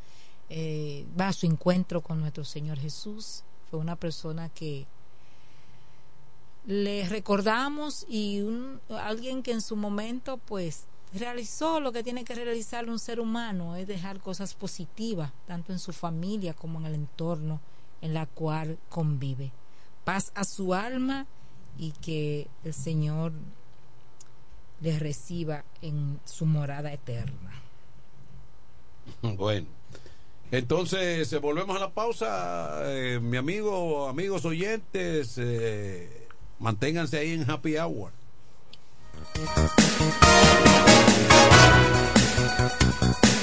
eh, 0.50 1.06
va 1.20 1.30
a 1.30 1.34
su 1.34 1.46
encuentro 1.46 2.02
con 2.02 2.20
nuestro 2.20 2.44
Señor 2.44 2.80
Jesús. 2.80 3.44
Fue 3.70 3.80
una 3.80 3.96
persona 3.96 4.50
que 4.50 4.86
le 6.66 7.08
recordamos 7.08 8.06
y 8.10 8.42
un, 8.42 8.82
alguien 8.90 9.44
que 9.44 9.52
en 9.52 9.62
su 9.62 9.76
momento 9.76 10.38
pues 10.38 10.86
realizó 11.14 11.80
lo 11.80 11.92
que 11.92 12.04
tiene 12.04 12.24
que 12.24 12.36
realizar 12.36 12.90
un 12.90 13.00
ser 13.00 13.20
humano, 13.20 13.76
es 13.76 13.88
dejar 13.88 14.20
cosas 14.20 14.56
positivas, 14.56 15.32
tanto 15.46 15.72
en 15.72 15.80
su 15.80 15.94
familia 15.94 16.54
como 16.54 16.80
en 16.80 16.88
el 16.88 16.96
entorno 16.96 17.62
en 18.02 18.14
la 18.14 18.26
cual 18.26 18.80
convive. 18.90 19.52
Paz 20.04 20.32
a 20.36 20.44
su 20.44 20.74
alma 20.74 21.28
y 21.78 21.92
que 21.92 22.48
el 22.64 22.74
Señor 22.74 23.34
le 24.82 25.00
reciba 25.00 25.64
en 25.82 26.20
su 26.26 26.46
morada 26.46 26.94
eterna. 26.94 27.52
Bueno. 29.22 29.68
Entonces, 30.52 31.34
eh, 31.34 31.38
volvemos 31.40 31.76
a 31.76 31.80
la 31.80 31.90
pausa. 31.90 32.82
Eh, 32.84 33.20
mi 33.20 33.38
amigo, 33.38 34.08
amigos 34.08 34.46
oyentes, 34.46 35.36
eh, 35.38 36.28
manténganse 36.60 37.18
ahí 37.18 37.34
en 37.34 37.50
Happy 37.50 37.76
Hour. 37.76 38.12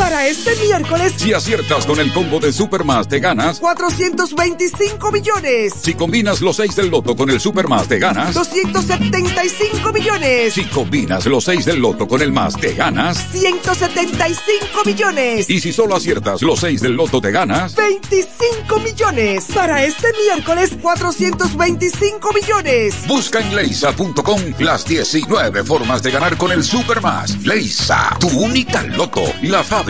Para 0.00 0.26
este 0.26 0.56
miércoles, 0.56 1.12
Si 1.18 1.34
aciertas 1.34 1.84
con 1.84 2.00
el 2.00 2.10
combo 2.14 2.40
de 2.40 2.54
Supermas 2.54 3.06
te 3.06 3.20
ganas. 3.20 3.60
425 3.60 5.12
millones. 5.12 5.74
Si 5.82 5.92
combinas 5.92 6.40
los 6.40 6.56
6 6.56 6.74
del 6.74 6.88
loto 6.88 7.14
con 7.14 7.28
el 7.28 7.38
Supermas 7.38 7.86
te 7.86 7.98
ganas. 7.98 8.32
275 8.32 9.92
millones. 9.92 10.54
Si 10.54 10.64
combinas 10.64 11.26
los 11.26 11.44
6 11.44 11.66
del 11.66 11.80
loto 11.80 12.08
con 12.08 12.22
el 12.22 12.32
más 12.32 12.56
te 12.56 12.72
ganas. 12.72 13.26
175 13.30 14.84
millones. 14.86 15.50
Y 15.50 15.60
si 15.60 15.70
solo 15.70 15.96
aciertas 15.96 16.40
los 16.40 16.60
6 16.60 16.80
del 16.80 16.94
loto 16.94 17.20
te 17.20 17.30
ganas. 17.30 17.76
25 17.76 18.80
millones. 18.80 19.44
Para 19.54 19.84
este 19.84 20.08
miércoles, 20.24 20.70
425 20.80 22.32
millones. 22.32 22.94
Busca 23.06 23.40
en 23.40 23.54
leisa.com 23.54 24.40
las 24.60 24.86
19 24.86 25.62
formas 25.62 26.02
de 26.02 26.10
ganar 26.10 26.38
con 26.38 26.52
el 26.52 26.64
Supermas. 26.64 27.36
Leisa, 27.44 28.16
tu 28.18 28.28
única 28.28 28.82
loto, 28.82 29.24
la 29.42 29.62
fábrica 29.62 29.89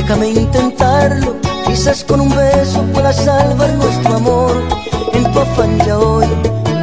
Déjame 0.00 0.30
intentarlo. 0.30 1.36
Quizás 1.66 2.04
con 2.04 2.20
un 2.20 2.30
beso 2.30 2.82
pueda 2.94 3.12
salvar 3.12 3.70
nuestro 3.74 4.14
amor. 4.16 4.52
En 5.12 5.30
tu 5.30 5.38
afán 5.38 5.78
ya 5.86 5.98
hoy 5.98 6.26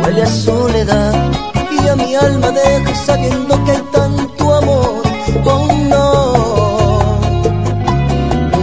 huele 0.01 0.23
a 0.23 0.27
soledad. 0.27 1.13
Y 1.71 1.87
a 1.87 1.95
mi 1.95 2.15
alma 2.15 2.51
deja 2.51 2.95
sabiendo 3.05 3.63
que 3.63 3.71
hay 3.71 3.83
tanto 3.91 4.53
amor. 4.53 5.01
Oh 5.45 5.67
no, 5.93 6.09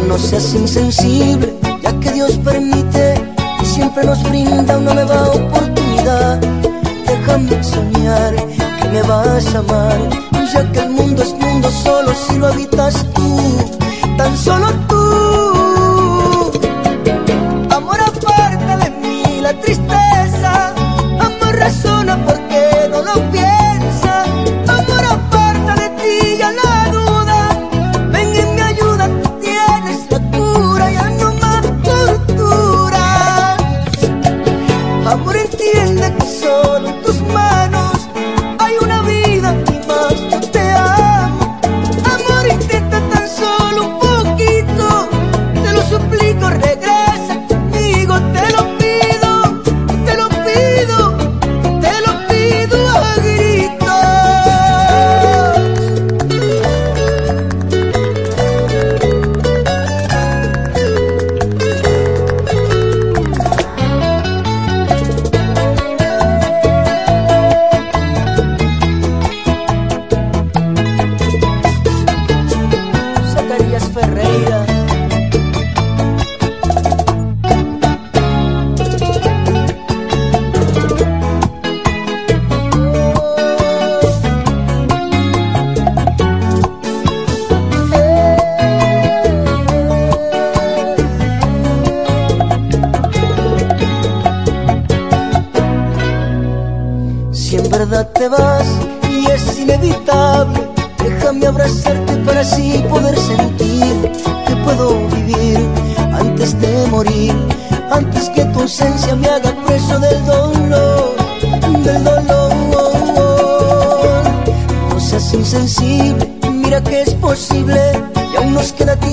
no 0.09 0.19
seas 0.19 0.55
insensible, 0.55 1.55
ya 1.83 1.93
que 2.01 2.13
Dios 2.13 2.33
permite 2.45 3.15
y 3.63 3.65
siempre 3.65 4.05
nos 4.05 4.23
brinda 4.23 4.77
una 4.79 4.95
nueva 4.95 5.29
oportunidad. 5.29 6.39
Déjame 7.07 7.65
soñar 7.65 8.35
que 8.81 8.89
me 8.89 9.03
vas 9.03 9.55
a 9.55 9.59
amar, 9.59 9.99
ya 10.53 10.71
que 10.73 10.81
el 10.81 10.91
mundo 10.91 11.23
es 11.23 11.33
mundo 11.33 11.71
solo 11.71 12.13
si 12.15 12.37
lo 12.37 12.49
habitas 12.49 12.95
tú, 13.15 13.41
tan 14.17 14.37
solo 14.37 14.67
tú. 14.89 15.24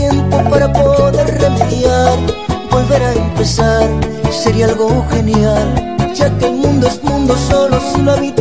Tiempo 0.02 0.38
para 0.50 0.72
poder 0.74 1.28
remediar, 1.40 2.18
volver 2.72 3.04
a 3.04 3.14
empezar, 3.14 3.88
sería 4.32 4.66
algo 4.66 5.06
genial 5.12 5.68
ya 6.16 6.28
que 6.40 6.48
el 6.48 6.56
mundo 6.56 6.88
es 6.88 7.02
mundo 7.04 7.36
solo 7.50 7.80
si 7.80 8.02
lo 8.02 8.12
habitas 8.14 8.41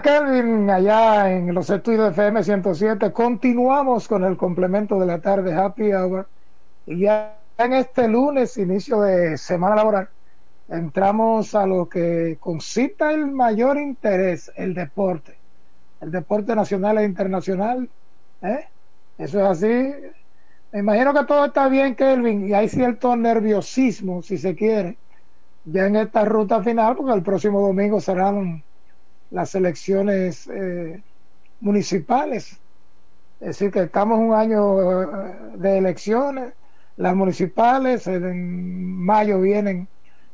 Kevin 0.00 0.68
allá 0.70 1.32
en 1.32 1.54
los 1.54 1.70
estudios 1.70 2.04
de 2.04 2.10
FM 2.10 2.42
107. 2.42 3.12
Continuamos 3.12 4.08
con 4.08 4.24
el 4.24 4.36
complemento 4.36 4.98
de 4.98 5.06
la 5.06 5.20
tarde 5.20 5.54
Happy 5.54 5.92
Hour. 5.92 6.28
Y 6.86 7.00
ya 7.00 7.38
en 7.58 7.72
este 7.72 8.08
lunes, 8.08 8.56
inicio 8.58 9.00
de 9.00 9.38
semana 9.38 9.76
laboral, 9.76 10.08
entramos 10.68 11.54
a 11.54 11.66
lo 11.66 11.88
que 11.88 12.36
concita 12.40 13.10
el 13.12 13.26
mayor 13.26 13.78
interés, 13.78 14.50
el 14.56 14.74
deporte. 14.74 15.36
El 16.00 16.10
deporte 16.10 16.54
nacional 16.54 16.98
e 16.98 17.04
internacional. 17.04 17.88
¿eh? 18.42 18.66
Eso 19.18 19.40
es 19.40 19.46
así. 19.46 19.94
Me 20.72 20.80
imagino 20.80 21.14
que 21.14 21.24
todo 21.24 21.46
está 21.46 21.68
bien, 21.68 21.94
Kelvin, 21.94 22.48
y 22.48 22.52
hay 22.52 22.68
cierto 22.68 23.16
nerviosismo, 23.16 24.22
si 24.22 24.36
se 24.36 24.54
quiere, 24.54 24.98
ya 25.64 25.86
en 25.86 25.96
esta 25.96 26.24
ruta 26.24 26.62
final, 26.62 26.96
porque 26.96 27.14
el 27.14 27.22
próximo 27.22 27.60
domingo 27.60 28.00
serán 28.00 28.62
las 29.30 29.54
elecciones 29.54 30.46
eh, 30.48 31.02
municipales. 31.60 32.58
Es 33.40 33.46
decir, 33.48 33.70
que 33.70 33.82
estamos 33.82 34.18
un 34.18 34.34
año 34.34 35.02
eh, 35.02 35.34
de 35.56 35.78
elecciones, 35.78 36.52
las 36.96 37.14
municipales, 37.14 38.06
en 38.06 38.96
mayo 39.04 39.40
vienen 39.40 39.88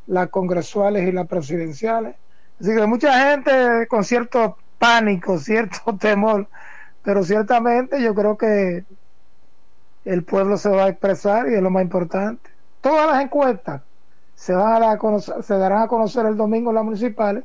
las 0.06 0.28
congresuales 0.28 1.08
y 1.08 1.12
las 1.12 1.26
presidenciales. 1.26 2.14
Así 2.60 2.74
que 2.74 2.86
mucha 2.86 3.30
gente 3.30 3.86
con 3.88 4.04
cierto 4.04 4.56
pánico, 4.78 5.38
cierto 5.38 5.96
temor, 5.96 6.46
pero 7.02 7.24
ciertamente 7.24 8.00
yo 8.00 8.14
creo 8.14 8.36
que 8.36 8.84
el 10.04 10.24
pueblo 10.24 10.56
se 10.56 10.68
va 10.68 10.84
a 10.84 10.88
expresar 10.88 11.48
y 11.48 11.54
es 11.54 11.62
lo 11.62 11.70
más 11.70 11.82
importante. 11.82 12.50
Todas 12.80 13.10
las 13.10 13.22
encuestas 13.22 13.82
se, 14.34 14.52
van 14.52 14.82
a 14.82 14.98
conocer, 14.98 15.42
se 15.42 15.54
darán 15.56 15.82
a 15.82 15.88
conocer 15.88 16.26
el 16.26 16.36
domingo 16.36 16.70
en 16.70 16.74
las 16.76 16.84
municipales 16.84 17.44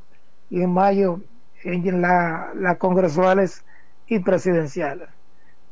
y 0.50 0.62
en 0.62 0.72
mayo 0.72 1.22
las 1.64 2.56
la 2.56 2.76
congresuales 2.78 3.64
y 4.08 4.20
presidenciales. 4.20 5.10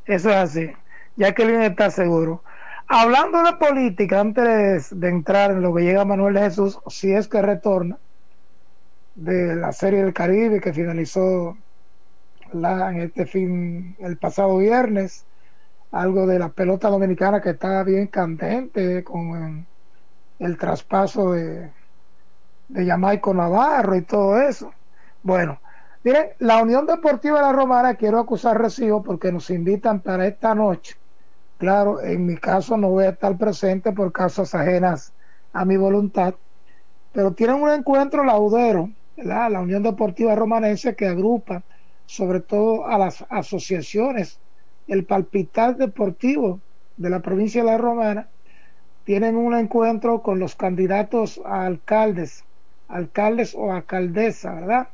Eso 0.04 0.30
es 0.30 0.36
así. 0.36 0.66
Ya 1.16 1.32
que 1.34 1.42
Jacqueline 1.44 1.62
está 1.62 1.90
seguro. 1.90 2.42
Hablando 2.88 3.42
de 3.42 3.54
política, 3.54 4.20
antes 4.20 4.98
de 4.98 5.08
entrar 5.08 5.50
en 5.50 5.62
lo 5.62 5.74
que 5.74 5.82
llega 5.82 6.04
Manuel 6.04 6.38
Jesús, 6.38 6.78
si 6.88 7.12
es 7.12 7.26
que 7.26 7.42
retorna 7.42 7.98
de 9.16 9.56
la 9.56 9.72
Serie 9.72 10.04
del 10.04 10.12
Caribe 10.12 10.60
que 10.60 10.72
finalizó 10.72 11.56
en 12.52 13.00
este 13.00 13.26
fin, 13.26 13.96
el 13.98 14.16
pasado 14.18 14.58
viernes, 14.58 15.24
algo 15.90 16.26
de 16.26 16.38
la 16.38 16.50
pelota 16.50 16.88
dominicana 16.88 17.40
que 17.40 17.50
está 17.50 17.82
bien 17.82 18.06
candente 18.06 19.02
con 19.02 19.66
el, 20.38 20.56
traspaso 20.56 21.32
de, 21.32 21.70
de 22.68 22.86
Jamaico 22.86 23.34
Navarro 23.34 23.96
y 23.96 24.02
todo 24.02 24.40
eso. 24.40 24.72
Bueno, 25.22 25.58
La 26.38 26.62
Unión 26.62 26.86
Deportiva 26.86 27.38
de 27.38 27.46
la 27.46 27.52
Romana, 27.52 27.96
quiero 27.96 28.20
acusar 28.20 28.60
recibo 28.60 29.02
porque 29.02 29.32
nos 29.32 29.50
invitan 29.50 29.98
para 29.98 30.28
esta 30.28 30.54
noche. 30.54 30.94
Claro, 31.58 32.00
en 32.00 32.24
mi 32.24 32.36
caso 32.36 32.76
no 32.76 32.90
voy 32.90 33.06
a 33.06 33.08
estar 33.08 33.36
presente 33.36 33.90
por 33.90 34.12
causas 34.12 34.54
ajenas 34.54 35.12
a 35.52 35.64
mi 35.64 35.76
voluntad, 35.76 36.34
pero 37.12 37.32
tienen 37.32 37.60
un 37.60 37.70
encuentro 37.70 38.22
laudero, 38.22 38.88
la 39.16 39.48
Unión 39.60 39.82
Deportiva 39.82 40.36
Romanense 40.36 40.94
que 40.94 41.08
agrupa 41.08 41.64
sobre 42.04 42.38
todo 42.38 42.86
a 42.86 42.98
las 42.98 43.26
asociaciones, 43.28 44.38
el 44.86 45.06
palpitar 45.06 45.76
deportivo 45.76 46.60
de 46.96 47.10
la 47.10 47.18
provincia 47.18 47.64
de 47.64 47.70
la 47.72 47.78
Romana, 47.78 48.28
tienen 49.02 49.34
un 49.34 49.56
encuentro 49.56 50.22
con 50.22 50.38
los 50.38 50.54
candidatos 50.54 51.40
a 51.44 51.66
alcaldes, 51.66 52.44
alcaldes 52.86 53.56
o 53.56 53.72
alcaldesa, 53.72 54.54
¿verdad? 54.54 54.88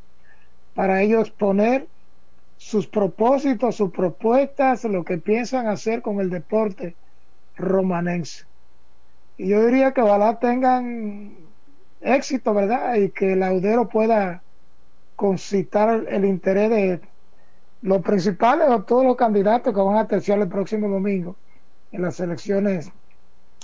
Para 0.74 1.02
ellos 1.02 1.30
poner 1.30 1.86
sus 2.56 2.86
propósitos, 2.86 3.76
sus 3.76 3.90
propuestas, 3.90 4.84
lo 4.84 5.04
que 5.04 5.18
piensan 5.18 5.66
hacer 5.66 6.00
con 6.00 6.20
el 6.20 6.30
deporte 6.30 6.94
romanense. 7.56 8.44
Y 9.36 9.48
yo 9.48 9.66
diría 9.66 9.92
que 9.92 10.00
ojalá 10.00 10.38
tengan 10.38 11.34
éxito, 12.00 12.54
¿verdad? 12.54 12.94
Y 12.94 13.10
que 13.10 13.32
el 13.32 13.42
audero 13.42 13.88
pueda 13.88 14.42
concitar 15.16 16.04
el 16.08 16.24
interés 16.24 16.70
de 16.70 17.00
los 17.82 18.00
principales 18.02 18.68
o 18.68 18.82
todos 18.82 19.04
los 19.04 19.16
candidatos 19.16 19.74
que 19.74 19.80
van 19.80 19.96
a 19.96 20.06
terciar 20.06 20.38
el 20.38 20.48
próximo 20.48 20.88
domingo 20.88 21.36
en 21.90 22.02
las 22.02 22.20
elecciones 22.20 22.90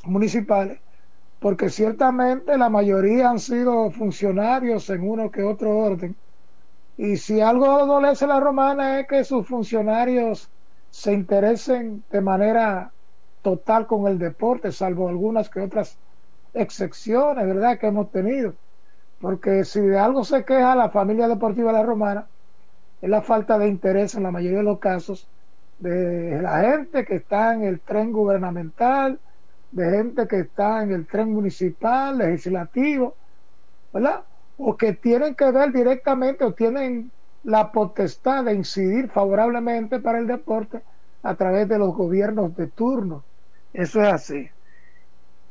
municipales, 0.04 0.78
porque 1.38 1.70
ciertamente 1.70 2.58
la 2.58 2.68
mayoría 2.68 3.30
han 3.30 3.38
sido 3.38 3.90
funcionarios 3.90 4.90
en 4.90 5.08
uno 5.08 5.30
que 5.30 5.42
otro 5.42 5.76
orden 5.76 6.16
y 6.98 7.16
si 7.16 7.40
algo 7.40 7.70
adolece 7.70 8.26
la 8.26 8.40
romana 8.40 8.98
es 9.00 9.06
que 9.06 9.22
sus 9.22 9.46
funcionarios 9.46 10.50
se 10.90 11.12
interesen 11.12 12.02
de 12.10 12.20
manera 12.20 12.90
total 13.40 13.86
con 13.86 14.08
el 14.08 14.18
deporte, 14.18 14.72
salvo 14.72 15.08
algunas 15.08 15.48
que 15.48 15.60
otras 15.60 15.96
excepciones, 16.52 17.46
¿verdad?, 17.46 17.78
que 17.78 17.86
hemos 17.86 18.10
tenido. 18.10 18.54
Porque 19.20 19.64
si 19.64 19.80
de 19.80 19.96
algo 19.96 20.24
se 20.24 20.44
queja 20.44 20.74
la 20.74 20.90
familia 20.90 21.28
deportiva 21.28 21.70
de 21.72 21.78
la 21.78 21.84
romana, 21.84 22.26
es 23.00 23.08
la 23.08 23.22
falta 23.22 23.58
de 23.58 23.68
interés 23.68 24.16
en 24.16 24.24
la 24.24 24.32
mayoría 24.32 24.58
de 24.58 24.64
los 24.64 24.80
casos 24.80 25.28
de 25.78 26.42
la 26.42 26.60
gente 26.62 27.04
que 27.04 27.14
está 27.14 27.54
en 27.54 27.62
el 27.62 27.80
tren 27.80 28.10
gubernamental, 28.10 29.20
de 29.70 29.90
gente 29.90 30.26
que 30.26 30.40
está 30.40 30.82
en 30.82 30.90
el 30.90 31.06
tren 31.06 31.32
municipal, 31.32 32.18
legislativo, 32.18 33.14
¿verdad? 33.92 34.24
O 34.58 34.76
que 34.76 34.92
tienen 34.92 35.34
que 35.34 35.50
ver 35.50 35.72
directamente 35.72 36.44
o 36.44 36.52
tienen 36.52 37.10
la 37.44 37.72
potestad 37.72 38.44
de 38.44 38.54
incidir 38.54 39.08
favorablemente 39.08 40.00
para 40.00 40.18
el 40.18 40.26
deporte 40.26 40.82
a 41.22 41.34
través 41.36 41.68
de 41.68 41.78
los 41.78 41.94
gobiernos 41.94 42.54
de 42.56 42.66
turno. 42.66 43.24
Eso 43.72 44.02
es 44.02 44.12
así. 44.12 44.50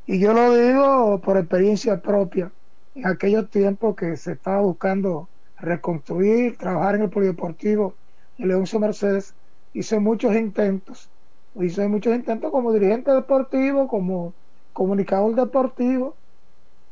Y 0.05 0.19
yo 0.19 0.33
lo 0.33 0.55
digo 0.55 1.21
por 1.21 1.37
experiencia 1.37 2.01
propia. 2.01 2.51
En 2.95 3.07
aquellos 3.07 3.49
tiempos 3.49 3.95
que 3.95 4.17
se 4.17 4.33
estaba 4.33 4.61
buscando 4.61 5.29
reconstruir, 5.57 6.57
trabajar 6.57 6.95
en 6.95 7.03
el 7.03 7.09
polideportivo 7.09 7.95
en 8.37 8.49
Leoncio 8.49 8.79
Mercedes, 8.79 9.33
hice 9.73 9.99
muchos 9.99 10.35
intentos. 10.35 11.09
Hice 11.55 11.87
muchos 11.87 12.15
intentos 12.15 12.51
como 12.51 12.73
dirigente 12.73 13.11
deportivo, 13.11 13.87
como 13.87 14.33
comunicador 14.73 15.33
deportivo, 15.33 16.15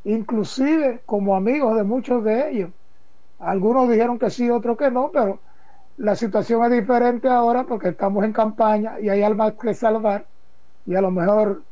inclusive 0.06 1.02
como 1.06 1.36
amigos 1.36 1.76
de 1.76 1.84
muchos 1.84 2.23
de 2.23 2.49
ellos. 2.49 2.69
Algunos 3.40 3.90
dijeron 3.90 4.18
que 4.18 4.30
sí, 4.30 4.49
otros 4.49 4.77
que 4.77 4.90
no, 4.90 5.11
pero 5.11 5.40
la 5.98 6.15
situación 6.15 6.64
es 6.64 6.72
diferente 6.72 7.27
ahora 7.27 7.64
porque 7.65 7.90
estamos 7.90 8.23
en 8.23 8.32
campaña 8.32 8.99
y 8.99 9.10
hay 9.10 9.23
almas 9.23 9.53
que 9.53 9.73
salvar 9.73 10.26
y 10.86 10.95
a 10.95 11.02
lo 11.02 11.11
mejor 11.11 11.64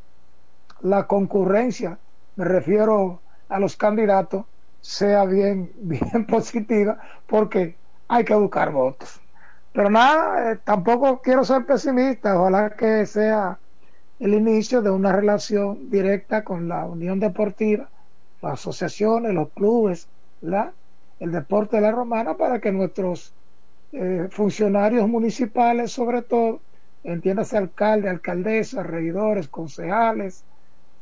la 0.82 1.08
concurrencia, 1.08 2.00
me 2.36 2.46
refiero 2.46 3.22
a 3.50 3.60
los 3.60 3.78
candidatos, 3.78 4.46
sea 4.82 5.26
bien, 5.26 5.72
bien 5.82 6.26
positiva 6.26 6.98
porque 7.28 7.78
hay 8.08 8.26
que 8.26 8.36
buscar 8.36 8.72
votos. 8.72 9.22
Pero 9.74 9.90
nada, 9.90 10.52
eh, 10.52 10.60
tampoco 10.64 11.22
quiero 11.22 11.44
ser 11.46 11.66
pesimista, 11.66 12.40
ojalá 12.40 12.72
que 12.72 13.06
sea 13.06 13.60
el 14.20 14.34
inicio 14.34 14.82
de 14.82 14.90
una 14.90 15.12
relación 15.12 15.90
directa 15.90 16.44
con 16.44 16.68
la 16.68 16.86
Unión 16.86 17.20
Deportiva 17.20 17.90
las 18.44 18.60
asociaciones, 18.60 19.34
los 19.34 19.50
clubes, 19.52 20.08
la, 20.42 20.74
el 21.20 21.32
deporte 21.32 21.78
de 21.78 21.82
la 21.82 21.92
romana 21.92 22.36
para 22.36 22.60
que 22.60 22.72
nuestros 22.72 23.34
eh, 23.94 24.28
funcionarios 24.30 25.08
municipales, 25.08 25.92
sobre 25.92 26.22
todo, 26.22 26.60
entiéndase 27.04 27.58
alcalde, 27.58 28.10
alcaldesa, 28.10 28.84
regidores, 28.84 29.48
concejales, 29.48 30.44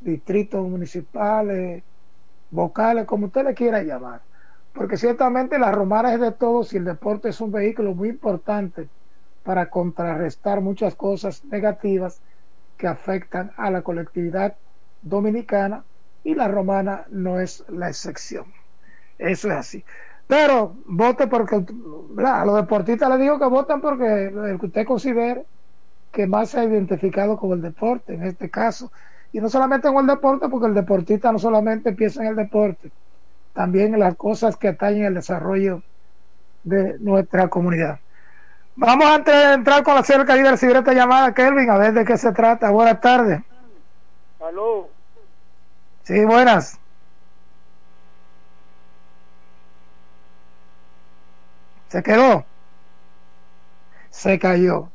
distritos 0.01 0.68
municipales, 0.68 1.84
vocales, 2.51 3.05
como 3.05 3.26
usted 3.26 3.43
le 3.43 3.55
quiera 3.55 3.81
llamar. 3.81 4.22
Porque 4.73 4.97
ciertamente 4.97 5.57
la 5.57 5.72
romana 5.72 6.13
es 6.13 6.19
de 6.19 6.31
todos 6.31 6.73
y 6.73 6.77
el 6.77 6.85
deporte 6.85 7.30
es 7.30 7.41
un 7.41 7.51
vehículo 7.51 7.95
muy 7.95 8.09
importante 8.09 8.88
para 9.43 9.69
contrarrestar 9.69 10.61
muchas 10.61 10.95
cosas 10.95 11.43
negativas 11.45 12.22
que 12.77 12.88
afectan 12.88 13.51
a 13.57 13.72
la 13.72 13.81
colectividad 13.81 14.55
dominicana 15.01 15.84
y 16.23 16.35
la 16.35 16.48
romana 16.48 17.06
no 17.10 17.39
es 17.39 17.64
la 17.69 17.89
excepción. 17.89 18.45
Eso 19.18 19.49
es 19.49 19.56
así. 19.56 19.84
Pero 20.27 20.76
vote 20.85 21.27
porque 21.27 21.64
a 22.26 22.45
los 22.45 22.56
deportistas 22.56 23.10
les 23.10 23.19
digo 23.19 23.38
que 23.38 23.45
voten 23.45 23.81
porque 23.81 24.26
el 24.26 24.60
que 24.60 24.65
usted 24.65 24.85
considere 24.85 25.45
que 26.11 26.27
más 26.27 26.49
se 26.49 26.60
ha 26.60 26.64
identificado 26.64 27.38
con 27.38 27.52
el 27.52 27.61
deporte, 27.61 28.14
en 28.14 28.23
este 28.23 28.49
caso. 28.49 28.91
Y 29.34 29.39
no 29.39 29.49
solamente 29.49 29.88
con 29.88 30.10
el 30.10 30.15
deporte, 30.15 30.49
porque 30.49 30.68
el 30.68 30.73
deportista 30.73 31.31
no 31.31 31.39
solamente 31.39 31.93
piensa 31.93 32.22
en 32.22 32.30
el 32.30 32.35
deporte, 32.35 32.91
también 33.53 33.93
en 33.93 33.99
las 33.99 34.15
cosas 34.15 34.57
que 34.57 34.69
atañen 34.69 35.06
el 35.06 35.14
desarrollo 35.14 35.84
de 36.64 36.98
nuestra 36.99 37.48
comunidad. 37.48 37.99
Vamos 38.76 39.06
antes 39.06 39.34
de 39.34 39.53
entrar 39.53 39.84
con 39.84 39.95
la 39.95 40.03
Caribe 40.03 40.45
de 40.45 40.52
recibir 40.52 40.76
esta 40.76 40.93
llamada, 40.93 41.34
Kelvin, 41.34 41.69
a 41.69 41.77
ver 41.77 41.93
de 41.93 42.06
qué 42.06 42.18
se 42.18 42.31
trata. 42.31 42.69
Buenas 42.72 42.99
tardes. 43.02 43.41
Aló. 44.39 45.01
Sí, 46.03 46.26
buenas. 46.26 46.80
¿Se 51.90 52.02
quedó? 52.02 52.45
Se 54.10 54.40
cayó. 54.40 54.90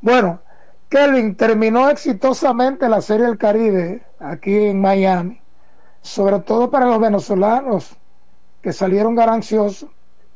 Bueno, 0.00 0.40
Kelvin 0.88 1.36
terminó 1.36 1.88
exitosamente 1.88 2.88
la 2.88 3.00
Serie 3.00 3.26
del 3.26 3.38
Caribe 3.38 4.02
aquí 4.18 4.54
en 4.66 4.80
Miami, 4.80 5.40
sobre 6.00 6.40
todo 6.40 6.70
para 6.70 6.86
los 6.86 7.00
venezolanos 7.00 7.96
que 8.60 8.72
salieron 8.72 9.14
gananciosos 9.14 9.88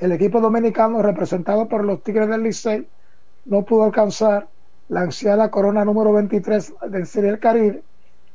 el 0.00 0.12
equipo 0.12 0.40
dominicano 0.40 1.02
representado 1.02 1.68
por 1.68 1.84
los 1.84 2.02
Tigres 2.02 2.28
del 2.28 2.42
Licey 2.42 2.86
no 3.46 3.62
pudo 3.64 3.84
alcanzar 3.84 4.48
la 4.88 5.02
ansiada 5.02 5.50
corona 5.50 5.84
número 5.84 6.12
23 6.12 6.74
del 6.90 7.06
Serie 7.06 7.30
del 7.30 7.40
Caribe 7.40 7.82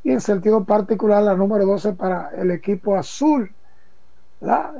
y 0.03 0.11
en 0.11 0.21
sentido 0.21 0.63
particular 0.65 1.23
la 1.23 1.35
número 1.35 1.65
12 1.65 1.93
para 1.93 2.29
el 2.37 2.51
equipo 2.51 2.95
azul. 2.95 3.51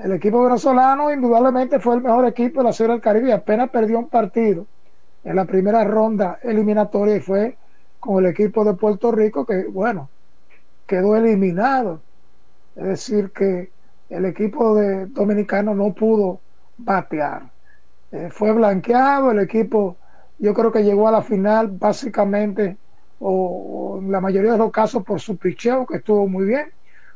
El 0.04 0.12
equipo 0.12 0.44
venezolano 0.44 1.12
indudablemente 1.12 1.80
fue 1.80 1.96
el 1.96 2.02
mejor 2.02 2.26
equipo 2.26 2.60
de 2.60 2.66
la 2.66 2.74
Serie 2.74 2.94
del 2.94 3.02
Caribe 3.02 3.30
y 3.30 3.32
apenas 3.32 3.70
perdió 3.70 3.98
un 4.00 4.10
partido 4.10 4.66
en 5.24 5.36
la 5.38 5.46
primera 5.46 5.84
ronda 5.86 6.40
eliminatoria 6.44 7.16
y 7.16 7.22
fue 7.22 7.58
con 8.00 8.24
el 8.24 8.32
equipo 8.32 8.66
de 8.66 8.74
Puerto 8.74 9.12
Rico 9.12 9.46
que, 9.46 9.66
bueno, 9.66 10.10
quedó 10.86 11.16
eliminado. 11.16 12.02
Es 12.76 12.84
decir, 12.84 13.32
que 13.32 13.72
el 14.10 14.26
equipo 14.26 14.76
de 14.76 15.06
dominicano 15.06 15.74
no 15.74 15.94
pudo 15.94 16.42
batear. 16.78 17.44
Eh, 18.12 18.30
fue 18.32 18.52
blanqueado, 18.52 19.32
el 19.32 19.40
equipo 19.40 19.96
yo 20.40 20.54
creo 20.54 20.72
que 20.74 20.84
llegó 20.84 21.08
a 21.08 21.12
la 21.12 21.22
final 21.22 21.70
básicamente 21.70 22.78
o, 23.20 24.00
en 24.02 24.12
la 24.12 24.20
mayoría 24.20 24.52
de 24.52 24.58
los 24.58 24.72
casos 24.72 25.04
por 25.04 25.22
su 25.22 25.38
picheo 25.38 25.86
que 25.86 25.98
estuvo 25.98 26.28
muy 26.28 26.46
bien 26.46 26.66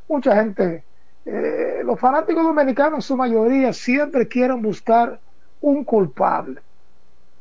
mucha 0.08 0.36
gente 0.42 0.87
eh, 1.30 1.82
los 1.84 2.00
fanáticos 2.00 2.42
dominicanos 2.42 3.00
en 3.00 3.02
su 3.02 3.18
mayoría 3.18 3.74
siempre 3.74 4.30
quieren 4.30 4.62
buscar 4.62 5.20
un 5.60 5.84
culpable. 5.84 6.62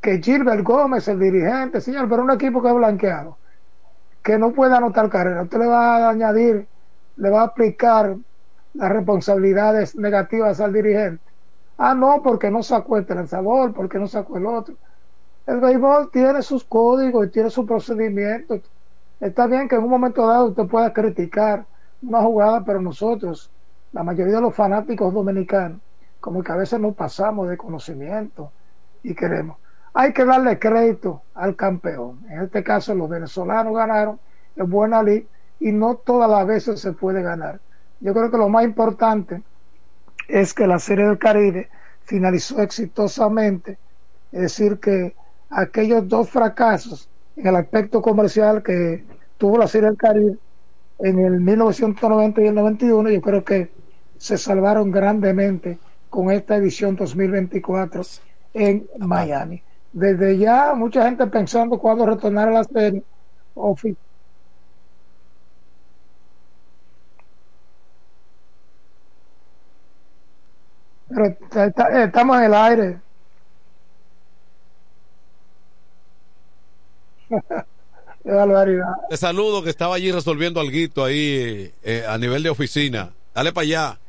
Que 0.00 0.20
Gilbert 0.20 0.64
Gómez 0.64 1.06
el 1.06 1.20
dirigente 1.20 1.80
señor 1.80 2.08
pero 2.08 2.22
un 2.22 2.32
equipo 2.32 2.60
que 2.60 2.68
es 2.68 2.74
blanqueado 2.74 3.38
que 4.24 4.38
no 4.38 4.52
puede 4.52 4.74
anotar 4.74 5.08
carrera. 5.08 5.42
Usted 5.42 5.58
le 5.58 5.66
va 5.66 5.98
a 5.98 6.10
añadir 6.10 6.66
le 7.14 7.30
va 7.30 7.42
a 7.42 7.44
aplicar 7.44 8.16
las 8.74 8.90
responsabilidades 8.90 9.94
negativas 9.94 10.60
al 10.60 10.72
dirigente. 10.72 11.22
Ah 11.78 11.94
no 11.94 12.22
porque 12.24 12.50
no 12.50 12.64
sacó 12.64 12.96
el 12.96 13.06
lanzador 13.08 13.72
porque 13.72 14.00
no 14.00 14.08
sacó 14.08 14.36
el 14.36 14.46
otro. 14.46 14.74
El 15.46 15.60
béisbol 15.60 16.10
tiene 16.10 16.42
sus 16.42 16.64
códigos 16.64 17.24
y 17.24 17.30
tiene 17.30 17.50
sus 17.50 17.66
procedimientos. 17.66 18.62
Está 19.20 19.46
bien 19.46 19.68
que 19.68 19.76
en 19.76 19.84
un 19.84 19.90
momento 19.90 20.26
dado 20.26 20.46
usted 20.46 20.66
pueda 20.66 20.92
criticar 20.92 21.64
una 22.02 22.20
jugada, 22.20 22.64
pero 22.64 22.82
nosotros, 22.82 23.48
la 23.92 24.02
mayoría 24.02 24.36
de 24.36 24.40
los 24.40 24.54
fanáticos 24.54 25.12
dominicanos, 25.12 25.80
como 26.20 26.42
que 26.42 26.52
a 26.52 26.56
veces 26.56 26.80
nos 26.80 26.94
pasamos 26.94 27.48
de 27.48 27.56
conocimiento 27.56 28.50
y 29.02 29.14
queremos. 29.14 29.56
Hay 29.94 30.12
que 30.12 30.24
darle 30.24 30.58
crédito 30.58 31.22
al 31.34 31.56
campeón. 31.56 32.20
En 32.28 32.42
este 32.42 32.62
caso, 32.62 32.94
los 32.94 33.08
venezolanos 33.08 33.74
ganaron 33.74 34.18
en 34.56 34.70
buena 34.70 35.02
ley 35.02 35.26
y 35.60 35.72
no 35.72 35.96
todas 35.96 36.30
las 36.30 36.46
veces 36.46 36.80
se 36.80 36.92
puede 36.92 37.22
ganar. 37.22 37.60
Yo 38.00 38.12
creo 38.12 38.30
que 38.30 38.36
lo 38.36 38.48
más 38.48 38.64
importante 38.64 39.42
es 40.28 40.52
que 40.52 40.66
la 40.66 40.78
Serie 40.78 41.06
del 41.06 41.18
Caribe 41.18 41.68
finalizó 42.02 42.60
exitosamente, 42.60 43.78
es 44.32 44.40
decir, 44.42 44.78
que 44.78 45.14
aquellos 45.50 46.06
dos 46.08 46.28
fracasos 46.28 47.08
en 47.36 47.46
el 47.46 47.56
aspecto 47.56 48.02
comercial 48.02 48.62
que 48.62 49.04
tuvo 49.38 49.58
la 49.58 49.68
Serie 49.68 49.88
del 49.88 49.96
Caribe 49.96 50.36
en 50.98 51.18
el 51.18 51.40
1990 51.40 52.40
y 52.40 52.46
el 52.46 52.54
91, 52.54 53.10
yo 53.10 53.20
creo 53.20 53.44
que 53.44 53.70
se 54.18 54.38
salvaron 54.38 54.90
grandemente 54.90 55.78
con 56.10 56.30
esta 56.30 56.56
edición 56.56 56.96
2024 56.96 58.02
en 58.54 58.88
Miami. 58.98 59.62
Desde 59.92 60.38
ya, 60.38 60.74
mucha 60.74 61.04
gente 61.04 61.26
pensando 61.26 61.78
cuándo 61.78 62.06
retornar 62.06 62.48
a 62.48 62.52
la 62.52 62.64
serie. 62.64 63.02
Pero 71.08 71.36
estamos 72.04 72.38
en 72.38 72.44
el 72.44 72.54
aire. 72.54 73.00
Qué 78.26 78.82
Te 79.08 79.16
saludo 79.16 79.62
que 79.62 79.70
estaba 79.70 79.94
allí 79.94 80.10
resolviendo 80.10 80.60
algo 80.60 81.04
ahí 81.04 81.72
eh, 81.84 82.04
a 82.08 82.18
nivel 82.18 82.42
de 82.42 82.50
oficina. 82.50 83.12
Dale 83.32 83.52
para 83.52 83.62
allá. 83.62 84.00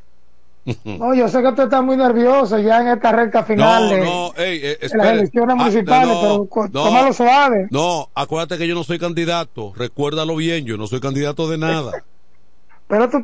No, 0.83 1.13
yo 1.13 1.27
sé 1.29 1.41
que 1.41 1.51
tú 1.53 1.61
estás 1.63 1.83
muy 1.83 1.95
nervioso 1.95 2.59
ya 2.59 2.81
en 2.81 2.89
esta 2.89 3.11
recta 3.11 3.43
final 3.43 3.89
de, 3.89 4.01
no, 4.01 4.33
eh, 4.37 4.77
las 4.81 5.07
elecciones 5.11 5.53
ah, 5.53 5.55
municipales, 5.55 6.17
pero 6.21 6.69
tómalo 6.71 7.13
suave. 7.13 7.67
No, 7.71 8.09
acuérdate 8.13 8.57
que 8.57 8.67
yo 8.67 8.75
no 8.75 8.83
soy 8.83 8.99
candidato, 8.99 9.73
recuérdalo 9.75 10.35
bien, 10.35 10.65
yo 10.65 10.77
no 10.77 10.87
soy 10.87 10.99
candidato 10.99 11.49
de 11.49 11.57
nada. 11.57 12.03
pero 12.87 13.09
tú, 13.09 13.23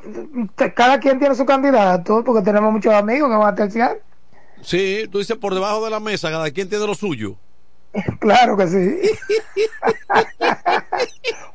cada 0.75 0.99
quien 0.99 1.19
tiene 1.19 1.35
su 1.35 1.45
candidato, 1.45 2.23
porque 2.23 2.43
tenemos 2.43 2.71
muchos 2.71 2.93
amigos 2.93 3.29
que 3.29 3.35
van 3.35 3.53
a 3.53 3.55
terciar. 3.55 3.99
Sí, 4.61 5.07
tú 5.11 5.19
dices 5.19 5.35
por 5.37 5.53
debajo 5.53 5.83
de 5.83 5.91
la 5.91 5.99
mesa, 5.99 6.31
cada 6.31 6.49
quien 6.51 6.69
tiene 6.69 6.87
lo 6.87 6.95
suyo. 6.95 7.35
Claro 8.19 8.57
que 8.57 8.67
sí. 8.67 8.99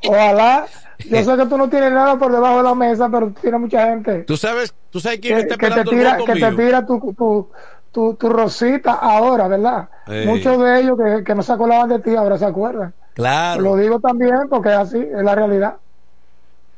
Ojalá. 0.08 0.66
Yo 1.10 1.22
sé 1.24 1.36
que 1.36 1.46
tú 1.46 1.56
no 1.56 1.68
tienes 1.68 1.92
nada 1.92 2.18
por 2.18 2.32
debajo 2.32 2.58
de 2.58 2.62
la 2.64 2.74
mesa, 2.74 3.08
pero 3.08 3.32
tienes 3.40 3.60
mucha 3.60 3.86
gente. 3.86 4.24
Tú 4.24 4.36
sabes, 4.36 4.74
tú 4.90 5.00
sabes 5.00 5.20
quién 5.20 5.38
está 5.38 5.56
que 5.56 5.70
te 5.70 5.84
tira, 5.84 6.16
que 6.16 6.34
te 6.34 6.52
tira 6.52 6.84
tu, 6.86 7.14
tu, 7.14 7.50
tu, 7.92 8.14
tu, 8.14 8.28
rosita 8.28 8.94
ahora, 8.94 9.46
¿verdad? 9.48 9.88
Muchos 10.26 10.58
de 10.58 10.80
ellos 10.80 10.98
que, 10.98 11.24
que 11.24 11.34
no 11.34 11.42
se 11.42 11.52
acordaban 11.52 11.88
de 11.88 12.00
ti 12.00 12.16
ahora 12.16 12.36
se 12.36 12.46
acuerdan. 12.46 12.94
Claro. 13.14 13.62
Lo 13.62 13.76
digo 13.76 14.00
también 14.00 14.48
porque 14.50 14.70
es 14.70 14.76
así, 14.76 14.98
es 14.98 15.22
la 15.22 15.34
realidad. 15.34 15.76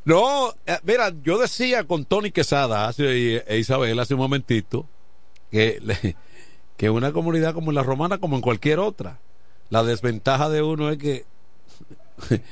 No, 0.04 0.50
eh, 0.66 0.78
mira, 0.84 1.12
yo 1.22 1.38
decía 1.38 1.84
con 1.84 2.04
Tony 2.04 2.30
Quesada 2.30 2.88
hace, 2.88 3.44
e 3.46 3.58
Isabel 3.58 3.98
hace 3.98 4.14
un 4.14 4.20
momentito 4.20 4.86
que, 5.50 6.14
que 6.76 6.90
una 6.90 7.12
comunidad 7.12 7.54
como 7.54 7.72
la 7.72 7.82
romana, 7.82 8.18
como 8.18 8.36
en 8.36 8.42
cualquier 8.42 8.78
otra, 8.78 9.18
la 9.70 9.82
desventaja 9.84 10.48
de 10.48 10.62
uno 10.62 10.90
es 10.90 10.98
que, 10.98 11.24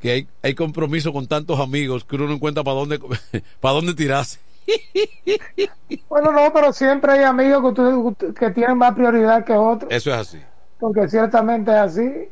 que 0.00 0.10
hay, 0.10 0.28
hay 0.42 0.54
compromiso 0.54 1.12
con 1.12 1.26
tantos 1.26 1.60
amigos 1.60 2.04
que 2.04 2.16
uno 2.16 2.28
no 2.28 2.34
encuentra 2.34 2.64
para 2.64 2.76
dónde, 2.76 2.98
para 3.60 3.74
dónde 3.74 3.94
tirarse. 3.94 4.38
bueno, 6.08 6.30
no, 6.32 6.52
pero 6.52 6.72
siempre 6.72 7.12
hay 7.12 7.24
amigos 7.24 7.74
que, 7.74 8.32
que 8.32 8.50
tienen 8.50 8.78
más 8.78 8.94
prioridad 8.94 9.44
que 9.44 9.52
otros. 9.52 9.92
Eso 9.92 10.10
es 10.10 10.16
así. 10.16 10.38
Porque 10.78 11.08
ciertamente 11.08 11.70
es 11.72 11.76
así. 11.76 12.28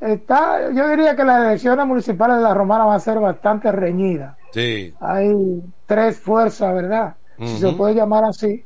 Está, 0.00 0.70
yo 0.72 0.88
diría 0.88 1.16
que 1.16 1.24
las 1.24 1.46
elecciones 1.46 1.86
municipales 1.86 2.36
de 2.36 2.42
la 2.42 2.52
Romana 2.52 2.84
van 2.84 2.96
a 2.96 3.00
ser 3.00 3.18
bastante 3.18 3.72
reñidas. 3.72 4.36
Sí. 4.52 4.92
Hay 5.00 5.62
tres 5.86 6.18
fuerzas, 6.18 6.74
¿verdad? 6.74 7.16
Si 7.38 7.58
se 7.58 7.72
puede 7.72 7.94
llamar 7.94 8.24
así, 8.24 8.64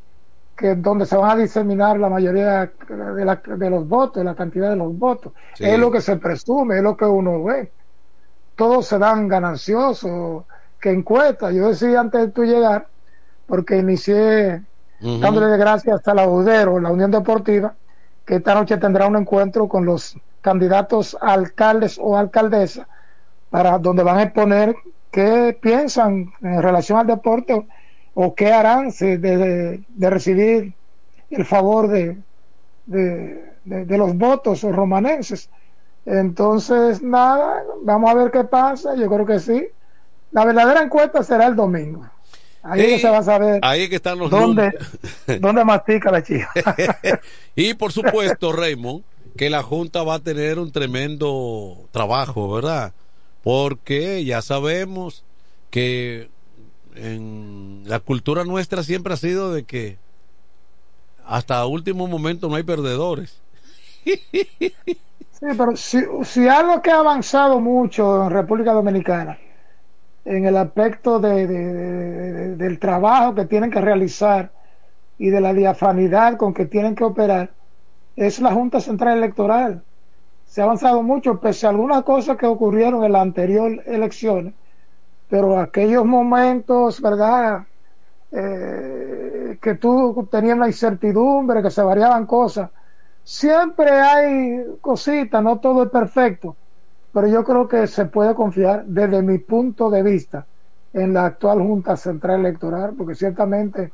que 0.58 0.74
donde 0.74 1.06
se 1.06 1.16
van 1.16 1.30
a 1.30 1.36
diseminar 1.36 2.00
la 2.00 2.08
mayoría 2.08 2.72
de, 2.88 3.24
la, 3.24 3.36
de 3.36 3.70
los 3.70 3.86
votos, 3.86 4.24
la 4.24 4.34
cantidad 4.34 4.70
de 4.70 4.76
los 4.76 4.98
votos. 4.98 5.32
Es 5.56 5.78
lo 5.78 5.88
que 5.88 6.00
se 6.00 6.16
presume, 6.16 6.78
es 6.78 6.82
lo 6.82 6.96
que 6.96 7.04
uno 7.04 7.44
ve. 7.44 7.70
Todos 8.56 8.86
se 8.88 8.98
dan 8.98 9.28
gananciosos, 9.28 10.42
que 10.80 10.90
encuesta. 10.90 11.52
Yo 11.52 11.68
decía 11.68 12.00
antes 12.00 12.20
de 12.22 12.28
tu 12.32 12.42
llegar, 12.42 12.88
porque 13.46 13.78
inicié 13.78 14.64
dándole 15.00 15.46
de 15.46 15.58
gracias 15.58 15.94
hasta 15.94 16.12
la 16.12 16.26
UDERO, 16.26 16.80
la 16.80 16.90
Unión 16.90 17.12
Deportiva, 17.12 17.74
que 18.24 18.34
esta 18.36 18.54
noche 18.54 18.78
tendrá 18.78 19.06
un 19.06 19.14
encuentro 19.14 19.68
con 19.68 19.86
los 19.86 20.18
candidatos 20.40 21.16
alcaldes 21.20 22.00
o 22.02 22.16
alcaldesas, 22.16 22.84
para 23.48 23.78
donde 23.78 24.02
van 24.02 24.18
a 24.18 24.22
exponer 24.24 24.74
qué 25.12 25.56
piensan 25.60 26.32
en 26.42 26.60
relación 26.60 26.98
al 26.98 27.06
deporte 27.06 27.64
o 28.20 28.34
qué 28.34 28.52
harán 28.52 28.90
de, 28.98 29.16
de, 29.16 30.10
recibir 30.10 30.74
el 31.30 31.44
favor 31.44 31.86
de, 31.86 32.18
de, 32.84 33.96
los 33.96 34.16
votos 34.16 34.62
romanenses. 34.62 35.48
Entonces, 36.04 37.00
nada, 37.00 37.62
vamos 37.84 38.10
a 38.10 38.14
ver 38.14 38.32
qué 38.32 38.42
pasa, 38.42 38.96
yo 38.96 39.08
creo 39.08 39.24
que 39.24 39.38
sí. 39.38 39.68
La 40.32 40.44
verdadera 40.44 40.82
encuesta 40.82 41.22
será 41.22 41.46
el 41.46 41.54
domingo. 41.54 42.10
Ahí 42.64 42.98
se 42.98 43.08
va 43.08 43.18
a 43.18 43.22
saber. 43.22 43.60
Ahí 43.62 43.88
que 43.88 43.94
están 43.94 44.18
los 44.18 44.30
dónde, 44.32 44.76
dónde 45.40 45.64
mastica 45.64 46.10
la 46.10 46.20
chica. 46.20 46.50
y 47.54 47.74
por 47.74 47.92
supuesto, 47.92 48.50
Raymond, 48.50 49.04
que 49.36 49.48
la 49.48 49.62
Junta 49.62 50.02
va 50.02 50.14
a 50.14 50.18
tener 50.18 50.58
un 50.58 50.72
tremendo 50.72 51.86
trabajo, 51.92 52.52
¿verdad? 52.52 52.92
Porque 53.44 54.24
ya 54.24 54.42
sabemos 54.42 55.22
que 55.70 56.30
en 57.00 57.82
la 57.86 58.00
cultura 58.00 58.44
nuestra 58.44 58.82
siempre 58.82 59.14
ha 59.14 59.16
sido 59.16 59.52
de 59.52 59.64
que 59.64 59.98
hasta 61.24 61.64
último 61.66 62.06
momento 62.06 62.48
no 62.48 62.56
hay 62.56 62.62
perdedores. 62.62 63.40
Sí, 64.04 65.46
pero 65.56 65.76
si, 65.76 66.48
algo 66.48 66.82
que 66.82 66.90
ha 66.90 66.98
avanzado 66.98 67.60
mucho 67.60 68.24
en 68.24 68.30
República 68.30 68.72
Dominicana, 68.72 69.38
en 70.24 70.46
el 70.46 70.56
aspecto 70.56 71.20
de, 71.20 71.46
del 72.56 72.78
trabajo 72.80 73.36
que 73.36 73.44
tienen 73.44 73.70
que 73.70 73.80
realizar 73.80 74.50
y 75.16 75.30
de 75.30 75.40
la 75.40 75.52
diafanidad 75.52 76.36
con 76.36 76.54
que 76.54 76.66
tienen 76.66 76.96
que 76.96 77.04
operar, 77.04 77.50
es 78.16 78.40
la 78.40 78.52
Junta 78.52 78.80
Central 78.80 79.18
Electoral. 79.18 79.82
Se 80.44 80.60
ha 80.60 80.64
avanzado 80.64 81.02
mucho, 81.02 81.38
pese 81.40 81.66
a 81.66 81.70
algunas 81.70 82.02
cosas 82.02 82.36
que 82.36 82.46
ocurrieron 82.46 83.04
en 83.04 83.12
las 83.12 83.22
anteriores 83.22 83.86
elecciones, 83.86 84.54
pero 85.28 85.58
aquellos 85.58 86.04
momentos, 86.04 87.00
¿verdad? 87.00 87.66
Eh, 88.30 89.58
que 89.60 89.74
tú 89.74 90.28
tenías 90.30 90.56
una 90.56 90.66
incertidumbre, 90.66 91.62
que 91.62 91.70
se 91.70 91.82
variaban 91.82 92.26
cosas. 92.26 92.70
Siempre 93.22 93.90
hay 93.90 94.64
cositas, 94.80 95.42
no 95.42 95.58
todo 95.58 95.84
es 95.84 95.90
perfecto, 95.90 96.56
pero 97.12 97.26
yo 97.26 97.44
creo 97.44 97.68
que 97.68 97.86
se 97.86 98.06
puede 98.06 98.34
confiar 98.34 98.84
desde 98.86 99.22
mi 99.22 99.38
punto 99.38 99.90
de 99.90 100.02
vista 100.02 100.46
en 100.92 101.12
la 101.12 101.26
actual 101.26 101.60
Junta 101.60 101.96
Central 101.96 102.40
Electoral, 102.40 102.94
porque 102.96 103.14
ciertamente 103.14 103.92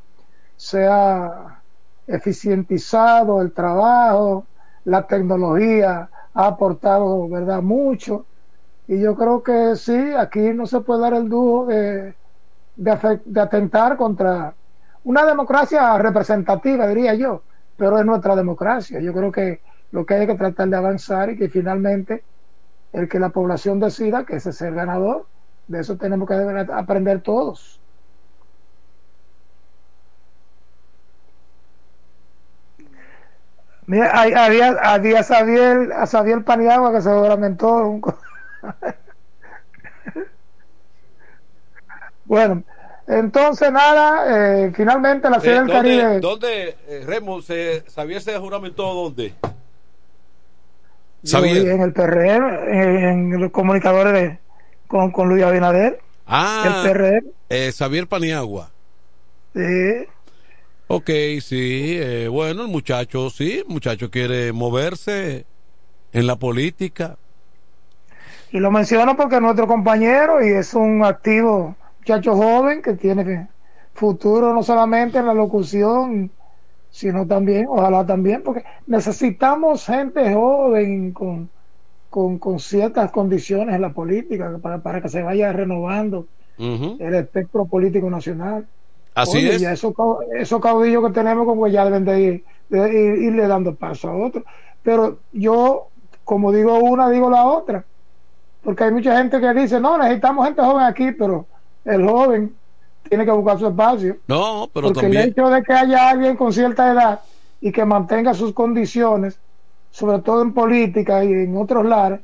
se 0.56 0.86
ha 0.86 1.60
eficientizado 2.06 3.40
el 3.40 3.52
trabajo, 3.52 4.46
la 4.84 5.06
tecnología 5.06 6.08
ha 6.32 6.46
aportado, 6.46 7.28
¿verdad?, 7.28 7.62
mucho 7.62 8.26
y 8.86 9.00
yo 9.00 9.16
creo 9.16 9.42
que 9.42 9.76
sí, 9.76 10.12
aquí 10.18 10.52
no 10.52 10.66
se 10.66 10.80
puede 10.80 11.00
dar 11.02 11.14
el 11.14 11.28
dúo 11.28 11.66
de, 11.66 12.14
de, 12.76 13.40
atentar 13.40 13.96
contra 13.96 14.54
una 15.04 15.24
democracia 15.24 15.96
representativa, 15.98 16.86
diría 16.88 17.14
yo, 17.14 17.42
pero 17.76 17.98
es 17.98 18.04
nuestra 18.04 18.36
democracia. 18.36 19.00
Yo 19.00 19.12
creo 19.12 19.32
que 19.32 19.60
lo 19.92 20.04
que 20.04 20.14
hay 20.14 20.26
que 20.26 20.34
tratar 20.34 20.68
de 20.68 20.76
avanzar 20.76 21.30
y 21.30 21.38
que 21.38 21.48
finalmente 21.48 22.24
el 22.92 23.08
que 23.08 23.18
la 23.18 23.30
población 23.30 23.80
decida 23.80 24.24
que 24.24 24.36
ese 24.36 24.50
es 24.50 24.60
el 24.62 24.74
ganador, 24.74 25.26
de 25.66 25.80
eso 25.80 25.96
tenemos 25.96 26.28
que 26.28 26.34
aprender 26.34 27.22
todos. 27.22 27.80
Mira, 33.86 34.10
había, 34.44 34.70
había 34.82 35.22
Xavier, 35.22 35.92
a 35.92 36.06
Xavier 36.06 36.42
Paniagua 36.44 36.92
que 36.92 37.02
se 37.02 37.10
lamentó 37.10 37.86
un, 37.86 38.02
bueno, 42.34 42.64
entonces 43.06 43.70
nada, 43.70 44.64
eh, 44.64 44.72
finalmente 44.74 45.30
la 45.30 45.38
Serie 45.38 45.60
del 45.60 45.70
Caribe. 45.70 46.18
¿Dónde, 46.18 46.76
eh, 46.88 47.04
Remo, 47.06 47.40
se, 47.42 47.84
sabía 47.88 48.18
ese 48.18 48.36
juramento 48.38 48.82
dónde? 48.82 49.34
En 51.22 51.80
el 51.80 51.92
PRM, 51.92 52.72
en, 52.72 53.40
los 53.40 53.52
comunicadores 53.52 54.12
de, 54.12 54.38
con, 54.88 55.12
con 55.12 55.28
Luis 55.28 55.44
Abinader. 55.44 56.00
Ah, 56.26 56.82
el 56.84 56.90
PRM. 56.90 57.30
Eh, 57.50 57.70
Xavier 57.72 58.08
Paniagua. 58.08 58.72
Sí. 59.54 60.06
Ok, 60.88 61.10
sí, 61.40 61.96
eh, 61.96 62.26
bueno, 62.26 62.62
el 62.62 62.68
muchacho, 62.68 63.30
sí, 63.30 63.60
el 63.60 63.66
muchacho 63.72 64.10
quiere 64.10 64.52
moverse 64.52 65.46
en 66.12 66.26
la 66.26 66.34
política. 66.34 67.16
Y 68.50 68.58
lo 68.58 68.72
menciono 68.72 69.16
porque 69.16 69.36
es 69.36 69.40
nuestro 69.40 69.68
compañero 69.68 70.44
y 70.44 70.50
es 70.50 70.74
un 70.74 71.04
activo 71.04 71.76
muchacho 72.04 72.36
joven 72.36 72.82
que 72.82 72.92
tiene 72.92 73.48
futuro 73.94 74.52
no 74.52 74.62
solamente 74.62 75.18
en 75.18 75.26
la 75.26 75.32
locución, 75.32 76.30
sino 76.90 77.26
también, 77.26 77.66
ojalá 77.68 78.04
también, 78.04 78.42
porque 78.42 78.62
necesitamos 78.86 79.86
gente 79.86 80.34
joven 80.34 81.12
con, 81.12 81.48
con, 82.10 82.60
ciertas 82.60 83.10
condiciones 83.10 83.74
en 83.74 83.80
la 83.80 83.92
política 83.92 84.58
para, 84.60 84.78
para 84.78 85.00
que 85.00 85.08
se 85.08 85.22
vaya 85.22 85.52
renovando 85.52 86.26
el 86.58 87.14
espectro 87.14 87.64
político 87.64 88.10
nacional. 88.10 88.66
Así 89.14 89.48
es. 89.48 89.60
Ya 89.60 89.72
esos, 89.72 89.94
esos 90.36 90.60
caudillos 90.60 91.06
que 91.06 91.12
tenemos, 91.12 91.46
como 91.46 91.66
ya 91.68 91.84
deben 91.84 92.04
de, 92.04 92.20
ir, 92.20 92.44
de 92.68 93.18
irle 93.24 93.48
dando 93.48 93.74
paso 93.74 94.10
a 94.10 94.16
otro. 94.16 94.44
Pero 94.82 95.20
yo, 95.32 95.88
como 96.24 96.52
digo 96.52 96.78
una, 96.78 97.08
digo 97.08 97.30
la 97.30 97.46
otra 97.46 97.84
porque 98.64 98.84
hay 98.84 98.90
mucha 98.90 99.16
gente 99.18 99.40
que 99.40 99.52
dice, 99.52 99.78
no, 99.78 99.98
necesitamos 99.98 100.46
gente 100.46 100.62
joven 100.62 100.86
aquí, 100.86 101.12
pero 101.12 101.46
el 101.84 102.04
joven 102.08 102.54
tiene 103.08 103.24
que 103.24 103.30
buscar 103.30 103.58
su 103.58 103.66
espacio. 103.66 104.16
No, 104.26 104.68
pero 104.72 104.92
porque 104.92 105.06
el 105.06 105.16
hecho 105.16 105.48
de 105.48 105.62
que 105.62 105.72
haya 105.72 106.10
alguien 106.10 106.36
con 106.36 106.52
cierta 106.52 106.90
edad 106.92 107.20
y 107.60 107.72
que 107.72 107.84
mantenga 107.84 108.34
sus 108.34 108.52
condiciones, 108.52 109.38
sobre 109.90 110.18
todo 110.20 110.42
en 110.42 110.52
política 110.52 111.24
y 111.24 111.32
en 111.32 111.56
otros 111.56 111.84
lares, 111.84 112.20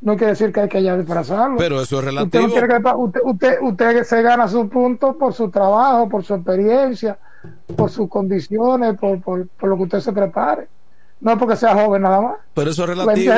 no 0.00 0.16
quiere 0.16 0.32
decir 0.32 0.52
que 0.52 0.60
hay 0.60 0.68
que 0.68 0.78
haya 0.78 0.96
desplazarlo. 0.96 1.56
Pero 1.56 1.80
eso 1.80 1.98
es 1.98 2.04
relativo. 2.04 2.46
Usted, 3.24 3.58
usted, 3.60 4.02
se 4.02 4.22
gana 4.22 4.48
su 4.48 4.68
punto 4.68 5.16
por 5.16 5.32
su 5.32 5.48
trabajo, 5.48 6.08
por 6.08 6.24
su 6.24 6.34
experiencia, 6.34 7.18
por 7.76 7.88
sus 7.88 8.08
condiciones, 8.08 8.98
por, 8.98 9.20
por, 9.20 9.46
lo 9.60 9.76
que 9.76 9.82
usted 9.84 10.00
se 10.00 10.12
prepare. 10.12 10.66
No 11.20 11.38
porque 11.38 11.54
sea 11.54 11.74
joven 11.74 12.02
nada 12.02 12.20
más. 12.20 12.34
Pero 12.52 12.70
eso 12.70 12.82
es 12.82 12.88
relativo 12.88 13.32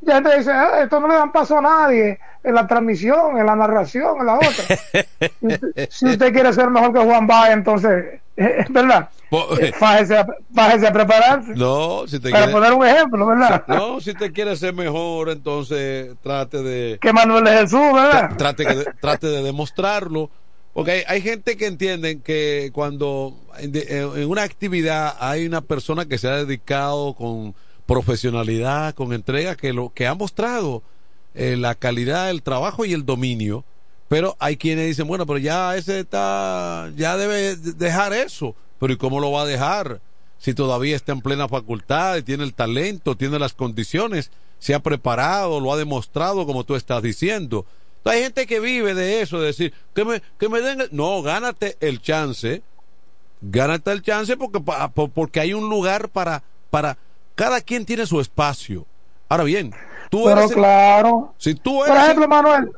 ya 0.00 0.22
te 0.22 0.38
dice, 0.38 0.52
ah, 0.52 0.82
esto 0.82 1.00
no 1.00 1.08
le 1.08 1.14
dan 1.14 1.32
paso 1.32 1.58
a 1.58 1.62
nadie 1.62 2.18
en 2.42 2.54
la 2.54 2.66
transmisión, 2.66 3.38
en 3.38 3.46
la 3.46 3.56
narración, 3.56 4.20
en 4.20 4.26
la 4.26 4.34
otra. 4.36 5.88
si, 5.90 6.06
usted, 6.06 6.32
quiere 6.32 6.52
ser 6.52 6.70
mejor 6.70 6.92
que 6.92 7.00
Juan 7.00 7.26
Báez, 7.26 7.54
entonces, 7.54 8.20
es 8.36 8.72
verdad. 8.72 9.08
Bájese 9.80 10.16
a, 10.16 10.20
a, 10.20 10.92
prepararse. 10.92 11.54
No, 11.56 12.06
si 12.06 12.20
te 12.20 12.30
Para 12.30 12.50
poner 12.50 12.72
un 12.72 12.86
ejemplo, 12.86 13.26
¿verdad? 13.26 13.64
No, 13.66 14.00
si 14.00 14.14
te 14.14 14.30
quiere 14.30 14.54
ser 14.56 14.72
mejor, 14.74 15.30
entonces 15.30 16.14
trate 16.22 16.62
de. 16.62 16.98
Que 17.00 17.12
Manuel 17.12 17.44
de 17.44 17.50
Jesús, 17.52 17.92
¿verdad? 17.92 18.36
Trate, 18.36 18.64
trate 19.00 19.26
de 19.26 19.42
demostrarlo. 19.42 20.30
Porque 20.72 21.04
hay, 21.08 21.22
gente 21.22 21.56
que 21.56 21.66
entienden 21.66 22.20
que 22.20 22.70
cuando 22.74 23.34
en 23.58 24.28
una 24.28 24.42
actividad 24.42 25.16
hay 25.18 25.46
una 25.46 25.62
persona 25.62 26.04
que 26.04 26.18
se 26.18 26.28
ha 26.28 26.36
dedicado 26.36 27.14
con 27.14 27.54
profesionalidad, 27.86 28.94
con 28.94 29.12
entrega, 29.12 29.56
que, 29.56 29.72
lo, 29.72 29.92
que 29.92 30.06
ha 30.06 30.14
mostrado 30.14 30.82
eh, 31.34 31.56
la 31.56 31.74
calidad 31.74 32.26
del 32.26 32.42
trabajo 32.42 32.84
y 32.84 32.92
el 32.92 33.06
dominio. 33.06 33.64
Pero 34.08 34.36
hay 34.38 34.56
quienes 34.56 34.86
dicen, 34.86 35.08
bueno, 35.08 35.26
pero 35.26 35.38
ya 35.38 35.76
ese 35.76 36.00
está, 36.00 36.90
ya 36.96 37.16
debe 37.16 37.56
dejar 37.56 38.12
eso. 38.12 38.54
Pero 38.78 38.92
¿y 38.92 38.96
cómo 38.96 39.20
lo 39.20 39.32
va 39.32 39.42
a 39.42 39.46
dejar? 39.46 40.00
Si 40.38 40.54
todavía 40.54 40.94
está 40.94 41.12
en 41.12 41.22
plena 41.22 41.48
facultad, 41.48 42.22
tiene 42.22 42.44
el 42.44 42.54
talento, 42.54 43.16
tiene 43.16 43.38
las 43.38 43.54
condiciones, 43.54 44.30
se 44.58 44.74
ha 44.74 44.80
preparado, 44.80 45.60
lo 45.60 45.72
ha 45.72 45.76
demostrado, 45.76 46.46
como 46.46 46.64
tú 46.64 46.76
estás 46.76 47.02
diciendo. 47.02 47.66
hay 48.04 48.22
gente 48.22 48.46
que 48.46 48.60
vive 48.60 48.94
de 48.94 49.22
eso, 49.22 49.40
de 49.40 49.46
decir, 49.46 49.72
que 49.94 50.04
me, 50.04 50.22
que 50.38 50.48
me 50.48 50.60
den... 50.60 50.88
No, 50.92 51.22
gánate 51.22 51.76
el 51.80 52.00
chance. 52.00 52.62
Gánate 53.40 53.92
el 53.92 54.02
chance 54.02 54.36
porque, 54.36 54.60
porque 55.14 55.40
hay 55.40 55.52
un 55.52 55.68
lugar 55.68 56.10
para, 56.10 56.42
para... 56.70 56.98
Cada 57.36 57.60
quien 57.60 57.84
tiene 57.84 58.06
su 58.06 58.18
espacio. 58.18 58.86
Ahora 59.28 59.44
bien, 59.44 59.72
tú 60.10 60.24
Pero 60.24 60.48
claro. 60.48 61.34
Si 61.36 61.54
tú 61.54 61.82
Por 61.86 61.96
ejemplo, 61.96 62.26
Manuel, 62.26 62.72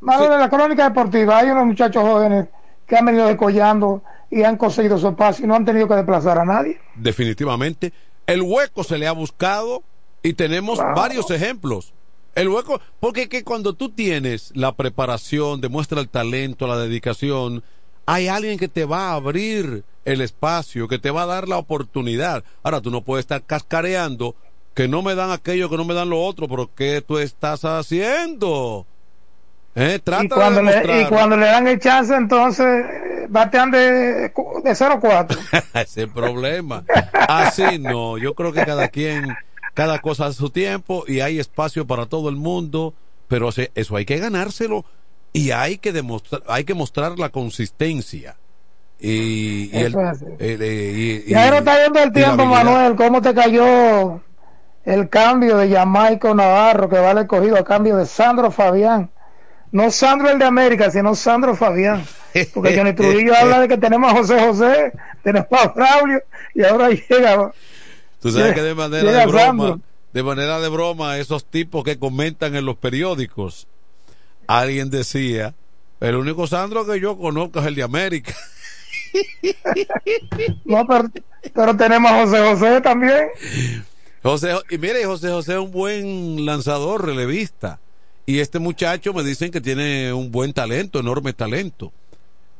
Manuel, 0.00 0.32
en 0.32 0.40
la 0.40 0.48
crónica 0.48 0.84
deportiva 0.88 1.38
hay 1.38 1.50
unos 1.50 1.66
muchachos 1.66 2.02
jóvenes 2.02 2.46
que 2.86 2.96
han 2.96 3.04
venido 3.04 3.26
decollando 3.26 4.02
y 4.30 4.44
han 4.44 4.56
conseguido 4.56 4.98
su 4.98 5.08
espacio 5.08 5.44
y 5.44 5.48
no 5.48 5.56
han 5.56 5.64
tenido 5.64 5.88
que 5.88 5.94
desplazar 5.94 6.38
a 6.38 6.44
nadie. 6.44 6.80
Definitivamente. 6.94 7.92
El 8.26 8.42
hueco 8.42 8.84
se 8.84 8.98
le 8.98 9.08
ha 9.08 9.12
buscado 9.12 9.82
y 10.22 10.34
tenemos 10.34 10.78
varios 10.78 11.30
ejemplos. 11.30 11.92
El 12.34 12.48
hueco, 12.50 12.80
porque 13.00 13.28
que 13.28 13.42
cuando 13.42 13.72
tú 13.72 13.88
tienes 13.88 14.52
la 14.54 14.72
preparación, 14.76 15.60
demuestra 15.60 16.00
el 16.00 16.08
talento, 16.08 16.68
la 16.68 16.76
dedicación, 16.76 17.64
hay 18.06 18.28
alguien 18.28 18.58
que 18.58 18.68
te 18.68 18.84
va 18.84 19.08
a 19.08 19.14
abrir 19.14 19.82
el 20.12 20.20
espacio, 20.20 20.88
que 20.88 20.98
te 20.98 21.10
va 21.10 21.22
a 21.22 21.26
dar 21.26 21.48
la 21.48 21.58
oportunidad. 21.58 22.44
Ahora 22.62 22.80
tú 22.80 22.90
no 22.90 23.02
puedes 23.02 23.24
estar 23.24 23.42
cascareando 23.42 24.34
que 24.74 24.88
no 24.88 25.02
me 25.02 25.14
dan 25.14 25.30
aquello, 25.30 25.68
que 25.68 25.76
no 25.76 25.84
me 25.84 25.94
dan 25.94 26.08
lo 26.08 26.22
otro, 26.22 26.48
pero 26.48 26.70
¿qué 26.74 27.02
tú 27.02 27.18
estás 27.18 27.64
haciendo? 27.64 28.86
Eh, 29.74 30.00
trata 30.02 30.24
y, 30.24 30.28
cuando 30.28 30.62
de 30.62 30.84
le, 30.84 31.02
y 31.02 31.04
cuando 31.06 31.36
le 31.36 31.46
dan 31.46 31.68
el 31.68 31.78
chance, 31.78 32.14
entonces 32.14 32.84
batean 33.28 33.70
de, 33.70 33.80
de 33.80 34.30
0-4. 34.32 35.36
Ese 35.52 35.82
es 35.82 35.96
el 35.98 36.08
problema. 36.10 36.84
Así 37.12 37.78
no, 37.78 38.18
yo 38.18 38.34
creo 38.34 38.52
que 38.52 38.64
cada 38.64 38.88
quien, 38.88 39.36
cada 39.74 39.98
cosa 39.98 40.26
a 40.26 40.32
su 40.32 40.50
tiempo 40.50 41.04
y 41.06 41.20
hay 41.20 41.38
espacio 41.38 41.86
para 41.86 42.06
todo 42.06 42.28
el 42.28 42.36
mundo, 42.36 42.94
pero 43.28 43.50
eso 43.50 43.96
hay 43.96 44.04
que 44.06 44.18
ganárselo 44.18 44.84
y 45.32 45.50
hay 45.50 45.78
que 45.78 45.92
demostrar, 45.92 46.42
hay 46.48 46.64
que 46.64 46.74
mostrar 46.74 47.18
la 47.18 47.28
consistencia. 47.28 48.37
Y, 49.00 49.70
y, 49.72 49.76
el, 49.76 49.94
y, 50.40 51.30
ya 51.30 51.50
no 51.50 51.58
está 51.58 51.78
viendo 51.78 52.00
el 52.00 52.12
tiempo, 52.12 52.44
Manuel, 52.44 52.96
¿cómo 52.96 53.22
te 53.22 53.32
cayó 53.32 54.20
el 54.84 55.08
cambio 55.08 55.56
de 55.56 55.70
Jamaico 55.70 56.34
Navarro 56.34 56.88
que 56.88 56.98
vale 56.98 57.28
cogido 57.28 57.56
a 57.56 57.64
cambio 57.64 57.96
de 57.96 58.06
Sandro 58.06 58.50
Fabián? 58.50 59.10
No 59.70 59.90
Sandro 59.90 60.30
el 60.30 60.38
de 60.38 60.46
América, 60.46 60.90
sino 60.90 61.14
Sandro 61.14 61.54
Fabián. 61.54 62.04
Porque 62.54 62.76
Johnny 62.76 62.92
Trujillo 62.92 63.34
habla 63.40 63.60
de 63.60 63.68
que 63.68 63.78
tenemos 63.78 64.12
a 64.12 64.16
José 64.16 64.40
José, 64.40 64.92
tenemos 65.22 65.48
a 65.52 65.68
Braulio 65.68 66.22
y 66.54 66.64
ahora 66.64 66.90
llega. 66.90 67.52
Tú 68.20 68.30
sabes 68.30 68.54
que 68.54 68.62
de 68.62 68.74
manera 68.74 69.12
de 69.12 69.26
broma, 69.26 69.78
de 70.12 70.22
manera 70.22 70.58
de 70.60 70.68
broma, 70.68 71.18
esos 71.18 71.44
tipos 71.44 71.84
que 71.84 71.98
comentan 71.98 72.56
en 72.56 72.64
los 72.64 72.76
periódicos, 72.76 73.68
alguien 74.48 74.90
decía, 74.90 75.54
el 76.00 76.16
único 76.16 76.46
Sandro 76.46 76.86
que 76.86 76.98
yo 76.98 77.16
conozco 77.16 77.60
es 77.60 77.66
el 77.66 77.74
de 77.76 77.82
América. 77.84 78.34
no, 80.64 80.86
pero, 80.86 81.04
pero 81.54 81.76
tenemos 81.76 82.10
a 82.10 82.22
José 82.22 82.38
José 82.38 82.80
también. 82.80 83.28
José, 84.22 84.54
y 84.70 84.78
mire, 84.78 85.04
José 85.04 85.30
José 85.30 85.52
es 85.52 85.58
un 85.58 85.70
buen 85.70 86.44
lanzador, 86.44 87.04
relevista. 87.04 87.78
Y 88.26 88.40
este 88.40 88.58
muchacho 88.58 89.14
me 89.14 89.22
dicen 89.22 89.50
que 89.50 89.60
tiene 89.60 90.12
un 90.12 90.30
buen 90.30 90.52
talento, 90.52 90.98
enorme 90.98 91.32
talento. 91.32 91.92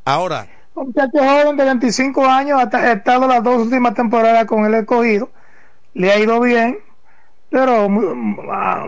Ahora. 0.05 0.47
Un 0.75 0.87
muchacho 0.87 1.19
joven 1.19 1.57
de 1.57 1.65
25 1.65 2.25
años, 2.25 2.59
ha 2.73 2.93
estado 2.93 3.27
las 3.27 3.43
dos 3.43 3.63
últimas 3.63 3.95
temporadas 3.95 4.47
con 4.47 4.65
el 4.65 4.73
escogido, 4.75 5.29
le 5.93 6.11
ha 6.11 6.19
ido 6.19 6.41
bien, 6.41 6.79
pero 7.51 7.89
ah, 8.51 8.87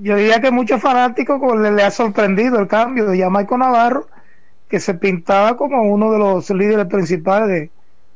yo 0.00 0.16
diría 0.16 0.40
que 0.40 0.50
muchos 0.50 0.80
fanáticos 0.80 1.38
le, 1.58 1.82
ha 1.82 1.90
sorprendido 1.90 2.58
el 2.60 2.68
cambio 2.68 3.06
de 3.06 3.18
Jamaico 3.18 3.58
Navarro, 3.58 4.06
que 4.72 4.80
se 4.80 4.94
pintaba 4.94 5.58
como 5.58 5.82
uno 5.82 6.10
de 6.12 6.18
los 6.18 6.48
líderes 6.48 6.86
principales 6.86 7.68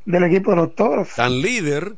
del 0.07 0.25
equipo 0.25 0.53
de 0.53 0.57
los 0.57 0.75
toros. 0.75 1.11
Tan 1.15 1.43
líder 1.43 1.97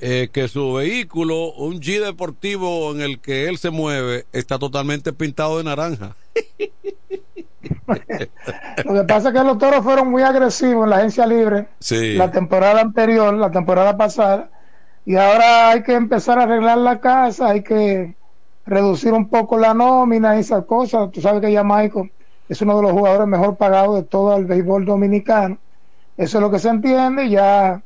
eh, 0.00 0.30
que 0.32 0.48
su 0.48 0.72
vehículo, 0.72 1.52
un 1.52 1.78
G 1.78 2.02
deportivo 2.02 2.90
en 2.92 3.02
el 3.02 3.20
que 3.20 3.50
él 3.50 3.58
se 3.58 3.68
mueve, 3.68 4.24
está 4.32 4.58
totalmente 4.58 5.12
pintado 5.12 5.58
de 5.58 5.64
naranja. 5.64 6.16
Lo 8.86 8.94
que 8.94 9.04
pasa 9.06 9.28
es 9.28 9.34
que 9.34 9.44
los 9.44 9.58
toros 9.58 9.84
fueron 9.84 10.10
muy 10.10 10.22
agresivos 10.22 10.84
en 10.84 10.90
la 10.90 10.96
agencia 10.96 11.26
libre 11.26 11.66
la 11.90 12.30
temporada 12.30 12.80
anterior, 12.80 13.34
la 13.34 13.50
temporada 13.50 13.98
pasada, 13.98 14.50
y 15.04 15.16
ahora 15.16 15.68
hay 15.68 15.82
que 15.82 15.92
empezar 15.92 16.38
a 16.38 16.44
arreglar 16.44 16.78
la 16.78 16.98
casa, 16.98 17.48
hay 17.48 17.62
que 17.62 18.14
reducir 18.64 19.12
un 19.12 19.28
poco 19.28 19.58
la 19.58 19.74
nómina 19.74 20.36
y 20.36 20.40
esas 20.40 20.64
cosas. 20.64 21.12
Tú 21.12 21.20
sabes 21.20 21.42
que 21.42 21.52
ya 21.52 21.62
Michael 21.62 22.10
es 22.48 22.60
uno 22.62 22.76
de 22.76 22.82
los 22.82 22.92
jugadores 22.92 23.26
mejor 23.26 23.56
pagados 23.56 23.96
de 23.96 24.02
todo 24.02 24.36
el 24.36 24.46
béisbol 24.46 24.84
dominicano. 24.84 25.58
Eso 26.16 26.38
es 26.38 26.42
lo 26.42 26.50
que 26.50 26.58
se 26.58 26.68
entiende, 26.68 27.28
ya 27.28 27.82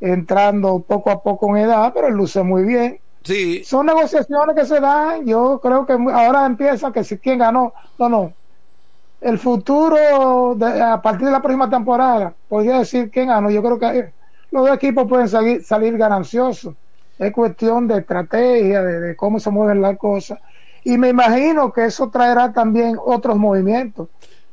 entrando 0.00 0.80
poco 0.80 1.10
a 1.10 1.22
poco 1.22 1.56
en 1.56 1.64
edad, 1.64 1.92
pero 1.94 2.08
él 2.08 2.14
luce 2.14 2.42
muy 2.42 2.64
bien. 2.64 3.00
Sí. 3.22 3.64
Son 3.64 3.86
negociaciones 3.86 4.54
que 4.54 4.66
se 4.66 4.80
dan. 4.80 5.26
Yo 5.26 5.60
creo 5.62 5.86
que 5.86 5.94
ahora 5.94 6.46
empieza 6.46 6.92
que 6.92 7.04
si 7.04 7.18
quién 7.18 7.38
ganó, 7.38 7.72
no, 7.98 8.08
no. 8.08 8.32
El 9.20 9.38
futuro 9.38 9.96
a 10.60 11.00
partir 11.00 11.26
de 11.26 11.32
la 11.32 11.40
próxima 11.40 11.70
temporada 11.70 12.34
podría 12.48 12.78
decir 12.78 13.10
quién 13.10 13.28
ganó. 13.28 13.50
Yo 13.50 13.62
creo 13.62 13.78
que 13.78 14.12
los 14.50 14.66
dos 14.66 14.76
equipos 14.76 15.08
pueden 15.08 15.28
salir, 15.28 15.64
salir 15.64 15.96
gananciosos. 15.96 16.74
Es 17.18 17.32
cuestión 17.32 17.88
de 17.88 17.98
estrategia, 17.98 18.82
de, 18.82 19.16
cómo 19.16 19.40
se 19.40 19.50
mueven 19.50 19.80
las 19.80 19.96
cosas. 19.96 20.38
Y 20.84 20.98
me 20.98 21.08
imagino 21.08 21.72
que 21.72 21.86
eso 21.86 22.10
traerá 22.10 22.52
también 22.52 22.98
otros 23.04 23.36
movimientos. 23.36 24.08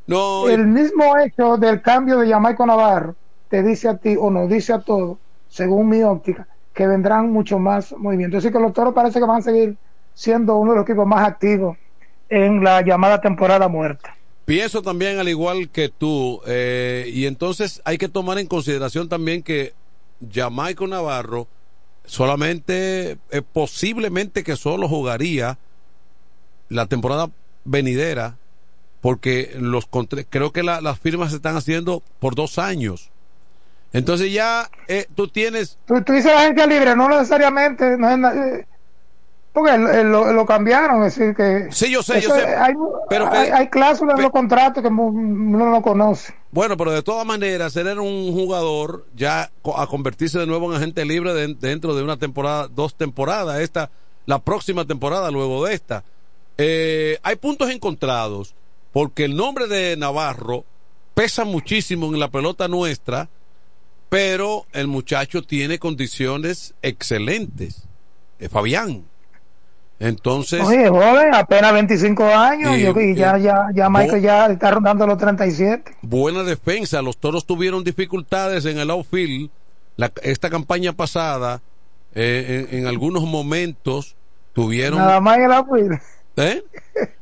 No, 0.07 0.49
el 0.49 0.65
mismo 0.65 1.17
hecho 1.17 1.57
del 1.57 1.81
cambio 1.81 2.19
de 2.19 2.29
Jamaico 2.29 2.65
Navarro 2.65 3.15
te 3.49 3.61
dice 3.61 3.89
a 3.89 3.97
ti 3.97 4.15
o 4.19 4.29
nos 4.31 4.49
dice 4.49 4.73
a 4.73 4.79
todos 4.79 5.17
según 5.51 5.89
mi 5.89 6.01
óptica, 6.01 6.47
que 6.73 6.87
vendrán 6.87 7.29
mucho 7.31 7.59
más 7.59 7.93
movimientos. 7.97 8.43
Así 8.43 8.51
que 8.51 8.59
los 8.59 8.73
toros 8.73 8.93
parece 8.93 9.19
que 9.19 9.25
van 9.25 9.39
a 9.39 9.43
seguir 9.43 9.75
siendo 10.13 10.55
uno 10.55 10.71
de 10.71 10.77
los 10.77 10.85
equipos 10.85 11.05
más 11.05 11.27
activos 11.27 11.77
en 12.29 12.63
la 12.63 12.81
llamada 12.81 13.19
temporada 13.19 13.67
muerta. 13.67 14.15
Pienso 14.45 14.81
también 14.81 15.19
al 15.19 15.27
igual 15.27 15.69
que 15.69 15.89
tú, 15.89 16.41
eh, 16.47 17.09
y 17.13 17.25
entonces 17.25 17.81
hay 17.83 17.97
que 17.97 18.07
tomar 18.07 18.39
en 18.39 18.47
consideración 18.47 19.09
también 19.09 19.43
que 19.43 19.73
Jamaico 20.33 20.87
Navarro 20.87 21.47
solamente, 22.05 23.17
eh, 23.29 23.41
posiblemente 23.53 24.43
que 24.43 24.55
solo 24.55 24.87
jugaría 24.87 25.57
la 26.71 26.85
temporada 26.85 27.29
venidera, 27.65 28.37
porque 29.01 29.51
los 29.59 29.87
creo 30.29 30.51
que 30.51 30.63
las 30.63 30.99
firmas 30.99 31.31
se 31.31 31.35
están 31.35 31.57
haciendo 31.57 32.01
por 32.19 32.33
dos 32.33 32.57
años. 32.57 33.11
Entonces 33.93 34.31
ya 34.31 34.69
eh, 34.87 35.05
tú 35.15 35.27
tienes... 35.27 35.77
Tú, 35.85 35.95
dices 35.95 36.33
la 36.33 36.43
gente 36.43 36.65
libre, 36.65 36.95
no 36.95 37.09
necesariamente, 37.09 37.97
no 37.97 38.09
es, 38.09 38.35
eh, 38.35 38.65
porque 39.51 39.77
lo, 39.77 40.45
cambiaron, 40.45 41.03
es 41.03 41.15
decir 41.17 41.35
que... 41.35 41.67
Sí, 41.71 41.91
yo 41.91 42.01
sé, 42.01 42.21
yo 42.21 42.33
sé. 42.33 42.45
Hay, 42.55 42.73
pero 43.09 43.29
hay, 43.29 43.67
cláusulas 43.67 44.15
en 44.15 44.23
los 44.23 44.31
contratos 44.31 44.81
que 44.81 44.87
uno 44.87 45.71
no 45.71 45.81
conoce. 45.81 46.33
Bueno, 46.51 46.77
pero 46.77 46.91
de 46.91 47.03
todas 47.03 47.25
maneras, 47.25 47.73
ser 47.73 47.99
un 47.99 48.31
jugador 48.31 49.05
ya 49.13 49.51
a 49.75 49.87
convertirse 49.87 50.39
de 50.39 50.47
nuevo 50.47 50.71
en 50.71 50.77
agente 50.77 51.03
libre 51.03 51.33
dentro 51.33 51.95
de 51.95 52.01
una 52.03 52.15
temporada, 52.15 52.69
dos 52.69 52.95
temporadas, 52.95 53.59
esta, 53.59 53.89
la 54.25 54.39
próxima 54.39 54.85
temporada 54.85 55.31
luego 55.31 55.65
de 55.65 55.73
esta. 55.73 56.05
Eh, 56.57 57.17
hay 57.23 57.35
puntos 57.35 57.69
encontrados, 57.69 58.55
porque 58.91 59.25
el 59.25 59.35
nombre 59.35 59.67
de 59.67 59.95
Navarro 59.97 60.65
pesa 61.13 61.43
muchísimo 61.45 62.07
en 62.07 62.19
la 62.19 62.29
pelota 62.29 62.67
nuestra 62.67 63.29
pero 64.11 64.65
el 64.73 64.87
muchacho 64.87 65.41
tiene 65.41 65.79
condiciones 65.79 66.73
excelentes. 66.81 67.87
Es 68.39 68.51
Fabián. 68.51 69.05
Entonces. 70.01 70.61
Oye, 70.61 70.89
joven, 70.89 71.33
apenas 71.33 71.71
25 71.71 72.25
años 72.25 72.75
y, 72.75 73.15
ya, 73.15 73.37
ya, 73.37 73.67
ya 73.73 73.89
Michael 73.89 74.21
ya 74.21 74.47
está 74.47 74.71
rondando 74.71 75.07
los 75.07 75.17
37. 75.17 75.95
Buena 76.01 76.43
defensa. 76.43 77.01
Los 77.01 77.19
toros 77.19 77.45
tuvieron 77.45 77.85
dificultades 77.85 78.65
en 78.65 78.79
el 78.79 78.91
outfield. 78.91 79.49
La, 79.95 80.11
esta 80.23 80.49
campaña 80.49 80.91
pasada, 80.91 81.61
eh, 82.13 82.67
en, 82.71 82.87
algunos 82.87 83.23
momentos, 83.23 84.17
tuvieron. 84.51 84.99
Nada 84.99 85.21
más 85.21 85.37
en 85.37 85.43
el 85.45 85.51
outfield. 85.53 86.01
¿Eh? 86.37 86.63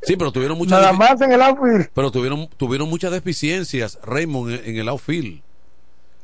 Sí, 0.02 0.16
pero 0.16 0.32
tuvieron 0.32 0.58
muchas. 0.58 0.80
Nada 0.80 0.94
más 0.94 1.20
en 1.22 1.32
el 1.32 1.42
outfield. 1.42 1.90
Pero 1.94 2.12
tuvieron, 2.12 2.48
tuvieron 2.58 2.90
muchas 2.90 3.12
deficiencias, 3.12 4.00
Raymond, 4.04 4.62
en 4.66 4.78
el 4.78 4.90
outfield. 4.90 5.42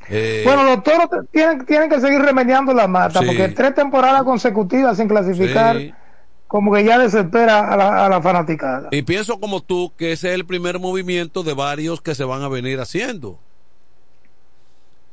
Eh, 0.08 0.42
bueno, 0.44 0.62
los 0.62 0.84
toros 0.84 1.08
tienen, 1.32 1.66
tienen 1.66 1.90
que 1.90 2.00
seguir 2.00 2.20
remediando 2.20 2.72
la 2.72 2.86
mata, 2.86 3.22
porque 3.22 3.48
tres 3.48 3.74
temporadas 3.74 4.22
consecutivas 4.22 4.96
sin 4.96 5.08
clasificar, 5.08 5.76
como 6.46 6.72
que 6.72 6.84
ya 6.84 6.96
desespera 6.98 7.72
a 7.72 7.76
la, 7.76 8.06
a 8.06 8.08
la, 8.08 8.22
fanaticada. 8.22 8.88
Y 8.92 9.02
pienso 9.02 9.40
como 9.40 9.62
tú 9.62 9.92
que 9.96 10.12
ese 10.12 10.28
es 10.28 10.34
el 10.34 10.46
primer 10.46 10.78
movimiento 10.78 11.42
de 11.42 11.54
varios 11.54 12.00
que 12.00 12.14
se 12.14 12.22
van 12.22 12.42
a 12.42 12.48
venir 12.48 12.78
haciendo. 12.78 13.40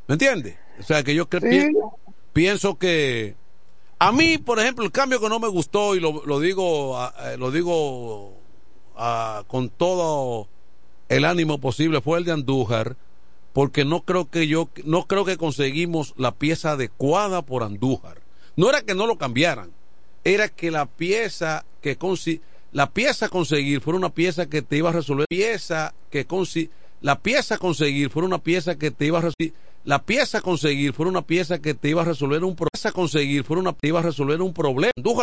¿Me 0.07 0.13
entiendes? 0.13 0.57
O 0.79 0.83
sea, 0.83 1.03
que 1.03 1.15
yo 1.15 1.27
pienso 2.33 2.77
que 2.77 3.35
a 3.99 4.11
mí, 4.11 4.37
por 4.37 4.59
ejemplo, 4.59 4.83
el 4.83 4.91
cambio 4.91 5.19
que 5.19 5.29
no 5.29 5.39
me 5.39 5.47
gustó, 5.47 5.95
y 5.95 5.99
lo, 5.99 6.25
lo 6.25 6.39
digo, 6.39 6.97
lo 7.37 7.51
digo 7.51 8.37
con 9.47 9.69
todo 9.69 10.47
el 11.09 11.25
ánimo 11.25 11.59
posible 11.59 12.01
fue 12.01 12.19
el 12.19 12.25
de 12.25 12.31
Andújar, 12.31 12.95
porque 13.53 13.85
no 13.85 14.01
creo 14.01 14.29
que 14.29 14.47
yo, 14.47 14.69
no 14.83 15.05
creo 15.07 15.25
que 15.25 15.37
conseguimos 15.37 16.13
la 16.17 16.33
pieza 16.33 16.71
adecuada 16.71 17.43
por 17.43 17.63
Andújar. 17.63 18.21
No 18.55 18.69
era 18.69 18.81
que 18.81 18.95
no 18.95 19.07
lo 19.07 19.17
cambiaran, 19.17 19.71
era 20.23 20.49
que 20.49 20.71
la 20.71 20.85
pieza 20.85 21.65
que 21.81 21.97
la 22.71 22.89
pieza 22.89 23.25
a 23.27 23.29
conseguir 23.29 23.81
fuera 23.81 23.97
una 23.97 24.09
pieza 24.09 24.47
que 24.47 24.61
te 24.61 24.77
iba 24.77 24.89
a 24.89 24.93
resolver 24.93 25.27
pieza 25.27 25.93
que 26.09 26.25
la 27.01 27.19
pieza 27.19 27.55
a 27.55 27.57
conseguir 27.57 28.09
fuera 28.09 28.27
una 28.27 28.39
pieza 28.39 28.77
que 28.77 28.89
te 28.89 29.05
iba 29.05 29.19
a 29.19 29.21
resolver 29.21 29.53
la 29.83 30.03
pieza 30.05 30.37
a 30.37 30.41
conseguir 30.41 30.93
fuera 30.93 31.09
una 31.09 31.23
pieza 31.23 31.61
que 31.61 31.73
te 31.73 31.89
iba 31.89 32.01
a 32.01 32.05
resolver 32.05 32.43
un 32.43 32.55
problema 32.55 32.91
conseguir 32.91 33.43
fuera 33.43 33.61
una 33.61 33.73
te 33.73 33.87
iba 33.87 33.99
a 33.99 34.03
resolver 34.03 34.41
un 34.41 34.53
problema. 34.53 34.91
Andújar 34.95 35.21